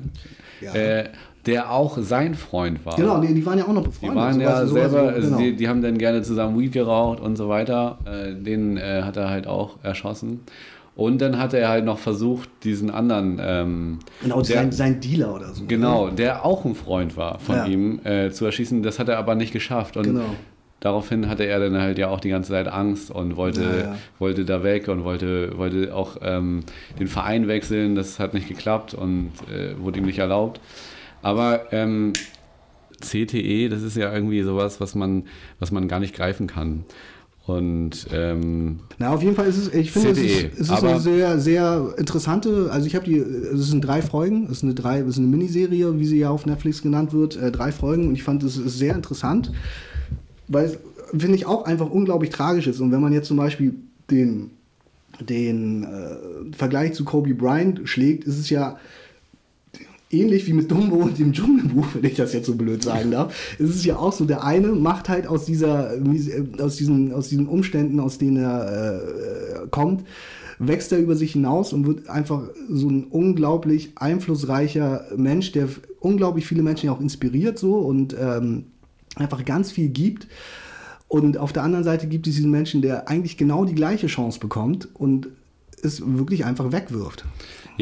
ja. 0.62 0.74
Der 1.46 1.72
auch 1.72 1.98
sein 1.98 2.36
Freund 2.36 2.86
war. 2.86 2.96
Genau, 2.96 3.20
die, 3.20 3.34
die 3.34 3.46
waren 3.46 3.58
ja 3.58 3.66
auch 3.66 3.74
noch 3.74 3.84
befreundet. 3.84 4.16
Die 4.16 4.22
waren 4.22 4.42
ja 4.42 4.66
selber, 4.68 5.10
also 5.10 5.28
genau. 5.28 5.38
die, 5.40 5.56
die, 5.56 5.68
haben 5.68 5.82
dann 5.82 5.98
gerne 5.98 6.22
zusammen 6.22 6.60
Weed 6.60 6.74
geraucht 6.74 7.20
und 7.20 7.36
so 7.36 7.50
weiter. 7.50 7.98
Äh, 8.06 8.36
den 8.36 8.78
äh, 8.78 9.02
hat 9.04 9.18
er 9.18 9.30
halt 9.30 9.48
auch 9.48 9.78
erschossen. 9.82 10.42
Und 10.96 11.20
dann 11.20 11.40
hat 11.40 11.54
er 11.54 11.70
halt 11.70 11.86
noch 11.86 11.98
versucht, 11.98 12.50
diesen 12.64 12.92
anderen. 12.92 13.40
Ähm, 13.42 14.00
genau, 14.22 14.42
der, 14.42 14.58
sein, 14.58 14.72
sein, 14.72 15.00
Dealer 15.00 15.34
oder 15.34 15.54
so. 15.54 15.64
Genau, 15.68 16.06
oder? 16.06 16.12
der 16.14 16.46
auch 16.46 16.66
ein 16.66 16.76
Freund 16.76 17.16
war 17.16 17.40
von 17.40 17.56
ja. 17.56 17.66
ihm, 17.66 18.02
äh, 18.04 18.30
zu 18.30 18.46
erschießen. 18.46 18.84
Das 18.84 19.00
hat 19.00 19.08
er 19.08 19.18
aber 19.18 19.36
nicht 19.36 19.54
geschafft. 19.54 19.96
Und 19.96 20.04
genau. 20.04 20.36
daraufhin 20.82 21.30
hatte 21.30 21.46
er 21.46 21.60
dann 21.60 21.80
halt 21.80 21.98
ja 21.98 22.10
auch 22.10 22.20
die 22.20 22.30
ganze 22.30 22.52
Zeit 22.52 22.68
Angst 22.68 23.10
und 23.10 23.38
wollte, 23.38 23.62
ja, 23.62 23.78
ja. 23.78 23.96
wollte 24.20 24.44
da 24.44 24.64
weg 24.64 24.90
und 24.90 25.06
wollte, 25.06 25.58
wollte 25.58 25.96
auch 25.96 26.18
ähm, 26.22 26.60
den 27.00 27.08
Verein 27.08 27.48
wechseln. 27.48 27.96
Das 27.96 28.20
hat 28.20 28.34
nicht 28.34 28.50
geklappt 28.50 28.94
und 28.94 29.32
äh, 29.50 29.80
wurde 29.82 30.00
ihm 30.00 30.06
nicht 30.06 30.20
erlaubt. 30.20 30.60
Aber 31.22 31.72
ähm, 31.72 32.14
CTE, 33.02 33.70
das 33.70 33.82
ist 33.82 33.98
ja 33.98 34.14
irgendwie 34.14 34.42
sowas, 34.44 34.80
was 34.80 34.96
man, 34.96 35.24
was 35.60 35.72
man 35.72 35.88
gar 35.88 36.00
nicht 36.00 36.16
greifen 36.16 36.48
kann. 36.48 36.86
Und 37.48 38.08
ähm, 38.14 38.82
na, 39.00 39.14
auf 39.14 39.24
jeden 39.24 39.36
Fall 39.36 39.48
ist 39.48 39.58
es, 39.58 39.74
ich 39.74 39.92
finde, 39.92 40.12
es 40.12 40.20
ist, 40.20 40.54
es 40.54 40.60
ist 40.70 40.84
eine 40.84 41.00
sehr, 41.00 41.40
sehr 41.40 41.94
interessante, 41.98 42.70
also 42.72 42.86
ich 42.86 42.96
habe 42.96 43.06
die, 43.06 43.18
es 43.18 43.68
sind 43.68 43.82
drei 43.82 44.04
Folgen, 44.04 44.46
es 44.46 44.58
ist 44.58 44.64
eine 44.64 44.76
drei, 44.76 45.00
es 45.00 45.08
ist 45.08 45.18
eine 45.18 45.28
Miniserie, 45.28 46.00
wie 46.00 46.06
sie 46.06 46.20
ja 46.20 46.30
auf 46.30 46.46
Netflix 46.46 46.84
genannt 46.84 47.14
wird, 47.14 47.36
äh, 47.38 47.52
drei 47.52 47.72
Folgen 47.72 48.08
und 48.08 48.14
ich 48.14 48.24
fand 48.24 48.44
es 48.44 48.54
sehr 48.54 48.96
interessant, 48.96 49.52
weil 50.48 50.66
es, 50.66 50.78
finde 51.18 51.36
ich, 51.36 51.48
auch 51.48 51.66
einfach 51.66 51.90
unglaublich 51.90 52.30
tragisch 52.30 52.68
ist. 52.68 52.80
Und 52.80 52.92
wenn 52.92 53.02
man 53.02 53.12
jetzt 53.12 53.28
zum 53.28 53.38
Beispiel 53.38 53.74
den, 54.12 54.52
den 55.20 55.84
äh, 55.84 56.56
Vergleich 56.56 56.94
zu 56.94 57.04
Kobe 57.06 57.34
Bryant 57.34 57.82
schlägt, 57.86 58.26
ist 58.26 58.38
es 58.38 58.52
ja 58.52 58.78
ähnlich 60.14 60.48
wie 60.48 60.54
mit 60.54 60.70
Dumbo 60.70 60.98
und 60.98 61.18
dem 61.18 61.34
Dschungelbuch, 61.34 61.88
wenn 61.94 62.04
ich 62.04 62.16
das 62.16 62.34
jetzt 62.34 62.46
so 62.46 62.56
blöd 62.56 62.84
sagen 62.84 63.12
darf, 63.12 63.34
ist 63.60 63.70
es 63.70 63.86
ja 63.86 63.98
auch 63.98 64.14
so, 64.14 64.26
der 64.26 64.44
eine 64.44 64.70
macht 64.70 65.10
halt 65.10 65.28
aus 65.28 65.46
dieser, 65.46 65.92
aus 66.60 66.76
diesen, 66.76 67.14
aus 67.14 67.30
diesen 67.30 67.48
Umständen, 67.48 68.00
aus 68.00 68.18
denen 68.18 68.38
er 68.38 69.02
äh, 69.64 69.68
kommt, 69.70 70.04
wächst 70.60 70.92
er 70.92 71.00
über 71.00 71.16
sich 71.16 71.34
hinaus 71.34 71.74
und 71.74 71.88
wird 71.88 72.08
einfach 72.08 72.44
so 72.70 72.90
ein 72.90 73.06
unglaublich 73.06 73.94
einflussreicher 73.96 75.06
Mensch, 75.16 75.52
der 75.52 75.68
unglaublich 76.00 76.46
viele 76.46 76.62
Menschen 76.62 76.86
ja 76.88 76.92
auch 76.92 77.02
inspiriert 77.02 77.58
so 77.58 77.76
und 77.76 78.16
ähm, 78.20 78.66
einfach 79.16 79.44
ganz 79.44 79.72
viel 79.72 79.90
gibt. 79.90 80.28
Und 81.08 81.38
auf 81.38 81.52
der 81.52 81.64
anderen 81.64 81.84
Seite 81.84 82.08
gibt 82.08 82.28
es 82.28 82.36
diesen 82.36 82.52
Menschen, 82.52 82.82
der 82.82 83.10
eigentlich 83.10 83.38
genau 83.38 83.66
die 83.66 83.76
gleiche 83.76 84.08
Chance 84.08 84.40
bekommt 84.40 84.88
und 84.94 85.28
es 85.84 86.02
wirklich 86.06 86.46
einfach 86.46 86.72
wegwirft. 86.72 87.26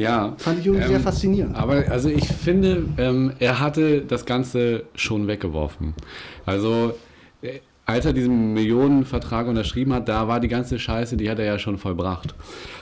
Ja. 0.01 0.35
Fand 0.37 0.59
ich 0.59 0.65
irgendwie 0.65 0.85
ähm, 0.85 0.89
sehr 0.89 0.99
faszinierend. 0.99 1.55
Aber 1.55 1.85
also 1.89 2.09
ich 2.09 2.27
finde, 2.27 2.85
ähm, 2.97 3.33
er 3.39 3.59
hatte 3.59 4.01
das 4.01 4.25
Ganze 4.25 4.83
schon 4.95 5.27
weggeworfen. 5.27 5.93
Also 6.45 6.93
äh, 7.41 7.59
als 7.85 8.05
er 8.05 8.13
diesen 8.13 8.53
Millionenvertrag 8.53 9.47
unterschrieben 9.47 9.93
hat, 9.93 10.07
da 10.07 10.27
war 10.27 10.39
die 10.39 10.47
ganze 10.47 10.77
Scheiße, 10.77 11.17
die 11.17 11.29
hat 11.29 11.39
er 11.39 11.45
ja 11.45 11.59
schon 11.59 11.77
vollbracht. 11.77 12.35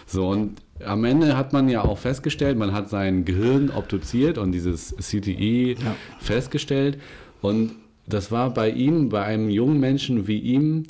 So, 0.05 0.28
und 0.28 0.61
am 0.86 1.05
Ende 1.05 1.38
hat 1.38 1.53
man 1.53 1.70
ja 1.70 1.84
auch 1.84 1.97
festgestellt, 1.97 2.57
man 2.57 2.74
hat 2.74 2.89
sein 2.89 3.24
Gehirn 3.24 3.70
obduziert 3.70 4.38
und 4.38 4.51
dieses 4.51 4.95
CTE 4.97 5.74
ja. 5.74 5.95
festgestellt. 6.20 6.99
Und 7.41 7.72
das 8.05 8.32
war 8.32 8.53
bei 8.53 8.70
ihm, 8.70 9.09
bei 9.09 9.24
einem 9.24 9.49
jungen 9.49 9.80
Menschen 9.80 10.28
wie 10.28 10.39
ihm, 10.39 10.84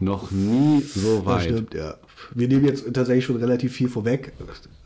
noch 0.00 0.30
nie 0.30 0.80
so 0.80 1.24
weit. 1.26 1.36
Das 1.36 1.44
stimmt, 1.44 1.74
ja. 1.74 1.94
Wir 2.34 2.48
nehmen 2.48 2.64
jetzt 2.64 2.92
tatsächlich 2.92 3.24
schon 3.24 3.36
relativ 3.36 3.72
viel 3.72 3.88
vorweg, 3.88 4.32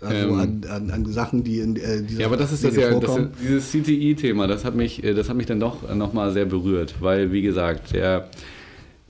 also 0.04 0.28
ähm, 0.28 0.38
an, 0.38 0.64
an, 0.68 0.90
an, 0.90 1.06
Sachen, 1.06 1.44
die 1.44 1.60
in 1.60 1.76
äh, 1.76 2.02
dieser 2.02 2.20
Ja, 2.20 2.26
aber 2.26 2.36
das 2.36 2.52
ist 2.52 2.64
das 2.64 2.76
ja, 2.76 2.98
das, 2.98 3.18
dieses 3.42 3.70
CTI-Thema, 3.70 4.46
das 4.46 4.64
hat 4.64 4.74
mich, 4.74 5.02
äh, 5.02 5.14
das 5.14 5.28
hat 5.28 5.36
mich 5.36 5.46
dann 5.46 5.60
doch 5.60 5.94
nochmal 5.94 6.32
sehr 6.32 6.44
berührt, 6.44 6.96
weil, 7.00 7.32
wie 7.32 7.42
gesagt, 7.42 7.92
der, 7.92 8.28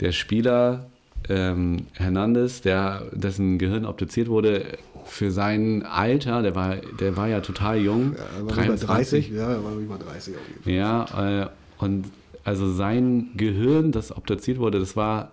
der 0.01 0.13
Spieler 0.13 0.87
ähm, 1.29 1.87
Hernandez, 1.95 2.61
der, 2.61 3.03
dessen 3.13 3.59
Gehirn 3.59 3.85
obduziert 3.85 4.29
wurde, 4.29 4.65
für 5.05 5.31
sein 5.31 5.83
Alter, 5.83 6.43
der 6.43 6.55
war, 6.55 6.77
der 6.77 7.17
war 7.17 7.29
ja 7.29 7.41
total 7.41 7.79
jung. 7.79 8.15
Ja, 8.17 8.39
er 8.39 8.47
war 8.47 8.55
23, 8.55 8.79
über 8.79 8.95
30, 8.95 9.31
ja, 9.31 9.53
er 9.53 9.65
war 9.65 9.77
über 9.77 9.99
30 9.99 10.35
auf 10.35 10.41
jeden 10.49 10.63
Fall. 10.63 10.73
Ja, 10.73 11.43
äh, 11.43 11.49
und 11.79 12.07
also 12.45 12.73
sein 12.73 13.31
Gehirn, 13.37 13.93
das 13.93 14.15
obduziert 14.17 14.59
wurde, 14.59 14.79
das 14.79 14.97
war 14.97 15.31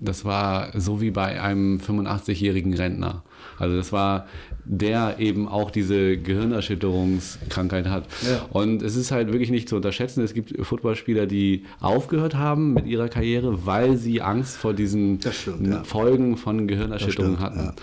das 0.00 0.24
war 0.24 0.68
so 0.78 1.00
wie 1.00 1.10
bei 1.10 1.40
einem 1.40 1.78
85-jährigen 1.78 2.74
Rentner. 2.74 3.22
Also 3.58 3.76
das 3.76 3.92
war 3.92 4.26
der 4.68 5.18
eben 5.18 5.48
auch 5.48 5.70
diese 5.70 6.18
Gehirnerschütterungskrankheit 6.18 7.86
hat. 7.86 8.04
Ja. 8.28 8.46
Und 8.50 8.82
es 8.82 8.96
ist 8.96 9.10
halt 9.10 9.32
wirklich 9.32 9.50
nicht 9.50 9.68
zu 9.68 9.76
unterschätzen. 9.76 10.22
Es 10.22 10.34
gibt 10.34 10.54
Footballspieler, 10.64 11.26
die 11.26 11.64
aufgehört 11.80 12.36
haben 12.36 12.74
mit 12.74 12.86
ihrer 12.86 13.08
Karriere, 13.08 13.66
weil 13.66 13.96
sie 13.96 14.20
Angst 14.20 14.56
vor 14.56 14.74
diesen 14.74 15.20
stimmt, 15.32 15.66
ja. 15.66 15.82
Folgen 15.84 16.36
von 16.36 16.68
Gehirnerschütterungen 16.68 17.40
hatten. 17.40 17.58
Ja. 17.58 17.74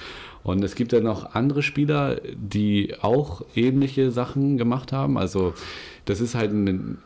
Und 0.44 0.64
es 0.64 0.76
gibt 0.76 0.94
ja 0.94 1.02
noch 1.02 1.34
andere 1.34 1.64
Spieler, 1.64 2.22
die 2.36 2.94
auch 3.02 3.44
ähnliche 3.56 4.12
Sachen 4.12 4.60
gemacht 4.60 4.92
haben. 4.92 5.18
Also 5.18 5.56
das 6.06 6.22
ist 6.22 6.36
halt 6.36 6.52
ein, 6.52 7.00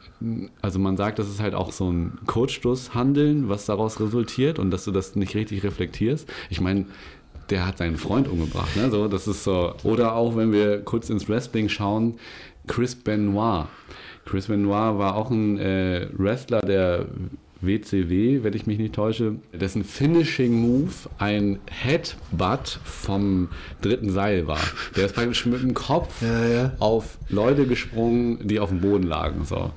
also 0.62 0.78
man 0.78 0.98
sagt, 0.98 1.20
das 1.20 1.30
ist 1.30 1.40
halt 1.40 1.56
auch 1.56 1.72
so 1.72 1.90
ein 1.90 2.18
Kurzstoßhandeln, 2.26 3.48
was 3.48 3.66
daraus 3.66 4.02
resultiert 4.02 4.60
und 4.60 4.72
dass 4.72 4.84
du 4.84 4.92
das 4.92 5.16
nicht 5.16 5.36
richtig 5.36 5.64
reflektierst. 5.64 6.28
Ich 6.50 6.60
meine, 6.60 6.86
der 7.50 7.66
hat 7.66 7.78
seinen 7.78 7.98
Freund 7.98 8.28
umgebracht, 8.28 8.76
ne? 8.76 8.90
So, 8.90 9.08
das 9.08 9.28
ist 9.28 9.44
so. 9.44 9.74
Oder 9.84 10.16
auch, 10.16 10.36
wenn 10.36 10.52
wir 10.52 10.82
kurz 10.82 11.10
ins 11.10 11.28
Wrestling 11.28 11.70
schauen, 11.70 12.20
Chris 12.68 12.96
Benoit. 12.96 13.68
Chris 14.26 14.48
Benoit 14.48 14.98
war 14.98 15.16
auch 15.16 15.32
ein 15.32 15.58
äh, 15.58 16.08
Wrestler 16.14 16.62
der 16.62 17.08
WCW, 17.62 18.44
wenn 18.44 18.54
ich 18.54 18.68
mich 18.68 18.78
nicht 18.78 18.94
täusche, 18.94 19.36
dessen 19.54 19.84
Finishing 19.84 20.54
Move 20.54 20.92
ein 21.18 21.60
Headbutt 21.70 22.80
vom 22.84 23.50
dritten 23.82 24.12
Seil 24.12 24.48
war. 24.48 24.60
Der 24.96 25.08
ist 25.08 25.16
praktisch 25.16 25.46
mit 25.46 25.62
dem 25.62 25.74
Kopf 25.74 26.22
Ja, 26.22 26.48
ja. 26.48 26.72
auf 26.80 27.18
Leute 27.30 27.66
gesprungen, 27.66 28.48
die 28.48 28.60
auf 28.60 28.70
dem 28.70 28.82
Boden 28.82 29.04
lagen. 29.04 29.46
So. 29.46 29.72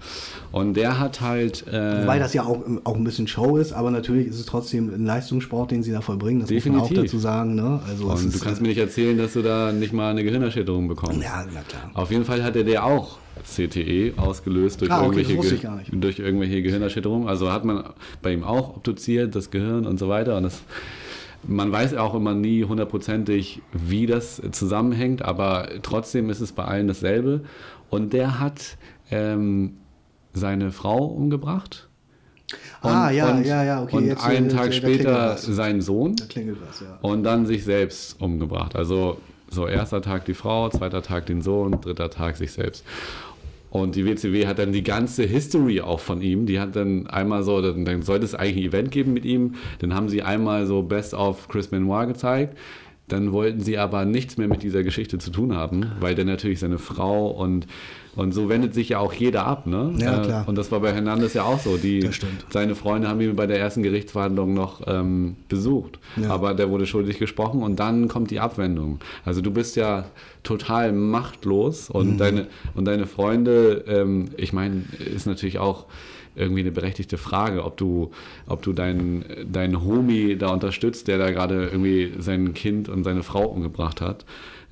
Und 0.53 0.75
der 0.75 0.99
hat 1.01 1.21
halt. 1.21 1.67
Äh, 1.67 2.03
Wobei 2.03 2.19
das 2.19 2.35
ja 2.35 2.45
auch, 2.45 2.63
auch 2.85 2.97
ein 2.97 3.05
bisschen 3.05 3.27
Show 3.27 3.57
ist, 3.57 3.73
aber 3.73 3.91
natürlich 3.91 4.29
ist 4.29 4.39
es 4.39 4.47
trotzdem 4.47 4.93
ein 4.95 5.05
Leistungssport, 5.05 5.71
den 5.71 5.83
sie 5.83 5.93
da 5.93 6.01
vollbringen. 6.01 6.41
Das 6.41 6.51
muss 6.51 6.65
man 6.65 6.75
Definitiv. 6.75 6.99
auch 6.99 7.03
dazu 7.03 7.19
sagen. 7.19 7.55
Ne? 7.55 7.81
Also 7.89 8.07
und 8.07 8.23
du 8.23 8.29
ist, 8.29 8.45
kannst 8.45 8.61
äh, 8.61 8.63
mir 8.63 8.69
nicht 8.69 8.79
erzählen, 8.79 9.19
dass 9.19 9.33
du 9.33 9.43
da 9.43 9.73
nicht 9.73 9.93
mal 9.93 10.11
eine 10.11 10.23
Gehirnerschütterung 10.23 10.89
bekommst. 10.89 11.21
Ja, 11.23 11.45
na 11.53 11.61
klar. 11.63 11.91
Auf 11.95 12.11
jeden 12.11 12.25
Fall 12.25 12.43
hatte 12.45 12.65
der 12.65 12.85
auch 12.85 13.19
CTE 13.45 14.13
ausgelöst 14.17 14.81
durch, 14.81 14.91
Ah, 14.91 15.05
okay, 15.07 15.23
irgendwelche, 15.23 15.69
durch 15.93 16.19
irgendwelche 16.19 16.63
Gehirnerschütterungen. 16.63 17.29
Also 17.29 17.51
hat 17.53 17.65
man 17.65 17.85
bei 18.23 18.33
ihm 18.33 18.45
auch 18.45 18.77
obduziert, 18.77 19.35
das 19.35 19.51
Gehirn 19.51 19.87
und 19.87 19.99
so 19.99 20.09
weiter. 20.09 20.37
Und 20.37 20.45
das, 20.45 20.63
man 21.45 21.73
weiß 21.73 21.95
auch 21.95 22.15
immer 22.15 22.35
nie 22.35 22.65
hundertprozentig, 22.65 23.63
wie 23.73 24.07
das 24.07 24.41
zusammenhängt, 24.53 25.23
aber 25.23 25.69
trotzdem 25.83 26.31
ist 26.31 26.41
es 26.41 26.53
bei 26.53 26.65
allen 26.65 26.89
dasselbe. 26.89 27.43
Und 27.91 28.13
der 28.13 28.39
hat 28.39 28.77
ähm, 29.11 29.75
seine 30.33 30.71
Frau 30.73 31.05
umgebracht. 31.05 31.89
Ah, 32.83 33.09
Und- 33.09 33.15
ja, 33.15 33.31
und, 33.35 33.47
ja, 33.47 33.65
ja, 33.65 33.83
okay, 33.83 33.97
Und 33.97 34.07
jetzt, 34.07 34.25
einen 34.25 34.47
äh, 34.51 34.55
Tag 34.55 34.75
später 34.75 35.37
seinen 35.39 35.81
Sohn 35.81 36.17
Da 36.17 36.27
klingelt 36.27 36.59
was, 36.67 36.81
ja. 36.81 36.99
und 37.01 37.23
dann 37.23 37.47
sich 37.47 37.65
selbst 37.65 38.21
umgebracht. 38.21 38.77
Also 38.77 39.19
so 39.53 39.67
erster 39.67 40.03
Tag 40.03 40.25
die 40.25 40.35
Frau, 40.35 40.69
zweiter 40.69 41.03
Tag 41.03 41.27
den 41.27 41.43
Sohn, 41.43 41.81
dritter 41.81 42.11
Tag 42.11 42.37
sich 42.37 42.53
selbst. 42.53 42.85
Und 43.71 43.97
die 43.97 44.05
WCW 44.05 44.47
hat 44.47 44.59
dann 44.59 44.73
die 44.73 44.83
ganze 44.83 45.23
History 45.23 45.81
auch 45.81 46.01
von 46.01 46.21
ihm. 46.21 46.45
Die 46.45 46.61
hat 46.61 46.77
dann 46.77 47.07
einmal 47.07 47.43
so, 47.43 47.63
dann, 47.63 48.03
sollte 48.03 48.27
es 48.27 48.35
eigentlich 48.35 48.67
ein 48.67 48.69
Event 48.69 48.91
geben 48.91 49.15
mit 49.15 49.25
ihm. 49.25 49.55
Dann 49.79 49.95
haben 49.95 50.11
sie 50.11 50.23
einmal 50.23 50.67
so 50.67 50.83
Best 50.83 51.15
of 51.15 51.49
Chris 51.49 51.69
Benoit 51.69 52.07
gezeigt. 52.07 52.59
Dann 53.09 53.33
wollten 53.33 53.61
sie 53.61 53.77
aber 53.79 54.05
nichts 54.05 54.39
mehr 54.39 54.49
mit 54.49 54.63
dieser 54.63 54.83
Geschichte 54.85 55.19
zu 55.19 55.31
tun 55.31 55.55
haben, 55.55 55.93
weil 56.01 56.15
dann 56.15 56.27
natürlich 56.29 56.61
seine 56.61 56.79
Frau 56.79 57.27
und, 57.29 57.67
und 58.15 58.33
so 58.33 58.49
wendet 58.49 58.73
sich 58.75 58.91
ja 58.91 59.01
auch 59.01 59.13
jeder 59.13 59.45
ab. 59.45 59.67
Ne? 59.67 59.93
Ja, 59.99 60.21
Äh, 60.23 60.25
klar. 60.25 60.49
Und 60.49 60.57
das 60.57 60.71
war 60.73 60.81
bei 60.81 60.93
Hernandez 60.95 61.35
ja 61.35 61.43
auch 61.45 61.59
so. 61.59 61.77
Die, 61.77 62.01
Das 62.01 62.15
stimmt. 62.15 62.47
Seine 62.51 62.75
Freunde 62.75 63.09
haben 63.09 63.21
ihn 63.21 63.37
bei 63.37 63.47
der 63.47 63.59
ersten 63.59 63.83
Gerichtsverhandlung 63.83 64.55
noch 64.55 64.83
ähm, 64.87 65.37
besucht. 65.49 65.99
Ja. 66.17 66.31
Aber 66.31 66.55
der 66.55 66.71
wurde 66.71 66.87
schuldig 66.87 67.19
gesprochen 67.19 67.63
und 67.63 67.77
dann 67.81 68.09
kommt 68.09 68.31
die 68.31 68.41
Abwendung. 68.41 69.01
Also 69.25 69.43
du 69.43 69.51
bist 69.51 69.77
ja 69.77 70.07
total 70.43 70.93
machtlos 70.93 71.89
Mhm. 71.91 71.95
und, 71.97 72.19
deine, 72.19 72.47
und 72.75 72.85
deine 72.87 73.07
Freunde, 73.07 73.85
ähm, 73.89 74.27
ich 74.37 74.53
meine, 74.53 74.85
ist 75.15 75.27
natürlich 75.27 75.59
auch 75.59 75.87
irgendwie 76.35 76.61
eine 76.61 76.73
berechtigte 76.73 77.19
Frage, 77.19 77.65
ob 77.65 77.77
du, 77.77 78.11
ob 78.47 78.63
du 78.63 78.73
deinen, 78.73 79.25
deinen 79.51 79.85
Homie 79.85 80.37
da 80.37 80.49
unterstützt, 80.53 81.09
der 81.09 81.19
da 81.19 81.31
gerade 81.31 81.67
irgendwie 81.67 82.13
sein 82.19 82.55
Kind 82.55 82.89
und 82.89 83.05
seine 83.05 83.23
Frau 83.23 83.47
umgebracht 83.47 84.01
hat. 84.01 84.25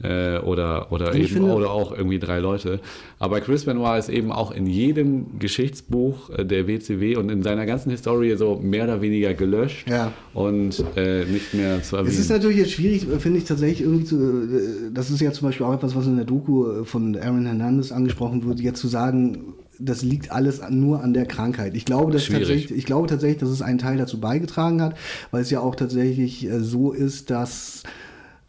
Äh, 0.03 0.39
oder 0.39 0.91
oder, 0.93 1.11
Ich 1.15 1.25
eben, 1.25 1.29
finde- 1.29 1.53
oder 1.53 1.71
auch 1.71 1.93
irgendwie 1.93 2.19
drei 2.19 2.39
Leute. 2.39 2.81
Aber 3.19 3.41
Chris 3.43 3.67
Benoit 3.67 3.99
ist 3.99 4.09
eben 4.09 4.33
auch 4.33 4.51
in 4.51 4.65
jedem 4.67 5.39
Geschichtsbuch 5.39 6.31
äh, 6.31 6.47
der 6.47 6.67
WCW 6.67 7.17
und 7.17 7.31
in 7.31 7.43
seiner 7.43 7.67
ganzen 7.67 7.91
Historie 7.91 8.35
so 8.39 8.57
mehr 8.63 8.85
oder 8.85 9.03
weniger 9.03 9.35
gelöscht 9.35 9.87
Ja. 9.91 10.11
und 10.33 10.83
äh, 10.97 11.27
nicht 11.27 11.53
mehr 11.53 11.83
zu 11.83 11.97
erwähnen. 11.97 12.15
Es 12.15 12.19
ist 12.19 12.31
natürlich 12.31 12.57
jetzt 12.57 12.73
schwierig, 12.73 13.07
äh, 13.11 13.19
finde 13.19 13.41
ich 13.41 13.45
tatsächlich 13.45 13.83
irgendwie 13.83 14.05
zu, 14.05 14.17
äh, 14.17 14.91
das 14.95 15.11
ist 15.11 15.21
ja 15.21 15.33
zum 15.33 15.49
Beispiel 15.49 15.67
auch 15.67 15.75
etwas, 15.75 15.95
was 15.95 16.07
in 16.07 16.17
der 16.17 16.25
Doku 16.25 16.83
von 16.85 17.15
Aaron 17.19 17.45
Hernandez 17.45 17.93
angesprochen 17.93 18.43
wurde, 18.45 18.63
jetzt 18.63 18.81
zu 18.81 18.89
sagen, 18.89 19.53
das 19.81 20.03
liegt 20.03 20.31
alles 20.31 20.61
an- 20.61 20.79
nur 20.81 21.03
an 21.03 21.13
der 21.15 21.27
Krankheit. 21.27 21.75
Ich 21.75 21.85
glaube, 21.85 22.13
dass 22.13 22.23
tatsächlich, 22.41 22.79
ich 22.79 22.85
glaube 22.87 23.09
tatsächlich, 23.09 23.39
dass 23.41 23.49
es 23.49 23.63
einen 23.63 23.79
Teil 23.79 23.97
dazu 23.99 24.21
beigetragen 24.21 24.83
hat, 24.83 24.97
weil 25.31 25.43
es 25.43 25.51
ja 25.51 25.61
auch 25.61 25.75
tatsächlich 25.75 26.45
äh, 26.47 26.61
so 26.61 26.93
ist, 26.93 27.31
dass 27.31 27.83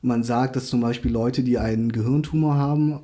man 0.02 0.24
sagt, 0.24 0.56
dass 0.56 0.68
zum 0.68 0.82
Beispiel 0.82 1.12
Leute, 1.12 1.44
die 1.44 1.58
einen 1.60 1.92
Gehirntumor 1.92 2.56
haben, 2.56 3.00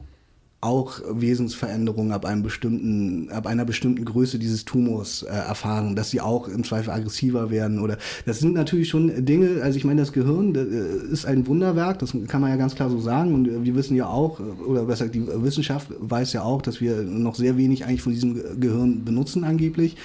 auch 0.60 1.02
Wesensveränderungen 1.08 2.12
ab 2.12 2.26
einem 2.26 2.42
bestimmten, 2.42 3.30
ab 3.30 3.46
einer 3.46 3.64
bestimmten 3.64 4.04
Größe 4.06 4.40
dieses 4.40 4.66
Tumors 4.66 5.22
äh, 5.22 5.28
erfahren, 5.28 5.96
dass 5.96 6.10
sie 6.10 6.20
auch 6.20 6.48
im 6.48 6.64
Zweifel 6.64 6.90
aggressiver 6.90 7.52
werden 7.52 7.80
oder 7.80 8.00
das 8.26 8.40
sind 8.40 8.56
natürlich 8.56 8.90
schon 8.90 9.24
Dinge, 9.24 9.62
also 9.62 9.78
ich 9.78 9.86
meine, 9.86 10.02
das 10.02 10.14
Gehirn 10.14 10.54
das, 10.54 10.66
äh, 10.68 11.12
ist 11.12 11.28
ein 11.28 11.46
Wunderwerk, 11.46 12.00
das 12.00 12.16
kann 12.28 12.42
man 12.42 12.50
ja 12.50 12.56
ganz 12.56 12.74
klar 12.74 12.90
so 12.90 13.00
sagen 13.00 13.36
und 13.36 13.48
äh, 13.48 13.64
wir 13.64 13.76
wissen 13.76 13.96
ja 13.96 14.08
auch, 14.08 14.40
äh, 14.40 14.44
oder 14.44 14.86
besser 14.86 15.08
gesagt, 15.08 15.16
die 15.16 15.44
Wissenschaft 15.44 15.90
weiß 16.00 16.34
ja 16.34 16.42
auch, 16.42 16.64
dass 16.64 16.82
wir 16.82 17.04
noch 17.04 17.36
sehr 17.36 17.56
wenig 17.56 17.86
eigentlich 17.86 18.02
von 18.02 18.14
diesem 18.14 18.34
Ge- 18.34 18.56
Gehirn 18.60 19.06
benutzen 19.06 19.44
angeblich 19.44 19.96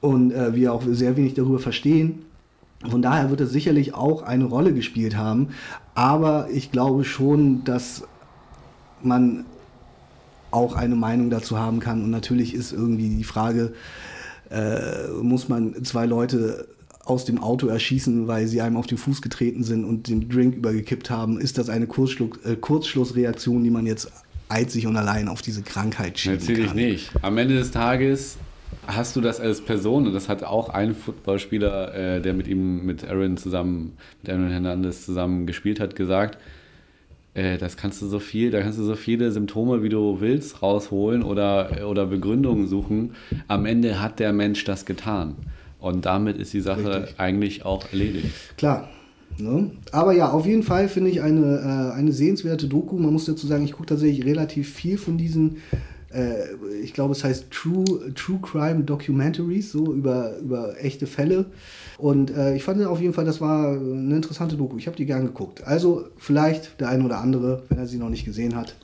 und 0.00 0.30
äh, 0.30 0.54
wir 0.54 0.72
auch 0.72 0.84
sehr 0.88 1.16
wenig 1.16 1.34
darüber 1.34 1.58
verstehen. 1.58 2.20
Von 2.88 3.02
daher 3.02 3.28
wird 3.30 3.40
es 3.40 3.50
sicherlich 3.50 3.92
auch 3.92 4.22
eine 4.22 4.44
Rolle 4.44 4.72
gespielt 4.72 5.16
haben, 5.16 5.48
aber 5.96 6.48
ich 6.52 6.70
glaube 6.70 7.02
schon, 7.02 7.64
dass 7.64 8.04
man 9.02 9.46
auch 10.50 10.74
eine 10.74 10.96
Meinung 10.96 11.30
dazu 11.30 11.58
haben 11.58 11.80
kann. 11.80 12.02
Und 12.02 12.10
natürlich 12.10 12.54
ist 12.54 12.72
irgendwie 12.72 13.08
die 13.08 13.24
Frage, 13.24 13.72
äh, 14.50 15.08
muss 15.22 15.48
man 15.48 15.84
zwei 15.84 16.06
Leute 16.06 16.66
aus 17.04 17.24
dem 17.24 17.42
Auto 17.42 17.66
erschießen, 17.66 18.28
weil 18.28 18.46
sie 18.46 18.60
einem 18.60 18.76
auf 18.76 18.86
den 18.86 18.98
Fuß 18.98 19.22
getreten 19.22 19.64
sind 19.64 19.84
und 19.84 20.08
den 20.08 20.28
Drink 20.28 20.56
übergekippt 20.56 21.10
haben? 21.10 21.40
Ist 21.40 21.58
das 21.58 21.68
eine 21.68 21.86
Kurzschluck, 21.86 22.40
äh, 22.44 22.56
Kurzschlussreaktion, 22.56 23.64
die 23.64 23.70
man 23.70 23.86
jetzt 23.86 24.12
einzig 24.48 24.86
und 24.86 24.96
allein 24.96 25.28
auf 25.28 25.42
diese 25.42 25.62
Krankheit 25.62 26.18
schieben 26.18 26.38
Natürlich 26.38 26.66
kann? 26.66 26.76
nicht. 26.76 27.10
Am 27.22 27.38
Ende 27.38 27.54
des 27.54 27.70
Tages 27.70 28.36
hast 28.86 29.16
du 29.16 29.20
das 29.20 29.40
als 29.40 29.60
Person, 29.60 30.06
und 30.06 30.12
das 30.12 30.28
hat 30.28 30.42
auch 30.42 30.68
ein 30.68 30.94
Footballspieler, 30.94 31.94
äh, 31.94 32.22
der 32.22 32.34
mit 32.34 32.48
ihm, 32.48 32.84
mit 32.84 33.08
Aaron 33.08 33.36
zusammen, 33.36 33.96
mit 34.22 34.32
Aaron 34.32 34.50
Hernandez 34.50 35.04
zusammen 35.04 35.46
gespielt 35.46 35.80
hat, 35.80 35.96
gesagt, 35.96 36.38
äh, 37.34 37.58
das 37.58 37.76
kannst 37.76 38.02
du 38.02 38.06
so 38.06 38.18
viel, 38.18 38.50
da 38.50 38.60
kannst 38.60 38.78
du 38.78 38.84
so 38.84 38.96
viele 38.96 39.30
Symptome, 39.30 39.82
wie 39.82 39.88
du 39.88 40.20
willst, 40.20 40.62
rausholen 40.62 41.22
oder, 41.22 41.86
oder 41.88 42.06
Begründungen 42.06 42.66
suchen. 42.66 43.12
Am 43.48 43.66
Ende 43.66 44.00
hat 44.00 44.18
der 44.18 44.32
Mensch 44.32 44.64
das 44.64 44.84
getan. 44.84 45.36
Und 45.78 46.04
damit 46.04 46.36
ist 46.38 46.52
die 46.52 46.60
Sache 46.60 47.02
Richtig. 47.02 47.20
eigentlich 47.20 47.64
auch 47.64 47.84
erledigt. 47.92 48.34
Klar. 48.56 48.88
Ne? 49.38 49.70
Aber 49.92 50.12
ja, 50.12 50.30
auf 50.30 50.44
jeden 50.44 50.62
Fall 50.62 50.88
finde 50.88 51.10
ich 51.10 51.22
eine, 51.22 51.92
äh, 51.94 51.96
eine 51.96 52.12
sehenswerte 52.12 52.66
Doku. 52.66 52.98
Man 52.98 53.12
muss 53.12 53.24
dazu 53.24 53.46
sagen, 53.46 53.64
ich 53.64 53.72
gucke 53.72 53.86
tatsächlich 53.86 54.26
relativ 54.26 54.68
viel 54.68 54.98
von 54.98 55.16
diesen, 55.16 55.58
äh, 56.12 56.34
ich 56.82 56.92
glaube, 56.92 57.12
es 57.12 57.24
heißt 57.24 57.50
True, 57.50 58.12
True 58.14 58.40
Crime 58.42 58.82
Documentaries, 58.82 59.72
so 59.72 59.94
über, 59.94 60.36
über 60.38 60.74
echte 60.82 61.06
Fälle. 61.06 61.46
Und 62.00 62.30
äh, 62.30 62.56
ich 62.56 62.64
fand 62.64 62.84
auf 62.84 63.00
jeden 63.00 63.12
Fall, 63.12 63.24
das 63.24 63.40
war 63.40 63.72
eine 63.72 64.16
interessante 64.16 64.56
Doku. 64.56 64.76
Ich 64.78 64.86
habe 64.86 64.96
die 64.96 65.06
gern 65.06 65.26
geguckt. 65.26 65.62
Also 65.64 66.06
vielleicht 66.16 66.80
der 66.80 66.88
eine 66.88 67.04
oder 67.04 67.18
andere, 67.18 67.62
wenn 67.68 67.78
er 67.78 67.86
sie 67.86 67.98
noch 67.98 68.08
nicht 68.08 68.24
gesehen 68.24 68.56
hat, 68.56 68.74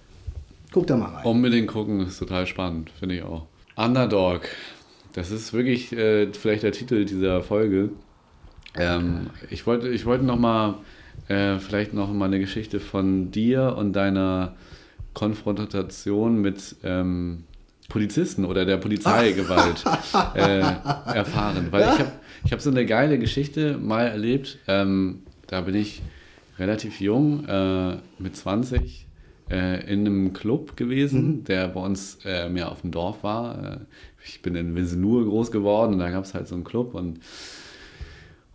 guckt 0.73 0.91
da 0.91 0.97
mal 0.97 1.07
rein. 1.07 1.25
Unbedingt 1.25 1.69
gucken, 1.69 2.01
ist 2.01 2.19
total 2.19 2.47
spannend, 2.47 2.91
finde 2.91 3.17
ich 3.17 3.23
auch. 3.23 3.47
Underdog, 3.77 4.43
das 5.15 5.31
ist 5.31 5.53
wirklich 5.53 5.93
äh, 5.93 6.33
vielleicht 6.33 6.63
der 6.63 6.73
Titel 6.73 7.05
dieser 7.07 7.43
Folge. 7.43 7.91
Ähm, 8.75 9.31
ich 9.51 9.67
wollte 9.67 9.89
ich 9.89 10.05
wollte 10.05 10.25
noch 10.25 10.39
mal 10.39 10.75
äh, 11.29 11.59
vielleicht 11.59 11.95
noch 11.95 12.13
mal 12.13 12.27
eine 12.27 12.39
Geschichte 12.39 12.81
von 12.81 13.31
dir 13.31 13.77
und 13.79 13.95
deiner 13.95 14.55
Konfrontation 15.15 16.43
mit 16.43 16.77
ähm, 16.85 17.45
Polizisten 17.89 18.45
oder 18.45 18.67
der 18.67 18.77
Polizeigewalt 18.79 19.85
äh, 20.35 20.61
erfahren. 21.15 21.69
Weil 21.71 21.83
ich 21.83 21.99
habe 21.99 22.13
ich 22.45 22.53
hab 22.53 22.61
so 22.61 22.71
eine 22.71 22.87
geile 22.87 23.19
Geschichte 23.19 23.79
mal 23.79 24.07
erlebt. 24.07 24.59
Ähm, 24.67 25.23
da 25.47 25.63
bin 25.63 25.75
ich 25.75 26.03
relativ 26.59 27.01
jung, 27.01 27.45
äh, 27.47 27.97
mit 28.19 28.37
20, 28.37 29.07
äh, 29.51 29.93
in 29.93 30.01
einem 30.01 30.33
Club 30.33 30.77
gewesen, 30.77 31.45
der 31.45 31.69
bei 31.69 31.81
uns 31.81 32.19
äh, 32.25 32.49
mehr 32.49 32.71
auf 32.71 32.81
dem 32.81 32.91
Dorf 32.91 33.23
war. 33.23 33.65
Äh, 33.65 33.79
ich 34.25 34.43
bin 34.43 34.57
in 34.57 34.75
Winsenur 34.75 35.25
groß 35.25 35.51
geworden 35.51 35.95
und 35.95 35.99
da 36.01 36.11
gab 36.11 36.25
es 36.25 36.35
halt 36.35 36.49
so 36.49 36.55
einen 36.55 36.65
Club 36.65 36.95
und 36.95 37.21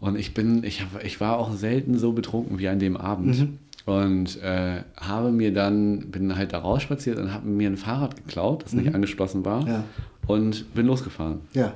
und 0.01 0.17
ich 0.17 0.34
bin, 0.34 0.63
ich, 0.63 0.82
hab, 0.82 1.03
ich 1.03 1.21
war 1.21 1.38
auch 1.38 1.53
selten 1.53 1.97
so 1.97 2.11
betrunken 2.11 2.57
wie 2.57 2.67
an 2.67 2.79
dem 2.79 2.97
Abend. 2.97 3.39
Mhm. 3.39 3.57
Und 3.86 4.41
äh, 4.41 4.82
habe 4.97 5.32
mir 5.32 5.53
dann, 5.53 6.09
bin 6.09 6.36
halt 6.36 6.53
da 6.53 6.57
rausspaziert 6.57 7.19
und 7.19 7.32
habe 7.34 7.47
mir 7.47 7.69
ein 7.69 7.77
Fahrrad 7.77 8.15
geklaut, 8.15 8.63
das 8.63 8.73
nicht 8.73 8.93
angeschlossen 8.95 9.45
war. 9.45 9.61
Mhm. 9.61 9.67
Ja. 9.67 9.84
Und 10.25 10.73
bin 10.73 10.88
losgefahren. 10.88 11.41
Ja. 11.53 11.73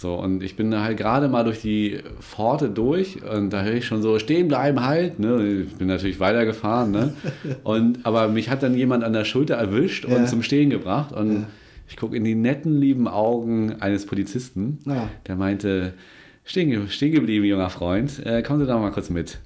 So, 0.00 0.14
und 0.14 0.44
ich 0.44 0.54
bin 0.54 0.70
da 0.70 0.84
halt 0.84 0.96
gerade 0.96 1.26
mal 1.28 1.42
durch 1.42 1.60
die 1.60 1.98
Pforte 2.20 2.70
durch 2.70 3.20
und 3.24 3.50
da 3.50 3.64
höre 3.64 3.74
ich 3.74 3.84
schon 3.84 4.00
so, 4.00 4.20
stehen 4.20 4.46
bleiben 4.46 4.84
halt, 4.86 5.18
ne? 5.18 5.64
Ich 5.66 5.74
bin 5.74 5.88
natürlich 5.88 6.20
weitergefahren, 6.20 6.92
ne? 6.92 7.14
Und, 7.64 8.06
aber 8.06 8.28
mich 8.28 8.48
hat 8.48 8.62
dann 8.62 8.76
jemand 8.76 9.02
an 9.02 9.12
der 9.12 9.24
Schulter 9.24 9.56
erwischt 9.56 10.06
Ja. 10.08 10.14
und 10.14 10.28
zum 10.28 10.44
Stehen 10.44 10.70
gebracht 10.70 11.10
und 11.12 11.32
Ja. 11.40 11.46
ich 11.88 11.96
gucke 11.96 12.16
in 12.16 12.22
die 12.22 12.36
netten, 12.36 12.78
lieben 12.80 13.08
Augen 13.08 13.74
eines 13.80 14.06
Polizisten, 14.06 14.78
Ja. 14.84 15.08
der 15.26 15.34
meinte, 15.34 15.94
stehen, 16.44 16.88
stehen 16.88 17.10
geblieben, 17.10 17.44
junger 17.44 17.68
Freund, 17.70 18.24
äh, 18.24 18.42
kommen 18.44 18.60
Sie 18.60 18.66
da 18.66 18.78
mal 18.78 18.92
kurz 18.92 19.10
mit. 19.10 19.40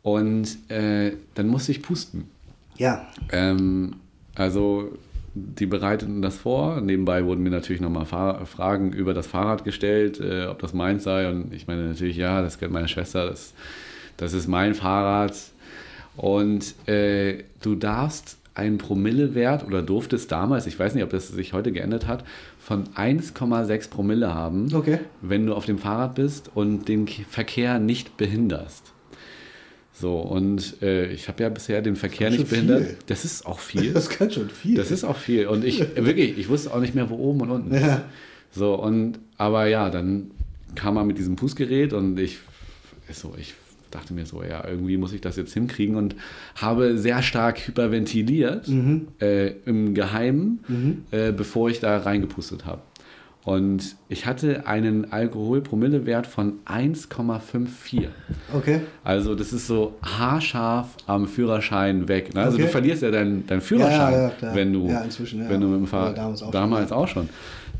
Und 0.00 0.56
äh, 0.70 1.12
dann 1.34 1.48
musste 1.48 1.72
ich 1.72 1.82
pusten. 1.82 2.24
Ja. 2.78 3.06
Ähm, 3.30 3.96
also 4.36 4.96
die 5.36 5.66
bereiteten 5.66 6.22
das 6.22 6.36
vor. 6.36 6.80
Nebenbei 6.80 7.24
wurden 7.24 7.42
mir 7.42 7.50
natürlich 7.50 7.82
nochmal 7.82 8.06
Fragen 8.06 8.92
über 8.92 9.12
das 9.12 9.26
Fahrrad 9.26 9.64
gestellt, 9.64 10.18
äh, 10.18 10.46
ob 10.46 10.60
das 10.60 10.72
meins 10.72 11.04
sei. 11.04 11.28
Und 11.28 11.52
ich 11.52 11.66
meine 11.66 11.82
natürlich, 11.82 12.16
ja, 12.16 12.40
das 12.40 12.58
gehört 12.58 12.72
meiner 12.72 12.88
Schwester, 12.88 13.26
das, 13.28 13.52
das 14.16 14.32
ist 14.32 14.48
mein 14.48 14.74
Fahrrad. 14.74 15.36
Und 16.16 16.74
äh, 16.88 17.44
du 17.60 17.74
darfst 17.74 18.38
einen 18.54 18.78
Promillewert 18.78 19.66
oder 19.66 19.82
durftest 19.82 20.32
damals, 20.32 20.66
ich 20.66 20.78
weiß 20.78 20.94
nicht, 20.94 21.04
ob 21.04 21.10
das 21.10 21.28
sich 21.28 21.52
heute 21.52 21.72
geändert 21.72 22.06
hat, 22.06 22.24
von 22.58 22.84
1,6 22.94 23.90
Promille 23.90 24.34
haben, 24.34 24.74
okay. 24.74 25.00
wenn 25.20 25.44
du 25.44 25.54
auf 25.54 25.66
dem 25.66 25.76
Fahrrad 25.76 26.14
bist 26.14 26.50
und 26.54 26.88
den 26.88 27.06
Verkehr 27.06 27.78
nicht 27.78 28.16
behinderst. 28.16 28.94
So, 29.98 30.18
und 30.18 30.82
äh, 30.82 31.10
ich 31.10 31.28
habe 31.28 31.42
ja 31.42 31.48
bisher 31.48 31.80
den 31.80 31.96
Verkehr 31.96 32.30
nicht 32.30 32.50
behindert. 32.50 32.84
Viel. 32.84 32.96
Das 33.06 33.24
ist 33.24 33.46
auch 33.46 33.58
viel. 33.58 33.92
Das 33.94 34.10
kann 34.10 34.30
schon 34.30 34.50
viel. 34.50 34.74
Das 34.74 34.90
ist 34.90 35.04
auch 35.04 35.16
viel. 35.16 35.46
Und 35.46 35.64
ich, 35.64 35.80
wirklich, 35.96 36.36
ich 36.36 36.48
wusste 36.50 36.74
auch 36.74 36.80
nicht 36.80 36.94
mehr, 36.94 37.08
wo 37.08 37.16
oben 37.16 37.40
und 37.42 37.50
unten 37.50 37.74
ja. 37.74 37.94
ist. 37.94 38.02
So, 38.50 38.74
und, 38.74 39.18
aber 39.38 39.66
ja, 39.66 39.88
dann 39.88 40.32
kam 40.74 40.94
man 40.94 41.06
mit 41.06 41.16
diesem 41.16 41.38
Fußgerät 41.38 41.94
und 41.94 42.20
ich, 42.20 42.38
so, 43.10 43.34
ich 43.38 43.54
dachte 43.90 44.12
mir 44.12 44.26
so, 44.26 44.42
ja, 44.42 44.66
irgendwie 44.68 44.98
muss 44.98 45.14
ich 45.14 45.22
das 45.22 45.36
jetzt 45.36 45.54
hinkriegen 45.54 45.96
und 45.96 46.14
habe 46.56 46.98
sehr 46.98 47.22
stark 47.22 47.66
hyperventiliert 47.66 48.68
mhm. 48.68 49.08
äh, 49.20 49.52
im 49.64 49.94
Geheimen, 49.94 50.60
mhm. 50.68 51.04
äh, 51.10 51.32
bevor 51.32 51.70
ich 51.70 51.80
da 51.80 51.96
reingepustet 51.98 52.66
habe. 52.66 52.82
Und 53.46 53.94
ich 54.08 54.26
hatte 54.26 54.66
einen 54.66 55.12
Alkoholpromillewert 55.12 56.26
von 56.26 56.54
1,54. 56.64 58.08
Okay. 58.52 58.80
Also 59.04 59.36
das 59.36 59.52
ist 59.52 59.68
so 59.68 59.94
haarscharf 60.02 60.96
am 61.06 61.28
Führerschein 61.28 62.08
weg. 62.08 62.34
Ne? 62.34 62.40
Also 62.42 62.56
okay. 62.56 62.66
du 62.66 62.72
verlierst 62.72 63.02
ja 63.02 63.12
deinen 63.12 63.46
dein 63.46 63.60
Führerschein, 63.60 64.12
ja, 64.12 64.32
ja, 64.48 64.54
wenn 64.56 64.72
du, 64.72 64.88
ja, 64.88 65.04
wenn 65.48 65.60
du 65.60 65.68
mit 65.68 65.78
dem 65.78 65.86
Fahrrad, 65.86 66.18
damals, 66.18 66.42
auch, 66.42 66.50
damals 66.50 66.88
schon, 66.88 66.98
auch 66.98 67.06
schon. 67.06 67.28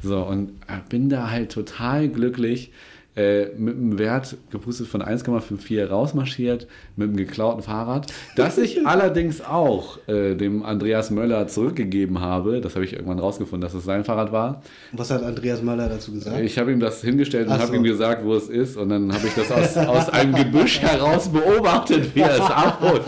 So, 0.05 0.23
und 0.23 0.53
bin 0.89 1.09
da 1.09 1.31
halt 1.31 1.51
total 1.51 2.11
glücklich, 2.11 2.71
äh, 3.17 3.47
mit 3.57 3.77
einem 3.77 3.99
Wert 3.99 4.37
gepustet 4.51 4.89
von 4.89 5.03
1,54 5.03 5.87
rausmarschiert, 5.87 6.67
mit 6.97 7.09
einem 7.09 7.17
geklauten 7.17 7.63
Fahrrad, 7.63 8.13
das 8.37 8.59
ich 8.59 8.87
allerdings 8.87 9.41
auch 9.41 9.99
äh, 10.07 10.35
dem 10.35 10.63
Andreas 10.63 11.11
Möller 11.11 11.49
zurückgegeben 11.49 12.21
habe. 12.21 12.61
Das 12.61 12.75
habe 12.75 12.85
ich 12.85 12.93
irgendwann 12.93 13.19
rausgefunden, 13.19 13.63
dass 13.63 13.75
es 13.75 13.85
sein 13.85 14.05
Fahrrad 14.05 14.33
war. 14.33 14.63
Was 14.93 15.11
hat 15.11 15.23
Andreas 15.23 15.63
Möller 15.63 15.89
dazu 15.89 16.13
gesagt? 16.13 16.39
Ich 16.41 16.59
habe 16.59 16.73
ihm 16.73 16.81
das 16.81 17.01
hingestellt 17.01 17.47
und 17.47 17.55
Ach 17.55 17.61
habe 17.61 17.69
so. 17.69 17.75
ihm 17.75 17.85
gesagt, 17.85 18.25
wo 18.25 18.35
es 18.35 18.49
ist. 18.49 18.77
Und 18.77 18.91
dann 18.91 19.13
habe 19.13 19.27
ich 19.27 19.35
das 19.35 19.51
aus, 19.51 19.77
aus 19.79 20.09
einem 20.11 20.35
Gebüsch 20.35 20.81
heraus 20.81 21.29
beobachtet, 21.31 22.15
wie 22.15 22.21
er 22.21 22.35
es 22.35 22.41
abholt. 22.51 23.03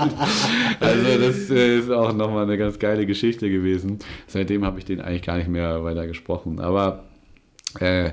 Also 0.81 1.19
das 1.21 1.51
äh, 1.51 1.79
ist 1.81 1.91
auch 1.91 2.15
nochmal 2.15 2.45
eine 2.45 2.57
ganz 2.57 2.79
geile 2.79 3.05
Geschichte 3.05 3.51
gewesen. 3.51 3.99
Seitdem 4.27 4.65
habe 4.65 4.79
ich 4.79 4.85
den 4.87 5.01
eigentlich 5.01 5.23
gar 5.23 5.37
nicht 5.37 5.49
mehr 5.49 5.85
weiter 5.85 6.07
gesprochen. 6.07 6.61
Aber 6.61 7.05
äh, 7.81 8.13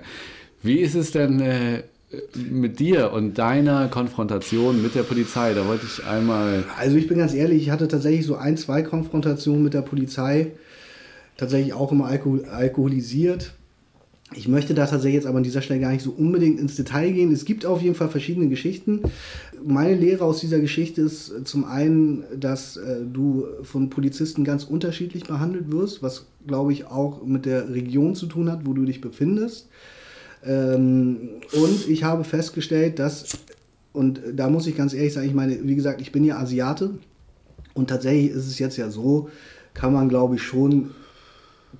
wie 0.65 0.79
ist 0.79 0.95
es 0.95 1.11
denn 1.11 1.39
äh, 1.39 1.83
mit 2.35 2.79
dir 2.79 3.11
und 3.11 3.37
deiner 3.37 3.87
Konfrontation 3.87 4.81
mit 4.81 4.95
der 4.95 5.03
Polizei? 5.03 5.53
Da 5.53 5.67
wollte 5.67 5.85
ich 5.85 6.05
einmal. 6.05 6.63
Also 6.77 6.97
ich 6.97 7.07
bin 7.07 7.19
ganz 7.19 7.33
ehrlich, 7.33 7.61
ich 7.61 7.69
hatte 7.69 7.87
tatsächlich 7.87 8.25
so 8.25 8.35
ein, 8.35 8.57
zwei 8.57 8.81
Konfrontationen 8.81 9.63
mit 9.63 9.73
der 9.73 9.81
Polizei. 9.81 10.51
Tatsächlich 11.37 11.73
auch 11.73 11.91
immer 11.91 12.05
alkohol 12.05 12.45
alkoholisiert. 12.45 13.53
Ich 14.33 14.47
möchte 14.47 14.73
da 14.73 14.87
tatsächlich 14.87 15.15
jetzt 15.15 15.27
aber 15.27 15.37
an 15.37 15.43
dieser 15.43 15.61
Stelle 15.61 15.81
gar 15.81 15.91
nicht 15.91 16.01
so 16.01 16.11
unbedingt 16.11 16.59
ins 16.59 16.75
Detail 16.75 17.11
gehen. 17.11 17.31
Es 17.31 17.45
gibt 17.45 17.65
auf 17.65 17.81
jeden 17.81 17.95
Fall 17.95 18.09
verschiedene 18.09 18.49
Geschichten. 18.49 19.01
Meine 19.63 19.95
Lehre 19.95 20.25
aus 20.25 20.39
dieser 20.39 20.59
Geschichte 20.59 21.01
ist 21.01 21.45
zum 21.45 21.65
einen, 21.65 22.23
dass 22.35 22.77
äh, 22.77 23.01
du 23.05 23.45
von 23.63 23.89
Polizisten 23.89 24.43
ganz 24.43 24.63
unterschiedlich 24.63 25.25
behandelt 25.25 25.71
wirst, 25.71 26.01
was 26.01 26.25
glaube 26.47 26.73
ich 26.73 26.85
auch 26.85 27.23
mit 27.23 27.45
der 27.45 27.71
Region 27.73 28.15
zu 28.15 28.25
tun 28.25 28.51
hat, 28.51 28.65
wo 28.65 28.73
du 28.73 28.85
dich 28.85 28.99
befindest. 28.99 29.67
Ähm, 30.45 31.29
und 31.53 31.87
ich 31.87 32.03
habe 32.03 32.23
festgestellt, 32.23 32.99
dass, 32.99 33.37
und 33.93 34.21
da 34.33 34.49
muss 34.49 34.67
ich 34.67 34.77
ganz 34.77 34.93
ehrlich 34.93 35.13
sagen, 35.13 35.27
ich 35.27 35.33
meine, 35.33 35.57
wie 35.63 35.75
gesagt, 35.75 36.01
ich 36.01 36.11
bin 36.11 36.23
ja 36.23 36.37
Asiate 36.37 36.91
und 37.73 37.89
tatsächlich 37.89 38.31
ist 38.31 38.47
es 38.47 38.59
jetzt 38.59 38.77
ja 38.77 38.89
so, 38.89 39.29
kann 39.73 39.93
man 39.93 40.09
glaube 40.09 40.35
ich 40.35 40.43
schon 40.43 40.91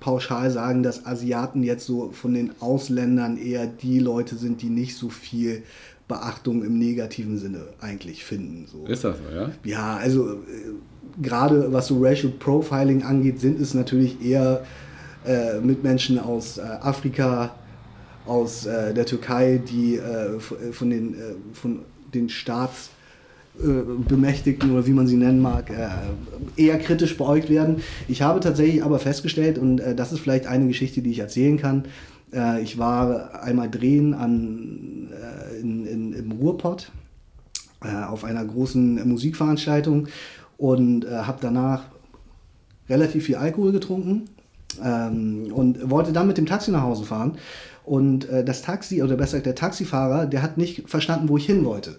pauschal 0.00 0.50
sagen, 0.50 0.82
dass 0.82 1.06
Asiaten 1.06 1.62
jetzt 1.62 1.86
so 1.86 2.10
von 2.10 2.34
den 2.34 2.52
Ausländern 2.60 3.38
eher 3.38 3.66
die 3.66 3.98
Leute 3.98 4.36
sind, 4.36 4.62
die 4.62 4.68
nicht 4.68 4.96
so 4.96 5.08
viel 5.08 5.62
Beachtung 6.08 6.64
im 6.64 6.78
negativen 6.78 7.38
Sinne 7.38 7.62
eigentlich 7.80 8.24
finden. 8.24 8.66
So. 8.70 8.86
Ist 8.86 9.04
das 9.04 9.16
so, 9.16 9.34
ja? 9.34 9.50
Ja, 9.64 9.96
also 9.96 10.34
äh, 10.34 11.22
gerade 11.22 11.72
was 11.72 11.88
so 11.88 11.98
Racial 12.00 12.32
Profiling 12.38 13.02
angeht, 13.02 13.40
sind 13.40 13.60
es 13.60 13.74
natürlich 13.74 14.22
eher 14.24 14.64
äh, 15.26 15.58
Mitmenschen 15.60 16.18
aus 16.18 16.58
äh, 16.58 16.62
Afrika, 16.62 17.54
aus 18.26 18.66
äh, 18.66 18.92
der 18.94 19.06
Türkei, 19.06 19.58
die 19.58 19.96
äh, 19.96 20.38
von 20.40 20.90
den, 20.90 21.14
äh, 21.14 21.34
von 21.52 21.80
den 22.12 22.28
Staatsbemächtigten 22.28 24.72
oder 24.72 24.86
wie 24.86 24.92
man 24.92 25.06
sie 25.06 25.16
nennen 25.16 25.40
mag, 25.40 25.70
äh, 25.70 25.88
eher 26.56 26.78
kritisch 26.78 27.16
beäugt 27.16 27.48
werden. 27.48 27.82
Ich 28.08 28.20
habe 28.22 28.40
tatsächlich 28.40 28.82
aber 28.84 28.98
festgestellt, 28.98 29.56
und 29.58 29.78
äh, 29.80 29.94
das 29.94 30.12
ist 30.12 30.18
vielleicht 30.20 30.46
eine 30.46 30.66
Geschichte, 30.66 31.00
die 31.02 31.10
ich 31.10 31.20
erzählen 31.20 31.58
kann, 31.58 31.84
äh, 32.32 32.62
ich 32.62 32.78
war 32.78 33.42
einmal 33.42 33.70
drehen 33.70 34.14
an, 34.14 35.10
in, 35.60 35.86
in, 35.86 36.12
im 36.12 36.32
Ruhrpott 36.32 36.90
auf 37.80 38.24
einer 38.24 38.44
großen 38.44 39.08
Musikveranstaltung 39.08 40.08
und 40.56 41.08
habe 41.08 41.38
danach 41.40 41.84
relativ 42.88 43.26
viel 43.26 43.36
Alkohol 43.36 43.70
getrunken 43.72 44.24
ähm, 44.82 45.52
und 45.52 45.90
wollte 45.90 46.12
dann 46.12 46.26
mit 46.26 46.38
dem 46.38 46.46
Taxi 46.46 46.70
nach 46.70 46.82
Hause 46.82 47.04
fahren. 47.04 47.38
Und 47.86 48.28
äh, 48.28 48.44
das 48.44 48.62
Taxi, 48.62 49.02
oder 49.02 49.16
besser 49.16 49.38
gesagt 49.38 49.46
der 49.46 49.54
Taxifahrer, 49.54 50.26
der 50.26 50.42
hat 50.42 50.58
nicht 50.58 50.90
verstanden, 50.90 51.28
wo 51.28 51.38
ich 51.38 51.46
hin 51.46 51.64
wollte. 51.64 51.98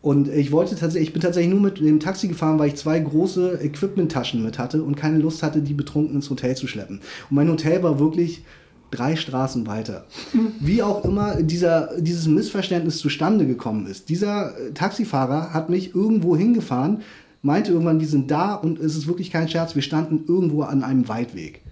Und 0.00 0.28
ich 0.28 0.52
wollte 0.52 0.76
tatsächlich, 0.76 1.08
ich 1.08 1.12
bin 1.12 1.22
tatsächlich 1.22 1.52
nur 1.52 1.62
mit 1.62 1.80
dem 1.80 1.98
Taxi 1.98 2.28
gefahren, 2.28 2.58
weil 2.58 2.68
ich 2.68 2.76
zwei 2.76 3.00
große 3.00 3.58
Equipment-Taschen 3.62 4.42
mit 4.42 4.58
hatte 4.58 4.82
und 4.82 4.96
keine 4.96 5.18
Lust 5.18 5.42
hatte, 5.42 5.60
die 5.60 5.74
betrunken 5.74 6.14
ins 6.14 6.30
Hotel 6.30 6.54
zu 6.56 6.66
schleppen. 6.66 7.00
Und 7.30 7.36
mein 7.36 7.48
Hotel 7.48 7.82
war 7.82 7.98
wirklich 7.98 8.44
drei 8.90 9.16
Straßen 9.16 9.66
weiter. 9.66 10.04
Wie 10.60 10.82
auch 10.82 11.04
immer 11.04 11.42
dieser, 11.42 11.90
dieses 11.98 12.28
Missverständnis 12.28 12.98
zustande 12.98 13.46
gekommen 13.46 13.86
ist. 13.86 14.08
Dieser 14.08 14.56
äh, 14.58 14.72
Taxifahrer 14.72 15.52
hat 15.52 15.68
mich 15.68 15.94
irgendwo 15.94 16.36
hingefahren, 16.36 17.02
meinte 17.42 17.72
irgendwann, 17.72 18.00
wir 18.00 18.06
sind 18.06 18.30
da 18.30 18.54
und 18.54 18.78
es 18.78 18.96
ist 18.96 19.08
wirklich 19.08 19.30
kein 19.30 19.48
Scherz, 19.48 19.74
wir 19.74 19.82
standen 19.82 20.24
irgendwo 20.28 20.62
an 20.62 20.84
einem 20.84 21.08
Waldweg. 21.08 21.62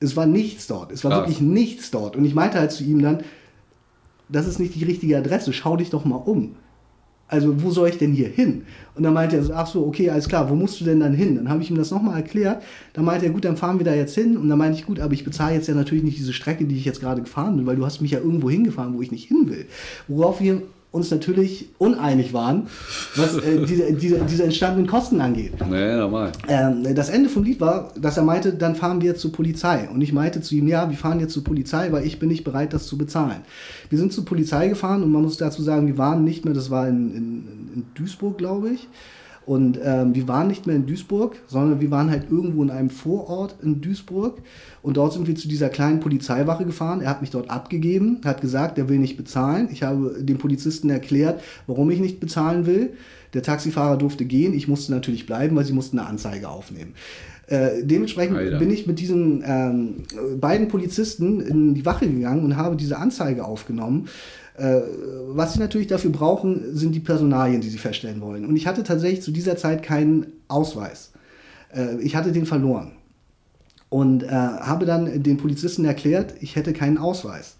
Es 0.00 0.16
war 0.16 0.26
nichts 0.26 0.66
dort. 0.66 0.92
Es 0.92 1.04
war 1.04 1.10
Krass. 1.10 1.20
wirklich 1.22 1.40
nichts 1.40 1.90
dort. 1.90 2.16
Und 2.16 2.24
ich 2.24 2.34
meinte 2.34 2.58
halt 2.58 2.72
zu 2.72 2.84
ihm 2.84 3.02
dann, 3.02 3.22
das 4.28 4.46
ist 4.46 4.58
nicht 4.58 4.74
die 4.74 4.84
richtige 4.84 5.16
Adresse, 5.16 5.52
schau 5.52 5.76
dich 5.76 5.90
doch 5.90 6.04
mal 6.04 6.16
um. 6.16 6.54
Also, 7.30 7.62
wo 7.62 7.70
soll 7.70 7.90
ich 7.90 7.98
denn 7.98 8.12
hier 8.12 8.28
hin? 8.28 8.62
Und 8.94 9.02
dann 9.02 9.12
meinte 9.12 9.36
er 9.36 9.42
so, 9.42 9.52
ach 9.52 9.66
so, 9.66 9.86
okay, 9.86 10.08
alles 10.08 10.28
klar, 10.30 10.48
wo 10.48 10.54
musst 10.54 10.80
du 10.80 10.84
denn 10.86 11.00
dann 11.00 11.12
hin? 11.12 11.34
Dann 11.34 11.50
habe 11.50 11.62
ich 11.62 11.70
ihm 11.70 11.76
das 11.76 11.90
nochmal 11.90 12.16
erklärt. 12.16 12.62
Dann 12.94 13.04
meinte 13.04 13.26
er, 13.26 13.32
gut, 13.32 13.44
dann 13.44 13.58
fahren 13.58 13.78
wir 13.78 13.84
da 13.84 13.94
jetzt 13.94 14.14
hin. 14.14 14.38
Und 14.38 14.48
dann 14.48 14.56
meinte 14.56 14.78
ich, 14.78 14.86
gut, 14.86 14.98
aber 14.98 15.12
ich 15.12 15.24
bezahle 15.24 15.54
jetzt 15.54 15.68
ja 15.68 15.74
natürlich 15.74 16.04
nicht 16.04 16.16
diese 16.16 16.32
Strecke, 16.32 16.64
die 16.64 16.76
ich 16.76 16.86
jetzt 16.86 17.00
gerade 17.00 17.20
gefahren 17.20 17.56
bin, 17.56 17.66
weil 17.66 17.76
du 17.76 17.84
hast 17.84 18.00
mich 18.00 18.12
ja 18.12 18.18
irgendwo 18.18 18.48
hingefahren, 18.48 18.94
wo 18.94 19.02
ich 19.02 19.10
nicht 19.10 19.28
hin 19.28 19.50
will. 19.50 19.66
Worauf 20.06 20.40
wir 20.40 20.62
uns 20.90 21.10
natürlich 21.10 21.68
uneinig 21.76 22.32
waren, 22.32 22.66
was 23.14 23.36
äh, 23.36 23.64
diese, 23.66 23.92
diese, 23.92 24.20
diese 24.20 24.44
entstandenen 24.44 24.86
Kosten 24.86 25.20
angeht. 25.20 25.52
Nee, 25.68 25.96
normal. 25.96 26.32
Ähm, 26.48 26.94
das 26.94 27.10
Ende 27.10 27.28
vom 27.28 27.44
Lied 27.44 27.60
war, 27.60 27.92
dass 27.96 28.16
er 28.16 28.22
meinte, 28.22 28.54
dann 28.54 28.74
fahren 28.74 29.02
wir 29.02 29.14
zur 29.14 29.32
Polizei. 29.32 29.88
Und 29.92 30.00
ich 30.00 30.12
meinte 30.12 30.40
zu 30.40 30.54
ihm, 30.54 30.66
ja, 30.66 30.88
wir 30.88 30.96
fahren 30.96 31.20
jetzt 31.20 31.34
zur 31.34 31.44
Polizei, 31.44 31.92
weil 31.92 32.06
ich 32.06 32.18
bin 32.18 32.30
nicht 32.30 32.44
bereit, 32.44 32.72
das 32.72 32.86
zu 32.86 32.96
bezahlen. 32.96 33.42
Wir 33.90 33.98
sind 33.98 34.12
zur 34.12 34.24
Polizei 34.24 34.68
gefahren 34.68 35.02
und 35.02 35.12
man 35.12 35.22
muss 35.22 35.36
dazu 35.36 35.62
sagen, 35.62 35.86
wir 35.86 35.98
waren 35.98 36.24
nicht 36.24 36.44
mehr, 36.44 36.54
das 36.54 36.70
war 36.70 36.88
in, 36.88 37.14
in, 37.14 37.48
in 37.74 37.86
Duisburg, 37.94 38.38
glaube 38.38 38.70
ich. 38.70 38.88
Und 39.48 39.80
ähm, 39.82 40.14
wir 40.14 40.28
waren 40.28 40.46
nicht 40.46 40.66
mehr 40.66 40.76
in 40.76 40.84
Duisburg, 40.84 41.36
sondern 41.46 41.80
wir 41.80 41.90
waren 41.90 42.10
halt 42.10 42.30
irgendwo 42.30 42.62
in 42.62 42.68
einem 42.68 42.90
Vorort 42.90 43.56
in 43.62 43.80
Duisburg. 43.80 44.42
Und 44.82 44.98
dort 44.98 45.14
sind 45.14 45.26
wir 45.26 45.36
zu 45.36 45.48
dieser 45.48 45.70
kleinen 45.70 46.00
Polizeiwache 46.00 46.66
gefahren. 46.66 47.00
Er 47.00 47.08
hat 47.08 47.22
mich 47.22 47.30
dort 47.30 47.48
abgegeben, 47.48 48.20
hat 48.26 48.42
gesagt, 48.42 48.76
er 48.76 48.90
will 48.90 48.98
nicht 48.98 49.16
bezahlen. 49.16 49.70
Ich 49.72 49.82
habe 49.82 50.16
dem 50.20 50.36
Polizisten 50.36 50.90
erklärt, 50.90 51.40
warum 51.66 51.90
ich 51.90 51.98
nicht 51.98 52.20
bezahlen 52.20 52.66
will. 52.66 52.92
Der 53.32 53.42
Taxifahrer 53.42 53.96
durfte 53.96 54.26
gehen. 54.26 54.52
Ich 54.52 54.68
musste 54.68 54.92
natürlich 54.92 55.24
bleiben, 55.24 55.56
weil 55.56 55.64
sie 55.64 55.72
mussten 55.72 55.98
eine 55.98 56.08
Anzeige 56.08 56.50
aufnehmen. 56.50 56.92
Äh, 57.46 57.82
dementsprechend 57.84 58.36
Alter. 58.36 58.58
bin 58.58 58.70
ich 58.70 58.86
mit 58.86 58.98
diesen 58.98 59.42
ähm, 59.46 59.94
beiden 60.38 60.68
Polizisten 60.68 61.40
in 61.40 61.72
die 61.74 61.86
Wache 61.86 62.06
gegangen 62.06 62.44
und 62.44 62.56
habe 62.56 62.76
diese 62.76 62.98
Anzeige 62.98 63.46
aufgenommen. 63.46 64.08
Äh, 64.58 64.80
was 65.28 65.52
sie 65.52 65.60
natürlich 65.60 65.86
dafür 65.86 66.10
brauchen, 66.10 66.76
sind 66.76 66.92
die 66.92 67.00
Personalien, 67.00 67.60
die 67.60 67.68
sie 67.68 67.78
feststellen 67.78 68.20
wollen. 68.20 68.44
Und 68.44 68.56
ich 68.56 68.66
hatte 68.66 68.82
tatsächlich 68.82 69.22
zu 69.22 69.30
dieser 69.30 69.56
Zeit 69.56 69.82
keinen 69.82 70.26
Ausweis. 70.48 71.12
Äh, 71.74 71.96
ich 72.00 72.16
hatte 72.16 72.32
den 72.32 72.44
verloren. 72.44 72.92
Und 73.88 74.24
äh, 74.24 74.28
habe 74.28 74.84
dann 74.84 75.22
den 75.22 75.36
Polizisten 75.36 75.84
erklärt, 75.84 76.34
ich 76.40 76.56
hätte 76.56 76.72
keinen 76.72 76.98
Ausweis. 76.98 77.56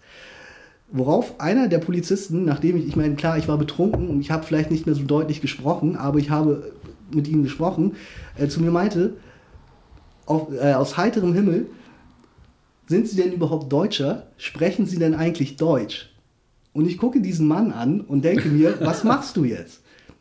Worauf 0.90 1.40
einer 1.40 1.68
der 1.68 1.78
Polizisten, 1.78 2.44
nachdem 2.44 2.76
ich, 2.76 2.88
ich 2.88 2.96
meine, 2.96 3.14
klar, 3.14 3.38
ich 3.38 3.46
war 3.46 3.58
betrunken 3.58 4.08
und 4.08 4.20
ich 4.20 4.30
habe 4.30 4.44
vielleicht 4.44 4.70
nicht 4.70 4.86
mehr 4.86 4.94
so 4.94 5.04
deutlich 5.04 5.40
gesprochen, 5.40 5.96
aber 5.96 6.18
ich 6.18 6.30
habe 6.30 6.72
mit 7.12 7.28
ihm 7.28 7.42
gesprochen, 7.42 7.94
äh, 8.36 8.48
zu 8.48 8.60
mir 8.60 8.70
meinte, 8.70 9.14
auf, 10.26 10.48
äh, 10.52 10.72
aus 10.72 10.96
heiterem 10.96 11.32
Himmel, 11.32 11.66
sind 12.88 13.06
Sie 13.06 13.16
denn 13.16 13.32
überhaupt 13.32 13.70
Deutscher? 13.70 14.26
Sprechen 14.36 14.86
Sie 14.86 14.98
denn 14.98 15.14
eigentlich 15.14 15.56
Deutsch? 15.56 16.10
Und 16.72 16.86
ich 16.86 16.98
gucke 16.98 17.20
diesen 17.20 17.46
Mann 17.46 17.72
an 17.72 18.00
und 18.00 18.24
denke 18.24 18.48
mir, 18.48 18.76
was 18.80 19.04
machst 19.04 19.36
du 19.36 19.44
jetzt? 19.44 19.80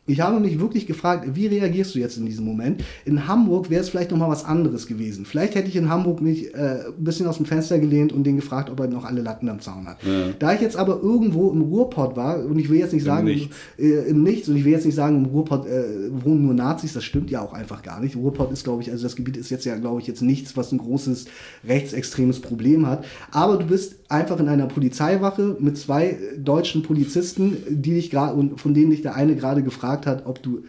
Ich 0.09 0.21
habe 0.21 0.39
mich 0.39 0.57
wirklich 0.59 0.87
gefragt, 0.87 1.27
wie 1.35 1.47
reagierst 1.47 1.93
du 1.93 1.99
jetzt 1.99 2.17
in 2.17 2.25
diesem 2.25 2.45
Moment? 2.45 2.81
In 3.03 3.27
Hamburg 3.27 3.69
wäre 3.69 3.81
es 3.81 3.89
vielleicht 3.89 4.11
noch 4.11 4.17
mal 4.17 4.29
was 4.29 4.45
anderes 4.45 4.87
gewesen. 4.87 5.25
Vielleicht 5.25 5.55
hätte 5.55 5.67
ich 5.67 5.75
in 5.75 5.89
Hamburg 5.89 6.21
mich 6.21 6.55
äh, 6.55 6.85
ein 6.87 7.03
bisschen 7.03 7.27
aus 7.27 7.35
dem 7.35 7.45
Fenster 7.45 7.77
gelehnt 7.77 8.13
und 8.13 8.23
den 8.23 8.37
gefragt, 8.37 8.69
ob 8.69 8.79
er 8.79 8.87
noch 8.87 9.03
alle 9.03 9.21
Latten 9.21 9.49
am 9.49 9.59
Zaun 9.59 9.85
hat. 9.85 9.97
Ja. 10.03 10.29
Da 10.39 10.53
ich 10.53 10.61
jetzt 10.61 10.77
aber 10.77 11.01
irgendwo 11.01 11.51
im 11.51 11.61
Ruhrpott 11.61 12.15
war 12.15 12.41
und 12.45 12.57
ich 12.57 12.69
will 12.69 12.79
jetzt 12.79 12.93
nicht 12.93 13.03
sagen 13.03 13.27
Im 13.27 13.33
Nichts, 13.33 13.55
äh, 13.77 14.09
im 14.09 14.23
Nichts 14.23 14.47
und 14.47 14.55
ich 14.55 14.63
will 14.63 14.71
jetzt 14.71 14.85
nicht 14.85 14.95
sagen, 14.95 15.17
im 15.17 15.25
Ruhrpott 15.25 15.67
äh, 15.67 16.09
wohnen 16.23 16.45
nur 16.45 16.53
Nazis, 16.53 16.93
das 16.93 17.03
stimmt 17.03 17.29
ja 17.29 17.41
auch 17.41 17.51
einfach 17.51 17.81
gar 17.81 17.99
nicht. 17.99 18.15
Ruhrpott 18.15 18.49
ist, 18.53 18.63
glaube 18.63 18.83
ich, 18.83 18.89
also 18.89 19.03
das 19.03 19.17
Gebiet 19.17 19.35
ist 19.35 19.49
jetzt 19.49 19.65
ja, 19.65 19.75
glaube 19.75 19.99
ich, 19.99 20.07
jetzt 20.07 20.21
nichts, 20.21 20.55
was 20.55 20.71
ein 20.71 20.77
großes 20.77 21.25
rechtsextremes 21.67 22.39
Problem 22.39 22.87
hat. 22.87 23.03
Aber 23.31 23.57
du 23.57 23.65
bist 23.65 23.97
einfach 24.09 24.39
in 24.39 24.47
einer 24.47 24.67
Polizeiwache 24.67 25.57
mit 25.59 25.77
zwei 25.77 26.17
deutschen 26.37 26.83
Polizisten, 26.83 27.57
die 27.69 27.93
dich 27.95 28.09
gerade 28.09 28.33
und 28.33 28.59
von 28.59 28.73
denen 28.73 28.91
dich 28.91 29.01
der 29.01 29.15
eine 29.15 29.35
gerade 29.35 29.63
gefragt 29.63 30.05
hat, 30.05 30.25
ob 30.25 30.41
du 30.41 30.63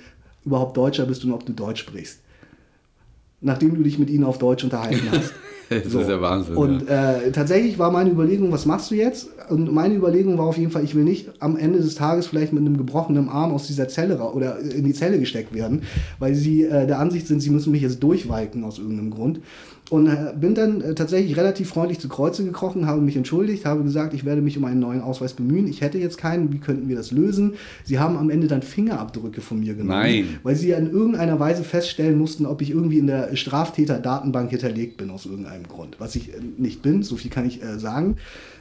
überhaupt 0.44 0.76
Deutscher 0.76 1.06
bist 1.06 1.24
und 1.24 1.32
ob 1.32 1.46
du 1.46 1.52
Deutsch 1.52 1.80
sprichst. 1.80 2.20
Nachdem 3.40 3.76
du 3.76 3.82
dich 3.82 3.98
mit 3.98 4.10
ihnen 4.10 4.24
auf 4.24 4.38
Deutsch 4.38 4.64
unterhalten 4.64 5.08
hast. 5.12 5.32
das 5.68 5.92
so. 5.92 6.00
ist 6.00 6.08
ja 6.08 6.20
Wahnsinn. 6.20 6.56
Und 6.56 6.88
ja. 6.88 7.18
Äh, 7.18 7.30
tatsächlich 7.30 7.78
war 7.78 7.92
meine 7.92 8.10
Überlegung, 8.10 8.50
was 8.50 8.66
machst 8.66 8.90
du 8.90 8.96
jetzt? 8.96 9.28
Und 9.48 9.72
meine 9.72 9.94
Überlegung 9.94 10.36
war 10.38 10.46
auf 10.46 10.58
jeden 10.58 10.72
Fall, 10.72 10.82
ich 10.82 10.96
will 10.96 11.04
nicht 11.04 11.30
am 11.38 11.56
Ende 11.56 11.78
des 11.78 11.94
Tages 11.94 12.26
vielleicht 12.26 12.52
mit 12.52 12.62
einem 12.62 12.76
gebrochenen 12.76 13.28
Arm 13.28 13.52
aus 13.52 13.68
dieser 13.68 13.86
Zelle 13.86 14.18
oder 14.18 14.58
in 14.58 14.84
die 14.84 14.94
Zelle 14.94 15.20
gesteckt 15.20 15.54
werden, 15.54 15.82
weil 16.18 16.34
sie 16.34 16.64
äh, 16.64 16.86
der 16.86 16.98
Ansicht 16.98 17.28
sind, 17.28 17.40
sie 17.40 17.50
müssen 17.50 17.70
mich 17.70 17.82
jetzt 17.82 18.02
durchwalken 18.02 18.64
aus 18.64 18.78
irgendeinem 18.78 19.10
Grund. 19.10 19.40
Und 19.90 20.06
äh, 20.06 20.34
bin 20.38 20.54
dann 20.54 20.82
äh, 20.82 20.94
tatsächlich 20.94 21.36
relativ 21.36 21.70
freundlich 21.70 21.98
zu 21.98 22.08
Kreuze 22.08 22.44
gekrochen, 22.44 22.86
habe 22.86 23.00
mich 23.00 23.16
entschuldigt, 23.16 23.64
habe 23.64 23.82
gesagt, 23.82 24.12
ich 24.12 24.24
werde 24.24 24.42
mich 24.42 24.58
um 24.58 24.64
einen 24.64 24.80
neuen 24.80 25.00
Ausweis 25.00 25.32
bemühen. 25.32 25.66
Ich 25.66 25.80
hätte 25.80 25.98
jetzt 25.98 26.18
keinen, 26.18 26.52
wie 26.52 26.58
könnten 26.58 26.88
wir 26.88 26.96
das 26.96 27.10
lösen? 27.10 27.54
Sie 27.84 27.98
haben 27.98 28.16
am 28.16 28.28
Ende 28.28 28.48
dann 28.48 28.60
Fingerabdrücke 28.60 29.40
von 29.40 29.60
mir 29.60 29.74
genommen. 29.74 30.00
Nein. 30.00 30.38
Weil 30.42 30.56
sie 30.56 30.72
in 30.72 30.90
irgendeiner 30.90 31.40
Weise 31.40 31.64
feststellen 31.64 32.18
mussten, 32.18 32.44
ob 32.44 32.60
ich 32.60 32.70
irgendwie 32.70 32.98
in 32.98 33.06
der 33.06 33.34
Straftäter-Datenbank 33.34 34.50
hinterlegt 34.50 34.98
bin 34.98 35.10
aus 35.10 35.24
irgendeinem 35.24 35.66
Grund. 35.66 35.96
Was 35.98 36.16
ich 36.16 36.34
äh, 36.34 36.40
nicht 36.58 36.82
bin, 36.82 37.02
so 37.02 37.16
viel 37.16 37.30
kann 37.30 37.46
ich 37.46 37.62
äh, 37.62 37.78
sagen. 37.78 38.16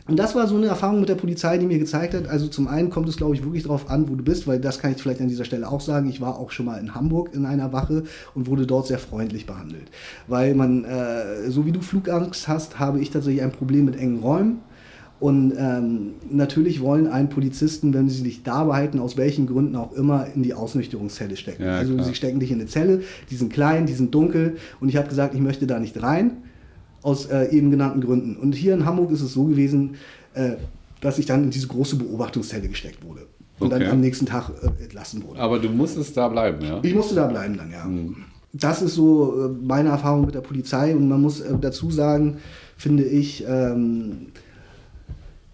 Und 0.08 0.18
das 0.18 0.36
war 0.36 0.47
so 0.47 0.55
eine 0.55 0.68
Erfahrung 0.68 1.01
mit 1.01 1.10
der 1.10 1.16
Polizei, 1.16 1.58
die 1.58 1.66
mir 1.66 1.80
gezeigt 1.80 2.14
hat, 2.14 2.28
also 2.28 2.47
zum 2.47 2.68
einen 2.68 2.89
kommt 2.89 3.10
es, 3.10 3.18
glaube 3.18 3.36
ich, 3.36 3.43
wirklich 3.43 3.64
darauf 3.64 3.89
an, 3.89 4.10
wo 4.10 4.16
du 4.16 4.24
bist, 4.24 4.47
weil 4.47 4.60
das 4.60 4.80
kann 4.80 4.91
ich 4.91 5.01
vielleicht 5.01 5.20
an 5.20 5.28
dieser 5.28 5.43
Stelle 5.43 5.70
auch 5.70 5.82
sagen. 5.82 6.10
Ich 6.10 6.22
war 6.22 6.39
auch 6.39 6.51
schon 6.51 6.66
mal 6.66 6.80
in 6.80 6.95
Hamburg 6.95 7.32
in 7.34 7.45
einer 7.45 7.74
Wache 7.74 8.03
und 8.34 8.47
wurde 8.47 8.66
dort 8.66 8.88
sehr 8.88 8.99
freundlich 8.99 9.45
behandelt. 9.45 9.89
Weil 10.28 10.55
man, 10.55 10.86
äh, 10.86 11.49
so 11.49 11.66
wie 11.66 11.74
du 11.74 11.82
Flugangst 11.82 12.47
hast, 12.47 12.80
habe 12.80 13.01
ich 13.01 13.12
tatsächlich 13.12 13.43
ein 13.43 13.51
Problem 13.51 13.86
mit 13.86 13.97
engen 13.97 14.20
Räumen. 14.20 14.60
Und 15.20 15.53
ähm, 15.58 16.12
natürlich 16.30 16.80
wollen 16.80 17.08
einen 17.08 17.30
Polizisten, 17.30 17.91
wenn 17.93 18.08
sie 18.08 18.22
dich 18.22 18.43
da 18.43 18.66
behalten, 18.66 18.99
aus 18.99 19.18
welchen 19.18 19.47
Gründen 19.47 19.76
auch 19.76 19.93
immer, 19.93 20.28
in 20.36 20.43
die 20.43 20.53
Ausnüchterungszelle 20.53 21.36
stecken. 21.36 21.64
Ja, 21.64 21.78
also 21.78 22.01
sie 22.03 22.14
stecken 22.14 22.39
dich 22.39 22.51
in 22.51 22.60
eine 22.60 22.68
Zelle, 22.68 23.01
die 23.32 23.36
sind 23.36 23.51
klein, 23.51 23.88
die 23.88 23.93
sind 23.93 24.14
dunkel 24.14 24.58
und 24.80 24.89
ich 24.89 24.95
habe 24.95 25.10
gesagt, 25.10 25.34
ich 25.34 25.41
möchte 25.41 25.66
da 25.66 25.80
nicht 25.80 26.01
rein 26.03 26.38
aus 27.08 27.26
äh, 27.28 27.45
eben 27.55 27.72
genannten 27.72 28.01
Gründen. 28.01 28.36
Und 28.36 28.53
hier 28.53 28.74
in 28.74 28.86
Hamburg 28.86 29.12
ist 29.12 29.22
es 29.22 29.32
so 29.32 29.45
gewesen, 29.45 29.95
äh, 30.34 30.58
dass 30.99 31.18
ich 31.18 31.26
dann 31.26 31.45
in 31.45 31.51
diese 31.51 31.68
große 31.68 31.95
Beobachtungszelle 31.95 32.68
gesteckt 32.68 33.03
wurde. 33.05 33.22
Und 33.60 33.72
okay. 33.72 33.80
dann 33.80 33.93
am 33.93 34.01
nächsten 34.01 34.26
Tag 34.26 34.51
äh, 34.62 34.84
entlassen 34.84 35.24
wurde. 35.24 35.39
Aber 35.39 35.58
du 35.58 35.70
musstest 35.70 36.18
da 36.18 36.28
bleiben, 36.28 36.64
ja? 36.66 36.80
Ich 36.84 36.93
musste 36.93 37.16
da 37.16 37.28
bleiben 37.28 37.55
dann, 37.55 37.72
ja. 37.72 37.86
Mhm. 37.86 38.18
Das 38.51 38.82
ist 38.82 38.95
so 38.95 39.45
äh, 39.45 39.66
meine 39.66 39.89
Erfahrung 39.89 40.26
mit 40.26 40.36
der 40.36 40.41
Polizei. 40.41 40.93
Und 40.93 41.08
man 41.08 41.22
muss 41.22 41.39
äh, 41.39 41.53
dazu 41.62 41.91
sagen, 41.91 42.38
finde 42.76 43.05
ich, 43.05 43.45
ähm, 43.47 44.28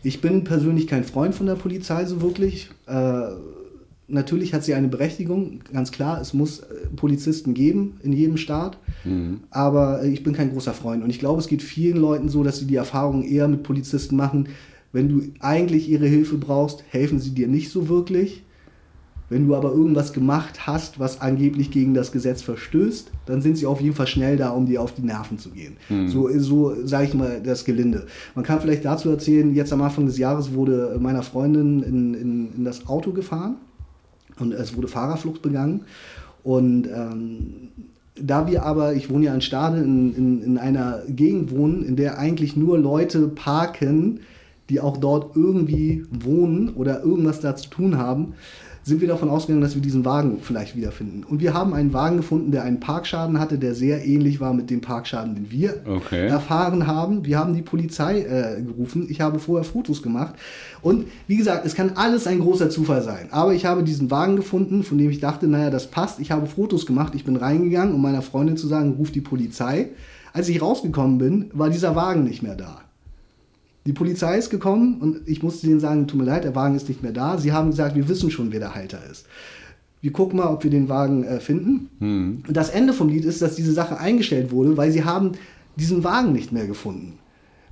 ich 0.02 0.22
bin 0.22 0.44
persönlich 0.44 0.88
kein 0.88 1.04
Freund 1.04 1.36
von 1.36 1.46
der 1.46 1.56
Polizei 1.56 2.04
so 2.06 2.22
wirklich. 2.24 2.72
Äh, 2.88 3.28
natürlich 4.08 4.54
hat 4.54 4.64
sie 4.64 4.74
eine 4.74 4.88
Berechtigung, 4.88 5.60
ganz 5.72 5.92
klar, 5.92 6.20
es 6.22 6.34
muss 6.34 6.60
äh, 6.60 6.88
Polizisten 6.96 7.54
geben 7.54 7.98
in 8.04 8.14
jedem 8.14 8.38
Staat, 8.38 8.78
mhm. 9.04 9.42
aber 9.50 10.04
äh, 10.04 10.10
ich 10.10 10.24
bin 10.24 10.34
kein 10.34 10.52
großer 10.52 10.74
Freund 10.74 11.04
und 11.04 11.10
ich 11.10 11.20
glaube, 11.20 11.40
es 11.40 11.48
geht 11.48 11.62
vielen 11.62 11.98
Leuten 11.98 12.30
so, 12.30 12.44
dass 12.44 12.60
sie 12.60 12.68
die 12.68 12.76
Erfahrung 12.76 13.24
eher 13.24 13.48
mit 13.48 13.64
Polizisten 13.64 14.16
machen, 14.16 14.50
wenn 14.92 15.10
du 15.10 15.24
eigentlich 15.40 15.90
ihre 15.90 16.06
Hilfe 16.06 16.38
brauchst, 16.38 16.84
helfen 16.90 17.20
sie 17.20 17.32
dir 17.32 17.48
nicht 17.48 17.72
so 17.72 17.90
wirklich. 17.90 18.44
Wenn 19.30 19.48
du 19.48 19.56
aber 19.56 19.72
irgendwas 19.72 20.14
gemacht 20.14 20.68
hast, 20.68 21.00
was 21.00 21.20
angeblich 21.20 21.72
gegen 21.72 21.96
das 21.96 22.12
Gesetz 22.12 22.44
verstößt, 22.44 23.10
dann 23.26 23.42
sind 23.42 23.58
sie 23.58 23.66
auf 23.66 23.82
jeden 23.82 23.96
Fall 23.96 24.06
schnell 24.06 24.38
da, 24.38 24.50
um 24.50 24.68
dir 24.68 24.80
auf 24.80 24.94
die 24.94 25.02
Nerven 25.02 25.40
zu 25.40 25.50
gehen. 25.50 25.78
Mhm. 25.90 26.10
So, 26.10 26.30
so 26.38 26.86
sage 26.86 27.08
ich 27.08 27.14
mal 27.16 27.42
das 27.42 27.66
Gelinde. 27.66 28.06
Man 28.36 28.46
kann 28.46 28.62
vielleicht 28.62 28.86
dazu 28.86 29.10
erzählen, 29.10 29.56
jetzt 29.56 29.74
am 29.74 29.82
Anfang 29.82 30.06
des 30.06 30.20
Jahres 30.20 30.54
wurde 30.54 31.00
meiner 31.00 31.24
Freundin 31.24 31.82
in, 31.82 32.14
in, 32.14 32.54
in 32.58 32.64
das 32.64 32.86
Auto 32.88 33.12
gefahren 33.12 33.56
und 34.44 34.52
es 34.52 34.76
wurde 34.76 34.88
Fahrerflucht 34.88 35.42
begangen. 35.42 35.82
Und 36.44 36.88
ähm, 36.88 37.70
da 38.16 38.48
wir 38.48 38.64
aber, 38.64 38.94
ich 38.94 39.10
wohne 39.10 39.26
ja 39.26 39.34
in 39.34 39.42
Stade, 39.42 39.78
in, 39.78 40.16
in, 40.16 40.44
in 40.44 40.58
einer 40.58 41.02
Gegend 41.08 41.52
wohnen, 41.52 41.84
in 41.84 41.96
der 41.96 42.20
eigentlich 42.20 42.56
nur 42.56 42.78
Leute 42.78 43.28
parken, 43.28 44.20
die 44.70 44.80
auch 44.80 44.98
dort 44.98 45.36
irgendwie 45.36 46.06
wohnen 46.12 46.70
oder 46.70 47.02
irgendwas 47.04 47.40
da 47.40 47.56
zu 47.56 47.70
tun 47.70 47.98
haben, 47.98 48.34
sind 48.84 49.00
wir 49.00 49.08
davon 49.08 49.30
ausgegangen, 49.30 49.62
dass 49.62 49.76
wir 49.76 49.82
diesen 49.82 50.04
Wagen 50.04 50.40
vielleicht 50.42 50.76
wiederfinden. 50.76 51.24
Und 51.24 51.40
wir 51.40 51.54
haben 51.54 51.74
einen 51.74 51.94
Wagen 51.94 52.18
gefunden, 52.18 52.52
der 52.52 52.64
einen 52.64 52.82
Parkschaden 52.82 53.40
hatte, 53.40 53.58
der 53.58 53.76
sehr 53.76 54.06
ähnlich 54.06 54.42
war 54.42 54.54
mit 54.54 54.70
dem 54.70 54.82
Parkschaden, 54.82 55.36
den 55.36 55.52
wir 55.52 55.82
okay. 55.86 56.28
erfahren 56.28 56.86
haben. 56.86 57.26
Wir 57.26 57.40
haben 57.40 57.54
die 57.54 57.62
Polizei 57.62 58.20
äh, 58.20 58.62
gerufen. 58.62 59.08
Ich 59.10 59.22
habe 59.22 59.40
vorher 59.40 59.64
Fotos 59.64 60.04
gemacht. 60.04 60.36
Und 60.82 61.08
wie 61.28 61.38
gesagt, 61.38 61.66
es 61.66 61.76
kann 61.76 61.92
alles 61.96 62.28
ein 62.28 62.40
großer 62.40 62.70
Zufall 62.70 63.02
sein. 63.02 63.28
Aber 63.32 63.54
ich 63.54 63.66
habe 63.66 63.84
diesen 63.84 64.12
Wagen 64.12 64.36
gefunden, 64.36 64.84
von 64.84 64.98
dem 64.98 65.10
ich 65.10 65.22
dachte, 65.22 65.48
naja, 65.48 65.70
das 65.70 65.88
passt. 65.88 66.20
Ich 66.20 66.32
habe 66.32 66.46
Fotos 66.46 66.86
gemacht. 66.86 67.16
Ich 67.16 67.24
bin 67.24 67.38
reingegangen, 67.38 67.96
um 67.96 68.02
meiner 68.02 68.22
Freundin 68.22 68.58
zu 68.58 68.68
sagen, 68.68 68.96
ruf 68.98 69.12
die 69.12 69.22
Polizei. 69.22 69.90
Als 70.34 70.50
ich 70.50 70.62
rausgekommen 70.62 71.20
bin, 71.20 71.50
war 71.54 71.70
dieser 71.70 71.96
Wagen 71.96 72.26
nicht 72.26 72.44
mehr 72.44 72.56
da. 72.56 72.82
Die 73.86 73.94
Polizei 73.94 74.38
ist 74.38 74.50
gekommen 74.50 75.02
und 75.02 75.28
ich 75.28 75.44
musste 75.44 75.68
denen 75.68 75.80
sagen, 75.80 76.08
tut 76.08 76.20
mir 76.20 76.26
leid, 76.26 76.46
der 76.46 76.56
Wagen 76.56 76.76
ist 76.76 76.88
nicht 76.88 77.04
mehr 77.04 77.12
da. 77.12 77.38
Sie 77.38 77.52
haben 77.52 77.72
gesagt, 77.72 77.96
wir 77.96 78.08
wissen 78.08 78.32
schon, 78.32 78.52
wer 78.52 78.60
der 78.60 78.76
Halter 78.76 79.00
ist. 79.12 79.26
Wir 80.00 80.12
gucken 80.12 80.38
mal, 80.38 80.48
ob 80.48 80.64
wir 80.64 80.72
den 80.72 80.90
Wagen 80.90 81.24
äh, 81.24 81.40
finden. 81.40 81.90
Hm. 82.00 82.44
Und 82.48 82.58
das 82.58 82.70
Ende 82.70 82.94
vom 82.94 83.10
Lied 83.10 83.26
ist, 83.26 83.42
dass 83.42 83.56
diese 83.56 83.74
Sache 83.74 83.98
eingestellt 83.98 84.52
wurde, 84.52 84.78
weil 84.78 84.92
sie 84.92 85.04
haben 85.04 85.34
diesen 85.76 86.04
Wagen 86.04 86.34
nicht 86.34 86.52
mehr 86.52 86.68
gefunden. 86.68 87.20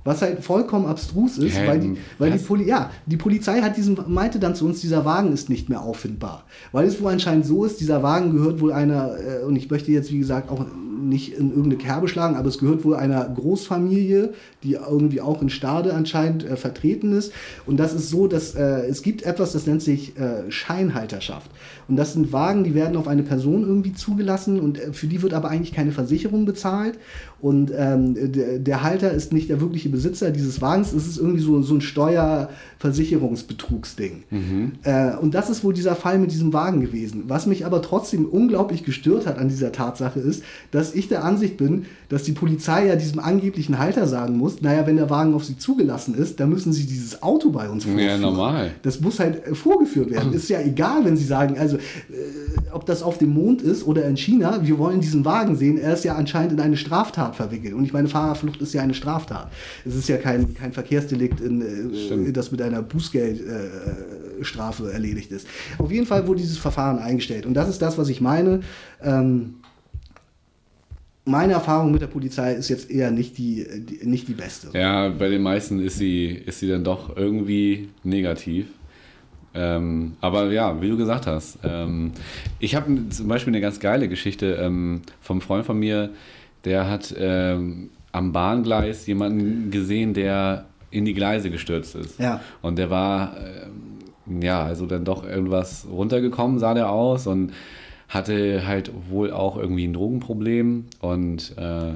Was 0.04 0.20
halt 0.20 0.42
vollkommen 0.42 0.86
abstrus 0.86 1.38
ist, 1.38 1.56
ähm, 1.56 1.66
weil, 1.66 1.80
die, 1.80 1.96
weil 2.18 2.32
die, 2.32 2.38
Poli 2.38 2.66
ja, 2.66 2.90
die 3.06 3.16
Polizei 3.16 3.60
hat 3.60 3.76
diesen, 3.76 3.96
meinte 4.08 4.40
dann 4.40 4.54
zu 4.54 4.66
uns, 4.66 4.80
dieser 4.80 5.04
Wagen 5.04 5.32
ist 5.32 5.48
nicht 5.48 5.68
mehr 5.68 5.80
auffindbar. 5.80 6.44
Weil 6.72 6.88
es 6.88 7.00
wohl 7.00 7.12
anscheinend 7.12 7.46
so 7.46 7.64
ist, 7.64 7.80
dieser 7.80 8.02
Wagen 8.02 8.32
gehört 8.32 8.60
wohl 8.60 8.72
einer, 8.72 9.14
äh, 9.16 9.44
und 9.44 9.54
ich 9.54 9.70
möchte 9.70 9.92
jetzt 9.92 10.10
wie 10.10 10.18
gesagt 10.18 10.50
auch 10.50 10.66
nicht 11.08 11.34
in 11.34 11.50
irgendeine 11.50 11.76
Kerbe 11.76 12.08
schlagen, 12.08 12.36
aber 12.36 12.48
es 12.48 12.58
gehört 12.58 12.84
wohl 12.84 12.94
einer 12.94 13.24
Großfamilie, 13.24 14.32
die 14.62 14.72
irgendwie 14.72 15.20
auch 15.20 15.42
in 15.42 15.50
Stade 15.50 15.94
anscheinend 15.94 16.44
äh, 16.44 16.56
vertreten 16.56 17.12
ist. 17.12 17.32
Und 17.66 17.78
das 17.78 17.94
ist 17.94 18.10
so, 18.10 18.26
dass 18.26 18.54
äh, 18.54 18.86
es 18.86 19.02
gibt 19.02 19.22
etwas, 19.22 19.52
das 19.52 19.66
nennt 19.66 19.82
sich 19.82 20.18
äh, 20.18 20.50
Scheinhalterschaft. 20.50 21.50
Und 21.88 21.96
das 21.96 22.12
sind 22.12 22.32
Wagen, 22.32 22.62
die 22.64 22.74
werden 22.74 22.96
auf 22.96 23.08
eine 23.08 23.22
Person 23.22 23.62
irgendwie 23.62 23.92
zugelassen 23.92 24.60
und 24.60 24.78
äh, 24.78 24.92
für 24.92 25.06
die 25.06 25.22
wird 25.22 25.32
aber 25.34 25.50
eigentlich 25.50 25.72
keine 25.72 25.92
Versicherung 25.92 26.44
bezahlt. 26.44 26.98
Und 27.40 27.72
ähm, 27.76 28.32
der, 28.32 28.58
der, 28.60 28.82
Halter 28.84 29.10
ist 29.10 29.32
nicht 29.32 29.50
der 29.50 29.60
wirkliche 29.60 29.88
Besitzer 29.88 30.30
dieses 30.30 30.62
Wagens, 30.62 30.92
es 30.92 31.08
ist 31.08 31.18
irgendwie 31.18 31.42
so, 31.42 31.60
so 31.62 31.74
ein 31.74 31.80
Steuerversicherungsbetrugsding. 31.80 34.22
Mhm. 34.30 34.72
Äh, 34.84 35.16
und 35.16 35.34
das 35.34 35.50
ist 35.50 35.64
wohl 35.64 35.74
dieser 35.74 35.96
Fall 35.96 36.20
mit 36.20 36.30
diesem 36.30 36.52
Wagen 36.52 36.82
gewesen. 36.82 37.24
Was 37.26 37.46
mich 37.46 37.66
aber 37.66 37.82
trotzdem 37.82 38.26
unglaublich 38.26 38.84
gestört 38.84 39.26
hat 39.26 39.38
an 39.38 39.48
dieser 39.48 39.72
Tatsache 39.72 40.20
ist, 40.20 40.44
dass 40.70 40.91
ich 40.94 41.08
der 41.08 41.24
Ansicht 41.24 41.56
bin, 41.56 41.86
dass 42.08 42.24
die 42.24 42.32
Polizei 42.32 42.86
ja 42.86 42.96
diesem 42.96 43.20
angeblichen 43.20 43.78
Halter 43.78 44.06
sagen 44.06 44.36
muss, 44.36 44.60
naja, 44.60 44.86
wenn 44.86 44.96
der 44.96 45.10
Wagen 45.10 45.34
auf 45.34 45.44
sie 45.44 45.58
zugelassen 45.58 46.14
ist, 46.14 46.40
dann 46.40 46.50
müssen 46.50 46.72
sie 46.72 46.86
dieses 46.86 47.22
Auto 47.22 47.50
bei 47.50 47.68
uns 47.68 47.84
vorführen. 47.84 48.06
Ja, 48.06 48.18
normal. 48.18 48.72
Das 48.82 49.00
muss 49.00 49.18
halt 49.18 49.46
äh, 49.46 49.54
vorgeführt 49.54 50.10
werden. 50.10 50.32
ist 50.32 50.48
ja 50.48 50.60
egal, 50.60 51.04
wenn 51.04 51.16
sie 51.16 51.24
sagen, 51.24 51.58
also 51.58 51.76
äh, 51.76 51.80
ob 52.72 52.86
das 52.86 53.02
auf 53.02 53.18
dem 53.18 53.34
Mond 53.34 53.62
ist 53.62 53.86
oder 53.86 54.06
in 54.06 54.16
China, 54.16 54.60
wir 54.62 54.78
wollen 54.78 55.00
diesen 55.00 55.24
Wagen 55.24 55.56
sehen, 55.56 55.78
er 55.78 55.94
ist 55.94 56.04
ja 56.04 56.14
anscheinend 56.14 56.52
in 56.52 56.60
eine 56.60 56.76
Straftat 56.76 57.02
Straftat 57.02 57.36
verwickelt. 57.36 57.74
Und 57.74 57.84
ich 57.84 57.92
meine, 57.92 58.08
Fahrerflucht 58.08 58.60
ist 58.60 58.72
ja 58.72 58.82
eine 58.82 58.94
Straftat. 58.94 59.50
Es 59.84 59.94
ist 59.94 60.08
ja 60.08 60.16
kein, 60.16 60.54
kein 60.54 60.72
Verkehrsdelikt, 60.72 61.40
in, 61.40 61.62
äh, 61.62 62.32
das 62.32 62.52
mit 62.52 62.62
einer 62.62 62.82
Bußgeldstrafe 62.82 64.88
äh, 64.88 64.92
erledigt 64.92 65.32
ist. 65.32 65.46
Auf 65.78 65.90
jeden 65.90 66.06
Fall 66.06 66.26
wurde 66.26 66.40
dieses 66.40 66.58
Verfahren 66.58 66.98
eingestellt. 66.98 67.46
Und 67.46 67.54
das 67.54 67.68
ist 67.68 67.82
das, 67.82 67.98
was 67.98 68.08
ich 68.08 68.20
meine. 68.20 68.60
Ähm, 69.02 69.54
meine 71.24 71.52
Erfahrung 71.52 71.92
mit 71.92 72.02
der 72.02 72.08
Polizei 72.08 72.54
ist 72.54 72.68
jetzt 72.68 72.90
eher 72.90 73.10
nicht 73.10 73.38
die, 73.38 73.66
die, 73.78 74.06
nicht 74.06 74.28
die 74.28 74.34
beste. 74.34 74.76
Ja, 74.76 75.08
bei 75.08 75.28
den 75.28 75.42
meisten 75.42 75.80
ist 75.80 75.98
sie, 75.98 76.26
ist 76.26 76.58
sie 76.60 76.68
dann 76.68 76.84
doch 76.84 77.16
irgendwie 77.16 77.88
negativ. 78.02 78.66
Ähm, 79.54 80.16
aber 80.20 80.50
ja, 80.50 80.80
wie 80.80 80.88
du 80.88 80.96
gesagt 80.96 81.26
hast, 81.26 81.58
ähm, 81.62 82.12
ich 82.58 82.74
habe 82.74 83.08
zum 83.10 83.28
Beispiel 83.28 83.52
eine 83.52 83.60
ganz 83.60 83.80
geile 83.80 84.08
Geschichte 84.08 84.54
ähm, 84.54 85.02
vom 85.20 85.40
Freund 85.40 85.66
von 85.66 85.78
mir, 85.78 86.10
der 86.64 86.88
hat 86.88 87.14
ähm, 87.18 87.90
am 88.12 88.32
Bahngleis 88.32 89.06
jemanden 89.06 89.70
gesehen, 89.70 90.14
der 90.14 90.66
in 90.90 91.04
die 91.04 91.14
Gleise 91.14 91.50
gestürzt 91.50 91.94
ist. 91.94 92.18
Ja. 92.18 92.40
Und 92.62 92.78
der 92.78 92.90
war, 92.90 93.36
ähm, 94.26 94.42
ja, 94.42 94.62
also 94.62 94.86
dann 94.86 95.04
doch 95.04 95.24
irgendwas 95.24 95.86
runtergekommen, 95.90 96.58
sah 96.58 96.74
der 96.74 96.90
aus 96.90 97.26
und 97.26 97.52
hatte 98.12 98.66
halt 98.66 98.90
wohl 99.08 99.32
auch 99.32 99.56
irgendwie 99.56 99.86
ein 99.86 99.94
Drogenproblem 99.94 100.84
und 101.00 101.56
äh, 101.56 101.94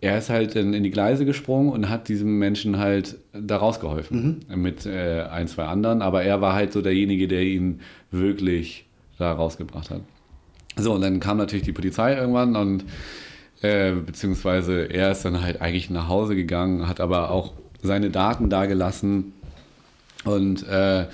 er 0.00 0.18
ist 0.18 0.28
halt 0.28 0.54
in, 0.54 0.74
in 0.74 0.82
die 0.82 0.90
Gleise 0.90 1.24
gesprungen 1.24 1.70
und 1.70 1.88
hat 1.88 2.08
diesem 2.08 2.38
Menschen 2.38 2.78
halt 2.78 3.16
da 3.32 3.56
rausgeholfen 3.56 4.44
mit 4.54 4.84
äh, 4.84 5.22
ein, 5.22 5.48
zwei 5.48 5.64
anderen, 5.64 6.02
aber 6.02 6.22
er 6.22 6.40
war 6.40 6.54
halt 6.54 6.72
so 6.72 6.82
derjenige, 6.82 7.26
der 7.26 7.42
ihn 7.42 7.80
wirklich 8.10 8.84
da 9.18 9.32
rausgebracht 9.32 9.90
hat. 9.90 10.02
So, 10.76 10.92
und 10.92 11.00
dann 11.00 11.20
kam 11.20 11.38
natürlich 11.38 11.64
die 11.64 11.72
Polizei 11.72 12.14
irgendwann 12.14 12.54
und 12.54 12.84
äh, 13.62 13.92
beziehungsweise 13.92 14.84
er 14.84 15.10
ist 15.10 15.24
dann 15.24 15.42
halt 15.42 15.62
eigentlich 15.62 15.88
nach 15.88 16.08
Hause 16.08 16.36
gegangen, 16.36 16.86
hat 16.86 17.00
aber 17.00 17.30
auch 17.30 17.54
seine 17.82 18.10
Daten 18.10 18.50
da 18.50 18.66
gelassen 18.66 19.32
und 20.24 20.68
äh, 20.68 21.06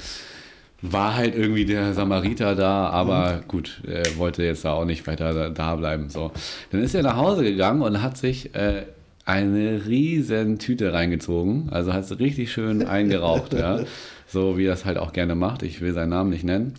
war 0.93 1.16
halt 1.16 1.35
irgendwie 1.35 1.65
der 1.65 1.94
Samariter 1.94 2.55
da, 2.55 2.89
aber 2.90 3.43
gut, 3.48 3.81
er 3.86 4.16
wollte 4.19 4.43
jetzt 4.43 4.66
da 4.66 4.73
auch 4.73 4.85
nicht 4.85 5.06
weiter 5.06 5.32
da, 5.32 5.48
da 5.48 5.77
bleiben. 5.77 6.11
So. 6.11 6.31
Dann 6.70 6.82
ist 6.82 6.94
er 6.94 7.02
nach 7.02 7.16
Hause 7.16 7.43
gegangen 7.43 7.81
und 7.81 8.02
hat 8.02 8.19
sich 8.19 8.55
äh, 8.55 8.82
eine 9.24 9.86
riesen 9.86 10.59
Tüte 10.59 10.93
reingezogen, 10.93 11.70
also 11.70 11.94
hat 11.94 12.05
es 12.05 12.19
richtig 12.19 12.52
schön 12.52 12.82
eingeraucht, 12.86 13.55
ja. 13.55 13.81
so 14.27 14.59
wie 14.59 14.66
er 14.66 14.74
es 14.74 14.85
halt 14.85 14.98
auch 14.98 15.15
gerne 15.15 15.35
macht. 15.35 15.62
Ich 15.62 15.81
will 15.81 15.94
seinen 15.94 16.11
Namen 16.11 16.28
nicht 16.28 16.44
nennen. 16.44 16.74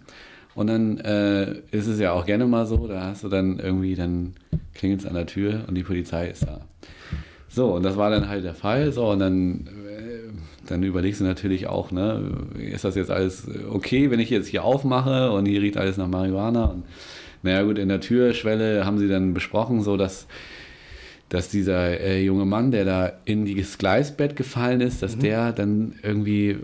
Und 0.53 0.67
dann 0.67 0.99
äh, 0.99 1.55
ist 1.71 1.87
es 1.87 1.99
ja 1.99 2.11
auch 2.11 2.27
gerne 2.27 2.45
mal 2.45 2.67
so, 2.67 2.87
da 2.87 3.07
hast 3.07 3.23
du 3.23 3.29
dann 3.29 3.59
irgendwie, 3.59 3.95
dann 3.95 4.35
klingelt 4.75 5.01
es 5.01 5.07
an 5.07 5.15
der 5.15 5.25
Tür 5.25 5.65
und 5.67 5.75
die 5.75 5.83
Polizei 5.83 6.29
ist 6.29 6.47
da. 6.47 6.61
So, 7.49 7.73
und 7.73 7.83
das 7.83 7.97
war 7.97 8.09
dann 8.09 8.29
halt 8.29 8.43
der 8.43 8.53
Fall. 8.53 8.91
So, 8.91 9.09
und 9.09 9.19
dann, 9.19 9.67
dann 10.67 10.83
überlegst 10.83 11.21
du 11.21 11.25
natürlich 11.25 11.67
auch, 11.67 11.91
ne, 11.91 12.21
ist 12.59 12.83
das 12.83 12.95
jetzt 12.95 13.11
alles 13.11 13.47
okay, 13.69 14.11
wenn 14.11 14.19
ich 14.19 14.29
jetzt 14.29 14.47
hier 14.47 14.63
aufmache 14.63 15.31
und 15.31 15.45
hier 15.45 15.61
riecht 15.61 15.77
alles 15.77 15.97
nach 15.97 16.07
Marihuana? 16.07 16.65
Und 16.65 16.83
naja, 17.43 17.61
gut, 17.63 17.77
in 17.77 17.89
der 17.89 18.01
Türschwelle 18.01 18.85
haben 18.85 18.97
sie 18.97 19.07
dann 19.07 19.33
besprochen, 19.33 19.81
so 19.81 19.97
dass, 19.97 20.27
dass 21.29 21.49
dieser 21.49 21.99
äh, 21.99 22.23
junge 22.23 22.45
Mann, 22.45 22.71
der 22.71 22.85
da 22.85 23.11
in 23.25 23.45
das 23.57 23.77
Gleisbett 23.77 24.35
gefallen 24.35 24.81
ist, 24.81 25.01
dass 25.01 25.17
der 25.17 25.51
dann 25.51 25.93
irgendwie 26.01 26.57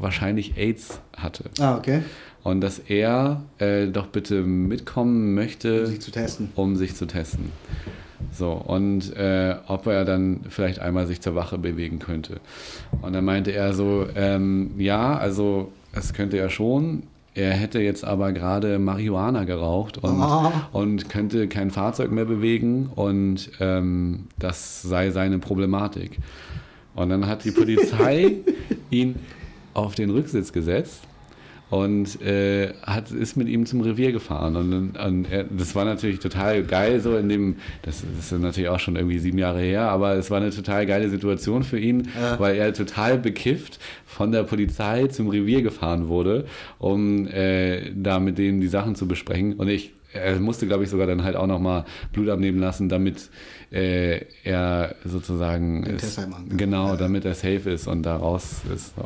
wahrscheinlich 0.00 0.56
AIDS 0.56 1.00
hatte. 1.16 1.44
Ah, 1.58 1.76
okay. 1.76 2.02
Und 2.44 2.60
dass 2.60 2.78
er 2.78 3.42
äh, 3.58 3.88
doch 3.88 4.06
bitte 4.06 4.42
mitkommen 4.42 5.34
möchte, 5.34 5.80
Um 5.80 5.86
sich 5.86 6.00
zu 6.00 6.10
testen. 6.10 6.48
um 6.54 6.76
sich 6.76 6.94
zu 6.94 7.06
testen. 7.06 7.50
So, 8.32 8.52
und 8.52 9.16
äh, 9.16 9.56
ob 9.66 9.86
er 9.86 10.04
dann 10.04 10.40
vielleicht 10.48 10.78
einmal 10.80 11.06
sich 11.06 11.20
zur 11.20 11.34
Wache 11.34 11.58
bewegen 11.58 11.98
könnte. 11.98 12.40
Und 13.02 13.14
dann 13.14 13.24
meinte 13.24 13.50
er 13.52 13.72
so, 13.74 14.06
ähm, 14.14 14.72
ja, 14.78 15.16
also 15.16 15.72
es 15.92 16.12
könnte 16.12 16.36
er 16.38 16.50
schon. 16.50 17.04
Er 17.34 17.52
hätte 17.52 17.80
jetzt 17.80 18.04
aber 18.04 18.32
gerade 18.32 18.78
Marihuana 18.78 19.44
geraucht 19.44 19.98
und, 19.98 20.20
Ah. 20.20 20.68
und 20.72 21.08
könnte 21.08 21.46
kein 21.48 21.70
Fahrzeug 21.70 22.10
mehr 22.10 22.24
bewegen 22.24 22.90
und 22.94 23.50
ähm, 23.60 24.24
das 24.38 24.82
sei 24.82 25.10
seine 25.10 25.38
Problematik. 25.38 26.18
Und 26.94 27.10
dann 27.10 27.26
hat 27.28 27.44
die 27.44 27.52
Polizei 27.52 28.36
ihn 28.90 29.16
auf 29.74 29.94
den 29.94 30.10
Rücksitz 30.10 30.52
gesetzt 30.52 31.02
und 31.70 32.20
äh, 32.22 32.72
hat, 32.82 33.10
ist 33.10 33.36
mit 33.36 33.46
ihm 33.48 33.66
zum 33.66 33.80
Revier 33.82 34.12
gefahren. 34.12 34.56
Und, 34.56 34.96
und 34.98 35.30
er, 35.30 35.44
das 35.44 35.74
war 35.74 35.84
natürlich 35.84 36.18
total 36.18 36.62
geil, 36.62 37.00
so 37.00 37.16
in 37.16 37.28
dem, 37.28 37.56
das, 37.82 38.02
das 38.16 38.32
ist 38.32 38.40
natürlich 38.40 38.70
auch 38.70 38.80
schon 38.80 38.96
irgendwie 38.96 39.18
sieben 39.18 39.36
Jahre 39.38 39.60
her, 39.60 39.82
aber 39.90 40.14
es 40.14 40.30
war 40.30 40.38
eine 40.40 40.50
total 40.50 40.86
geile 40.86 41.10
Situation 41.10 41.62
für 41.64 41.78
ihn, 41.78 42.08
Ja. 42.18 42.38
weil 42.40 42.56
er 42.56 42.72
total 42.72 43.18
bekifft 43.18 43.78
von 44.06 44.32
der 44.32 44.44
Polizei 44.44 45.06
zum 45.08 45.28
Revier 45.28 45.62
gefahren 45.62 46.08
wurde, 46.08 46.46
um 46.78 47.26
äh, 47.28 47.90
da 47.94 48.18
mit 48.18 48.38
denen 48.38 48.60
die 48.60 48.68
Sachen 48.68 48.94
zu 48.94 49.06
besprechen. 49.06 49.52
Und 49.54 49.68
ich, 49.68 49.92
er 50.14 50.40
musste, 50.40 50.66
glaube 50.66 50.84
ich, 50.84 50.90
sogar 50.90 51.06
dann 51.06 51.22
halt 51.22 51.36
auch 51.36 51.46
nochmal 51.46 51.84
Blut 52.12 52.30
abnehmen 52.30 52.58
lassen, 52.60 52.88
damit 52.88 53.28
äh, 53.70 54.24
er 54.42 54.94
sozusagen 55.04 55.84
kann. 55.84 56.56
genau, 56.56 56.88
Ja. 56.92 56.96
damit 56.96 57.26
er 57.26 57.34
safe 57.34 57.68
ist 57.70 57.86
und 57.86 58.04
da 58.04 58.16
raus 58.16 58.62
ist. 58.74 58.94
So. 58.96 59.02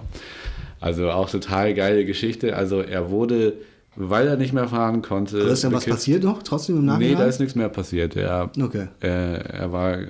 Also 0.83 1.11
auch 1.11 1.31
total 1.31 1.73
geile 1.75 2.05
Geschichte. 2.05 2.57
Also 2.57 2.81
er 2.81 3.11
wurde, 3.11 3.55
weil 3.97 4.27
er 4.27 4.37
nicht 4.37 4.53
mehr 4.53 4.69
fahren 4.69 5.01
konnte. 5.01 5.41
Aber 5.41 5.51
ist 5.51 5.63
denn 5.65 5.73
was 5.73 5.87
passiert 5.87 6.25
noch 6.25 6.43
trotzdem 6.43 6.77
im 6.77 6.83
Nee, 6.83 6.87
Nachhinein? 6.93 7.19
da 7.19 7.25
ist 7.27 7.39
nichts 7.41 7.55
mehr 7.55 7.69
passiert. 7.69 8.17
Er, 8.17 8.51
Okay. 8.61 8.89
äh, 9.03 9.07
er 9.09 9.71
war 9.73 9.95
äh, 9.99 10.07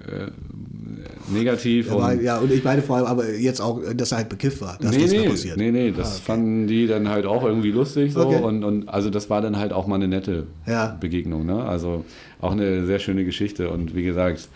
negativ. 1.33 1.89
Ja, 1.89 1.97
war, 1.97 2.13
und 2.13 2.23
ja, 2.23 2.39
und 2.39 2.53
ich 2.53 2.65
meine 2.65 2.83
vor 2.83 2.97
allem, 2.97 3.07
aber 3.07 3.29
jetzt 3.31 3.61
auch, 3.61 3.81
dass 3.95 4.13
er 4.13 4.19
halt 4.19 4.29
bekifft 4.29 4.61
war. 4.61 4.79
Das 4.81 4.91
nee, 4.97 5.07
nee, 5.07 5.29
passiert. 5.29 5.57
nee, 5.57 5.71
nee, 5.71 5.91
das 5.93 6.07
Ah, 6.09 6.15
okay. 6.15 6.23
fanden 6.25 6.67
die 6.67 6.87
dann 6.87 7.09
halt 7.09 7.27
auch 7.27 7.45
irgendwie 7.45 7.71
lustig 7.71 8.13
so 8.13 8.21
Okay. 8.27 8.41
und, 8.43 8.65
und 8.65 8.89
also 8.89 9.11
das 9.11 9.31
war 9.31 9.41
dann 9.41 9.59
halt 9.59 9.73
auch 9.73 9.87
mal 9.87 9.97
eine 9.97 10.09
nette 10.09 10.47
Ja. 10.67 10.97
Begegnung, 11.01 11.47
ne? 11.47 11.63
Also 11.65 12.05
auch 12.41 12.53
eine 12.53 12.87
sehr 12.87 12.99
schöne 12.99 13.25
Geschichte 13.25 13.69
und 13.71 13.95
wie 13.95 14.03
gesagt, 14.05 14.49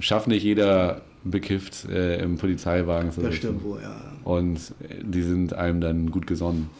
schafft 0.00 0.28
nicht 0.28 0.42
jeder 0.44 1.02
bekifft 1.24 1.86
äh, 1.88 2.22
im 2.22 2.36
Polizeiwagen 2.36 3.12
Das 3.22 3.34
stimmt 3.34 3.62
wohl, 3.64 3.80
ja. 3.82 3.96
Und 4.24 4.74
die 5.02 5.22
sind 5.22 5.54
einem 5.54 5.80
dann 5.80 6.10
gut 6.10 6.26
gesonnen. 6.26 6.70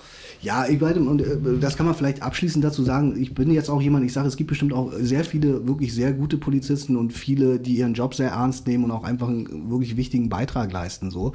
Ja, 0.42 0.66
ich 0.66 0.80
meine, 0.80 1.00
und 1.00 1.20
äh, 1.20 1.36
das 1.60 1.76
kann 1.76 1.86
man 1.86 1.94
vielleicht 1.94 2.22
abschließend 2.22 2.64
dazu 2.64 2.82
sagen. 2.82 3.20
Ich 3.20 3.34
bin 3.34 3.50
jetzt 3.50 3.68
auch 3.68 3.82
jemand, 3.82 4.06
ich 4.06 4.12
sage, 4.12 4.26
es 4.26 4.36
gibt 4.36 4.48
bestimmt 4.48 4.72
auch 4.72 4.92
sehr 4.98 5.24
viele 5.24 5.66
wirklich 5.68 5.94
sehr 5.94 6.12
gute 6.12 6.38
Polizisten 6.38 6.96
und 6.96 7.12
viele, 7.12 7.58
die 7.58 7.76
ihren 7.76 7.94
Job 7.94 8.14
sehr 8.14 8.30
ernst 8.30 8.66
nehmen 8.66 8.84
und 8.84 8.90
auch 8.90 9.04
einfach 9.04 9.28
einen 9.28 9.70
wirklich 9.70 9.96
wichtigen 9.96 10.28
Beitrag 10.28 10.72
leisten. 10.72 11.10
So, 11.10 11.32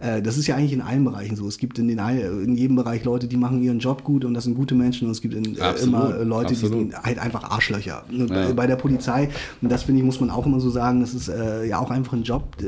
Äh, 0.00 0.22
das 0.22 0.38
ist 0.38 0.46
ja 0.46 0.56
eigentlich 0.56 0.72
in 0.72 0.80
allen 0.80 1.04
Bereichen 1.04 1.36
so. 1.36 1.46
Es 1.46 1.58
gibt 1.58 1.78
in, 1.78 1.88
den, 1.88 1.98
in 1.98 2.54
jedem 2.54 2.76
Bereich 2.76 3.04
Leute, 3.04 3.26
die 3.26 3.36
machen 3.36 3.62
ihren 3.62 3.80
Job 3.80 4.04
gut 4.04 4.24
und 4.24 4.32
das 4.34 4.44
sind 4.44 4.54
gute 4.54 4.74
Menschen 4.74 5.06
und 5.06 5.12
es 5.12 5.20
gibt 5.20 5.34
in, 5.34 5.56
äh, 5.56 5.60
Absolut, 5.60 5.94
immer 5.94 6.24
Leute, 6.24 6.54
die 6.54 6.64
absolut. 6.64 6.92
sind 6.92 7.02
halt 7.02 7.18
einfach 7.18 7.44
Arschlöcher. 7.44 8.04
Ne, 8.10 8.26
Ja. 8.26 8.46
Bei, 8.46 8.52
bei 8.52 8.66
der 8.66 8.76
Polizei, 8.76 9.28
und 9.60 9.70
das 9.70 9.82
finde 9.82 10.00
ich, 10.00 10.06
muss 10.06 10.20
man 10.20 10.30
auch 10.30 10.46
immer 10.46 10.60
so 10.60 10.70
sagen, 10.70 11.00
das 11.00 11.14
ist 11.14 11.28
äh, 11.28 11.66
ja 11.66 11.78
auch 11.78 11.90
einfach 11.90 12.12
ein 12.12 12.22
Job. 12.22 12.56
Äh, 12.60 12.66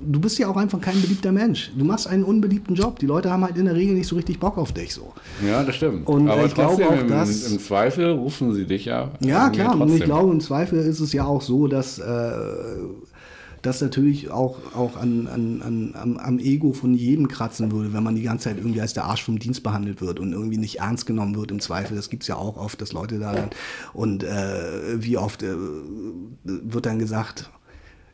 du 0.00 0.20
bist 0.20 0.38
ja 0.38 0.48
auch 0.48 0.56
einfach 0.56 0.80
kein 0.80 1.00
beliebter 1.00 1.32
Mensch. 1.32 1.70
Du 1.76 1.84
machst 1.84 2.06
einen 2.06 2.24
unbeliebten 2.24 2.74
Job. 2.74 2.98
Die 2.98 3.06
Leute 3.06 3.30
haben 3.30 3.44
halt 3.44 3.56
in 3.56 3.66
der 3.66 3.74
Regel 3.74 3.94
nicht 3.94 4.08
so 4.08 4.16
richtig 4.16 4.38
Bock 4.40 4.58
auf 4.58 4.72
dich 4.72 4.92
so. 4.94 5.12
Ja, 5.46 5.62
das 5.62 5.76
stimmt. 5.76 6.06
Und, 6.08 6.28
Aber 6.28 6.44
ich 6.46 6.54
glaube 6.54 6.86
auch, 6.86 7.00
im, 7.00 7.08
dass- 7.08 7.50
im 7.50 7.58
Zweifel 7.58 8.10
rufen 8.12 8.52
sie 8.54 8.64
dich 8.66 8.84
ja. 8.86 9.10
Ja, 9.20 9.50
klar. 9.50 9.80
Und 9.80 9.92
ich 9.94 10.02
glaube, 10.04 10.32
im 10.32 10.40
Zweifel 10.40 10.78
ist 10.80 11.00
es 11.00 11.12
ja 11.12 11.24
auch 11.24 11.42
so, 11.42 11.66
dass 11.66 11.98
äh, 11.98 12.32
das 13.62 13.80
natürlich 13.80 14.30
auch, 14.30 14.58
auch 14.76 14.96
an, 14.96 15.26
an, 15.26 15.62
an, 15.62 15.94
am, 16.00 16.16
am 16.18 16.38
Ego 16.38 16.72
von 16.72 16.94
jedem 16.94 17.26
kratzen 17.26 17.72
würde, 17.72 17.92
wenn 17.92 18.02
man 18.04 18.14
die 18.14 18.22
ganze 18.22 18.44
Zeit 18.44 18.58
irgendwie 18.58 18.80
als 18.80 18.92
der 18.94 19.06
Arsch 19.06 19.24
vom 19.24 19.38
Dienst 19.40 19.62
behandelt 19.64 20.00
wird 20.00 20.20
und 20.20 20.32
irgendwie 20.32 20.58
nicht 20.58 20.78
ernst 20.78 21.06
genommen 21.06 21.34
wird 21.34 21.50
im 21.50 21.58
Zweifel. 21.58 21.96
Das 21.96 22.08
gibt 22.08 22.22
es 22.22 22.28
ja 22.28 22.36
auch 22.36 22.56
oft, 22.56 22.80
dass 22.80 22.92
Leute 22.92 23.18
da 23.18 23.32
dann. 23.34 23.50
Und 23.92 24.22
äh, 24.22 25.02
wie 25.02 25.16
oft 25.16 25.42
äh, 25.42 25.54
wird 26.44 26.86
dann 26.86 26.98
gesagt, 27.00 27.50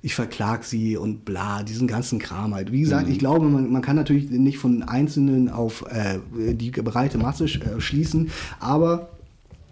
ich 0.05 0.15
verklag 0.17 0.65
sie 0.65 0.97
und 0.97 1.25
bla, 1.25 1.63
diesen 1.63 1.87
ganzen 1.87 2.19
Kram 2.19 2.55
halt. 2.55 2.73
Wie 2.73 2.81
gesagt, 2.81 3.09
ich 3.09 3.19
glaube, 3.21 3.49
man, 3.49 3.71
man 3.71 3.83
kann 3.83 3.95
natürlich 3.97 4.29
nicht 4.31 4.59
von 4.59 4.83
Einzelnen 4.83 5.49
auf 5.49 5.85
äh, 5.89 6.19
die 6.55 6.71
breite 6.73 7.19
Masse 7.19 7.45
sch- 7.45 7.63
äh, 7.65 7.81
schließen, 7.81 8.31
aber 8.59 9.09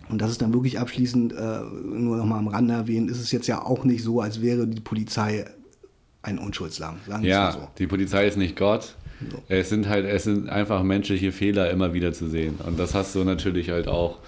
und 0.08 0.20
das 0.20 0.30
ist 0.32 0.42
dann 0.42 0.52
wirklich 0.52 0.78
abschließend 0.78 1.32
äh, 1.32 1.60
nur 1.94 2.16
noch 2.16 2.26
mal 2.26 2.38
am 2.38 2.48
Rande 2.48 2.74
erwähnt, 2.74 3.10
ist 3.10 3.20
es 3.20 3.30
jetzt 3.32 3.46
ja 3.46 3.62
auch 3.64 3.84
nicht 3.84 4.02
so, 4.02 4.20
als 4.20 4.40
wäre 4.40 4.66
die 4.66 4.80
Polizei 4.80 5.44
ein 6.22 6.38
Unschuldslamm. 6.38 6.96
Sagen 7.06 7.24
Ja, 7.24 7.52
so. 7.52 7.68
die 7.78 7.86
Polizei 7.86 8.26
ist 8.26 8.36
nicht 8.36 8.56
Gott. 8.56 8.96
Es 9.48 9.68
sind 9.68 9.88
halt, 9.88 10.06
es 10.06 10.24
sind 10.24 10.48
einfach 10.48 10.82
menschliche 10.82 11.32
Fehler 11.32 11.70
immer 11.70 11.92
wieder 11.92 12.12
zu 12.12 12.28
sehen. 12.28 12.56
Und 12.66 12.78
das 12.78 12.94
hast 12.94 13.14
du 13.14 13.24
natürlich 13.24 13.70
halt 13.70 13.88
auch, 13.88 14.18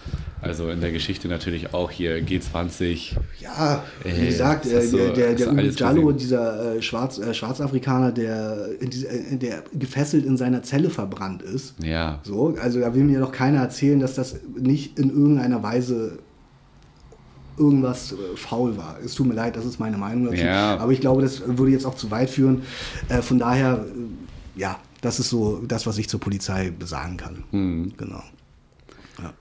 also 0.40 0.68
in 0.68 0.80
der 0.80 0.92
Geschichte 0.92 1.28
natürlich 1.28 1.72
auch 1.72 1.90
hier 1.90 2.18
G20. 2.18 3.12
Ja, 3.40 3.84
wie 4.02 4.08
Ey, 4.08 4.26
gesagt, 4.26 4.66
äh, 4.66 4.90
der, 4.90 5.10
der, 5.12 5.34
der 5.34 5.54
gesehen. 5.54 6.16
dieser 6.16 6.76
äh, 6.76 6.82
Schwarz, 6.82 7.18
äh, 7.18 7.32
Schwarzafrikaner, 7.32 8.12
der, 8.12 8.68
äh, 8.80 9.36
der 9.36 9.62
gefesselt 9.72 10.26
in 10.26 10.36
seiner 10.36 10.62
Zelle 10.62 10.90
verbrannt 10.90 11.42
ist. 11.42 11.74
Ja, 11.82 12.20
So, 12.24 12.56
also 12.60 12.80
da 12.80 12.94
will 12.94 13.04
mir 13.04 13.20
noch 13.20 13.32
keiner 13.32 13.60
erzählen, 13.60 14.00
dass 14.00 14.14
das 14.14 14.36
nicht 14.56 14.98
in 14.98 15.10
irgendeiner 15.10 15.62
Weise 15.62 16.18
irgendwas 17.58 18.12
äh, 18.12 18.16
faul 18.36 18.76
war. 18.76 18.96
Es 19.04 19.14
tut 19.14 19.26
mir 19.26 19.34
leid, 19.34 19.56
das 19.56 19.64
ist 19.64 19.78
meine 19.78 19.98
Meinung 19.98 20.24
dazu. 20.24 20.42
Ja. 20.42 20.76
Aber 20.78 20.92
ich 20.92 21.00
glaube, 21.00 21.22
das 21.22 21.42
würde 21.46 21.72
jetzt 21.72 21.84
auch 21.86 21.94
zu 21.94 22.10
weit 22.10 22.30
führen. 22.30 22.62
Äh, 23.08 23.22
von 23.22 23.38
daher, 23.38 23.84
äh, 23.84 24.21
ja, 24.54 24.78
das 25.00 25.18
ist 25.18 25.30
so 25.30 25.62
das, 25.66 25.86
was 25.86 25.98
ich 25.98 26.08
zur 26.08 26.20
Polizei 26.20 26.72
sagen 26.84 27.16
kann. 27.16 27.44
Hm. 27.50 27.92
Genau. 27.96 28.22
Ja. 29.20 29.32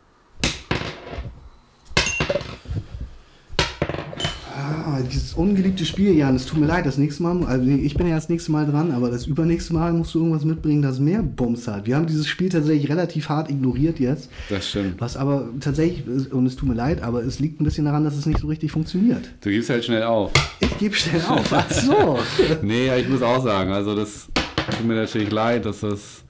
Ah, 4.54 5.00
dieses 5.12 5.34
ungeliebte 5.34 5.86
Spiel, 5.86 6.16
Jan, 6.16 6.36
es 6.36 6.46
tut 6.46 6.60
mir 6.60 6.66
leid, 6.66 6.86
das 6.86 6.98
nächste 6.98 7.24
Mal, 7.24 7.44
also 7.46 7.68
ich 7.68 7.96
bin 7.96 8.08
ja 8.08 8.16
das 8.16 8.30
nächste 8.30 8.52
Mal 8.52 8.66
dran, 8.66 8.92
aber 8.92 9.10
das 9.10 9.26
übernächste 9.26 9.74
Mal 9.74 9.94
musst 9.94 10.14
du 10.14 10.20
irgendwas 10.20 10.46
mitbringen, 10.46 10.82
das 10.82 11.00
mehr 11.00 11.24
Bums 11.24 11.68
hat. 11.68 11.86
Wir 11.88 11.96
haben 11.96 12.06
dieses 12.06 12.28
Spiel 12.28 12.50
tatsächlich 12.50 12.90
relativ 12.90 13.30
hart 13.30 13.50
ignoriert 13.50 14.00
jetzt. 14.00 14.30
Das 14.50 14.70
stimmt. 14.70 15.00
Was 15.00 15.18
aber 15.18 15.50
tatsächlich, 15.60 16.32
und 16.32 16.46
es 16.46 16.56
tut 16.56 16.70
mir 16.70 16.76
leid, 16.76 17.02
aber 17.02 17.24
es 17.24 17.40
liegt 17.40 17.62
ein 17.62 17.64
bisschen 17.64 17.86
daran, 17.86 18.04
dass 18.04 18.16
es 18.16 18.26
nicht 18.26 18.40
so 18.40 18.48
richtig 18.48 18.72
funktioniert. 18.72 19.30
Du 19.42 19.50
gibst 19.50 19.70
halt 19.70 19.84
schnell 19.86 20.04
auf. 20.04 20.32
Ich 20.60 20.78
gebe 20.78 20.96
schnell 20.96 21.22
auf. 21.28 21.52
Ach 21.52 21.72
so. 21.72 22.20
nee, 22.62 22.88
ja, 22.88 22.98
ich 22.98 23.08
muss 23.08 23.22
auch 23.22 23.44
sagen, 23.44 23.72
also 23.72 23.96
das 23.96 24.28
tut 24.70 24.86
mir 24.86 24.96
natürlich 24.96 25.32
leid, 25.32 25.66
dass 25.66 25.82
das. 25.82 26.24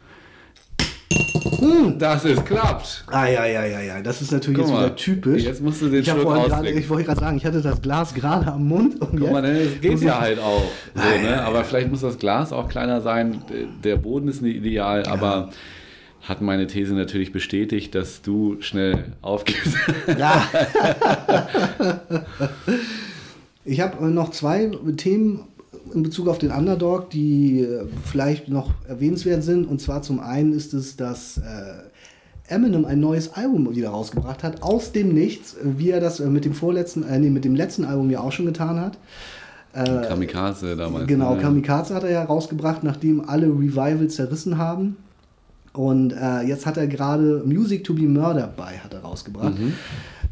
Hm. 1.59 1.99
Dass 1.99 2.23
es 2.25 2.43
klappt. 2.43 3.03
Ah, 3.07 3.27
ja, 3.27 3.45
ja, 3.45 3.65
ja, 3.65 3.81
ja. 3.81 4.01
Das 4.01 4.21
ist 4.21 4.31
natürlich 4.31 4.57
Guck 4.59 4.67
jetzt 4.67 4.73
mal, 4.73 4.85
wieder 4.85 4.95
typisch. 4.95 5.43
jetzt 5.43 5.61
musst 5.61 5.81
du 5.81 5.89
den 5.89 6.01
ich 6.01 6.09
Schluck. 6.09 6.19
Ich 6.65 6.89
wollte 6.89 7.05
gerade 7.05 7.19
sagen, 7.19 7.37
ich 7.37 7.45
hatte 7.45 7.61
das 7.61 7.81
Glas 7.81 8.13
gerade 8.13 8.47
am 8.51 8.67
Mund. 8.67 8.99
Und 9.01 9.19
Guck 9.19 9.31
mal, 9.31 9.45
jetzt- 9.45 9.75
das 9.75 9.81
geht 9.81 10.01
ja 10.01 10.19
halt 10.19 10.39
auch. 10.39 10.63
So, 10.95 11.01
Ah, 11.01 11.15
ja, 11.15 11.21
ne? 11.21 11.29
ja, 11.31 11.43
Aber 11.43 11.57
ja. 11.59 11.63
vielleicht 11.63 11.89
muss 11.91 12.01
das 12.01 12.17
Glas 12.17 12.51
auch 12.53 12.67
kleiner 12.69 13.01
sein. 13.01 13.43
Der 13.83 13.97
Boden 13.97 14.27
ist 14.27 14.41
nicht 14.41 14.55
ideal, 14.55 15.05
aber 15.05 15.51
hat 16.21 16.41
meine 16.41 16.67
These 16.67 16.93
natürlich 16.93 17.31
bestätigt, 17.31 17.93
dass 17.95 18.21
du 18.21 18.57
schnell 18.61 19.13
aufgibst. 19.21 19.75
Ja. 20.17 20.47
ich 23.65 23.81
habe 23.81 24.05
noch 24.07 24.31
zwei 24.31 24.71
Themen 24.97 25.41
in 25.93 26.03
Bezug 26.03 26.27
auf 26.27 26.37
den 26.37 26.51
Underdog, 26.51 27.09
die 27.09 27.61
äh, 27.61 27.85
vielleicht 28.05 28.49
noch 28.49 28.71
erwähnenswert 28.87 29.43
sind. 29.43 29.65
Und 29.65 29.81
zwar 29.81 30.01
zum 30.01 30.19
einen 30.19 30.53
ist 30.53 30.73
es, 30.73 30.95
dass 30.95 31.37
äh, 31.37 32.51
Eminem 32.53 32.85
ein 32.85 32.99
neues 32.99 33.33
Album 33.33 33.73
wieder 33.73 33.89
rausgebracht 33.89 34.43
hat, 34.43 34.61
aus 34.61 34.91
dem 34.91 35.13
Nichts, 35.13 35.55
wie 35.63 35.89
er 35.89 36.01
das 36.01 36.19
äh, 36.19 36.27
mit 36.27 36.45
dem 36.45 36.53
vorletzten, 36.53 37.03
äh, 37.03 37.19
nee, 37.19 37.29
mit 37.29 37.45
dem 37.45 37.55
letzten 37.55 37.85
Album 37.85 38.09
ja 38.09 38.19
auch 38.19 38.31
schon 38.31 38.45
getan 38.45 38.79
hat. 38.79 38.97
Äh, 39.73 40.07
Kamikaze 40.07 40.75
damals. 40.75 41.07
Genau, 41.07 41.35
ne? 41.35 41.41
Kamikaze 41.41 41.95
hat 41.95 42.03
er 42.03 42.11
ja 42.11 42.23
rausgebracht, 42.23 42.83
nachdem 42.83 43.27
alle 43.27 43.47
Revivals 43.47 44.15
zerrissen 44.15 44.57
haben. 44.57 44.97
Und 45.73 46.11
äh, 46.11 46.41
jetzt 46.41 46.65
hat 46.65 46.75
er 46.75 46.87
gerade 46.87 47.43
Music 47.45 47.85
to 47.85 47.93
be 47.93 48.01
Murdered 48.01 48.57
by 48.57 48.77
hat 48.83 48.93
er 48.93 48.99
rausgebracht. 48.99 49.57
Mhm. 49.57 49.73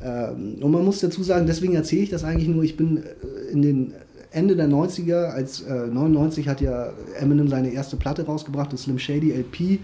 Ähm, 0.03 0.55
und 0.61 0.71
man 0.71 0.83
muss 0.83 0.99
dazu 0.99 1.23
sagen, 1.23 1.47
deswegen 1.47 1.75
erzähle 1.75 2.01
ich 2.03 2.09
das 2.09 2.25
eigentlich 2.25 2.49
nur, 2.49 2.63
ich 2.63 2.75
bin 2.75 2.97
äh, 2.97 3.51
in 3.51 3.61
den 3.61 3.93
Ende 4.31 4.55
der 4.55 4.67
90er, 4.67 5.29
als 5.31 5.61
äh, 5.61 5.87
99 5.87 6.47
hat 6.47 6.61
ja 6.61 6.91
Eminem 7.19 7.47
seine 7.47 7.71
erste 7.71 7.97
Platte 7.97 8.25
rausgebracht, 8.25 8.71
das 8.71 8.83
Slim 8.83 8.99
Shady 8.99 9.31
LP. 9.31 9.79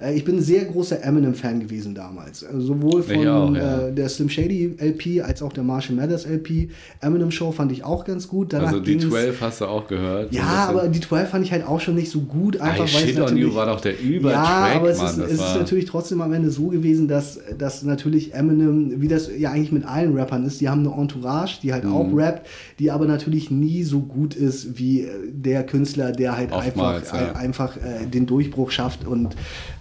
Äh, 0.00 0.14
ich 0.16 0.24
bin 0.24 0.36
ein 0.36 0.42
sehr 0.42 0.64
großer 0.64 1.02
Eminem-Fan 1.02 1.60
gewesen 1.60 1.94
damals. 1.94 2.44
Also 2.44 2.60
sowohl 2.60 3.02
von 3.02 3.26
auch, 3.28 3.54
ja. 3.54 3.86
äh, 3.88 3.92
der 3.92 4.08
Slim 4.08 4.28
Shady 4.28 4.74
LP 4.78 5.22
als 5.24 5.42
auch 5.42 5.52
der 5.52 5.64
Marshall 5.64 5.96
Mathers 5.96 6.24
LP. 6.26 6.68
Eminem 7.00 7.30
Show 7.30 7.52
fand 7.52 7.72
ich 7.72 7.84
auch 7.84 8.04
ganz 8.04 8.28
gut. 8.28 8.52
Danach 8.52 8.68
Also 8.68 8.80
die 8.80 8.92
ging's- 8.96 9.08
12 9.08 9.40
hast 9.40 9.60
du 9.60 9.66
auch 9.66 9.86
gehört. 9.88 10.32
ja, 10.32 10.66
aber 10.68 10.88
die 10.88 11.00
12 11.00 11.28
fand 11.30 11.44
ich 11.44 11.52
halt 11.52 11.66
auch 11.66 11.80
schon 11.80 11.94
nicht 11.94 12.10
so 12.10 12.20
gut, 12.20 12.60
einfach 12.60 12.86
Ey, 12.86 12.94
weil 12.94 13.08
Shit 13.08 13.20
on. 13.20 13.36
You 13.36 13.54
war 13.54 13.66
doch 13.66 13.80
der 13.80 13.98
Übertrack, 14.00 14.72
ja, 14.72 14.76
aber 14.80 14.90
es, 14.90 14.98
Mann. 14.98 15.06
ist, 15.08 15.18
es 15.18 15.32
ist 15.32 15.56
natürlich 15.56 15.84
trotzdem 15.86 16.20
am 16.20 16.32
Ende 16.32 16.50
so 16.50 16.68
gewesen, 16.68 17.08
dass, 17.08 17.38
dass 17.58 17.82
natürlich 17.82 18.34
Eminem, 18.34 19.00
wie 19.00 19.08
das 19.08 19.30
ja 19.36 19.50
eigentlich 19.50 19.72
mit 19.72 19.84
allen 19.86 20.16
Rappern 20.16 20.44
ist, 20.46 20.60
die 20.60 20.68
haben 20.68 20.86
eine 20.86 21.00
Entourage, 21.00 21.58
die 21.62 21.72
halt 21.72 21.84
Mhm. 21.84 21.92
auch 21.92 22.08
rappt, 22.16 22.46
die 22.78 22.90
aber 22.90 23.06
natürlich 23.06 23.50
nie 23.50 23.82
so 23.82 24.00
gut 24.00 24.34
ist 24.34 24.78
wie 24.78 25.02
äh, 25.02 25.08
der 25.32 25.64
Künstler, 25.64 26.12
der 26.12 26.36
halt 26.36 26.52
Oftmals, 26.52 27.12
einfach, 27.12 27.20
ja. 27.34 27.40
äh, 27.40 27.44
einfach 27.44 27.76
äh, 27.76 28.06
den 28.06 28.26
Durchbruch 28.26 28.70
schafft 28.70 29.06
und 29.06 29.34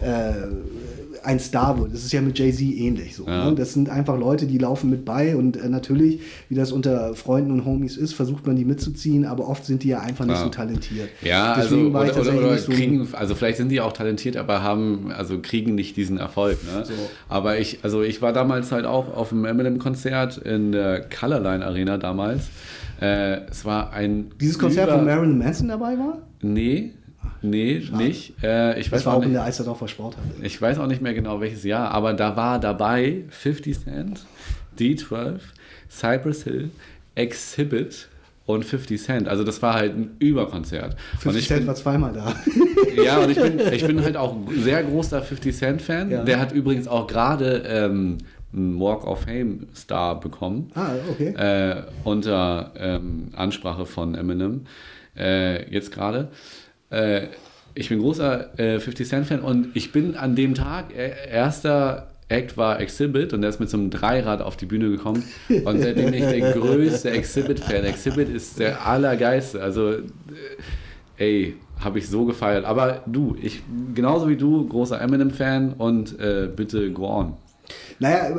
äh, 0.06 0.34
ein 1.24 1.40
Star 1.40 1.80
wird. 1.80 1.92
Das 1.92 2.04
ist 2.06 2.12
ja 2.14 2.22
mit 2.22 2.38
Jay-Z 2.38 2.62
ähnlich 2.62 3.16
so. 3.16 3.26
Ja. 3.26 3.50
Ne? 3.50 3.56
Das 3.56 3.74
sind 3.74 3.90
einfach 3.90 4.18
Leute, 4.18 4.46
die 4.46 4.60
laufen 4.60 4.90
mit 4.92 5.06
bei 5.06 5.36
und 5.36 5.58
äh, 5.58 5.68
natürlich, 5.70 6.20
wie 6.50 6.56
das 6.56 6.72
unter 6.72 7.16
Freunden 7.16 7.52
und 7.52 7.66
Homies 7.66 7.98
ist, 7.98 8.14
versucht 8.14 8.46
man 8.46 8.56
die 8.56 8.66
mitzuziehen, 8.66 9.26
aber 9.26 9.48
oft 9.48 9.66
sind 9.66 9.82
die 9.84 9.88
ja 9.90 10.02
einfach 10.02 10.26
nicht 10.26 10.36
Klar. 10.36 10.46
so 10.46 10.50
talentiert. 10.52 11.10
Ja, 11.24 11.56
Deswegen 11.56 11.96
also, 11.96 12.22
oder, 12.22 12.30
oder, 12.36 12.46
oder 12.46 12.58
so- 12.58 12.72
kriegen, 12.72 13.08
also 13.14 13.34
vielleicht 13.34 13.58
sind 13.58 13.70
die 13.70 13.82
auch 13.82 13.94
talentiert, 13.94 14.38
aber 14.38 14.62
haben, 14.62 15.12
also 15.12 15.40
kriegen 15.42 15.74
nicht 15.74 15.98
diesen 15.98 16.18
Erfolg. 16.20 16.60
Ne? 16.64 16.86
So. 16.86 16.94
Aber 17.28 17.58
ich, 17.58 17.80
also 17.82 18.04
ich 18.04 18.22
war 18.22 18.32
damals 18.32 18.72
halt 18.72 18.86
auch 18.86 19.16
auf 19.16 19.30
dem 19.30 19.46
Eminem-Konzert 19.46 20.38
in 20.38 20.72
der 20.72 21.02
Colorline 21.10 21.66
Arena 21.66 21.98
damals. 21.98 22.50
Äh, 23.02 23.42
es 23.50 23.66
war 23.66 23.92
ein. 23.94 24.28
Dieses 24.40 24.60
Konzert, 24.60 24.92
wo 24.92 25.04
Marilyn 25.04 25.38
Manson 25.38 25.68
dabei 25.68 25.98
war? 25.98 26.20
Nee, 26.42 26.92
nee, 27.42 27.82
nicht. 27.92 28.34
Äh, 28.44 28.80
ich, 28.80 28.90
Das 28.90 29.00
weiß 29.00 29.06
war 29.06 29.14
auch 29.14 29.18
auch 29.18 29.22
in 29.24 29.30
nicht 29.30 29.38
der 29.38 29.46
Eiserdorfer 29.46 29.88
Sporthalle. 29.88 30.28
ich 30.42 30.62
weiß 30.62 30.80
auch 30.80 30.88
nicht 30.88 31.02
mehr 31.02 31.14
genau 31.14 31.40
welches 31.42 31.64
Jahr, 31.64 31.92
aber 31.92 32.14
da 32.14 32.36
war 32.36 32.60
dabei 32.60 33.24
50 33.30 33.80
Cent, 33.80 34.26
D12, 34.80 35.40
Cypress 35.90 36.44
Hill, 36.44 36.70
Exhibit 37.16 38.10
und 38.46 38.64
50 38.64 39.02
Cent. 39.02 39.28
Also 39.28 39.44
das 39.44 39.62
war 39.62 39.74
halt 39.74 39.96
ein 39.98 40.16
Überkonzert. 40.20 40.96
Und 41.14 41.20
50 41.20 41.42
ich 41.42 41.48
Cent 41.48 41.60
bin, 41.62 41.68
war 41.68 41.76
zweimal 41.76 42.14
da. 42.14 42.36
ja, 43.02 43.18
und 43.20 43.32
ich 43.32 43.38
bin, 43.42 43.60
ich 43.74 43.86
bin 43.86 44.04
halt 44.04 44.18
auch 44.18 44.36
sehr 44.56 44.84
großer 44.84 45.22
50 45.22 45.56
Cent 45.56 45.82
Fan. 45.82 46.12
Ja. 46.12 46.24
Der 46.24 46.40
hat 46.40 46.52
übrigens 46.52 46.88
auch 46.88 47.08
gerade 47.08 47.64
ähm, 47.68 48.20
einen 48.54 48.80
Walk 48.80 49.06
of 49.06 49.22
Fame 49.22 49.68
Star 49.76 50.20
bekommen. 50.20 50.72
ah, 50.76 50.92
okay. 51.10 51.30
Äh, 51.36 51.84
unter 52.04 52.72
ähm, 52.78 53.30
Ansprache 53.36 53.86
von 53.86 54.16
Eminem. 54.16 54.62
Äh, 55.18 55.72
jetzt 55.74 55.92
gerade. 55.92 56.30
Äh, 56.90 57.28
ich 57.74 57.90
bin 57.90 58.00
großer 58.00 58.58
äh, 58.58 58.80
50 58.80 59.08
Cent 59.08 59.28
Fan 59.28 59.42
und 59.42 59.76
ich 59.76 59.92
bin 59.92 60.16
an 60.16 60.36
dem 60.36 60.54
Tag, 60.54 60.96
äh, 60.96 61.12
erster 61.30 62.08
Act 62.28 62.58
war 62.58 62.80
Exhibit 62.80 63.34
und 63.34 63.42
der 63.42 63.50
ist 63.52 63.60
mit 63.60 63.70
so 63.70 63.78
einem 63.78 63.92
Dreirad 63.92 64.42
auf 64.42 64.58
die 64.58 64.66
Bühne 64.66 64.90
gekommen 64.90 65.24
und 65.48 65.82
seitdem 65.82 66.06
bin 66.06 66.14
ich 66.16 66.26
der 66.26 66.54
größte 66.54 67.12
Exhibit-Fan. 67.12 67.84
Exhibit 67.84 68.30
ist 68.30 68.60
der 68.60 68.86
allergeiste. 68.88 69.62
Also, 69.62 69.92
äh, 69.92 70.02
ey, 71.18 71.56
habe 71.80 72.00
ich 72.00 72.10
so 72.10 72.26
gefeiert. 72.26 72.66
Aber 72.66 73.04
du, 73.06 73.36
ich 73.40 73.62
genauso 73.94 74.28
wie 74.28 74.38
du, 74.38 74.68
großer 74.68 75.00
Eminem-Fan 75.00 75.74
und 75.74 76.20
äh, 76.20 76.50
bitte 76.54 76.92
go 76.92 77.08
on. 77.08 77.34
Naja, 78.00 78.30
äh, 78.30 78.34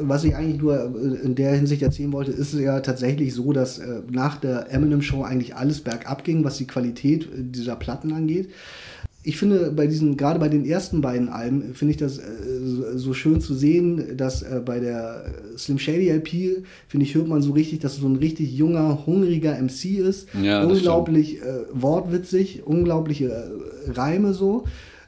was 0.00 0.24
ich 0.24 0.34
eigentlich 0.34 0.60
nur 0.60 0.76
äh, 0.78 1.24
in 1.24 1.34
der 1.34 1.54
Hinsicht 1.54 1.82
erzählen 1.82 2.12
wollte, 2.12 2.32
ist 2.32 2.52
es 2.54 2.60
ja 2.60 2.80
tatsächlich 2.80 3.34
so, 3.34 3.52
dass 3.52 3.78
äh, 3.78 4.00
nach 4.10 4.36
der 4.38 4.72
Eminem-Show 4.72 5.22
eigentlich 5.22 5.54
alles 5.54 5.80
bergab 5.80 6.24
ging, 6.24 6.42
was 6.44 6.56
die 6.58 6.66
Qualität 6.66 7.24
äh, 7.24 7.28
dieser 7.42 7.76
Platten 7.76 8.12
angeht. 8.12 8.48
Ich 9.28 9.38
finde, 9.38 9.72
bei 9.72 9.88
diesen, 9.88 10.16
gerade 10.16 10.38
bei 10.38 10.48
den 10.48 10.64
ersten 10.64 11.00
beiden 11.00 11.28
Alben, 11.28 11.74
finde 11.74 11.90
ich 11.90 11.96
das 11.96 12.18
äh, 12.18 12.22
so- 12.94 13.12
schön 13.12 13.40
zu 13.40 13.54
sehen, 13.54 14.16
dass 14.16 14.42
äh, 14.42 14.60
bei 14.64 14.78
der 14.78 15.24
Slim 15.58 15.80
Shady 15.80 16.10
LP, 16.10 16.62
finde 16.86 17.04
ich, 17.06 17.14
hört 17.16 17.26
man 17.26 17.42
so 17.42 17.50
richtig, 17.52 17.80
dass 17.80 17.94
es 17.94 18.00
so 18.00 18.06
ein 18.08 18.16
richtig 18.16 18.56
junger, 18.56 19.04
hungriger 19.04 19.56
MC 19.60 19.98
ist. 19.98 20.28
Ja, 20.40 20.62
unglaublich 20.64 21.42
äh, 21.42 21.64
wortwitzig, 21.72 22.62
unglaubliche 22.66 23.26
äh, 23.26 23.90
Reime 23.92 24.32
so. 24.32 24.64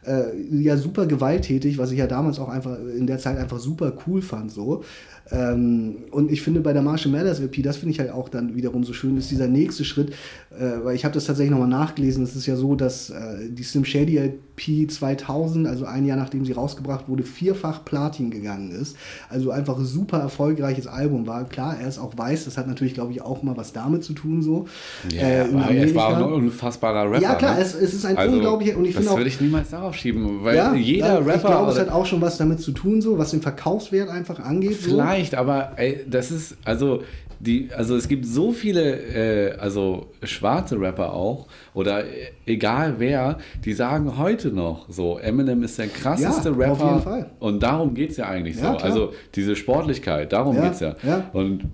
Äh, 0.09 0.35
ja, 0.62 0.76
super 0.78 1.06
gewalttätig, 1.06 1.76
was 1.76 1.93
ich 1.93 1.98
ja 1.98 2.06
damals 2.06 2.39
auch 2.39 2.48
einfach 2.48 2.78
in 2.78 3.06
der 3.06 3.18
Zeit 3.18 3.36
einfach 3.36 3.59
super 3.59 3.93
cool 4.06 4.22
fand. 4.22 4.51
So. 4.51 4.85
Ähm, 5.30 6.05
und 6.10 6.30
ich 6.30 6.42
finde 6.42 6.60
bei 6.60 6.72
der 6.72 6.82
Marshall 6.82 7.12
Mathers 7.12 7.40
LP, 7.40 7.62
das 7.62 7.76
finde 7.76 7.92
ich 7.92 8.00
halt 8.00 8.10
auch 8.10 8.28
dann 8.28 8.55
wiederum 8.55 8.84
so 8.84 8.92
schön, 8.92 9.16
ist 9.16 9.30
dieser 9.30 9.46
nächste 9.46 9.84
Schritt, 9.84 10.12
äh, 10.50 10.84
weil 10.84 10.94
ich 10.94 11.05
habe 11.05 11.14
das 11.14 11.26
tatsächlich 11.26 11.50
nochmal 11.50 11.68
nachgelesen. 11.68 12.24
Es 12.24 12.34
ist 12.34 12.46
ja 12.46 12.56
so, 12.56 12.74
dass 12.74 13.10
äh, 13.10 13.48
die 13.50 13.62
Slim 13.62 13.84
Shady 13.84 14.18
LP 14.18 14.90
2000, 14.90 15.66
also 15.66 15.84
ein 15.84 16.06
Jahr 16.06 16.16
nachdem 16.16 16.44
sie 16.44 16.52
rausgebracht 16.52 17.09
wurde, 17.09 17.22
vierfach 17.22 17.84
Platin 17.84 18.30
gegangen 18.30 18.70
ist. 18.70 18.96
Also 19.28 19.50
einfach 19.50 19.78
ein 19.78 19.84
super 19.84 20.18
erfolgreiches 20.18 20.86
Album 20.86 21.26
war. 21.26 21.44
Klar, 21.44 21.76
er 21.80 21.88
ist 21.88 21.98
auch 21.98 22.16
weiß, 22.16 22.46
das 22.46 22.56
hat 22.56 22.66
natürlich, 22.66 22.94
glaube 22.94 23.12
ich, 23.12 23.22
auch 23.22 23.42
mal 23.42 23.56
was 23.56 23.72
damit 23.72 24.05
zu 24.05 24.14
tun. 24.14 24.42
So. 24.42 24.66
Äh, 25.12 25.48
in 25.48 25.56
aber 25.56 25.74
es 25.74 25.94
war 25.94 26.09
Amerika. 26.09 26.26
ein 26.26 26.32
unfassbarer 26.32 27.10
Rapper. 27.10 27.22
Ja, 27.22 27.34
klar, 27.34 27.55
ne? 27.56 27.60
es, 27.60 27.74
es 27.74 27.94
ist 27.94 28.05
ein 28.05 28.16
Also, 28.16 28.36
unglaublicher, 28.36 28.76
und 28.76 28.84
ich 28.84 28.94
das 28.94 29.00
finde 29.00 29.12
auch, 29.12 29.16
würde 29.18 29.28
ich 29.28 29.40
niemals 29.40 29.70
darauf 29.70 29.94
schieben, 29.94 30.42
weil 30.42 30.56
ja, 30.56 30.74
jeder 30.74 31.06
ja, 31.06 31.18
Rapper. 31.18 31.34
Ich 31.34 31.42
glaube, 31.42 31.72
es 31.72 31.78
hat 31.78 31.90
auch 31.90 32.06
schon 32.06 32.20
was 32.20 32.38
damit 32.38 32.60
zu 32.60 32.72
tun, 32.72 33.00
so, 33.00 33.18
was 33.18 33.30
den 33.30 33.42
Verkaufswert 33.42 34.09
einfach 34.09 34.40
angeht. 34.40 34.80
So. 34.80 34.96
Vielleicht, 35.19 35.35
aber 35.35 35.73
ey, 35.77 36.01
das 36.09 36.31
ist, 36.31 36.57
also, 36.65 37.03
die, 37.40 37.69
also 37.77 37.95
es 37.97 38.09
gibt 38.09 38.27
so 38.27 38.53
viele, 38.53 39.53
äh, 39.53 39.59
also 39.59 40.07
schwarze 40.23 40.81
Rapper 40.81 41.12
auch, 41.12 41.47
oder 41.74 42.05
äh, 42.05 42.31
egal 42.47 42.95
wer, 42.99 43.39
die 43.65 43.73
sagen 43.73 44.19
heute 44.19 44.49
noch 44.49 44.86
so, 44.89 45.19
Eminem 45.19 45.62
ist 45.62 45.78
der 45.78 45.89
krasseste 45.89 46.51
Ja, 46.51 46.55
Rapper. 46.57 46.70
auf 46.73 46.82
jeden 46.90 47.03
Fall. 47.03 47.31
Und 47.39 47.62
darum 47.62 47.95
geht 47.95 48.11
es 48.11 48.16
ja 48.16 48.27
eigentlich 48.27 48.57
Ja, 48.57 48.73
so. 48.73 48.77
klar. 48.78 48.85
Also 48.85 49.12
diese 49.35 49.55
Sportlichkeit, 49.57 50.32
darum 50.32 50.57
Ja, 50.57 50.62
geht 50.65 50.73
es 50.74 50.81
ja. 50.81 50.97
ja. 51.05 51.31
Und 51.32 51.65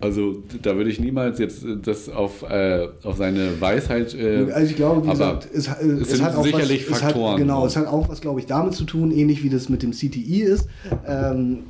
also 0.00 0.42
da 0.62 0.76
würde 0.76 0.90
ich 0.90 1.00
niemals 1.00 1.38
jetzt 1.38 1.64
das 1.82 2.08
auf, 2.10 2.42
äh, 2.50 2.88
auf 3.04 3.16
seine 3.16 3.58
Weisheit. 3.60 4.12
Äh, 4.14 4.48
Also 4.52 4.70
ich 4.70 4.76
glaube, 4.76 5.02
wie 5.06 5.10
aber 5.10 5.38
gesagt, 5.38 5.48
es, 5.54 5.68
es 5.68 6.00
es, 6.02 6.10
sind 6.10 6.24
hat 6.24 6.36
auch 6.36 6.44
sicherlich 6.44 6.90
was, 6.90 7.00
Faktoren, 7.00 7.24
Es 7.26 7.30
hat, 7.32 7.38
genau, 7.38 7.66
es 7.66 7.76
hat 7.76 7.86
auch 7.86 8.08
was, 8.08 8.20
glaube 8.20 8.40
ich, 8.40 8.46
damit 8.46 8.74
zu 8.74 8.84
tun, 8.84 9.12
ähnlich 9.12 9.42
wie 9.44 9.48
das 9.48 9.68
mit 9.70 9.82
dem 9.82 9.92
CTI 9.92 10.42
ist. 10.42 10.68
Ähm, 11.06 11.60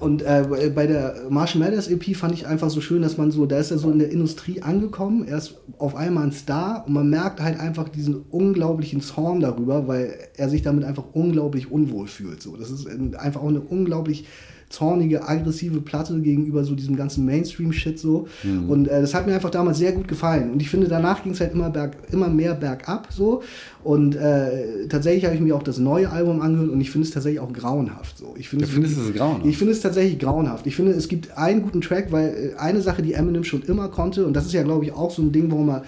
und 0.00 0.22
äh, 0.22 0.70
bei 0.74 0.86
der 0.86 1.26
Marshall 1.28 1.60
Mathers 1.60 1.88
EP 1.88 2.16
fand 2.16 2.32
ich 2.32 2.46
einfach 2.46 2.70
so 2.70 2.80
schön, 2.80 3.02
dass 3.02 3.18
man 3.18 3.30
so, 3.30 3.44
da 3.46 3.58
ist 3.58 3.70
er 3.70 3.78
so 3.78 3.90
in 3.90 3.98
der 3.98 4.10
Industrie 4.10 4.62
angekommen, 4.62 5.26
er 5.28 5.36
ist 5.38 5.60
auf 5.78 5.94
einmal 5.94 6.24
ein 6.24 6.32
Star 6.32 6.84
und 6.86 6.94
man 6.94 7.10
merkt 7.10 7.40
halt 7.40 7.60
einfach 7.60 7.88
diesen 7.88 8.16
unglaublichen 8.30 9.02
Zorn 9.02 9.40
darüber, 9.40 9.86
weil 9.86 10.14
er 10.36 10.48
sich 10.48 10.62
damit 10.62 10.84
einfach 10.84 11.04
unglaublich 11.12 11.70
unwohl 11.70 12.06
fühlt. 12.06 12.42
So. 12.42 12.56
Das 12.56 12.70
ist 12.70 12.88
ein- 12.88 13.14
einfach 13.14 13.42
auch 13.42 13.48
eine 13.48 13.60
unglaublich 13.60 14.24
zornige, 14.70 15.28
aggressive 15.28 15.80
Platte 15.80 16.18
gegenüber 16.20 16.64
so 16.64 16.74
diesem 16.74 16.96
ganzen 16.96 17.26
Mainstream-Shit 17.26 17.98
so. 17.98 18.28
Mhm. 18.44 18.70
Und 18.70 18.88
äh, 18.88 19.00
das 19.00 19.12
hat 19.14 19.26
mir 19.26 19.34
einfach 19.34 19.50
damals 19.50 19.78
sehr 19.78 19.92
gut 19.92 20.06
gefallen. 20.06 20.52
Und 20.52 20.62
ich 20.62 20.70
finde, 20.70 20.86
danach 20.86 21.22
ging 21.22 21.32
es 21.32 21.40
halt 21.40 21.52
immer, 21.52 21.70
berg, 21.70 21.96
immer 22.12 22.28
mehr 22.28 22.54
bergab 22.54 23.08
so. 23.10 23.42
Und 23.82 24.14
äh, 24.14 24.86
tatsächlich 24.88 25.24
habe 25.24 25.34
ich 25.34 25.40
mir 25.40 25.56
auch 25.56 25.62
das 25.62 25.78
neue 25.78 26.08
Album 26.08 26.40
angehört 26.40 26.70
und 26.70 26.80
ich 26.80 26.90
finde 26.90 27.08
es 27.08 27.12
tatsächlich 27.12 27.40
auch 27.40 27.52
grauenhaft. 27.52 28.16
So. 28.16 28.34
Ich 28.38 28.48
finde 28.48 28.64
du 28.64 28.70
findest 28.70 28.96
es 28.96 29.12
grauenhaft? 29.12 29.46
Ich 29.46 29.58
finde 29.58 29.72
es 29.72 29.80
tatsächlich 29.80 30.18
grauenhaft. 30.20 30.66
Ich 30.66 30.76
finde, 30.76 30.92
es 30.92 31.08
gibt 31.08 31.36
einen 31.36 31.62
guten 31.62 31.80
Track, 31.80 32.12
weil 32.12 32.52
äh, 32.54 32.58
eine 32.58 32.80
Sache, 32.80 33.02
die 33.02 33.14
Eminem 33.14 33.42
schon 33.42 33.62
immer 33.62 33.88
konnte, 33.88 34.24
und 34.24 34.34
das 34.34 34.46
ist 34.46 34.52
ja, 34.52 34.62
glaube 34.62 34.84
ich, 34.84 34.92
auch 34.92 35.10
so 35.10 35.20
ein 35.20 35.32
Ding, 35.32 35.50
warum 35.50 35.68
er 35.68 35.82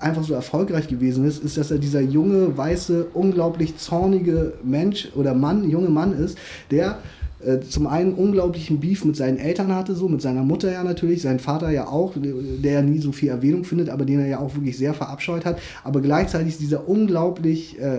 einfach 0.00 0.24
so 0.24 0.34
erfolgreich 0.34 0.88
gewesen 0.88 1.24
ist, 1.26 1.44
ist, 1.44 1.58
dass 1.58 1.70
er 1.70 1.78
dieser 1.78 2.00
junge, 2.00 2.56
weiße, 2.56 3.06
unglaublich 3.12 3.76
zornige 3.76 4.54
Mensch 4.64 5.08
oder 5.14 5.34
Mann, 5.34 5.68
junge 5.68 5.90
Mann 5.90 6.12
ist, 6.12 6.38
der 6.70 6.98
äh, 7.44 7.60
zum 7.60 7.86
einen 7.86 8.14
unglaublichen 8.14 8.80
Beef 8.80 9.04
mit 9.04 9.16
seinen 9.16 9.38
Eltern 9.38 9.74
hatte, 9.74 9.94
so 9.94 10.08
mit 10.08 10.22
seiner 10.22 10.42
Mutter 10.42 10.72
ja 10.72 10.82
natürlich, 10.82 11.22
sein 11.22 11.38
Vater 11.38 11.70
ja 11.70 11.86
auch, 11.86 12.14
der 12.16 12.72
ja 12.72 12.82
nie 12.82 13.00
so 13.00 13.12
viel 13.12 13.28
Erwähnung 13.28 13.64
findet, 13.64 13.90
aber 13.90 14.04
den 14.04 14.20
er 14.20 14.26
ja 14.26 14.38
auch 14.38 14.54
wirklich 14.54 14.76
sehr 14.76 14.94
verabscheut 14.94 15.44
hat, 15.44 15.58
aber 15.82 16.00
gleichzeitig 16.00 16.58
dieser 16.58 16.88
unglaublich 16.88 17.78
äh, 17.80 17.98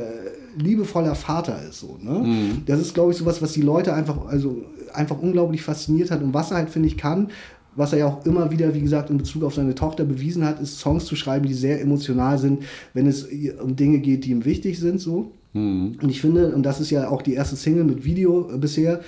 liebevoller 0.58 1.16
Vater 1.16 1.60
ist 1.70 1.80
so. 1.80 1.98
Ne? 2.02 2.20
Mhm. 2.20 2.64
Das 2.66 2.80
ist, 2.80 2.94
glaube 2.94 3.12
ich, 3.12 3.18
sowas, 3.18 3.42
was 3.42 3.54
die 3.54 3.62
Leute 3.62 3.94
einfach, 3.94 4.26
also 4.28 4.64
einfach 4.94 5.20
unglaublich 5.20 5.62
fasziniert 5.62 6.12
hat 6.12 6.22
und 6.22 6.34
was 6.34 6.52
er 6.52 6.58
halt, 6.58 6.70
finde 6.70 6.88
ich, 6.88 6.98
kann, 6.98 7.30
was 7.76 7.94
er 7.94 8.00
ja 8.00 8.08
auch 8.08 8.26
immer 8.26 8.52
wieder, 8.52 8.74
wie 8.74 8.82
gesagt, 8.82 9.10
in 9.10 9.18
Bezug 9.18 9.44
auf 9.44 9.54
seine 9.54 9.76
Tochter 9.76 10.06
bewiesen 10.06 10.46
hat, 10.46 10.62
ist 10.62 10.80
Songs 10.80 11.06
zu 11.06 11.16
schreiben, 11.16 11.46
die 11.46 11.54
sehr 11.54 11.82
emotional 11.82 12.38
sind, 12.38 12.64
wenn 12.94 13.06
es 13.06 13.28
um 13.62 13.76
Dinge 13.76 14.00
geht, 14.00 14.26
die 14.26 14.32
ihm 14.32 14.46
wichtig 14.46 14.80
sind, 14.80 15.00
so. 15.00 15.32
Mhm. 15.54 15.98
Und 16.02 16.10
ich 16.10 16.22
finde, 16.22 16.54
und 16.54 16.64
das 16.64 16.80
ist 16.80 16.92
ja 16.92 17.10
auch 17.10 17.22
die 17.22 17.34
erste 17.34 17.56
Single 17.56 17.84
mit 17.86 18.06
Video 18.06 18.50
äh, 18.54 18.58
bisher, 18.58 19.02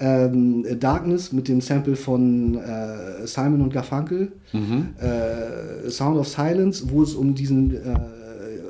ähm, 0.00 0.64
Darkness 0.80 1.32
mit 1.32 1.48
dem 1.48 1.60
Sample 1.60 1.94
von 1.94 2.56
äh, 2.56 3.26
Simon 3.26 3.60
und 3.60 3.72
Garfunkel, 3.72 4.32
mhm. 4.52 4.88
äh, 4.98 5.88
Sound 5.90 6.18
of 6.18 6.26
Silence, 6.26 6.90
wo 6.90 7.02
es 7.02 7.14
um 7.14 7.34
diesen 7.34 7.74
äh, 7.74 7.98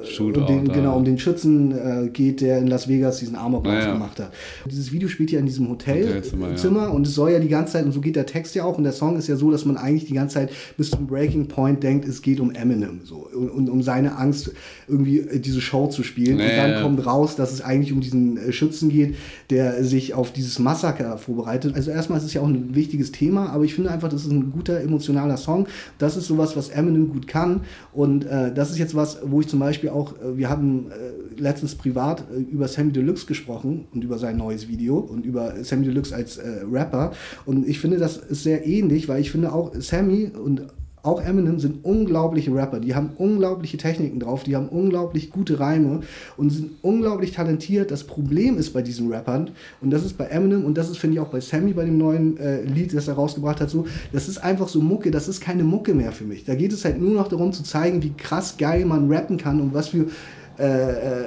Shootout, 0.05 0.41
um 0.41 0.47
den, 0.47 0.69
genau, 0.73 0.97
um 0.97 1.05
den 1.05 1.19
Schützen 1.19 1.73
äh, 1.73 2.09
geht, 2.09 2.41
der 2.41 2.59
in 2.59 2.67
Las 2.67 2.89
Vegas 2.89 3.19
diesen 3.19 3.37
Amoklauf 3.37 3.75
ja, 3.75 3.81
ja. 3.87 3.93
gemacht 3.93 4.19
hat. 4.21 4.33
Dieses 4.71 4.93
Video 4.93 5.09
spielt 5.09 5.31
ja 5.31 5.39
in 5.39 5.47
diesem 5.47 5.69
Hotelzimmer 5.69 6.51
Hotel 6.51 6.75
ja. 6.75 6.89
und 6.89 7.07
es 7.07 7.15
soll 7.15 7.33
ja 7.33 7.39
die 7.39 7.49
ganze 7.49 7.75
Zeit, 7.75 7.85
und 7.85 7.93
so 7.93 8.01
geht 8.01 8.17
der 8.17 8.27
Text 8.27 8.55
ja 8.55 8.65
auch, 8.65 8.79
und 8.79 8.85
der 8.85 8.93
Song 8.93 9.17
ist 9.17 9.29
ja 9.29 9.37
so, 9.37 9.51
dass 9.51 9.65
man 9.65 9.77
eigentlich 9.77 10.07
die 10.07 10.15
ganze 10.15 10.35
Zeit 10.35 10.51
bis 10.77 10.91
zum 10.91 11.07
Breaking 11.07 11.49
Point 11.49 11.83
denkt, 11.83 12.07
es 12.07 12.23
geht 12.23 12.41
um 12.41 12.51
Eminem 12.53 13.01
so, 13.05 13.29
und, 13.33 13.51
und 13.51 13.71
um 13.71 13.83
seine 13.83 14.17
Angst, 14.17 14.53
irgendwie 14.89 15.21
äh, 15.21 15.39
diese 15.39 15.61
Show 15.61 15.87
zu 15.87 16.03
spielen. 16.03 16.41
und 16.41 16.57
dann 16.57 16.83
kommt 16.83 17.07
raus, 17.07 17.37
dass 17.37 17.53
es 17.53 17.61
eigentlich 17.61 17.93
um 17.93 18.01
diesen 18.01 18.37
äh, 18.37 18.53
Schützen 18.53 18.89
geht, 18.89 19.17
der 19.51 19.85
sich 19.85 20.15
auf 20.15 20.33
dieses 20.33 20.59
Massaker 20.59 21.19
vorbereitet. 21.19 21.75
Also 21.75 21.91
erstmal 21.91 22.19
ist 22.19 22.25
es 22.25 22.35
ja 22.35 22.41
auch 22.41 22.49
ein 22.49 22.75
wichtiges 22.75 23.13
Thema, 23.13 23.51
aber 23.51 23.65
ich 23.65 23.75
finde 23.75 23.91
einfach, 23.91 24.09
das 24.09 24.25
ist 24.25 24.33
ein 24.33 24.51
guter 24.51 24.81
emotionaler 24.81 25.37
Song. 25.37 25.67
Das 25.99 26.17
ist 26.17 26.27
sowas, 26.27 26.57
was 26.57 26.69
Eminem 26.69 27.11
gut 27.11 27.27
kann. 27.27 27.63
Und 27.93 28.25
äh, 28.25 28.53
das 28.53 28.71
ist 28.71 28.79
jetzt 28.79 28.95
was, 28.95 29.19
wo 29.25 29.41
ich 29.41 29.49
zum 29.49 29.61
Beispiel 29.61 29.90
auch, 29.93 30.21
äh, 30.21 30.37
wir 30.37 30.49
haben 30.49 30.91
äh, 30.91 31.41
letztens 31.41 31.75
privat 31.75 32.25
äh, 32.31 32.41
über 32.41 32.69
Sammy 32.69 32.93
Deluxe 32.93 33.27
gesprochen 33.27 33.87
und 33.93 34.05
über 34.05 34.19
sein 34.19 34.37
neues 34.37 34.69
Video 34.69 34.99
und 34.99 35.25
über 35.25 35.65
Sammy 35.65 35.85
Deluxe 35.85 36.15
als 36.15 36.41
Rapper. 36.71 37.13
Und 37.45 37.69
ich 37.69 37.81
finde, 37.81 37.99
das 37.99 38.17
ist 38.17 38.43
sehr 38.43 38.67
ähnlich, 38.67 39.09
weil 39.09 39.21
ich 39.21 39.31
finde 39.31 39.53
auch 39.53 39.73
Sammy 39.75 40.31
und 40.33 40.63
auch 41.03 41.23
Eminem 41.23 41.59
sind 41.59 41.85
unglaubliche 41.85 42.55
Rapper, 42.55 42.81
die 42.81 42.95
haben 42.95 43.11
unglaubliche 43.17 43.77
Techniken 43.77 44.21
drauf, 44.21 44.43
die 44.43 44.57
haben 44.57 44.69
unglaublich 44.69 45.31
gute 45.31 45.59
Reime 45.59 46.01
und 46.37 46.51
sind 46.51 46.73
unglaublich 46.83 47.33
talentiert. 47.33 47.91
Das 47.91 48.05
Problem 48.05 48.59
ist 48.59 48.73
bei 48.73 48.83
diesen 48.83 49.13
Rappern, 49.13 49.51
und 49.81 49.91
das 49.91 50.05
ist 50.05 50.19
bei 50.19 50.27
Eminem 50.27 50.65
und 50.65 50.77
das 50.77 50.91
ist, 50.91 50.99
finde 50.99 51.15
ich, 51.15 51.21
auch 51.21 51.29
bei 51.29 51.41
Sammy 51.41 51.73
bei 51.73 51.85
dem 51.85 51.99
neuen 51.99 52.37
äh, 52.39 52.63
Lied, 52.63 52.95
das 52.95 53.09
er 53.09 53.15
rausgebracht 53.15 53.61
hat, 53.61 53.71
so, 53.71 53.87
das 54.13 54.29
ist 54.29 54.39
einfach 54.39 54.69
so 54.69 54.81
Mucke, 54.81 55.11
das 55.11 55.29
ist 55.29 55.41
keine 55.41 55.65
Mucke 55.65 55.95
mehr 55.95 56.13
für 56.13 56.25
mich. 56.25 56.45
Da 56.45 56.55
geht 56.55 56.73
es 56.73 56.85
halt 56.85 57.01
nur 57.01 57.13
noch 57.13 57.29
darum 57.29 57.53
zu 57.53 57.63
zeigen, 57.63 58.03
wie 58.03 58.13
krass 58.13 58.57
geil 58.59 58.85
man 58.85 59.11
rappen 59.11 59.37
kann 59.37 59.61
und 59.61 59.75
was 59.75 59.89
für 59.89 60.07
äh, 60.61 60.91
äh, 60.91 61.25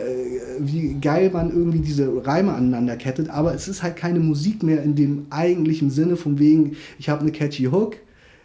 wie 0.60 0.94
geil 1.02 1.32
man 1.34 1.50
irgendwie 1.50 1.80
diese 1.80 2.24
Reime 2.24 2.54
aneinander 2.54 2.96
kettet, 2.98 3.30
aber 3.30 3.56
es 3.56 3.68
ist 3.68 3.82
halt 3.82 3.96
keine 3.96 4.20
Musik 4.20 4.62
mehr 4.62 4.84
in 4.84 4.94
dem 4.94 5.26
eigentlichen 5.32 5.90
Sinne, 5.90 6.18
von 6.18 6.38
wegen, 6.38 6.76
ich 7.00 7.10
habe 7.10 7.22
eine 7.22 7.32
catchy 7.32 7.64
Hook, 7.64 7.96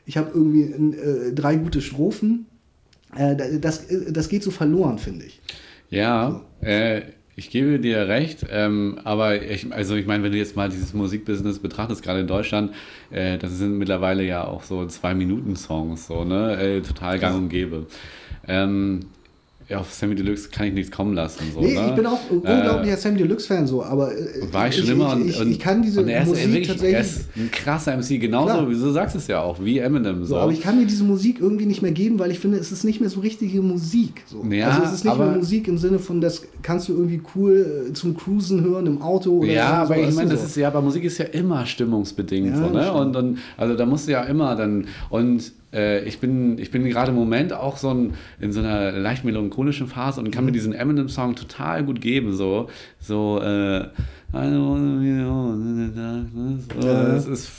ich 0.08 0.16
habe 0.16 0.30
irgendwie 0.34 0.62
äh, 0.62 1.34
drei 1.34 1.56
gute 1.56 1.82
Strophen. 1.82 2.46
Äh, 3.14 3.58
das, 3.60 3.86
das 4.08 4.30
geht 4.30 4.42
so 4.42 4.50
verloren, 4.50 4.98
finde 4.98 5.26
ich. 5.26 5.38
Ja, 5.90 6.40
so. 6.60 6.66
äh, 6.66 7.02
ich 7.36 7.50
gebe 7.50 7.78
dir 7.78 8.08
recht, 8.08 8.46
ähm, 8.50 8.98
aber 9.04 9.42
ich, 9.42 9.70
also 9.70 9.94
ich 9.96 10.06
meine, 10.06 10.24
wenn 10.24 10.32
du 10.32 10.38
jetzt 10.38 10.56
mal 10.56 10.70
dieses 10.70 10.94
Musikbusiness 10.94 11.58
betrachtest, 11.58 12.02
gerade 12.02 12.20
in 12.20 12.26
Deutschland, 12.26 12.72
äh, 13.10 13.36
das 13.36 13.58
sind 13.58 13.76
mittlerweile 13.76 14.24
ja 14.24 14.44
auch 14.44 14.62
so 14.62 14.86
Zwei-Minuten-Songs, 14.86 16.06
so, 16.06 16.24
ne? 16.24 16.56
Äh, 16.58 16.80
total 16.80 17.18
gang 17.18 17.36
und 17.36 17.48
gäbe. 17.50 17.86
Ähm, 18.48 19.00
auf 19.76 19.92
Sammy 19.92 20.14
Deluxe 20.14 20.48
kann 20.48 20.68
ich 20.68 20.72
nichts 20.72 20.90
kommen 20.90 21.14
lassen. 21.14 21.44
So, 21.52 21.60
nee, 21.60 21.74
ne? 21.74 21.88
ich 21.90 21.94
bin 21.94 22.06
auch 22.06 22.18
ein 22.30 22.38
unglaublicher 22.38 22.94
äh, 22.94 22.96
Sammy 22.96 23.18
Deluxe-Fan, 23.18 23.66
so, 23.66 23.84
aber. 23.84 24.16
Äh, 24.16 24.50
war 24.50 24.68
ich 24.68 24.76
schon 24.76 24.84
ich, 24.84 24.90
immer 24.90 25.12
und, 25.12 25.28
ich, 25.28 25.40
ich, 25.40 25.58
kann 25.58 25.82
diese 25.82 26.00
und 26.00 26.08
er 26.08 26.22
ist, 26.22 26.28
Musik 26.28 26.46
wirklich, 26.46 26.68
tatsächlich. 26.68 26.94
Er 26.94 27.00
ist 27.00 27.28
ein 27.36 27.50
krasser 27.50 27.96
MC, 27.96 28.20
genauso, 28.20 28.54
Klar. 28.54 28.70
wie 28.70 28.74
du 28.74 28.90
sagst 28.90 29.14
es 29.16 29.26
ja 29.26 29.42
auch, 29.42 29.62
wie 29.62 29.78
Eminem. 29.78 30.24
So. 30.24 30.34
so. 30.34 30.36
aber 30.38 30.52
ich 30.52 30.62
kann 30.62 30.78
mir 30.78 30.86
diese 30.86 31.04
Musik 31.04 31.40
irgendwie 31.40 31.66
nicht 31.66 31.82
mehr 31.82 31.92
geben, 31.92 32.18
weil 32.18 32.30
ich 32.30 32.38
finde, 32.38 32.56
es 32.56 32.72
ist 32.72 32.84
nicht 32.84 33.00
mehr 33.00 33.10
so 33.10 33.20
richtige 33.20 33.60
Musik. 33.60 34.22
So. 34.26 34.42
Ja, 34.50 34.68
also 34.68 34.84
es 34.84 34.92
ist 34.94 35.04
nicht 35.04 35.18
mehr 35.18 35.32
Musik 35.32 35.68
im 35.68 35.76
Sinne 35.76 35.98
von, 35.98 36.22
das 36.22 36.42
kannst 36.62 36.88
du 36.88 36.94
irgendwie 36.94 37.20
cool 37.34 37.88
äh, 37.90 37.92
zum 37.92 38.16
Cruisen 38.16 38.62
hören 38.64 38.86
im 38.86 39.02
Auto 39.02 39.38
oder 39.38 39.52
Ja, 39.52 39.84
so, 39.86 39.92
aber 39.92 40.02
ich 40.02 40.14
meine, 40.14 40.30
das 40.30 40.44
ist 40.44 40.56
ja, 40.56 40.68
aber 40.68 40.80
Musik 40.80 41.04
ist 41.04 41.18
ja 41.18 41.26
immer 41.26 41.66
stimmungsbedingt. 41.66 42.56
Ja, 42.56 42.56
so, 42.56 42.70
ne? 42.70 42.92
und, 42.92 43.14
und 43.14 43.38
also 43.58 43.76
da 43.76 43.84
musst 43.84 44.08
du 44.08 44.12
ja 44.12 44.22
immer 44.22 44.56
dann. 44.56 44.86
Und 45.10 45.52
äh, 45.72 46.04
ich 46.04 46.20
bin, 46.20 46.58
ich 46.58 46.70
bin 46.70 46.84
gerade 46.84 47.10
im 47.10 47.16
Moment 47.16 47.52
auch 47.52 47.76
so 47.76 47.90
ein, 47.90 48.14
in 48.40 48.52
so 48.52 48.60
einer 48.60 48.92
leicht 48.92 49.24
melancholischen 49.24 49.86
Phase 49.86 50.20
und 50.20 50.30
kann 50.30 50.44
mhm. 50.44 50.46
mir 50.46 50.52
diesen 50.52 50.72
Eminem-Song 50.72 51.36
total 51.36 51.84
gut 51.84 52.00
geben. 52.00 52.32
So, 52.34 52.68
so 52.98 53.40
äh, 53.40 53.88
das 54.30 54.44
ist, 57.26 57.50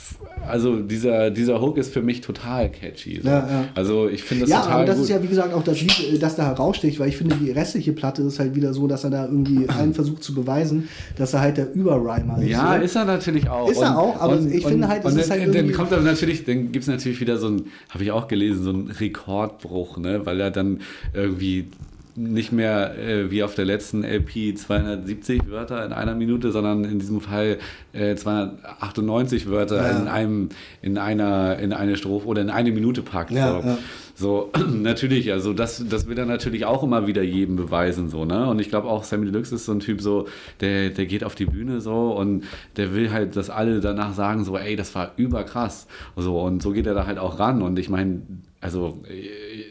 also 0.46 0.76
dieser, 0.76 1.32
dieser 1.32 1.60
Hook 1.60 1.78
ist 1.78 1.92
für 1.92 2.00
mich 2.00 2.20
total 2.20 2.70
catchy. 2.70 3.20
So. 3.20 3.28
Ja, 3.28 3.38
ja. 3.38 3.64
Also 3.74 4.08
ich 4.08 4.22
finde 4.22 4.42
das 4.42 4.50
ja, 4.50 4.60
total 4.60 4.74
aber 4.74 4.84
das 4.84 4.94
gut. 4.96 5.04
ist 5.04 5.10
ja 5.10 5.20
wie 5.20 5.26
gesagt 5.26 5.52
auch 5.52 5.64
das 5.64 5.80
Lied, 5.80 6.22
das 6.22 6.36
da 6.36 6.46
heraussticht, 6.46 7.00
weil 7.00 7.08
ich 7.08 7.16
finde 7.16 7.34
die 7.34 7.50
restliche 7.50 7.92
Platte 7.92 8.22
ist 8.22 8.38
halt 8.38 8.54
wieder 8.54 8.72
so, 8.72 8.86
dass 8.86 9.02
er 9.02 9.10
da 9.10 9.24
irgendwie 9.24 9.68
einen 9.68 9.94
versucht 9.94 10.22
zu 10.22 10.32
beweisen, 10.32 10.88
dass 11.16 11.34
er 11.34 11.40
halt 11.40 11.56
der 11.56 11.74
Überrhymer 11.74 12.40
ist. 12.40 12.48
Ja, 12.48 12.76
ist 12.76 12.94
er 12.94 13.04
natürlich 13.04 13.48
auch. 13.48 13.68
Ist 13.68 13.82
er 13.82 13.98
auch, 13.98 14.20
aber 14.20 14.36
und, 14.36 14.52
ich 14.52 14.64
und, 14.64 14.70
finde 14.70 14.86
halt, 14.86 15.04
es 15.04 15.16
ist 15.16 15.30
halt. 15.30 15.52
Dann 15.52 15.72
kommt 15.72 15.90
er 15.90 16.02
natürlich, 16.02 16.44
dann 16.44 16.70
gibt 16.70 16.84
es 16.84 16.88
natürlich 16.88 17.20
wieder 17.20 17.36
so 17.36 17.48
ein, 17.48 17.64
habe 17.88 18.04
ich 18.04 18.12
auch 18.12 18.28
gelesen, 18.28 18.62
so 18.62 18.70
ein 18.70 18.86
Rekordbruch, 18.86 19.98
ne, 19.98 20.24
weil 20.24 20.40
er 20.40 20.52
dann 20.52 20.82
irgendwie 21.14 21.66
nicht 22.16 22.52
mehr 22.52 22.98
äh, 22.98 23.30
wie 23.30 23.42
auf 23.42 23.54
der 23.54 23.64
letzten 23.64 24.04
LP 24.04 24.56
270 24.56 25.48
Wörter 25.48 25.84
in 25.84 25.92
einer 25.92 26.14
Minute, 26.14 26.52
sondern 26.52 26.84
in 26.84 26.98
diesem 26.98 27.20
Fall 27.20 27.58
äh, 27.92 28.14
298 28.14 29.48
Wörter 29.48 29.76
ja. 29.76 29.98
in 29.98 30.08
einem 30.08 30.48
in 30.82 30.98
einer 30.98 31.58
in 31.58 31.72
eine 31.72 31.96
Strophe 31.96 32.26
oder 32.26 32.42
in 32.42 32.50
eine 32.50 32.72
Minute 32.72 33.02
packt. 33.02 33.30
Ja, 33.30 33.60
so. 33.60 33.68
Ja. 33.68 33.78
So 34.20 34.52
natürlich, 34.70 35.32
also 35.32 35.52
das 35.52 35.84
das 35.88 36.06
will 36.06 36.18
er 36.18 36.26
natürlich 36.26 36.66
auch 36.66 36.82
immer 36.82 37.06
wieder 37.06 37.22
jedem 37.22 37.56
beweisen 37.56 38.08
so, 38.08 38.24
ne? 38.24 38.46
Und 38.48 38.60
ich 38.60 38.68
glaube 38.68 38.88
auch 38.88 39.02
Sammy 39.02 39.26
Deluxe 39.26 39.54
ist 39.54 39.64
so 39.64 39.72
ein 39.72 39.80
Typ 39.80 40.00
so, 40.00 40.28
der 40.60 40.90
der 40.90 41.06
geht 41.06 41.24
auf 41.24 41.34
die 41.34 41.46
Bühne 41.46 41.80
so 41.80 42.12
und 42.12 42.44
der 42.76 42.94
will 42.94 43.10
halt, 43.10 43.34
dass 43.34 43.50
alle 43.50 43.80
danach 43.80 44.14
sagen 44.14 44.44
so, 44.44 44.56
ey, 44.56 44.76
das 44.76 44.94
war 44.94 45.12
überkrass. 45.16 45.86
So 46.16 46.40
und 46.40 46.62
so 46.62 46.72
geht 46.72 46.86
er 46.86 46.94
da 46.94 47.06
halt 47.06 47.18
auch 47.18 47.38
ran 47.38 47.62
und 47.62 47.78
ich 47.78 47.88
meine 47.88 48.22
also 48.60 49.02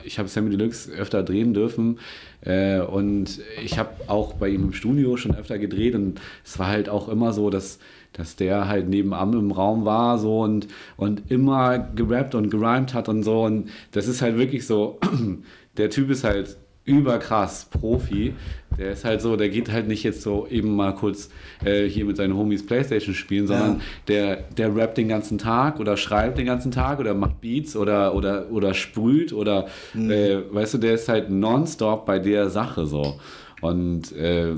ich 0.04 0.18
habe 0.18 0.28
Sammy 0.28 0.50
Deluxe 0.50 0.92
öfter 0.92 1.22
drehen 1.22 1.54
dürfen 1.54 2.00
äh, 2.42 2.80
und 2.80 3.40
ich 3.64 3.78
habe 3.78 3.92
auch 4.08 4.34
bei 4.34 4.50
ihm 4.50 4.64
im 4.64 4.74
Studio 4.74 5.16
schon 5.16 5.36
öfter 5.36 5.60
gedreht 5.60 5.94
und 5.94 6.20
es 6.44 6.58
war 6.58 6.68
halt 6.68 6.90
auch 6.90 7.08
immer 7.08 7.32
so, 7.32 7.52
dass, 7.52 7.78
dass 8.14 8.36
der 8.36 8.68
halt 8.68 8.90
nebenan 8.90 9.34
im 9.34 9.52
Raum 9.52 9.86
war 9.86 10.18
so 10.18 10.42
und, 10.42 10.68
und 10.98 11.30
immer 11.32 11.80
gerappt 11.80 12.36
und 12.36 12.50
gerimt 12.50 12.94
hat 12.94 13.10
und 13.10 13.24
so 13.24 13.44
und 13.44 13.70
das 13.92 14.08
ist 14.08 14.22
halt 14.22 14.38
wirklich 14.38 14.66
so, 14.66 15.00
der 15.78 15.90
Typ 15.90 16.10
ist 16.10 16.24
halt 16.24 16.58
überkrass 16.90 17.66
Profi. 17.66 18.34
Der 18.78 18.92
ist 18.92 19.06
halt 19.06 19.22
so, 19.22 19.36
der 19.36 19.50
geht 19.50 19.72
halt 19.72 19.88
nicht 19.88 20.04
jetzt 20.04 20.22
so 20.22 20.48
eben 20.48 20.76
mal 20.76 20.96
kurz 20.96 21.30
äh, 21.64 21.86
hier 21.88 22.06
mit 22.06 22.18
seinen 22.18 22.36
Homies 22.36 22.66
Playstation 22.66 23.14
spielen, 23.14 23.46
sondern 23.46 23.76
ja. 23.76 23.82
der, 24.08 24.36
der 24.58 24.76
rappt 24.76 24.98
den 24.98 25.08
ganzen 25.08 25.38
Tag 25.38 25.80
oder 25.80 25.98
schreibt 25.98 26.38
den 26.38 26.46
ganzen 26.46 26.72
Tag 26.72 27.00
oder 27.00 27.14
macht 27.14 27.42
Beats 27.42 27.76
oder, 27.76 28.16
oder, 28.16 28.50
oder 28.52 28.74
sprüht 28.74 29.34
oder, 29.34 29.68
mhm. 29.94 30.10
äh, 30.10 30.54
weißt 30.54 30.76
du, 30.76 30.78
der 30.80 30.94
ist 30.94 31.10
halt 31.10 31.30
nonstop 31.30 32.06
bei 32.06 32.20
der 32.20 32.50
Sache 32.50 32.86
so. 32.86 33.20
Und 33.62 34.14
äh, 34.14 34.56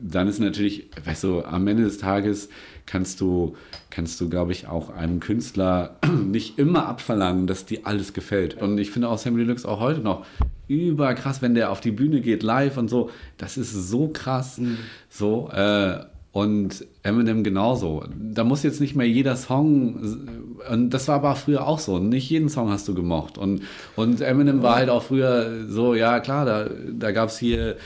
dann 0.00 0.28
ist 0.28 0.38
natürlich, 0.38 0.88
weißt 1.04 1.24
du, 1.24 1.42
am 1.42 1.66
Ende 1.66 1.82
des 1.82 1.98
Tages 1.98 2.48
kannst 2.86 3.20
du, 3.20 3.56
kannst 3.90 4.20
du, 4.20 4.28
glaube 4.28 4.52
ich, 4.52 4.68
auch 4.68 4.90
einem 4.90 5.20
Künstler 5.20 5.96
nicht 6.24 6.58
immer 6.58 6.86
abverlangen, 6.86 7.46
dass 7.46 7.66
dir 7.66 7.80
alles 7.84 8.12
gefällt. 8.12 8.60
Und 8.60 8.78
ich 8.78 8.90
finde 8.90 9.08
auch 9.08 9.18
Sammy 9.18 9.44
Deluxe 9.44 9.68
auch 9.68 9.80
heute 9.80 10.00
noch 10.00 10.24
überkrass, 10.68 11.42
wenn 11.42 11.54
der 11.54 11.70
auf 11.70 11.80
die 11.80 11.92
Bühne 11.92 12.20
geht, 12.20 12.42
live 12.42 12.76
und 12.76 12.88
so. 12.88 13.10
Das 13.38 13.56
ist 13.56 13.72
so 13.72 14.08
krass. 14.08 14.58
Mhm. 14.58 14.78
So, 15.08 15.50
äh, 15.50 15.98
Und 16.32 16.84
Eminem 17.02 17.44
genauso. 17.44 18.04
Da 18.14 18.44
muss 18.44 18.62
jetzt 18.62 18.78
nicht 18.78 18.94
mehr 18.94 19.08
jeder 19.08 19.36
Song, 19.36 20.58
und 20.70 20.90
das 20.90 21.08
war 21.08 21.14
aber 21.14 21.34
früher 21.34 21.66
auch 21.66 21.78
so, 21.78 21.98
nicht 21.98 22.28
jeden 22.28 22.50
Song 22.50 22.68
hast 22.68 22.86
du 22.88 22.94
gemocht. 22.94 23.38
Und, 23.38 23.62
und 23.96 24.20
Eminem 24.20 24.62
war 24.62 24.76
halt 24.76 24.90
auch 24.90 25.02
früher 25.02 25.66
so, 25.66 25.94
ja 25.94 26.20
klar, 26.20 26.44
da, 26.44 26.68
da 26.92 27.12
gab 27.12 27.30
es 27.30 27.38
hier 27.38 27.76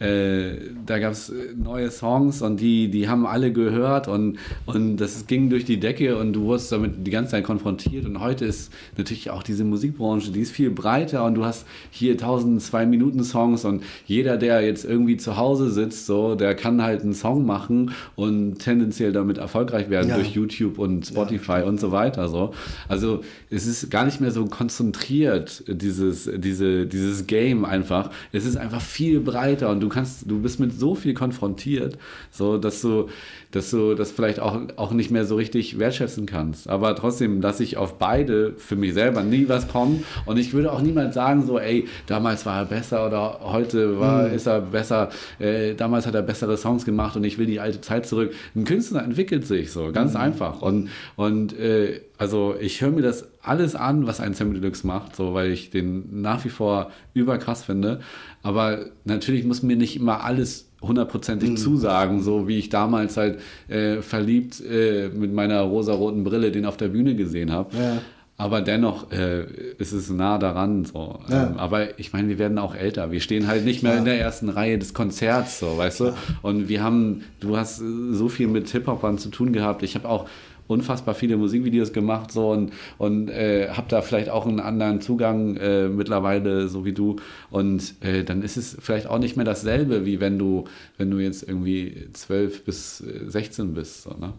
äh, 0.00 0.52
da 0.86 0.98
gab 0.98 1.12
es 1.12 1.30
äh, 1.30 1.54
neue 1.56 1.90
Songs 1.90 2.42
und 2.42 2.60
die, 2.60 2.88
die 2.88 3.08
haben 3.08 3.26
alle 3.26 3.52
gehört 3.52 4.08
und, 4.08 4.38
und 4.66 4.96
das 4.98 5.26
ging 5.26 5.50
durch 5.50 5.64
die 5.64 5.80
Decke 5.80 6.16
und 6.16 6.32
du 6.32 6.42
wurdest 6.42 6.70
damit 6.70 7.06
die 7.06 7.10
ganze 7.10 7.32
Zeit 7.32 7.44
konfrontiert. 7.44 8.06
Und 8.06 8.20
heute 8.20 8.44
ist 8.44 8.72
natürlich 8.96 9.30
auch 9.30 9.42
diese 9.42 9.64
Musikbranche, 9.64 10.30
die 10.30 10.40
ist 10.40 10.52
viel 10.52 10.70
breiter 10.70 11.24
und 11.24 11.34
du 11.34 11.44
hast 11.44 11.66
hier 11.90 12.12
1000 12.12 12.62
2-Minuten-Songs 12.62 13.64
und 13.64 13.82
jeder, 14.06 14.36
der 14.36 14.60
jetzt 14.60 14.84
irgendwie 14.84 15.16
zu 15.16 15.36
Hause 15.36 15.70
sitzt, 15.70 16.06
so, 16.06 16.34
der 16.34 16.54
kann 16.54 16.82
halt 16.82 17.02
einen 17.02 17.14
Song 17.14 17.46
machen 17.46 17.92
und 18.16 18.58
tendenziell 18.58 19.12
damit 19.12 19.38
erfolgreich 19.38 19.90
werden 19.90 20.10
ja. 20.10 20.16
durch 20.16 20.30
YouTube 20.30 20.78
und 20.78 21.06
Spotify 21.06 21.58
ja. 21.58 21.64
und 21.64 21.80
so 21.80 21.92
weiter. 21.92 22.28
So. 22.28 22.52
Also 22.88 23.22
es 23.50 23.66
ist 23.66 23.90
gar 23.90 24.04
nicht 24.04 24.20
mehr 24.20 24.30
so 24.30 24.46
konzentriert, 24.46 25.64
dieses, 25.66 26.30
diese, 26.36 26.86
dieses 26.86 27.26
Game 27.26 27.64
einfach. 27.64 28.10
Es 28.32 28.44
ist 28.44 28.56
einfach 28.56 28.80
viel 28.80 29.20
breiter 29.20 29.70
und 29.70 29.80
du 29.80 29.87
du 29.88 29.94
kannst, 29.94 30.30
du 30.30 30.40
bist 30.40 30.60
mit 30.60 30.78
so 30.78 30.94
viel 30.94 31.14
konfrontiert, 31.14 31.98
so 32.30 32.58
dass 32.58 32.80
du, 32.82 33.08
dass 33.50 33.70
du 33.70 33.94
das 33.94 34.10
vielleicht 34.10 34.40
auch, 34.40 34.60
auch 34.76 34.92
nicht 34.92 35.10
mehr 35.10 35.24
so 35.24 35.36
richtig 35.36 35.78
wertschätzen 35.78 36.26
kannst. 36.26 36.68
Aber 36.68 36.94
trotzdem 36.94 37.40
lasse 37.40 37.62
ich 37.62 37.76
auf 37.76 37.98
beide 37.98 38.52
für 38.56 38.76
mich 38.76 38.94
selber 38.94 39.22
nie 39.22 39.48
was 39.48 39.68
kommen. 39.68 40.04
Und 40.26 40.38
ich 40.38 40.52
würde 40.52 40.72
auch 40.72 40.82
niemand 40.82 41.14
sagen, 41.14 41.46
so, 41.46 41.58
ey, 41.58 41.88
damals 42.06 42.44
war 42.46 42.58
er 42.58 42.64
besser 42.66 43.06
oder 43.06 43.40
heute 43.42 43.98
war, 43.98 44.28
mhm. 44.28 44.34
ist 44.34 44.46
er 44.46 44.60
besser, 44.60 45.10
äh, 45.38 45.74
damals 45.74 46.06
hat 46.06 46.14
er 46.14 46.22
bessere 46.22 46.56
Songs 46.56 46.84
gemacht 46.84 47.16
und 47.16 47.24
ich 47.24 47.38
will 47.38 47.46
die 47.46 47.60
alte 47.60 47.80
Zeit 47.80 48.06
zurück. 48.06 48.32
Ein 48.54 48.64
Künstler 48.64 49.02
entwickelt 49.02 49.46
sich 49.46 49.72
so, 49.72 49.92
ganz 49.92 50.12
mhm. 50.12 50.20
einfach. 50.20 50.60
Und, 50.62 50.90
und 51.16 51.58
äh, 51.58 52.00
also 52.18 52.54
ich 52.60 52.80
höre 52.80 52.90
mir 52.90 53.02
das 53.02 53.26
alles 53.48 53.74
an, 53.74 54.06
was 54.06 54.20
ein 54.20 54.34
Sammy 54.34 54.54
Deluxe 54.54 54.86
macht, 54.86 55.16
so 55.16 55.34
weil 55.34 55.50
ich 55.50 55.70
den 55.70 56.20
nach 56.20 56.44
wie 56.44 56.50
vor 56.50 56.90
überkrass 57.14 57.64
finde. 57.64 58.00
Aber 58.42 58.86
natürlich 59.04 59.44
muss 59.44 59.62
mir 59.62 59.76
nicht 59.76 59.96
immer 59.96 60.24
alles 60.24 60.68
hundertprozentig 60.80 61.50
mhm. 61.50 61.56
zusagen, 61.56 62.22
so 62.22 62.46
wie 62.46 62.58
ich 62.58 62.68
damals 62.68 63.16
halt 63.16 63.40
äh, 63.68 64.00
verliebt 64.02 64.62
äh, 64.64 65.08
mit 65.08 65.32
meiner 65.32 65.60
rosaroten 65.62 66.24
Brille 66.24 66.52
den 66.52 66.66
auf 66.66 66.76
der 66.76 66.88
Bühne 66.88 67.16
gesehen 67.16 67.50
habe. 67.50 67.76
Ja. 67.76 67.98
Aber 68.40 68.60
dennoch 68.60 69.10
äh, 69.10 69.46
ist 69.78 69.90
es 69.90 70.10
nah 70.10 70.38
daran. 70.38 70.84
So. 70.84 71.18
Ja. 71.28 71.48
Ähm, 71.48 71.56
aber 71.56 71.98
ich 71.98 72.12
meine, 72.12 72.28
wir 72.28 72.38
werden 72.38 72.58
auch 72.58 72.76
älter. 72.76 73.10
Wir 73.10 73.20
stehen 73.20 73.48
halt 73.48 73.64
nicht 73.64 73.82
mehr 73.82 73.94
ja. 73.94 73.98
in 73.98 74.04
der 74.04 74.20
ersten 74.20 74.48
Reihe 74.48 74.78
des 74.78 74.94
Konzerts, 74.94 75.58
so, 75.58 75.76
weißt 75.76 76.00
du? 76.00 76.12
Und 76.42 76.68
wir 76.68 76.80
haben, 76.80 77.24
du 77.40 77.56
hast 77.56 77.78
so 78.12 78.28
viel 78.28 78.46
mit 78.46 78.68
Hip-Hopern 78.68 79.18
zu 79.18 79.30
tun 79.30 79.52
gehabt. 79.52 79.82
Ich 79.82 79.96
habe 79.96 80.08
auch 80.08 80.28
unfassbar 80.68 81.14
viele 81.14 81.36
Musikvideos 81.36 81.92
gemacht 81.92 82.30
so 82.30 82.50
und, 82.50 82.72
und 82.98 83.30
äh, 83.30 83.70
habe 83.70 83.88
da 83.88 84.02
vielleicht 84.02 84.30
auch 84.30 84.46
einen 84.46 84.60
anderen 84.60 85.00
Zugang 85.00 85.56
äh, 85.56 85.88
mittlerweile, 85.88 86.68
so 86.68 86.84
wie 86.84 86.92
du. 86.92 87.16
Und 87.50 87.94
äh, 88.02 88.22
dann 88.22 88.42
ist 88.42 88.56
es 88.56 88.76
vielleicht 88.78 89.08
auch 89.08 89.18
nicht 89.18 89.36
mehr 89.36 89.44
dasselbe, 89.44 90.06
wie 90.06 90.20
wenn 90.20 90.38
du, 90.38 90.64
wenn 90.96 91.10
du 91.10 91.18
jetzt 91.18 91.42
irgendwie 91.42 92.08
12 92.12 92.64
bis 92.64 92.98
16 92.98 93.70
äh, 93.70 93.72
bist. 93.72 94.02
So, 94.02 94.10
ne? 94.10 94.34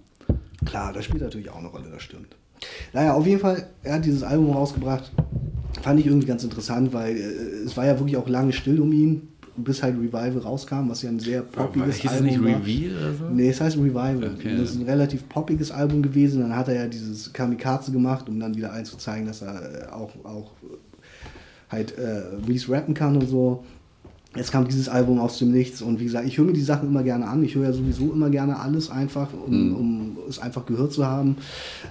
Klar, 0.66 0.94
das 0.94 1.06
spielt 1.06 1.24
natürlich 1.24 1.50
auch 1.50 1.58
eine 1.58 1.68
Rolle, 1.68 1.90
das 1.92 2.04
stimmt. 2.04 2.36
Naja, 2.94 3.14
auf 3.14 3.26
jeden 3.26 3.40
Fall, 3.40 3.68
er 3.84 3.96
hat 3.96 4.06
dieses 4.06 4.24
Album 4.24 4.52
rausgebracht. 4.52 5.12
Fand 5.82 6.00
ich 6.00 6.06
irgendwie 6.06 6.28
ganz 6.28 6.44
interessant, 6.44 6.94
weil 6.94 7.16
äh, 7.16 7.66
es 7.66 7.76
war 7.76 7.86
ja 7.86 7.98
wirklich 7.98 8.18
auch 8.18 8.28
lange 8.28 8.54
still 8.54 8.80
um 8.82 8.92
ihn 8.92 9.30
bis 9.64 9.84
halt 9.84 9.96
Revival 9.96 10.38
rauskam, 10.40 10.90
was 10.90 11.02
ja 11.02 11.10
ein 11.10 11.20
sehr 11.20 11.42
poppiges 11.42 12.06
Album 12.08 12.26
nicht 12.26 12.44
war. 12.44 12.62
Reveal 12.62 12.98
oder 12.98 13.14
so? 13.14 13.26
Nee, 13.34 13.50
es 13.50 13.62
heißt 13.62 13.78
Revival. 13.78 14.32
Okay. 14.38 14.58
Das 14.58 14.72
ist 14.72 14.80
ein 14.80 14.86
relativ 14.86 15.28
poppiges 15.30 15.72
Album 15.72 16.02
gewesen. 16.02 16.42
Dann 16.42 16.56
hat 16.56 16.68
er 16.68 16.76
ja 16.76 16.88
dieses 16.88 17.32
Kamikaze 17.34 17.92
gemacht, 17.92 18.30
um 18.30 18.40
dann 18.40 18.56
wieder 18.56 18.74
einzuzeigen, 18.74 19.26
dass 19.28 19.42
er 19.42 19.88
äh, 19.88 19.92
auch, 19.92 20.12
auch 20.24 20.52
halt 21.70 21.98
äh, 21.98 22.24
mies 22.48 22.70
rappen 22.70 22.94
kann 22.94 23.16
und 23.18 23.28
so. 23.28 23.64
Jetzt 24.36 24.52
kam 24.52 24.68
dieses 24.68 24.88
Album 24.88 25.20
aus 25.20 25.40
dem 25.40 25.52
Nichts 25.52 25.82
und 25.82 26.00
wie 26.00 26.04
gesagt, 26.04 26.28
ich 26.28 26.38
höre 26.38 26.46
mir 26.46 26.54
die 26.54 26.62
Sachen 26.62 26.88
immer 26.90 27.02
gerne 27.02 27.28
an. 27.28 27.42
Ich 27.44 27.56
höre 27.56 27.64
ja 27.64 27.74
sowieso 27.74 28.14
immer 28.14 28.30
gerne 28.30 28.60
alles 28.60 28.92
einfach, 28.92 29.28
um, 29.34 29.70
mhm. 29.70 29.76
um 29.76 30.18
es 30.30 30.38
einfach 30.38 30.68
gehört 30.68 30.94
zu 30.94 31.04
haben. 31.06 31.38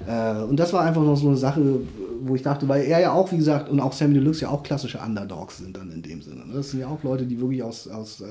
Äh, 0.07 0.43
und 0.45 0.57
das 0.57 0.73
war 0.73 0.85
einfach 0.85 1.03
noch 1.03 1.17
so 1.17 1.27
eine 1.27 1.37
Sache, 1.37 1.81
wo 2.21 2.35
ich 2.35 2.43
dachte, 2.43 2.69
weil 2.69 2.85
er 2.85 3.01
ja 3.01 3.13
auch, 3.13 3.31
wie 3.33 3.37
gesagt, 3.37 3.69
und 3.69 3.81
auch 3.81 3.93
Sammy 3.93 4.15
Deluxe 4.15 4.43
ja 4.43 4.51
auch 4.51 4.63
klassische 4.63 4.99
Underdogs 4.99 5.59
sind 5.59 5.77
dann 5.77 5.91
in 5.91 6.03
dem 6.03 6.23
Sinne. 6.23 6.47
Ne? 6.47 6.55
Das 6.55 6.71
sind 6.71 6.81
ja 6.81 6.89
auch 6.89 7.03
Leute, 7.03 7.27
die 7.27 7.41
wirklich 7.41 7.63
aus. 7.63 7.89
aus, 7.89 8.21
äh, 8.21 8.25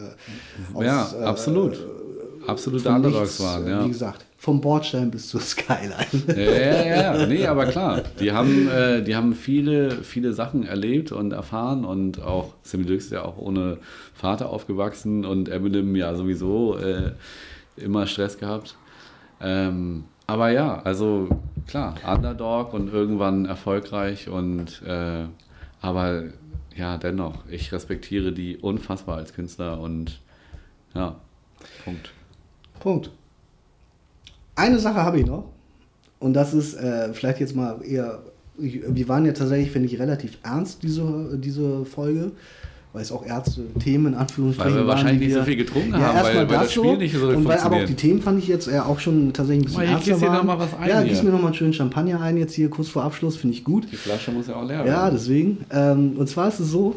aus 0.73 0.83
ja, 0.83 1.09
äh, 1.19 1.23
absolut. 1.23 1.73
Äh, 1.73 2.47
Absolute 2.47 2.89
Underdogs 2.89 3.41
waren, 3.41 3.67
ja. 3.67 3.83
Wie 3.83 3.89
gesagt, 3.89 4.25
vom 4.37 4.61
Bordstein 4.61 5.11
bis 5.11 5.27
zur 5.27 5.41
Skyline. 5.41 6.05
Ja, 6.27 6.35
ja, 6.35 7.15
ja. 7.15 7.25
Nee, 7.25 7.45
aber 7.45 7.65
klar. 7.65 8.03
Die 8.19 8.31
haben, 8.31 8.69
äh, 8.69 9.03
die 9.03 9.15
haben 9.15 9.33
viele, 9.33 9.91
viele 10.03 10.31
Sachen 10.31 10.65
erlebt 10.65 11.11
und 11.11 11.33
erfahren 11.33 11.83
und 11.83 12.21
auch 12.21 12.53
Sammy 12.63 12.85
Deluxe 12.85 13.07
ist 13.07 13.11
ja 13.11 13.25
auch 13.25 13.37
ohne 13.37 13.79
Vater 14.13 14.49
aufgewachsen 14.49 15.25
und 15.25 15.49
Eminem 15.49 15.95
ja 15.95 16.15
sowieso 16.15 16.77
äh, 16.77 17.11
immer 17.75 18.07
Stress 18.07 18.37
gehabt. 18.37 18.77
Ähm, 19.41 20.05
aber 20.27 20.51
ja, 20.51 20.81
also 20.83 21.29
klar, 21.67 21.95
Underdog 22.05 22.73
und 22.73 22.93
irgendwann 22.93 23.45
erfolgreich 23.45 24.29
und 24.29 24.81
äh, 24.85 25.25
aber 25.81 26.23
ja, 26.75 26.97
dennoch, 26.97 27.45
ich 27.49 27.71
respektiere 27.71 28.31
die 28.31 28.57
unfassbar 28.57 29.17
als 29.17 29.33
Künstler 29.33 29.79
und 29.79 30.21
ja, 30.93 31.15
Punkt. 31.83 32.11
Punkt. 32.79 33.11
Eine 34.55 34.79
Sache 34.79 35.01
habe 35.01 35.19
ich 35.19 35.25
noch 35.25 35.45
und 36.19 36.33
das 36.33 36.53
ist 36.53 36.75
äh, 36.75 37.13
vielleicht 37.13 37.39
jetzt 37.39 37.55
mal 37.55 37.81
eher, 37.83 38.21
ich, 38.57 38.81
wir 38.87 39.07
waren 39.07 39.25
ja 39.25 39.33
tatsächlich, 39.33 39.71
finde 39.71 39.87
ich, 39.87 39.99
relativ 39.99 40.37
ernst, 40.43 40.83
diese, 40.83 41.37
diese 41.37 41.85
Folge 41.85 42.31
weil 42.97 43.03
es 43.03 43.11
auch 43.11 43.23
Ärzte 43.23 43.61
Themen 43.79 44.07
in 44.07 44.15
Anführungsstrichen 44.15 44.73
Weil 44.73 44.81
wir 44.81 44.87
wahrscheinlich 44.87 45.27
nicht 45.27 45.35
so 45.35 45.43
viel 45.43 45.55
getrunken 45.55 45.91
ja, 45.91 45.99
haben, 45.99 46.23
weil, 46.23 46.49
weil 46.49 46.57
das 46.57 46.71
Spiel 46.71 46.83
so, 46.83 46.95
nicht 46.95 47.15
so 47.15 47.27
und 47.27 47.45
weil, 47.45 47.59
Aber 47.59 47.75
auch 47.75 47.85
die 47.85 47.93
Themen 47.93 48.23
fand 48.23 48.39
ich 48.39 48.47
jetzt 48.47 48.67
äh, 48.67 48.79
auch 48.79 48.99
schon 48.99 49.33
tatsächlich 49.33 49.61
ein 49.61 49.65
bisschen 49.65 49.83
mal, 49.83 49.91
ernster 49.91 50.21
waren. 50.21 50.33
Noch 50.33 50.43
mal 50.45 50.59
was 50.59 50.73
ein 50.79 50.89
ja, 50.89 51.03
gieß 51.03 51.21
mir 51.21 51.29
noch 51.29 51.39
mal 51.39 51.47
einen 51.47 51.55
schönen 51.55 51.73
Champagner 51.73 52.19
ein 52.21 52.37
jetzt 52.37 52.55
hier 52.55 52.71
kurz 52.71 52.89
vor 52.89 53.03
Abschluss, 53.03 53.37
finde 53.37 53.55
ich 53.55 53.63
gut. 53.63 53.85
Die 53.91 53.95
Flasche 53.95 54.31
muss 54.31 54.47
ja 54.47 54.55
auch 54.55 54.67
leer 54.67 54.79
werden. 54.79 54.87
Ja, 54.87 55.11
deswegen. 55.11 55.63
Ähm, 55.71 56.13
und 56.17 56.27
zwar 56.27 56.47
ist 56.47 56.59
es 56.59 56.71
so, 56.71 56.95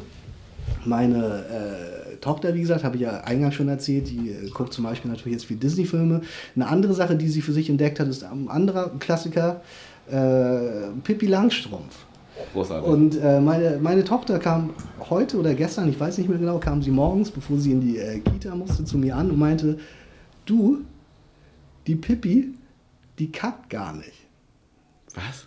meine 0.87 1.19
äh, 1.27 2.17
Tochter, 2.23 2.55
wie 2.55 2.61
gesagt, 2.63 2.83
habe 2.83 2.97
ich 2.97 3.03
ja 3.03 3.21
eingangs 3.21 3.57
schon 3.57 3.69
erzählt, 3.69 4.09
die 4.09 4.31
äh, 4.31 4.49
guckt 4.49 4.73
zum 4.73 4.85
Beispiel 4.85 5.11
natürlich 5.11 5.35
jetzt 5.35 5.45
viel 5.45 5.59
Disney-Filme. 5.59 6.23
Eine 6.57 6.67
andere 6.67 6.95
Sache, 6.95 7.15
die 7.15 7.29
sie 7.29 7.43
für 7.43 7.53
sich 7.53 7.69
entdeckt 7.69 8.01
hat, 8.01 8.09
ist 8.09 8.25
ein 8.25 8.49
anderer 8.49 8.91
Klassiker, 8.99 9.61
äh, 10.11 10.89
Pippi 11.05 11.27
Langstrumpf. 11.27 12.07
Großartig. 12.53 12.89
Und 12.89 13.17
äh, 13.17 13.41
meine, 13.41 13.79
meine 13.81 14.05
Tochter 14.05 14.39
kam 14.39 14.71
heute 15.09 15.39
oder 15.39 15.55
gestern, 15.55 15.89
ich 15.89 15.99
weiß 15.99 16.19
nicht 16.19 16.29
mehr 16.29 16.39
genau, 16.39 16.59
kam 16.59 16.83
sie 16.83 16.91
morgens, 16.91 17.31
bevor 17.31 17.59
sie 17.59 17.73
in 17.73 17.81
die 17.81 17.99
äh, 17.99 18.21
Kita 18.21 18.55
musste, 18.55 18.85
zu 18.85 18.99
mir 18.99 19.17
an 19.17 19.31
und 19.31 19.39
meinte, 19.39 19.79
du, 20.47 20.79
die 21.87 21.97
Pippi, 21.97 22.55
die 23.19 23.31
kackt 23.31 23.71
gar 23.71 23.95
nicht. 23.95 24.27
Was? 25.15 25.47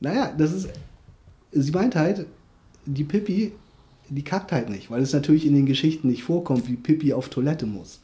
Naja, 0.00 0.32
das 0.36 0.52
ist, 0.52 0.68
sie 1.52 1.72
meint 1.72 1.96
halt, 1.96 2.26
die 2.86 3.04
Pippi, 3.04 3.52
die 4.08 4.22
kackt 4.22 4.52
halt 4.52 4.70
nicht, 4.70 4.90
weil 4.90 5.02
es 5.02 5.12
natürlich 5.12 5.46
in 5.46 5.54
den 5.54 5.66
Geschichten 5.66 6.08
nicht 6.08 6.22
vorkommt, 6.22 6.68
wie 6.68 6.76
Pippi 6.76 7.12
auf 7.12 7.28
Toilette 7.28 7.66
muss. 7.66 8.00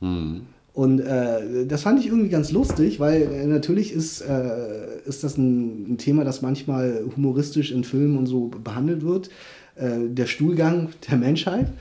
Mhm. 0.00 0.46
Und 0.74 0.98
äh, 0.98 1.66
das 1.66 1.82
fand 1.82 2.00
ich 2.00 2.08
irgendwie 2.08 2.28
ganz 2.28 2.50
lustig, 2.50 2.98
weil 2.98 3.22
äh, 3.22 3.46
natürlich 3.46 3.92
ist, 3.92 4.20
äh, 4.22 4.98
ist 5.06 5.22
das 5.22 5.38
ein, 5.38 5.92
ein, 5.92 5.98
Thema, 5.98 6.24
das 6.24 6.42
manchmal 6.42 7.04
humoristisch 7.16 7.70
in 7.70 7.84
Filmen 7.84 8.18
und 8.18 8.26
so 8.26 8.48
behandelt 8.48 9.02
wird. 9.02 9.30
Äh, 9.76 10.08
der 10.08 10.26
Stuhlgang 10.26 10.90
der 11.10 11.18
Menschheit. 11.18 11.72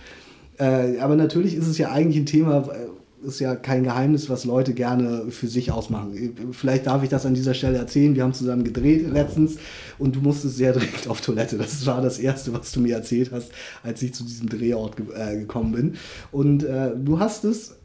Äh, 0.57 0.99
aber 0.99 1.15
natürlich 1.15 1.55
ist 1.55 1.67
es 1.67 1.77
ja 1.77 1.91
eigentlich 1.91 2.17
ein 2.17 2.25
Thema, 2.25 2.67
äh, 2.69 3.27
ist 3.27 3.39
ja 3.39 3.55
kein 3.55 3.83
Geheimnis, 3.83 4.29
was 4.29 4.45
Leute 4.45 4.73
gerne 4.73 5.31
für 5.31 5.47
sich 5.47 5.71
ausmachen. 5.71 6.35
Vielleicht 6.51 6.87
darf 6.87 7.03
ich 7.03 7.09
das 7.09 7.25
an 7.25 7.33
dieser 7.33 7.53
Stelle 7.53 7.77
erzählen. 7.77 8.15
Wir 8.15 8.23
haben 8.23 8.33
zusammen 8.33 8.63
gedreht 8.63 9.09
letztens 9.11 9.57
und 9.97 10.15
du 10.15 10.19
musstest 10.19 10.57
sehr 10.57 10.73
dringend 10.73 11.07
auf 11.07 11.21
Toilette. 11.21 11.57
Das 11.57 11.85
war 11.85 12.01
das 12.01 12.19
Erste, 12.19 12.53
was 12.53 12.71
du 12.73 12.81
mir 12.81 12.95
erzählt 12.95 13.31
hast, 13.31 13.51
als 13.81 14.01
ich 14.01 14.13
zu 14.13 14.23
diesem 14.23 14.49
Drehort 14.49 14.97
ge 14.97 15.05
gekommen 15.37 15.71
bin. 15.71 15.93
Und 16.31 16.63
du 16.63 17.19
hast 17.19 17.45
es 17.45 17.77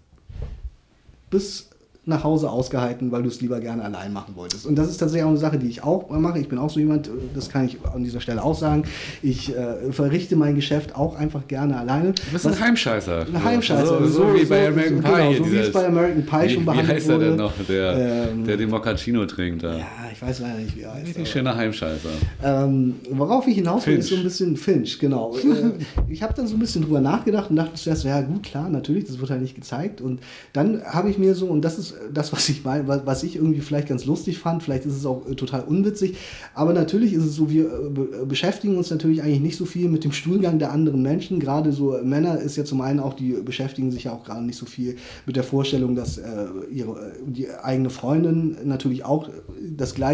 bis 1.31 1.69
nach 2.09 2.25
Hause 2.25 2.51
ausgehalten, 2.51 3.13
weil 3.13 3.23
du 3.23 3.29
es 3.29 3.41
lieber 3.41 3.61
gerne 3.61 3.85
allein 3.85 4.13
machen 4.13 4.35
wolltest. 4.35 4.67
Und 4.67 4.77
das 4.77 4.89
ist 4.89 4.97
tatsächlich 4.97 5.25
auch 5.25 5.29
eine 5.29 5.39
Sache, 5.39 5.59
die 5.59 5.69
ich 5.69 5.85
auch 5.85 6.09
mache. 6.09 6.39
Ich 6.39 6.49
bin 6.49 6.59
auch 6.59 6.71
so 6.71 6.81
jemand, 6.81 7.11
das 7.35 7.51
kann 7.51 7.67
ich 7.67 7.77
an 7.95 8.03
dieser 8.03 8.21
Stelle 8.21 8.43
auch 8.43 8.59
sagen. 8.59 8.85
Ich 9.23 9.55
äh, 9.55 9.93
verrichte 9.93 10.35
mein 10.35 10.55
Geschäft 10.55 10.97
auch 10.97 11.15
einfach 11.15 11.47
gerne 11.47 11.79
alleine. 11.79 12.13
Du 12.13 12.33
bist 12.33 12.47
ein 12.47 12.59
Heimscheißer. 12.59 13.27
Ein 13.27 13.45
Heimscheißer. 13.45 13.87
So, 13.87 14.07
so, 14.07 14.29
so 14.29 14.35
wie 14.35 14.47
bei 14.47 14.69
American 14.69 14.97
so, 14.97 15.03
Pie. 15.03 15.09
Genau, 15.09 15.33
so 15.45 15.53
wie 15.53 15.57
es 15.59 15.73
bei 15.73 15.87
American 15.87 16.25
Pie 16.25 16.45
wie, 16.45 16.55
schon 16.55 16.65
behandelt 16.65 16.89
wurde. 16.89 16.89
Wie 16.89 16.95
heißt 16.95 17.09
er 17.11 17.19
denn 17.19 17.37
noch, 17.37 17.53
der, 17.69 18.31
ähm, 18.31 18.45
der 18.47 18.57
den 18.57 18.71
Moccacino 18.71 19.27
trinkt? 19.27 19.63
Da. 19.63 19.77
Ja, 19.77 19.87
ich 20.19 20.23
weiß 20.23 20.41
leider 20.41 20.59
nicht, 20.59 20.77
wie 20.77 20.81
er 20.81 20.95
heißt. 20.95 21.07
Richtig 21.07 21.31
schöner 21.31 21.55
Heimscheißer. 21.55 22.09
Ähm, 22.43 22.95
worauf 23.09 23.47
ich 23.47 23.55
hinaus 23.55 23.87
will, 23.87 23.99
ist 23.99 24.09
so 24.09 24.17
ein 24.17 24.25
bisschen 24.25 24.57
Finch, 24.57 24.99
genau. 24.99 25.37
Äh, 25.49 25.73
ich 26.09 26.23
habe 26.23 26.35
dann 26.35 26.47
so 26.47 26.57
ein 26.57 26.59
bisschen 26.59 26.83
drüber 26.83 27.01
nachgedacht 27.01 27.51
und 27.51 27.57
dachte 27.57 27.75
zuerst, 27.75 28.05
ja 28.05 28.21
gut, 28.21 28.43
klar, 28.43 28.69
natürlich, 28.69 29.05
das 29.05 29.19
wird 29.19 29.31
halt 29.31 29.41
nicht 29.41 29.55
gezeigt. 29.55 30.01
Und 30.01 30.21
dann 30.53 30.83
habe 30.85 31.09
ich 31.11 31.19
mir 31.19 31.35
so, 31.35 31.47
und 31.47 31.63
das 31.63 31.79
ist 31.79 31.95
das, 32.13 32.33
was 32.33 32.49
ich 32.49 32.65
meine, 32.65 32.87
was 32.87 33.23
ich 33.23 33.37
irgendwie 33.37 33.61
vielleicht 33.61 33.89
ganz 33.89 34.05
lustig 34.05 34.39
fand, 34.39 34.63
vielleicht 34.63 34.85
ist 34.85 34.95
es 34.95 35.07
auch 35.07 35.27
äh, 35.29 35.35
total 35.35 35.63
unwitzig, 35.63 36.17
aber 36.55 36.73
natürlich 36.73 37.13
ist 37.13 37.25
es 37.25 37.35
so, 37.35 37.51
wir 37.51 37.67
äh, 37.67 38.25
beschäftigen 38.27 38.77
uns 38.77 38.91
natürlich 38.91 39.23
eigentlich 39.23 39.41
nicht 39.41 39.57
so 39.57 39.65
viel 39.65 39.89
mit 39.89 40.05
dem 40.05 40.13
Stuhlgang 40.13 40.59
der 40.59 40.73
anderen 40.73 41.03
Menschen. 41.03 41.41
Gerade 41.41 41.73
so 41.73 41.97
Männer 42.03 42.39
ist 42.41 42.57
ja 42.57 42.65
zum 42.65 42.81
einen 42.81 43.01
auch, 43.01 43.15
die 43.15 43.33
beschäftigen 43.33 43.91
sich 43.91 44.05
ja 44.05 44.13
auch 44.13 44.25
gerade 44.25 44.45
nicht 44.45 44.59
so 44.59 44.67
viel 44.67 44.97
mit 45.27 45.37
der 45.37 45.45
Vorstellung, 45.45 45.95
dass 45.95 46.19
äh, 46.19 46.47
ihre 46.71 47.13
die 47.25 47.49
eigene 47.51 47.91
Freundin 47.91 48.57
natürlich 48.65 49.05
auch 49.05 49.29
das 49.77 49.95
gleiche 49.95 50.08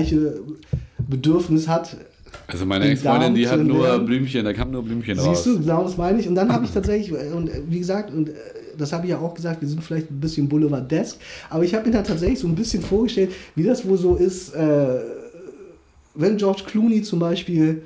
Bedürfnis 0.99 1.69
hat. 1.69 1.97
Also 2.47 2.67
meine 2.67 2.87
Ex-Freundin, 2.87 3.35
die 3.35 3.49
hat 3.49 3.61
nur 3.61 3.99
Blümchen, 4.01 4.45
da 4.45 4.53
kam 4.53 4.71
nur 4.71 4.83
Blümchen 4.83 5.15
Siehst 5.17 5.27
raus. 5.27 5.45
Siehst 5.45 5.57
du, 5.57 5.61
genau 5.61 5.85
das 5.85 5.97
meine 5.97 6.21
ich. 6.21 6.29
Und 6.29 6.35
dann 6.35 6.53
habe 6.53 6.65
ich 6.65 6.73
tatsächlich, 6.73 7.13
und 7.33 7.51
wie 7.69 7.79
gesagt, 7.79 8.13
und 8.13 8.31
das 8.77 8.93
habe 8.93 9.07
ich 9.07 9.11
ja 9.11 9.19
auch 9.19 9.35
gesagt, 9.35 9.61
wir 9.61 9.69
sind 9.69 9.83
vielleicht 9.83 10.11
ein 10.11 10.21
bisschen 10.21 10.49
Boulevardesk, 10.49 11.19
aber 11.49 11.65
ich 11.65 11.75
habe 11.75 11.87
mir 11.87 11.93
da 11.93 12.03
tatsächlich 12.03 12.41
so 12.41 12.49
ein 12.49 12.55
bisschen 12.55 12.83
vorgestellt, 12.83 13.33
wie 13.55 13.63
das 13.63 13.87
wohl 13.87 13.97
so 13.97 14.17
ist, 14.17 14.55
äh, 14.55 15.01
wenn 16.15 16.37
George 16.37 16.63
Clooney 16.67 17.03
zum 17.03 17.19
Beispiel 17.19 17.83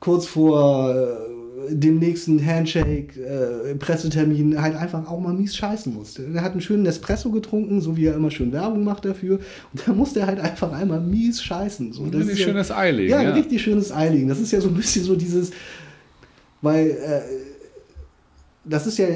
kurz 0.00 0.26
vor 0.26 0.94
äh, 0.94 1.35
dem 1.70 1.98
nächsten 1.98 2.44
Handshake, 2.44 3.20
äh, 3.20 3.74
Pressetermin 3.74 4.60
halt 4.60 4.76
einfach 4.76 5.08
auch 5.08 5.20
mal 5.20 5.32
mies 5.32 5.56
scheißen 5.56 5.92
musste. 5.92 6.26
Er 6.34 6.42
hat 6.42 6.52
einen 6.52 6.60
schönen 6.60 6.86
Espresso 6.86 7.30
getrunken, 7.30 7.80
so 7.80 7.96
wie 7.96 8.06
er 8.06 8.14
immer 8.14 8.30
schön 8.30 8.52
Werbung 8.52 8.84
macht 8.84 9.04
dafür. 9.04 9.40
Und 9.72 9.86
da 9.86 9.92
musste 9.92 10.20
er 10.20 10.26
halt 10.26 10.40
einfach 10.40 10.72
einmal 10.72 11.00
mies 11.00 11.42
scheißen. 11.42 11.92
So, 11.92 12.06
das 12.06 12.22
richtig 12.22 12.44
schönes 12.44 12.68
ja, 12.68 12.76
Eiling. 12.76 13.08
Ja, 13.08 13.22
ja, 13.22 13.32
richtig 13.32 13.62
schönes 13.62 13.92
Eiling. 13.92 14.28
Das 14.28 14.40
ist 14.40 14.52
ja 14.52 14.60
so 14.60 14.68
ein 14.68 14.74
bisschen 14.74 15.04
so 15.04 15.16
dieses, 15.16 15.50
weil 16.62 16.90
äh, 16.90 17.20
das 18.64 18.86
ist 18.86 18.98
ja 18.98 19.06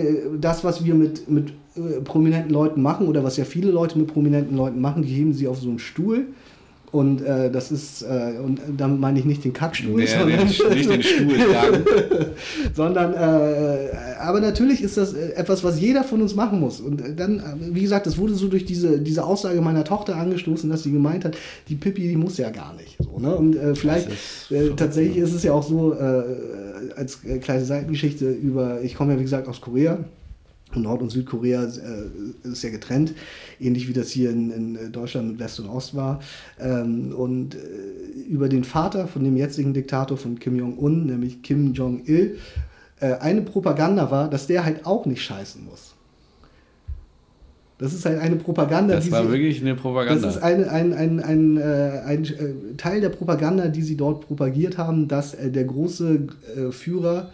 das, 0.40 0.64
was 0.64 0.85
wir 0.85 0.94
mit, 0.94 1.28
mit 1.28 1.52
äh, 1.77 2.01
prominenten 2.02 2.51
Leuten 2.51 2.82
machen 2.82 3.06
oder 3.09 3.24
was 3.24 3.36
ja 3.36 3.44
viele 3.44 3.70
Leute 3.70 3.98
mit 3.98 4.09
prominenten 4.09 4.56
Leuten 4.56 4.81
machen, 4.81 5.02
die 5.02 5.09
heben 5.09 5.32
sie 5.32 5.48
auf 5.48 5.59
so 5.59 5.68
einen 5.68 5.78
Stuhl 5.78 6.27
und 6.93 7.23
äh, 7.23 7.51
das 7.51 7.71
ist, 7.71 8.03
äh, 8.03 8.35
und 8.45 8.61
damit 8.77 8.99
meine 8.99 9.19
ich 9.21 9.25
nicht 9.25 9.45
den 9.45 9.53
Kackstuhl, 9.53 10.01
nee, 10.01 10.07
sondern, 10.07 10.39
den, 10.39 10.47
nicht 10.47 10.91
den 10.91 11.03
Stuhl, 11.03 11.37
sondern, 12.75 13.15
äh, 13.15 13.91
aber 14.19 14.41
natürlich 14.41 14.83
ist 14.83 14.97
das 14.97 15.12
äh, 15.12 15.35
etwas, 15.35 15.62
was 15.62 15.81
jeder 15.81 16.03
von 16.03 16.21
uns 16.21 16.35
machen 16.35 16.59
muss. 16.59 16.81
Und 16.81 17.03
dann, 17.17 17.39
äh, 17.39 17.43
wie 17.75 17.83
gesagt, 17.83 18.07
das 18.07 18.19
wurde 18.19 18.35
so 18.35 18.49
durch 18.49 18.65
diese, 18.65 18.99
diese 18.99 19.23
Aussage 19.23 19.61
meiner 19.61 19.85
Tochter 19.85 20.17
angestoßen, 20.17 20.69
dass 20.69 20.83
sie 20.83 20.91
gemeint 20.91 21.25
hat, 21.25 21.37
die 21.69 21.77
Pippi, 21.77 22.09
die 22.09 22.17
muss 22.17 22.39
ja 22.39 22.51
gar 22.51 22.75
nicht. 22.75 22.97
So, 22.99 23.21
ne? 23.21 23.37
Und 23.37 23.55
äh, 23.55 23.77
vielleicht, 23.77 24.09
ist 24.09 24.77
tatsächlich 24.77 25.19
ist 25.19 25.33
es 25.33 25.45
ja 25.45 25.53
auch 25.53 25.62
so, 25.62 25.95
als 26.97 27.21
kleine 27.41 27.65
Seitengeschichte 27.65 28.31
über, 28.31 28.83
ich 28.83 28.95
komme 28.95 29.12
ja 29.12 29.19
wie 29.19 29.23
gesagt 29.23 29.47
aus 29.49 29.61
Korea. 29.61 29.99
Nord- 30.75 31.03
und 31.03 31.11
Südkorea 31.11 31.65
äh, 31.65 32.49
ist 32.49 32.63
ja 32.63 32.71
getrennt, 32.71 33.15
ähnlich 33.59 33.89
wie 33.89 33.93
das 33.93 34.11
hier 34.11 34.31
in, 34.31 34.51
in 34.51 34.93
Deutschland 34.93 35.33
mit 35.33 35.39
West 35.41 35.61
und 35.61 35.69
Ost 35.69 35.95
war. 35.95 36.21
Ähm, 36.59 37.13
und 37.13 37.55
äh, 37.55 37.59
über 38.29 38.49
den 38.49 38.65
Vater 38.65 39.09
von 39.09 39.25
dem 39.25 39.37
jetzigen 39.37 39.75
Diktator 39.75 40.17
von 40.17 40.39
Kim 40.39 40.57
Jong-un, 40.57 41.07
nämlich 41.07 41.43
Kim 41.43 41.73
Jong-il, 41.73 42.39
äh, 43.01 43.15
eine 43.15 43.43
Propaganda 43.43 44.11
war, 44.11 44.31
dass 44.31 44.47
der 44.47 44.65
halt 44.65 44.87
auch 44.87 45.07
nicht 45.07 45.23
scheißen 45.23 45.65
muss. 45.65 45.95
Das 47.79 47.95
ist 47.95 48.05
halt 48.05 48.21
eine 48.21 48.37
Propaganda. 48.37 48.95
Das 48.95 49.11
war 49.11 49.25
sie, 49.25 49.31
wirklich 49.31 49.63
eine 49.63 49.75
Propaganda. 49.75 50.27
Das 50.27 50.37
ist 50.37 50.43
ein, 50.43 50.69
ein, 50.69 50.93
ein, 50.93 51.19
ein, 51.19 51.57
äh, 51.57 52.03
ein 52.05 52.25
äh, 52.25 52.77
Teil 52.77 53.01
der 53.01 53.09
Propaganda, 53.09 53.69
die 53.69 53.81
sie 53.81 53.97
dort 53.97 54.27
propagiert 54.27 54.77
haben, 54.77 55.09
dass 55.09 55.33
äh, 55.33 55.51
der 55.51 55.65
große 55.65 56.27
Führer 56.73 57.31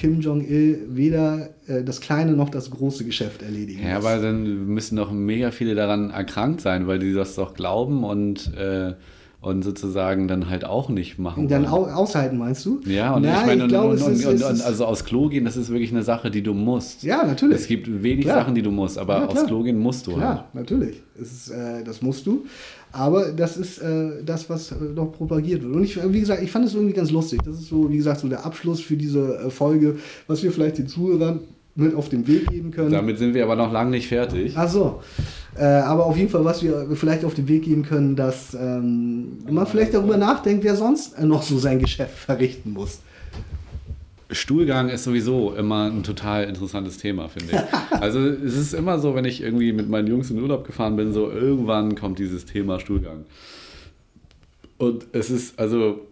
Kim 0.00 0.22
Jong-il 0.22 0.78
weder 0.88 1.50
äh, 1.66 1.84
das 1.84 2.00
kleine 2.00 2.32
noch 2.32 2.48
das 2.48 2.70
große 2.70 3.04
Geschäft 3.04 3.42
erledigen 3.42 3.86
Ja, 3.86 3.98
aber 3.98 4.16
dann 4.16 4.66
müssen 4.66 4.96
doch 4.96 5.12
mega 5.12 5.50
viele 5.50 5.74
daran 5.74 6.08
erkrankt 6.08 6.62
sein, 6.62 6.86
weil 6.86 6.98
die 6.98 7.12
das 7.12 7.34
doch 7.34 7.52
glauben 7.52 8.02
und, 8.02 8.50
äh, 8.56 8.94
und 9.42 9.62
sozusagen 9.62 10.26
dann 10.26 10.48
halt 10.48 10.64
auch 10.64 10.88
nicht 10.88 11.18
machen. 11.18 11.42
Und 11.42 11.50
dann 11.50 11.66
au 11.66 11.84
aushalten, 11.84 12.38
meinst 12.38 12.64
du? 12.64 12.80
Ja, 12.86 13.12
und 13.12 13.24
Na, 13.24 13.40
ich 13.40 13.46
meine, 13.46 13.62
ich 13.64 13.68
glaub, 13.68 13.90
und, 13.90 14.00
und, 14.00 14.12
ist, 14.12 14.24
und, 14.24 14.42
und, 14.42 14.62
also 14.62 14.86
aus 14.86 15.04
Klo 15.04 15.28
gehen, 15.28 15.44
das 15.44 15.58
ist 15.58 15.68
wirklich 15.68 15.92
eine 15.92 16.02
Sache, 16.02 16.30
die 16.30 16.42
du 16.42 16.54
musst. 16.54 17.02
Ja, 17.02 17.22
natürlich. 17.26 17.56
Es 17.56 17.66
gibt 17.66 18.02
wenig 18.02 18.24
klar. 18.24 18.36
Sachen, 18.38 18.54
die 18.54 18.62
du 18.62 18.70
musst, 18.70 18.96
aber 18.96 19.18
ja, 19.18 19.26
aufs 19.26 19.44
Klo 19.44 19.62
gehen 19.62 19.78
musst 19.78 20.06
du. 20.06 20.12
Ja, 20.12 20.28
halt. 20.28 20.54
natürlich. 20.54 21.02
Ist, 21.20 21.50
äh, 21.50 21.84
das 21.84 22.00
musst 22.00 22.26
du. 22.26 22.46
Aber 22.92 23.32
das 23.32 23.56
ist 23.56 23.78
äh, 23.78 24.22
das, 24.24 24.50
was 24.50 24.72
äh, 24.72 24.76
noch 24.94 25.12
propagiert 25.12 25.62
wird. 25.62 25.74
Und 25.74 25.84
ich, 25.84 26.02
wie 26.12 26.20
gesagt, 26.20 26.42
ich 26.42 26.50
fand 26.50 26.66
es 26.66 26.74
irgendwie 26.74 26.94
ganz 26.94 27.10
lustig. 27.10 27.40
Das 27.44 27.54
ist 27.54 27.68
so, 27.68 27.90
wie 27.90 27.96
gesagt, 27.96 28.20
so 28.20 28.28
der 28.28 28.44
Abschluss 28.44 28.80
für 28.80 28.96
diese 28.96 29.36
äh, 29.36 29.50
Folge, 29.50 29.96
was 30.26 30.42
wir 30.42 30.50
vielleicht 30.50 30.78
den 30.78 30.88
Zuhörern 30.88 31.40
mit 31.76 31.94
auf 31.94 32.08
den 32.08 32.26
Weg 32.26 32.48
geben 32.48 32.72
können. 32.72 32.90
Damit 32.90 33.18
sind 33.18 33.32
wir 33.34 33.44
aber 33.44 33.54
noch 33.54 33.72
lange 33.72 33.90
nicht 33.90 34.08
fertig. 34.08 34.54
Ach 34.56 34.68
so. 34.68 35.00
Äh, 35.56 35.64
aber 35.64 36.06
auf 36.06 36.16
jeden 36.16 36.28
Fall, 36.28 36.44
was 36.44 36.62
wir 36.62 36.88
vielleicht 36.94 37.24
auf 37.24 37.34
den 37.34 37.46
Weg 37.48 37.62
geben 37.62 37.84
können, 37.84 38.16
dass 38.16 38.54
ähm, 38.54 39.38
man 39.48 39.66
vielleicht 39.66 39.94
darüber 39.94 40.16
nachdenkt, 40.16 40.64
wer 40.64 40.74
sonst 40.74 41.18
noch 41.20 41.42
so 41.42 41.58
sein 41.58 41.78
Geschäft 41.78 42.18
verrichten 42.18 42.72
muss. 42.72 43.00
Stuhlgang 44.32 44.88
ist 44.88 45.04
sowieso 45.04 45.54
immer 45.54 45.90
ein 45.90 46.02
total 46.02 46.44
interessantes 46.44 46.98
Thema, 46.98 47.28
finde 47.28 47.54
ich. 47.54 47.60
Also 48.00 48.20
es 48.20 48.56
ist 48.56 48.72
immer 48.72 48.98
so, 48.98 49.14
wenn 49.14 49.26
ich 49.26 49.42
irgendwie 49.42 49.72
mit 49.72 49.88
meinen 49.88 50.06
Jungs 50.06 50.30
in 50.30 50.36
den 50.36 50.42
Urlaub 50.42 50.66
gefahren 50.66 50.96
bin, 50.96 51.12
so 51.12 51.30
irgendwann 51.30 51.96
kommt 51.96 52.18
dieses 52.18 52.46
Thema 52.46 52.80
Stuhlgang. 52.80 53.24
Und 54.78 55.06
es 55.12 55.30
ist, 55.30 55.58
also, 55.58 56.06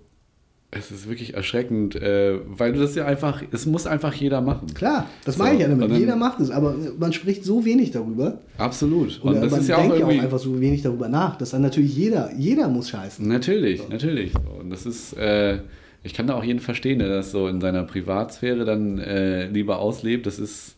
es 0.70 0.90
ist 0.90 1.09
wirklich 1.09 1.32
erschreckend, 1.32 1.97
äh, 1.97 2.39
weil 2.47 2.74
du 2.74 2.81
das 2.81 2.95
ja 2.95 3.07
einfach, 3.07 3.43
es 3.51 3.65
muss 3.65 3.86
einfach 3.86 4.12
jeder 4.12 4.43
machen. 4.43 4.66
Klar, 4.74 5.09
das 5.24 5.36
so, 5.36 5.43
meine 5.43 5.55
ich 5.55 5.62
ja 5.62 5.69
damit. 5.69 5.90
Dann, 5.90 5.99
jeder 5.99 6.16
macht 6.16 6.40
es, 6.40 6.51
aber 6.51 6.74
man 6.99 7.15
spricht 7.15 7.45
so 7.45 7.65
wenig 7.65 7.93
darüber. 7.93 8.40
Absolut. 8.59 9.20
Und, 9.23 9.35
Und 9.35 9.40
das 9.43 9.51
man 9.51 9.61
ist 9.61 9.69
ja 9.69 9.77
denkt 9.77 9.93
auch, 9.93 9.99
irgendwie, 10.01 10.19
auch 10.19 10.24
einfach 10.24 10.39
so 10.39 10.61
wenig 10.61 10.82
darüber 10.82 11.09
nach, 11.09 11.36
dass 11.36 11.51
dann 11.51 11.62
natürlich 11.62 11.97
jeder, 11.97 12.31
jeder 12.36 12.69
muss 12.69 12.90
scheißen. 12.90 13.27
Natürlich, 13.27 13.81
so. 13.81 13.89
natürlich. 13.89 14.35
Und 14.61 14.69
das 14.69 14.85
ist, 14.85 15.15
äh, 15.15 15.61
ich 16.02 16.14
kann 16.14 16.26
da 16.26 16.34
auch 16.34 16.44
jeden 16.44 16.60
verstehen, 16.60 16.98
der 16.98 17.08
das 17.08 17.30
so 17.30 17.48
in 17.48 17.60
seiner 17.60 17.82
Privatsphäre 17.84 18.64
dann 18.64 18.98
äh, 18.98 19.46
lieber 19.48 19.78
auslebt. 19.78 20.26
Das 20.26 20.38
ist, 20.38 20.76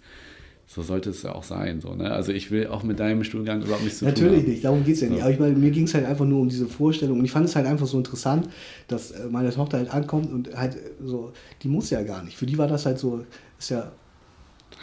so 0.67 0.83
sollte 0.83 1.11
es 1.11 1.23
ja 1.23 1.35
auch 1.35 1.43
sein. 1.43 1.81
So, 1.81 1.95
ne? 1.95 2.11
Also 2.13 2.33
ich 2.33 2.51
will 2.51 2.69
auch 2.69 2.83
mit 2.83 3.01
deinem 3.01 3.25
Stuhlgang 3.25 3.63
überhaupt 3.63 3.83
nichts 3.83 3.99
zu 3.99 4.05
Natürlich 4.05 4.29
tun 4.29 4.37
Natürlich 4.37 4.55
nicht, 4.55 4.65
darum 4.65 4.85
geht 4.85 4.95
es 4.95 5.01
ja 5.03 5.09
so. 5.09 5.15
nicht. 5.15 5.23
Aber 5.23 5.33
ich 5.33 5.39
meine, 5.39 5.55
mir 5.57 5.71
ging 5.71 5.85
es 5.85 5.95
halt 5.95 6.07
einfach 6.07 6.25
nur 6.25 6.41
um 6.41 6.49
diese 6.49 6.67
Vorstellung. 6.67 7.19
Und 7.19 7.25
ich 7.25 7.33
fand 7.33 7.47
es 7.47 7.57
halt 7.57 7.67
einfach 7.67 7.87
so 7.87 7.99
interessant, 7.99 8.49
dass 8.89 9.11
äh, 9.11 9.27
meine 9.31 9.51
Tochter 9.51 9.79
halt 9.79 9.93
ankommt 9.93 10.33
und 10.33 10.55
halt 10.57 10.77
so, 11.03 11.33
die 11.63 11.69
muss 11.69 11.91
ja 11.91 12.03
gar 12.03 12.23
nicht. 12.23 12.37
Für 12.37 12.47
die 12.47 12.57
war 12.57 12.69
das 12.69 12.87
halt 12.87 12.99
so, 12.99 13.25
ist 13.59 13.71
ja 13.71 13.93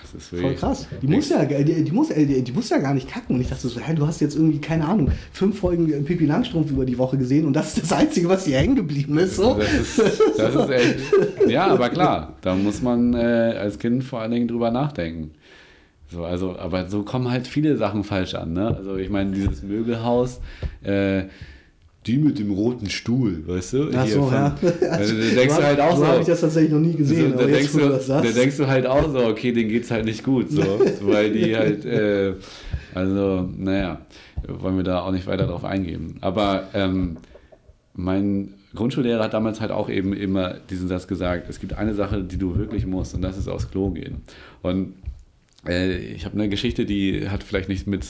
das 0.02 0.14
ist 0.14 0.42
Voll 0.42 0.56
krass. 0.56 0.88
Die 1.02 1.08
muss, 1.08 1.30
ja, 1.30 1.44
die, 1.46 1.84
die, 1.84 1.92
muss, 1.92 2.10
die, 2.10 2.44
die 2.44 2.52
muss 2.52 2.70
ja 2.70 2.78
gar 2.78 2.94
nicht 2.94 3.10
kacken. 3.10 3.36
Und 3.36 3.42
ich 3.42 3.50
dachte 3.50 3.68
so, 3.68 3.80
hey, 3.80 3.96
du 3.96 4.08
hast 4.08 4.22
jetzt 4.22 4.36
irgendwie, 4.36 4.60
keine 4.60 4.86
Ahnung, 4.86 5.12
fünf 5.32 5.60
Folgen 5.60 6.06
Pipi 6.06 6.26
Langstrumpf 6.26 6.72
über 6.72 6.86
die 6.86 6.98
Woche 6.98 7.18
gesehen 7.18 7.46
und 7.46 7.54
das 7.54 7.76
ist 7.76 7.84
das 7.84 7.94
Einzige, 7.94 8.30
was 8.30 8.46
hier 8.46 8.58
hängen 8.58 8.76
geblieben 8.76 9.18
ist. 9.18 9.36
So. 9.36 9.56
Das, 9.56 9.74
ist, 9.74 10.22
das 10.38 10.56
ist 10.56 10.70
echt. 10.70 11.00
Ja, 11.48 11.68
aber 11.68 11.90
klar, 11.90 12.36
da 12.42 12.56
muss 12.56 12.82
man 12.82 13.14
äh, 13.14 13.18
als 13.18 13.80
Kind 13.80 14.04
vor 14.04 14.22
allen 14.22 14.32
Dingen 14.32 14.48
drüber 14.48 14.72
nachdenken. 14.72 15.32
So, 16.10 16.24
also, 16.24 16.58
aber 16.58 16.88
so 16.88 17.04
kommen 17.04 17.30
halt 17.30 17.48
viele 17.48 17.76
Sachen 17.76 18.04
falsch 18.04 18.34
an. 18.36 18.54
Ne? 18.54 18.76
Also 18.76 18.96
ich 18.96 19.10
meine, 19.10 19.32
dieses 19.32 19.62
Möbelhaus, 19.62 20.40
äh, 20.84 21.24
die 22.08 22.18
mit 22.18 22.40
dem 22.40 22.52
roten 22.52 22.90
Stuhl, 22.90 23.44
weißt 23.46 23.74
du? 23.74 23.90
Ach 23.94 24.08
so, 24.08 24.32
ja. 24.32 24.56
Also, 24.90 25.16
da 25.16 25.22
denkst 25.36 25.56
so, 25.56 25.62
du 25.62 25.68
halt 25.68 25.80
auch 25.80 25.98
so. 25.98 26.08
habe 26.08 26.22
ich 26.22 26.28
das 26.28 26.42
tatsächlich 26.42 26.72
noch 26.72 26.80
nie 26.80 26.94
gesehen. 26.94 27.34
So, 27.34 27.38
da, 27.38 27.46
denkst 27.46 27.72
du, 27.74 27.80
da 28.08 28.22
denkst 28.22 28.58
du 28.58 28.68
halt 28.68 28.86
auch 28.86 29.12
so, 29.12 29.26
okay, 29.26 29.52
denen 29.52 29.70
geht's 29.70 29.92
halt 29.92 30.06
nicht 30.06 30.24
gut, 30.24 30.50
so. 30.50 30.62
weil 31.02 31.32
die 31.34 31.56
halt, 31.56 31.86
äh, 31.86 32.34
also, 32.94 33.50
naja, 33.58 34.02
wollen 34.48 34.78
wir 34.78 34.84
da 34.84 35.02
auch 35.02 35.12
nicht 35.12 35.28
weiter 35.28 35.48
drauf 35.48 35.66
eingehen. 35.66 36.18
Aber 36.22 36.70
ähm, 36.74 37.18
mein 37.94 38.54
Grundschullehrer 38.74 39.24
hat 39.24 39.34
damals 39.34 39.60
halt 39.60 39.72
auch 39.72 39.90
eben 39.90 40.14
immer 40.14 40.56
diesen 40.70 40.88
Satz 40.88 41.08
gesagt, 41.08 41.50
es 41.50 41.60
gibt 41.60 41.74
eine 41.74 41.94
Sache, 41.94 42.24
die 42.24 42.38
du 42.38 42.56
wirklich 42.56 42.86
musst 42.86 43.16
und 43.16 43.22
das 43.22 43.38
ist 43.38 43.48
aufs 43.48 43.70
Klo 43.70 43.90
gehen. 43.90 44.22
Und 44.62 44.94
äh, 45.68 45.98
ich 45.98 46.26
habe 46.26 46.36
eine 46.36 46.48
Geschichte, 46.48 46.86
die 46.86 47.30
hat 47.30 47.44
vielleicht 47.44 47.70
nichts 47.70 47.86
mit, 47.86 48.06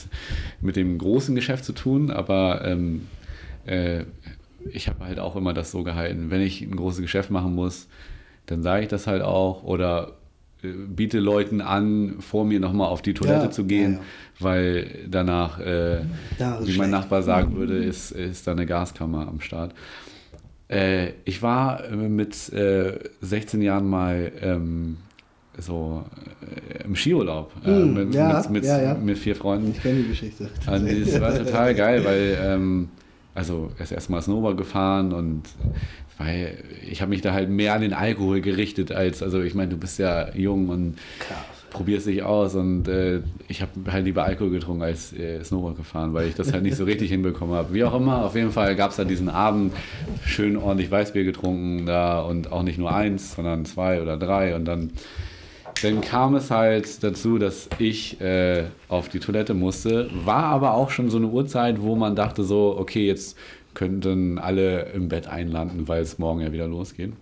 mit 0.60 0.76
dem 0.76 0.98
großen 0.98 1.34
Geschäft 1.34 1.64
zu 1.64 1.72
tun, 1.72 2.10
aber 2.10 2.64
ähm, 2.64 3.02
äh, 3.68 4.04
ich 4.70 4.88
habe 4.88 5.04
halt 5.04 5.18
auch 5.18 5.36
immer 5.36 5.54
das 5.54 5.70
so 5.70 5.82
gehalten, 5.82 6.30
wenn 6.30 6.40
ich 6.40 6.62
ein 6.62 6.76
großes 6.76 7.00
Geschäft 7.00 7.30
machen 7.30 7.54
muss, 7.54 7.88
dann 8.46 8.62
sage 8.62 8.82
ich 8.82 8.88
das 8.88 9.06
halt 9.06 9.22
auch 9.22 9.62
oder 9.62 10.12
äh, 10.62 10.68
biete 10.68 11.20
Leuten 11.20 11.60
an, 11.60 12.16
vor 12.20 12.44
mir 12.44 12.60
nochmal 12.60 12.88
auf 12.88 13.02
die 13.02 13.14
Toilette 13.14 13.46
ja, 13.46 13.50
zu 13.50 13.64
gehen, 13.64 13.92
ja, 13.92 13.98
ja. 13.98 14.04
weil 14.40 15.06
danach, 15.08 15.60
äh, 15.60 16.00
wie 16.62 16.76
mein 16.76 16.90
Nachbar 16.90 17.22
sagen 17.22 17.56
würde, 17.56 17.76
ist, 17.76 18.10
ist 18.10 18.46
da 18.46 18.52
eine 18.52 18.66
Gaskammer 18.66 19.28
am 19.28 19.40
Start. 19.40 19.74
Äh, 20.68 21.12
ich 21.24 21.42
war 21.42 21.84
äh, 21.84 21.96
mit 21.96 22.34
16 22.34 23.62
Jahren 23.62 23.88
mal 23.88 24.32
ähm, 24.40 24.98
so 25.58 26.04
äh, 26.40 26.84
im 26.84 26.94
Skiurlaub 26.94 27.52
äh, 27.64 27.70
mm, 27.70 27.94
mit, 27.94 28.14
mit, 28.14 28.50
mit, 28.50 29.02
mit, 29.02 29.18
vier 29.18 29.34
Freunden. 29.34 29.72
Ich 29.72 29.82
kenne 29.82 30.02
die 30.02 30.08
Geschichte. 30.08 30.48
Und 30.66 31.06
das 31.06 31.20
war 31.20 31.36
total 31.36 31.74
geil, 31.74 32.04
weil 32.04 32.38
ähm, 32.40 32.88
also 33.38 33.70
erst 33.78 33.92
erstmal 33.92 34.20
Snowboard 34.20 34.56
gefahren 34.56 35.12
und 35.12 35.42
weil 36.18 36.58
ich 36.90 37.00
habe 37.00 37.10
mich 37.10 37.20
da 37.20 37.32
halt 37.32 37.48
mehr 37.48 37.72
an 37.72 37.80
den 37.80 37.92
Alkohol 37.92 38.40
gerichtet 38.40 38.90
als, 38.90 39.22
also 39.22 39.40
ich 39.40 39.54
meine, 39.54 39.70
du 39.70 39.76
bist 39.76 40.00
ja 40.00 40.34
jung 40.34 40.68
und 40.68 40.98
Klar. 41.20 41.44
probierst 41.70 42.08
dich 42.08 42.24
aus 42.24 42.56
und 42.56 42.88
äh, 42.88 43.20
ich 43.46 43.62
habe 43.62 43.70
halt 43.92 44.04
lieber 44.04 44.24
Alkohol 44.24 44.50
getrunken 44.50 44.82
als 44.82 45.12
äh, 45.12 45.42
Snowboard 45.44 45.76
gefahren, 45.76 46.14
weil 46.14 46.26
ich 46.26 46.34
das 46.34 46.52
halt 46.52 46.64
nicht 46.64 46.76
so 46.76 46.82
richtig 46.82 47.10
hinbekommen 47.12 47.54
habe. 47.54 47.72
Wie 47.72 47.84
auch 47.84 47.94
immer, 47.94 48.24
auf 48.24 48.34
jeden 48.34 48.50
Fall 48.50 48.74
gab 48.74 48.90
es 48.90 48.96
da 48.96 49.04
diesen 49.04 49.28
Abend 49.28 49.72
schön 50.26 50.56
ordentlich 50.56 50.90
Weißbier 50.90 51.22
getrunken 51.22 51.86
da 51.86 52.20
und 52.20 52.50
auch 52.50 52.64
nicht 52.64 52.78
nur 52.78 52.92
eins, 52.92 53.36
sondern 53.36 53.64
zwei 53.64 54.02
oder 54.02 54.16
drei 54.16 54.56
und 54.56 54.64
dann 54.64 54.90
dann 55.82 56.00
kam 56.00 56.34
es 56.34 56.50
halt 56.50 57.02
dazu, 57.02 57.38
dass 57.38 57.68
ich 57.78 58.20
äh, 58.20 58.64
auf 58.88 59.08
die 59.08 59.20
Toilette 59.20 59.54
musste. 59.54 60.10
War 60.24 60.44
aber 60.44 60.74
auch 60.74 60.90
schon 60.90 61.10
so 61.10 61.18
eine 61.18 61.28
Uhrzeit, 61.28 61.80
wo 61.80 61.94
man 61.94 62.16
dachte 62.16 62.44
so, 62.44 62.76
okay, 62.78 63.06
jetzt 63.06 63.36
könnten 63.74 64.38
alle 64.38 64.90
im 64.92 65.08
Bett 65.08 65.28
einlanden, 65.28 65.88
weil 65.88 66.02
es 66.02 66.18
morgen 66.18 66.40
ja 66.40 66.52
wieder 66.52 66.66
losgeht. 66.66 67.12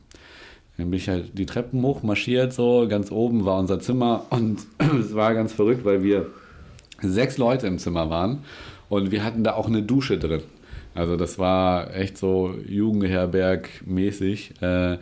Dann 0.77 0.91
bin 0.91 0.99
ich 0.99 1.09
halt 1.09 1.39
die 1.39 1.47
Treppen 1.47 1.83
hoch 1.83 2.03
marschiert, 2.03 2.53
so 2.53 2.87
ganz 2.89 3.11
oben 3.11 3.45
war 3.45 3.59
unser 3.59 3.81
Zimmer 3.81 4.27
und 4.31 4.67
es 5.01 5.15
war 5.15 5.35
ganz 5.35 5.53
verrückt, 5.53 5.85
weil 5.85 6.03
wir 6.03 6.27
sechs 7.03 7.39
Leute 7.39 7.67
im 7.67 7.79
Zimmer 7.79 8.11
waren 8.11 8.45
und 8.89 9.11
wir 9.11 9.25
hatten 9.25 9.45
da 9.45 9.55
auch 9.55 9.67
eine 9.67 9.83
Dusche 9.83 10.19
drin. 10.19 10.43
Also 10.95 11.17
das 11.17 11.39
war 11.39 11.95
echt 11.95 12.17
so 12.17 12.55
Jugendherberg-mäßig. 12.67 14.63
Äh, 14.63 14.99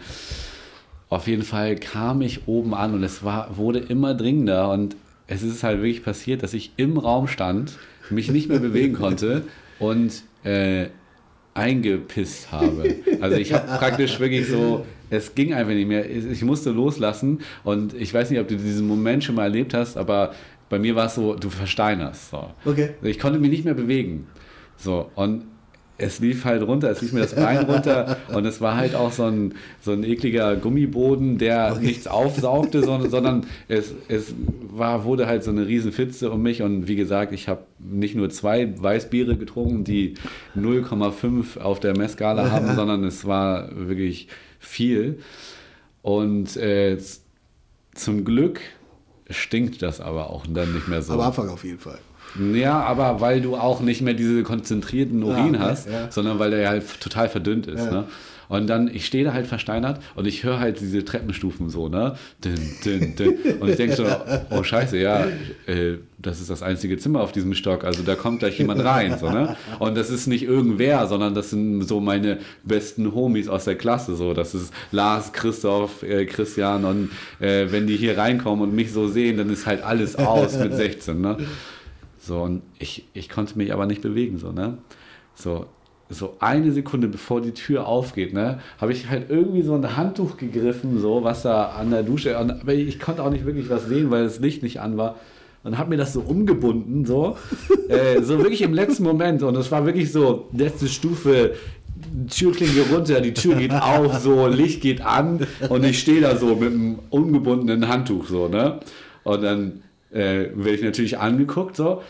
auf 1.14 1.28
jeden 1.28 1.42
Fall 1.42 1.76
kam 1.76 2.22
ich 2.22 2.48
oben 2.48 2.74
an 2.74 2.94
und 2.94 3.02
es 3.02 3.22
war, 3.22 3.56
wurde 3.56 3.78
immer 3.78 4.14
dringender 4.14 4.70
und 4.70 4.96
es 5.26 5.42
ist 5.42 5.62
halt 5.62 5.78
wirklich 5.78 6.04
passiert, 6.04 6.42
dass 6.42 6.54
ich 6.54 6.72
im 6.76 6.98
Raum 6.98 7.28
stand, 7.28 7.78
mich 8.10 8.30
nicht 8.30 8.48
mehr 8.48 8.58
bewegen 8.58 8.94
konnte 8.98 9.44
und 9.78 10.22
äh, 10.42 10.86
eingepisst 11.54 12.50
habe. 12.50 12.96
Also 13.20 13.36
ich 13.36 13.52
habe 13.52 13.66
praktisch 13.78 14.18
wirklich 14.18 14.48
so, 14.48 14.84
es 15.08 15.34
ging 15.34 15.54
einfach 15.54 15.72
nicht 15.72 15.86
mehr. 15.86 16.08
Ich 16.10 16.42
musste 16.42 16.70
loslassen 16.70 17.40
und 17.62 17.94
ich 17.94 18.12
weiß 18.12 18.30
nicht, 18.30 18.40
ob 18.40 18.48
du 18.48 18.56
diesen 18.56 18.88
Moment 18.88 19.22
schon 19.22 19.36
mal 19.36 19.44
erlebt 19.44 19.72
hast, 19.72 19.96
aber 19.96 20.34
bei 20.68 20.78
mir 20.78 20.96
war 20.96 21.06
es 21.06 21.14
so, 21.14 21.34
du 21.34 21.48
versteinerst. 21.48 22.30
So. 22.30 22.50
Okay. 22.64 22.90
Ich 23.02 23.18
konnte 23.20 23.38
mich 23.38 23.50
nicht 23.50 23.64
mehr 23.64 23.74
bewegen. 23.74 24.26
So, 24.76 25.10
und 25.14 25.44
es 25.96 26.18
lief 26.18 26.44
halt 26.44 26.62
runter, 26.62 26.90
es 26.90 27.00
lief 27.02 27.12
mir 27.12 27.20
das 27.20 27.34
Bein 27.34 27.64
runter 27.70 28.16
und 28.34 28.44
es 28.46 28.60
war 28.60 28.76
halt 28.76 28.94
auch 28.94 29.12
so 29.12 29.24
ein, 29.24 29.54
so 29.80 29.92
ein 29.92 30.02
ekliger 30.02 30.56
Gummiboden, 30.56 31.38
der 31.38 31.72
okay. 31.72 31.86
nichts 31.86 32.06
aufsaugte, 32.06 32.82
sondern, 32.82 33.10
sondern 33.10 33.46
es, 33.68 33.94
es 34.08 34.34
war, 34.70 35.04
wurde 35.04 35.26
halt 35.26 35.44
so 35.44 35.50
eine 35.50 35.66
riesen 35.66 35.92
Fitze 35.92 36.30
um 36.30 36.42
mich 36.42 36.62
und 36.62 36.88
wie 36.88 36.96
gesagt, 36.96 37.32
ich 37.32 37.48
habe 37.48 37.62
nicht 37.78 38.16
nur 38.16 38.30
zwei 38.30 38.74
Weißbiere 38.76 39.36
getrunken, 39.36 39.84
die 39.84 40.14
0,5 40.56 41.60
auf 41.60 41.78
der 41.78 41.96
Messskala 41.96 42.50
haben, 42.50 42.74
sondern 42.74 43.04
es 43.04 43.24
war 43.24 43.68
wirklich 43.74 44.28
viel 44.58 45.20
und 46.02 46.56
äh, 46.56 46.98
zum 47.94 48.24
Glück 48.24 48.60
stinkt 49.30 49.80
das 49.80 50.00
aber 50.00 50.30
auch 50.30 50.44
dann 50.46 50.74
nicht 50.74 50.88
mehr 50.88 51.02
so. 51.02 51.14
Am 51.14 51.20
Anfang 51.20 51.48
auf 51.48 51.64
jeden 51.64 51.78
Fall. 51.78 51.98
Ja, 52.54 52.80
aber 52.80 53.20
weil 53.20 53.40
du 53.40 53.56
auch 53.56 53.80
nicht 53.80 54.02
mehr 54.02 54.14
diese 54.14 54.42
konzentrierten 54.42 55.22
Urin 55.22 55.54
ja, 55.54 55.60
hast, 55.60 55.88
ja. 55.88 56.10
sondern 56.10 56.38
weil 56.38 56.50
der 56.50 56.68
halt 56.68 57.00
total 57.00 57.28
verdünnt 57.28 57.66
ist. 57.66 57.84
Ja. 57.84 57.90
Ne? 57.90 58.04
Und 58.48 58.66
dann, 58.68 58.88
ich 58.92 59.06
stehe 59.06 59.24
da 59.24 59.32
halt 59.32 59.46
versteinert 59.46 60.00
und 60.14 60.26
ich 60.26 60.44
höre 60.44 60.58
halt 60.58 60.80
diese 60.80 61.04
Treppenstufen 61.04 61.70
so, 61.70 61.88
ne? 61.88 62.16
Dün, 62.44 62.54
dün, 62.84 63.16
dün. 63.16 63.34
Und 63.60 63.68
ich 63.68 63.76
denke 63.76 63.96
so, 63.96 64.04
oh 64.50 64.62
scheiße, 64.62 64.98
ja, 64.98 65.26
äh, 65.66 65.94
das 66.18 66.40
ist 66.40 66.50
das 66.50 66.62
einzige 66.62 66.96
Zimmer 66.98 67.20
auf 67.20 67.32
diesem 67.32 67.54
Stock, 67.54 67.84
also 67.84 68.02
da 68.02 68.14
kommt 68.14 68.40
gleich 68.40 68.58
jemand 68.58 68.84
rein, 68.84 69.18
so, 69.18 69.30
ne? 69.30 69.56
Und 69.78 69.96
das 69.96 70.10
ist 70.10 70.26
nicht 70.26 70.42
irgendwer, 70.42 71.06
sondern 71.06 71.34
das 71.34 71.50
sind 71.50 71.82
so 71.82 72.00
meine 72.00 72.38
besten 72.62 73.14
Homies 73.14 73.48
aus 73.48 73.64
der 73.64 73.76
Klasse, 73.76 74.16
so. 74.16 74.34
Das 74.34 74.54
ist 74.54 74.72
Lars, 74.90 75.32
Christoph, 75.32 76.02
äh, 76.02 76.26
Christian 76.26 76.84
und 76.84 77.10
äh, 77.40 77.66
wenn 77.70 77.86
die 77.86 77.96
hier 77.96 78.18
reinkommen 78.18 78.62
und 78.62 78.74
mich 78.74 78.92
so 78.92 79.08
sehen, 79.08 79.36
dann 79.36 79.50
ist 79.50 79.66
halt 79.66 79.82
alles 79.82 80.16
aus 80.16 80.58
mit 80.58 80.74
16, 80.74 81.20
ne? 81.20 81.38
So, 82.24 82.40
und 82.40 82.62
ich, 82.78 83.06
ich 83.12 83.28
konnte 83.28 83.58
mich 83.58 83.72
aber 83.72 83.84
nicht 83.84 84.00
bewegen, 84.00 84.38
so, 84.38 84.50
ne? 84.50 84.78
So, 85.34 85.66
so 86.08 86.36
eine 86.40 86.72
Sekunde 86.72 87.08
bevor 87.08 87.42
die 87.42 87.52
Tür 87.52 87.86
aufgeht, 87.86 88.32
ne, 88.32 88.60
habe 88.78 88.92
ich 88.92 89.08
halt 89.08 89.30
irgendwie 89.30 89.62
so 89.62 89.74
ein 89.74 89.96
Handtuch 89.96 90.36
gegriffen, 90.36 90.98
so, 91.00 91.24
was 91.24 91.42
da 91.42 91.70
an 91.70 91.90
der 91.90 92.02
Dusche, 92.02 92.38
und, 92.38 92.50
aber 92.50 92.72
ich 92.72 92.98
konnte 92.98 93.22
auch 93.22 93.30
nicht 93.30 93.44
wirklich 93.44 93.68
was 93.68 93.86
sehen, 93.86 94.10
weil 94.10 94.24
das 94.24 94.38
Licht 94.40 94.62
nicht 94.62 94.80
an 94.80 94.96
war. 94.96 95.16
Und 95.64 95.78
habe 95.78 95.90
mir 95.90 95.96
das 95.96 96.12
so 96.12 96.20
umgebunden, 96.20 97.06
so, 97.06 97.36
äh, 97.88 98.22
so 98.22 98.38
wirklich 98.38 98.62
im 98.62 98.74
letzten 98.74 99.02
Moment. 99.02 99.42
Und 99.42 99.56
es 99.56 99.70
war 99.72 99.86
wirklich 99.86 100.12
so, 100.12 100.48
letzte 100.52 100.88
Stufe, 100.88 101.54
Türklinge 102.28 102.82
runter, 102.92 103.22
die 103.22 103.32
Tür 103.32 103.56
geht 103.56 103.72
auf, 103.72 104.18
so, 104.18 104.46
Licht 104.46 104.82
geht 104.82 105.00
an 105.00 105.46
und 105.70 105.84
ich 105.84 106.00
stehe 106.00 106.20
da 106.20 106.36
so 106.36 106.54
mit 106.54 106.72
einem 106.72 106.98
ungebundenen 107.08 107.88
Handtuch, 107.88 108.26
so, 108.26 108.48
ne? 108.48 108.80
Und 109.22 109.42
dann 109.42 109.82
äh, 110.14 110.50
werde 110.54 110.74
ich 110.74 110.82
natürlich 110.82 111.18
angeguckt, 111.18 111.76
so. 111.76 112.02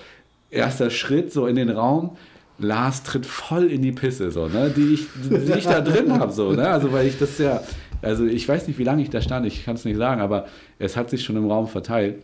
Erster 0.50 0.90
Schritt, 0.90 1.32
so 1.32 1.46
in 1.46 1.56
den 1.56 1.70
Raum. 1.70 2.16
Lars 2.58 3.02
tritt 3.02 3.26
voll 3.26 3.64
in 3.64 3.82
die 3.82 3.90
Pisse, 3.90 4.30
so, 4.30 4.46
ne? 4.46 4.70
die, 4.74 4.94
ich, 4.94 5.06
die 5.28 5.58
ich 5.58 5.64
da 5.64 5.80
drin 5.80 6.12
habe. 6.12 6.30
So, 6.32 6.52
ne? 6.52 6.68
Also, 6.68 6.92
weil 6.92 7.08
ich 7.08 7.18
das 7.18 7.38
ja, 7.38 7.60
also 8.00 8.24
ich 8.26 8.48
weiß 8.48 8.68
nicht, 8.68 8.78
wie 8.78 8.84
lange 8.84 9.02
ich 9.02 9.10
da 9.10 9.20
stand, 9.20 9.46
ich 9.46 9.64
kann 9.64 9.74
es 9.74 9.84
nicht 9.84 9.96
sagen, 9.96 10.20
aber 10.20 10.46
es 10.78 10.96
hat 10.96 11.10
sich 11.10 11.24
schon 11.24 11.36
im 11.36 11.50
Raum 11.50 11.66
verteilt. 11.66 12.22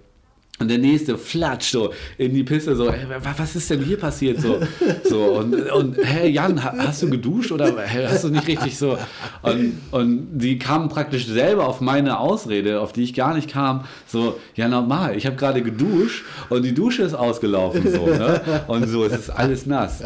Und 0.60 0.68
der 0.68 0.76
nächste 0.76 1.16
flatscht 1.16 1.72
so 1.72 1.94
in 2.18 2.34
die 2.34 2.44
Pisse, 2.44 2.76
so, 2.76 2.92
hey, 2.92 3.06
was 3.38 3.56
ist 3.56 3.70
denn 3.70 3.82
hier 3.82 3.96
passiert? 3.96 4.42
So, 4.42 4.60
so 5.08 5.22
und, 5.38 5.54
und 5.70 5.96
hey 6.02 6.30
Jan, 6.30 6.62
hast 6.62 7.02
du 7.02 7.08
geduscht 7.08 7.50
oder 7.50 7.74
hast 7.88 8.24
du 8.24 8.28
nicht 8.28 8.46
richtig 8.46 8.76
so? 8.76 8.98
Und, 9.40 9.78
und 9.90 10.28
die 10.38 10.58
kamen 10.58 10.90
praktisch 10.90 11.26
selber 11.26 11.66
auf 11.66 11.80
meine 11.80 12.18
Ausrede, 12.18 12.80
auf 12.80 12.92
die 12.92 13.04
ich 13.04 13.14
gar 13.14 13.34
nicht 13.34 13.50
kam, 13.50 13.84
so, 14.06 14.38
ja 14.54 14.68
normal, 14.68 15.16
ich 15.16 15.24
habe 15.24 15.36
gerade 15.36 15.62
geduscht 15.62 16.26
und 16.50 16.62
die 16.62 16.74
Dusche 16.74 17.04
ist 17.04 17.14
ausgelaufen, 17.14 17.90
so, 17.90 18.06
ne? 18.06 18.42
Und 18.66 18.86
so, 18.86 19.06
es 19.06 19.14
ist 19.14 19.30
alles 19.30 19.64
nass. 19.64 20.02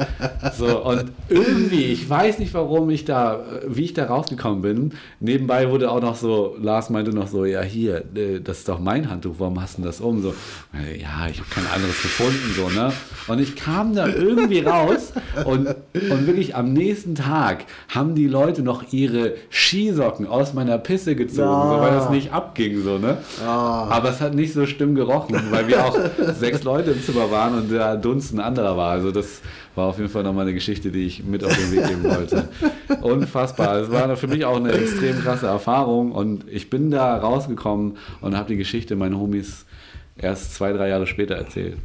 So, 0.56 0.84
und 0.84 1.10
irgendwie, 1.28 1.86
ich 1.86 2.08
weiß 2.08 2.38
nicht, 2.38 2.54
warum 2.54 2.90
ich 2.90 3.04
da, 3.04 3.44
wie 3.66 3.86
ich 3.86 3.94
da 3.94 4.04
rausgekommen 4.04 4.62
bin. 4.62 4.92
Nebenbei 5.18 5.68
wurde 5.68 5.90
auch 5.90 6.00
noch 6.00 6.14
so, 6.14 6.56
Lars 6.60 6.90
meinte 6.90 7.12
noch 7.12 7.26
so, 7.26 7.44
ja 7.44 7.62
hier, 7.62 8.04
äh, 8.14 8.40
das 8.40 8.58
ist 8.58 8.68
doch 8.68 8.78
mein 8.78 9.10
Handtuch, 9.10 9.34
warum 9.38 9.60
hast 9.60 9.78
du 9.78 9.82
das 9.82 10.00
um? 10.00 10.22
So, 10.22 10.32
ja, 11.00 11.28
ich 11.30 11.38
habe 11.38 11.48
kein 11.50 11.66
anderes 11.72 12.02
gefunden, 12.02 12.52
so, 12.56 12.68
ne? 12.68 12.92
Und 13.28 13.40
ich 13.40 13.54
kam 13.54 13.94
da 13.94 14.08
irgendwie 14.08 14.60
raus 14.60 15.12
und, 15.44 15.68
und 15.68 16.26
wirklich 16.26 16.56
am 16.56 16.72
nächsten 16.72 17.14
Tag 17.14 17.64
haben 17.88 18.14
die 18.14 18.26
Leute 18.26 18.62
noch 18.62 18.92
ihre 18.92 19.34
Skisocken 19.50 20.26
aus 20.26 20.52
meiner 20.52 20.78
Pisse 20.78 21.14
gezogen, 21.14 21.48
oh. 21.48 21.74
so, 21.74 21.80
weil 21.80 21.92
das 21.92 22.10
nicht 22.10 22.32
abging, 22.32 22.82
so, 22.82 22.98
ne? 22.98 23.18
Oh. 23.40 23.48
Aber 23.48 24.10
es 24.10 24.20
hat 24.20 24.34
nicht 24.34 24.52
so 24.52 24.66
schlimm 24.66 24.94
gerochen, 24.94 25.40
weil 25.50 25.68
wir 25.68 25.84
auch 25.84 25.96
sechs 26.38 26.64
Leute 26.64 26.90
im 26.90 27.02
Zimmer 27.02 27.30
waren 27.30 27.54
und 27.54 27.70
der 27.70 27.96
Dunst 27.96 28.34
ein 28.34 28.40
anderer 28.40 28.76
war. 28.76 28.90
Also 28.90 29.12
das 29.12 29.42
war 29.74 29.86
auf 29.86 29.98
jeden 29.98 30.10
Fall 30.10 30.22
nochmal 30.22 30.42
eine 30.42 30.54
Geschichte, 30.54 30.90
die 30.90 31.06
ich 31.06 31.24
mit 31.24 31.44
auf 31.44 31.54
den 31.56 31.72
Weg 31.72 31.88
geben 31.88 32.04
wollte. 32.04 32.48
Unfassbar. 33.00 33.78
Es 33.78 33.90
war 33.90 34.16
für 34.16 34.28
mich 34.28 34.44
auch 34.44 34.56
eine 34.56 34.72
extrem 34.72 35.20
krasse 35.20 35.46
Erfahrung 35.46 36.12
und 36.12 36.44
ich 36.48 36.70
bin 36.70 36.90
da 36.90 37.16
rausgekommen 37.16 37.96
und 38.20 38.36
habe 38.36 38.48
die 38.48 38.56
Geschichte 38.56 38.96
meinen 38.96 39.18
Homies 39.18 39.64
erst 40.16 40.54
zwei, 40.54 40.72
drei 40.72 40.88
Jahre 40.88 41.06
später 41.06 41.34
erzählt. 41.34 41.76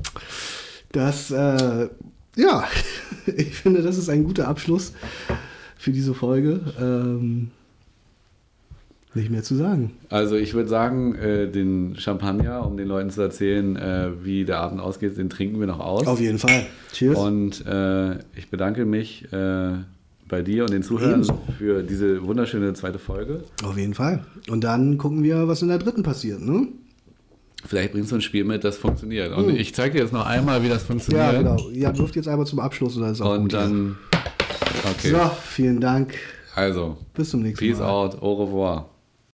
Das, 0.92 1.32
äh, 1.32 1.90
ja, 2.36 2.64
ich 3.26 3.56
finde, 3.56 3.82
das 3.82 3.98
ist 3.98 4.10
ein 4.10 4.24
guter 4.24 4.48
Abschluss 4.48 4.94
für 5.78 5.92
diese 5.92 6.14
Folge. 6.14 6.60
Ähm, 6.80 7.52
nicht 9.16 9.32
mehr 9.32 9.42
zu 9.42 9.56
sagen. 9.56 9.92
Also 10.10 10.36
ich 10.36 10.54
würde 10.54 10.70
sagen, 10.70 11.16
äh, 11.16 11.50
den 11.50 11.96
Champagner, 11.98 12.66
um 12.66 12.78
den 12.78 12.88
Leuten 12.88 13.10
zu 13.10 13.22
erzählen, 13.22 13.76
äh, 13.76 14.12
wie 14.24 14.46
der 14.46 14.60
Abend 14.60 14.80
ausgeht, 14.80 15.18
den 15.18 15.32
trinken 15.32 15.60
wir 15.60 15.66
noch 15.66 15.80
aus. 15.80 16.06
Auf 16.06 16.20
jeden 16.20 16.38
Fall. 16.38 16.68
Cheers. 16.94 17.18
Und 17.18 17.66
äh, 17.66 18.20
ich 18.36 18.50
bedanke 18.52 18.86
mich 18.86 19.32
äh, 19.34 19.72
bei 20.28 20.44
dir 20.44 20.64
und 20.64 20.72
den 20.72 20.84
Zuhörern 20.84 21.24
Ebenso. 21.24 21.42
für 21.58 21.82
diese 21.82 22.24
wunderschöne 22.24 22.74
zweite 22.74 23.00
Folge. 23.00 23.44
Auf 23.64 23.78
jeden 23.78 23.96
Fall. 23.96 24.24
Und 24.48 24.64
dann 24.64 25.00
gucken 25.00 25.24
wir, 25.24 25.48
was 25.48 25.64
in 25.64 25.70
der 25.70 25.80
dritten 25.80 26.04
passiert, 26.04 26.42
ne? 26.42 26.68
Vielleicht 27.66 27.92
bringst 27.92 28.12
du 28.12 28.16
ein 28.16 28.22
Spiel 28.22 28.44
mit, 28.44 28.64
das 28.64 28.78
funktioniert. 28.78 29.36
Und 29.36 29.48
hm. 29.48 29.56
ich 29.56 29.76
zeige 29.76 29.96
dir 29.96 30.04
jetzt 30.04 30.14
noch 30.14 30.26
einmal, 30.26 30.64
wie 30.64 30.70
das 30.70 30.84
funktioniert. 30.84 31.34
Ja, 31.34 31.38
genau. 31.38 31.70
Ihr 31.70 31.90
dürft 31.92 32.16
jetzt 32.16 32.28
einmal 32.28 32.48
zum 32.48 32.60
Abschluss 32.60 32.98
oder 32.98 33.12
auch 33.12 33.38
Und 33.38 33.54
dann. 33.54 33.98
Okay. 34.92 35.12
So, 35.12 35.32
vielen 35.44 35.82
Dank. 35.82 36.16
Also. 36.56 36.98
Bis 37.14 37.30
zum 37.30 37.42
nächsten 37.42 37.66
Peace 37.66 37.80
Mal. 37.80 38.10
Peace 38.10 38.16
out. 38.16 38.22
Au 38.22 38.34
revoir. 38.34 38.89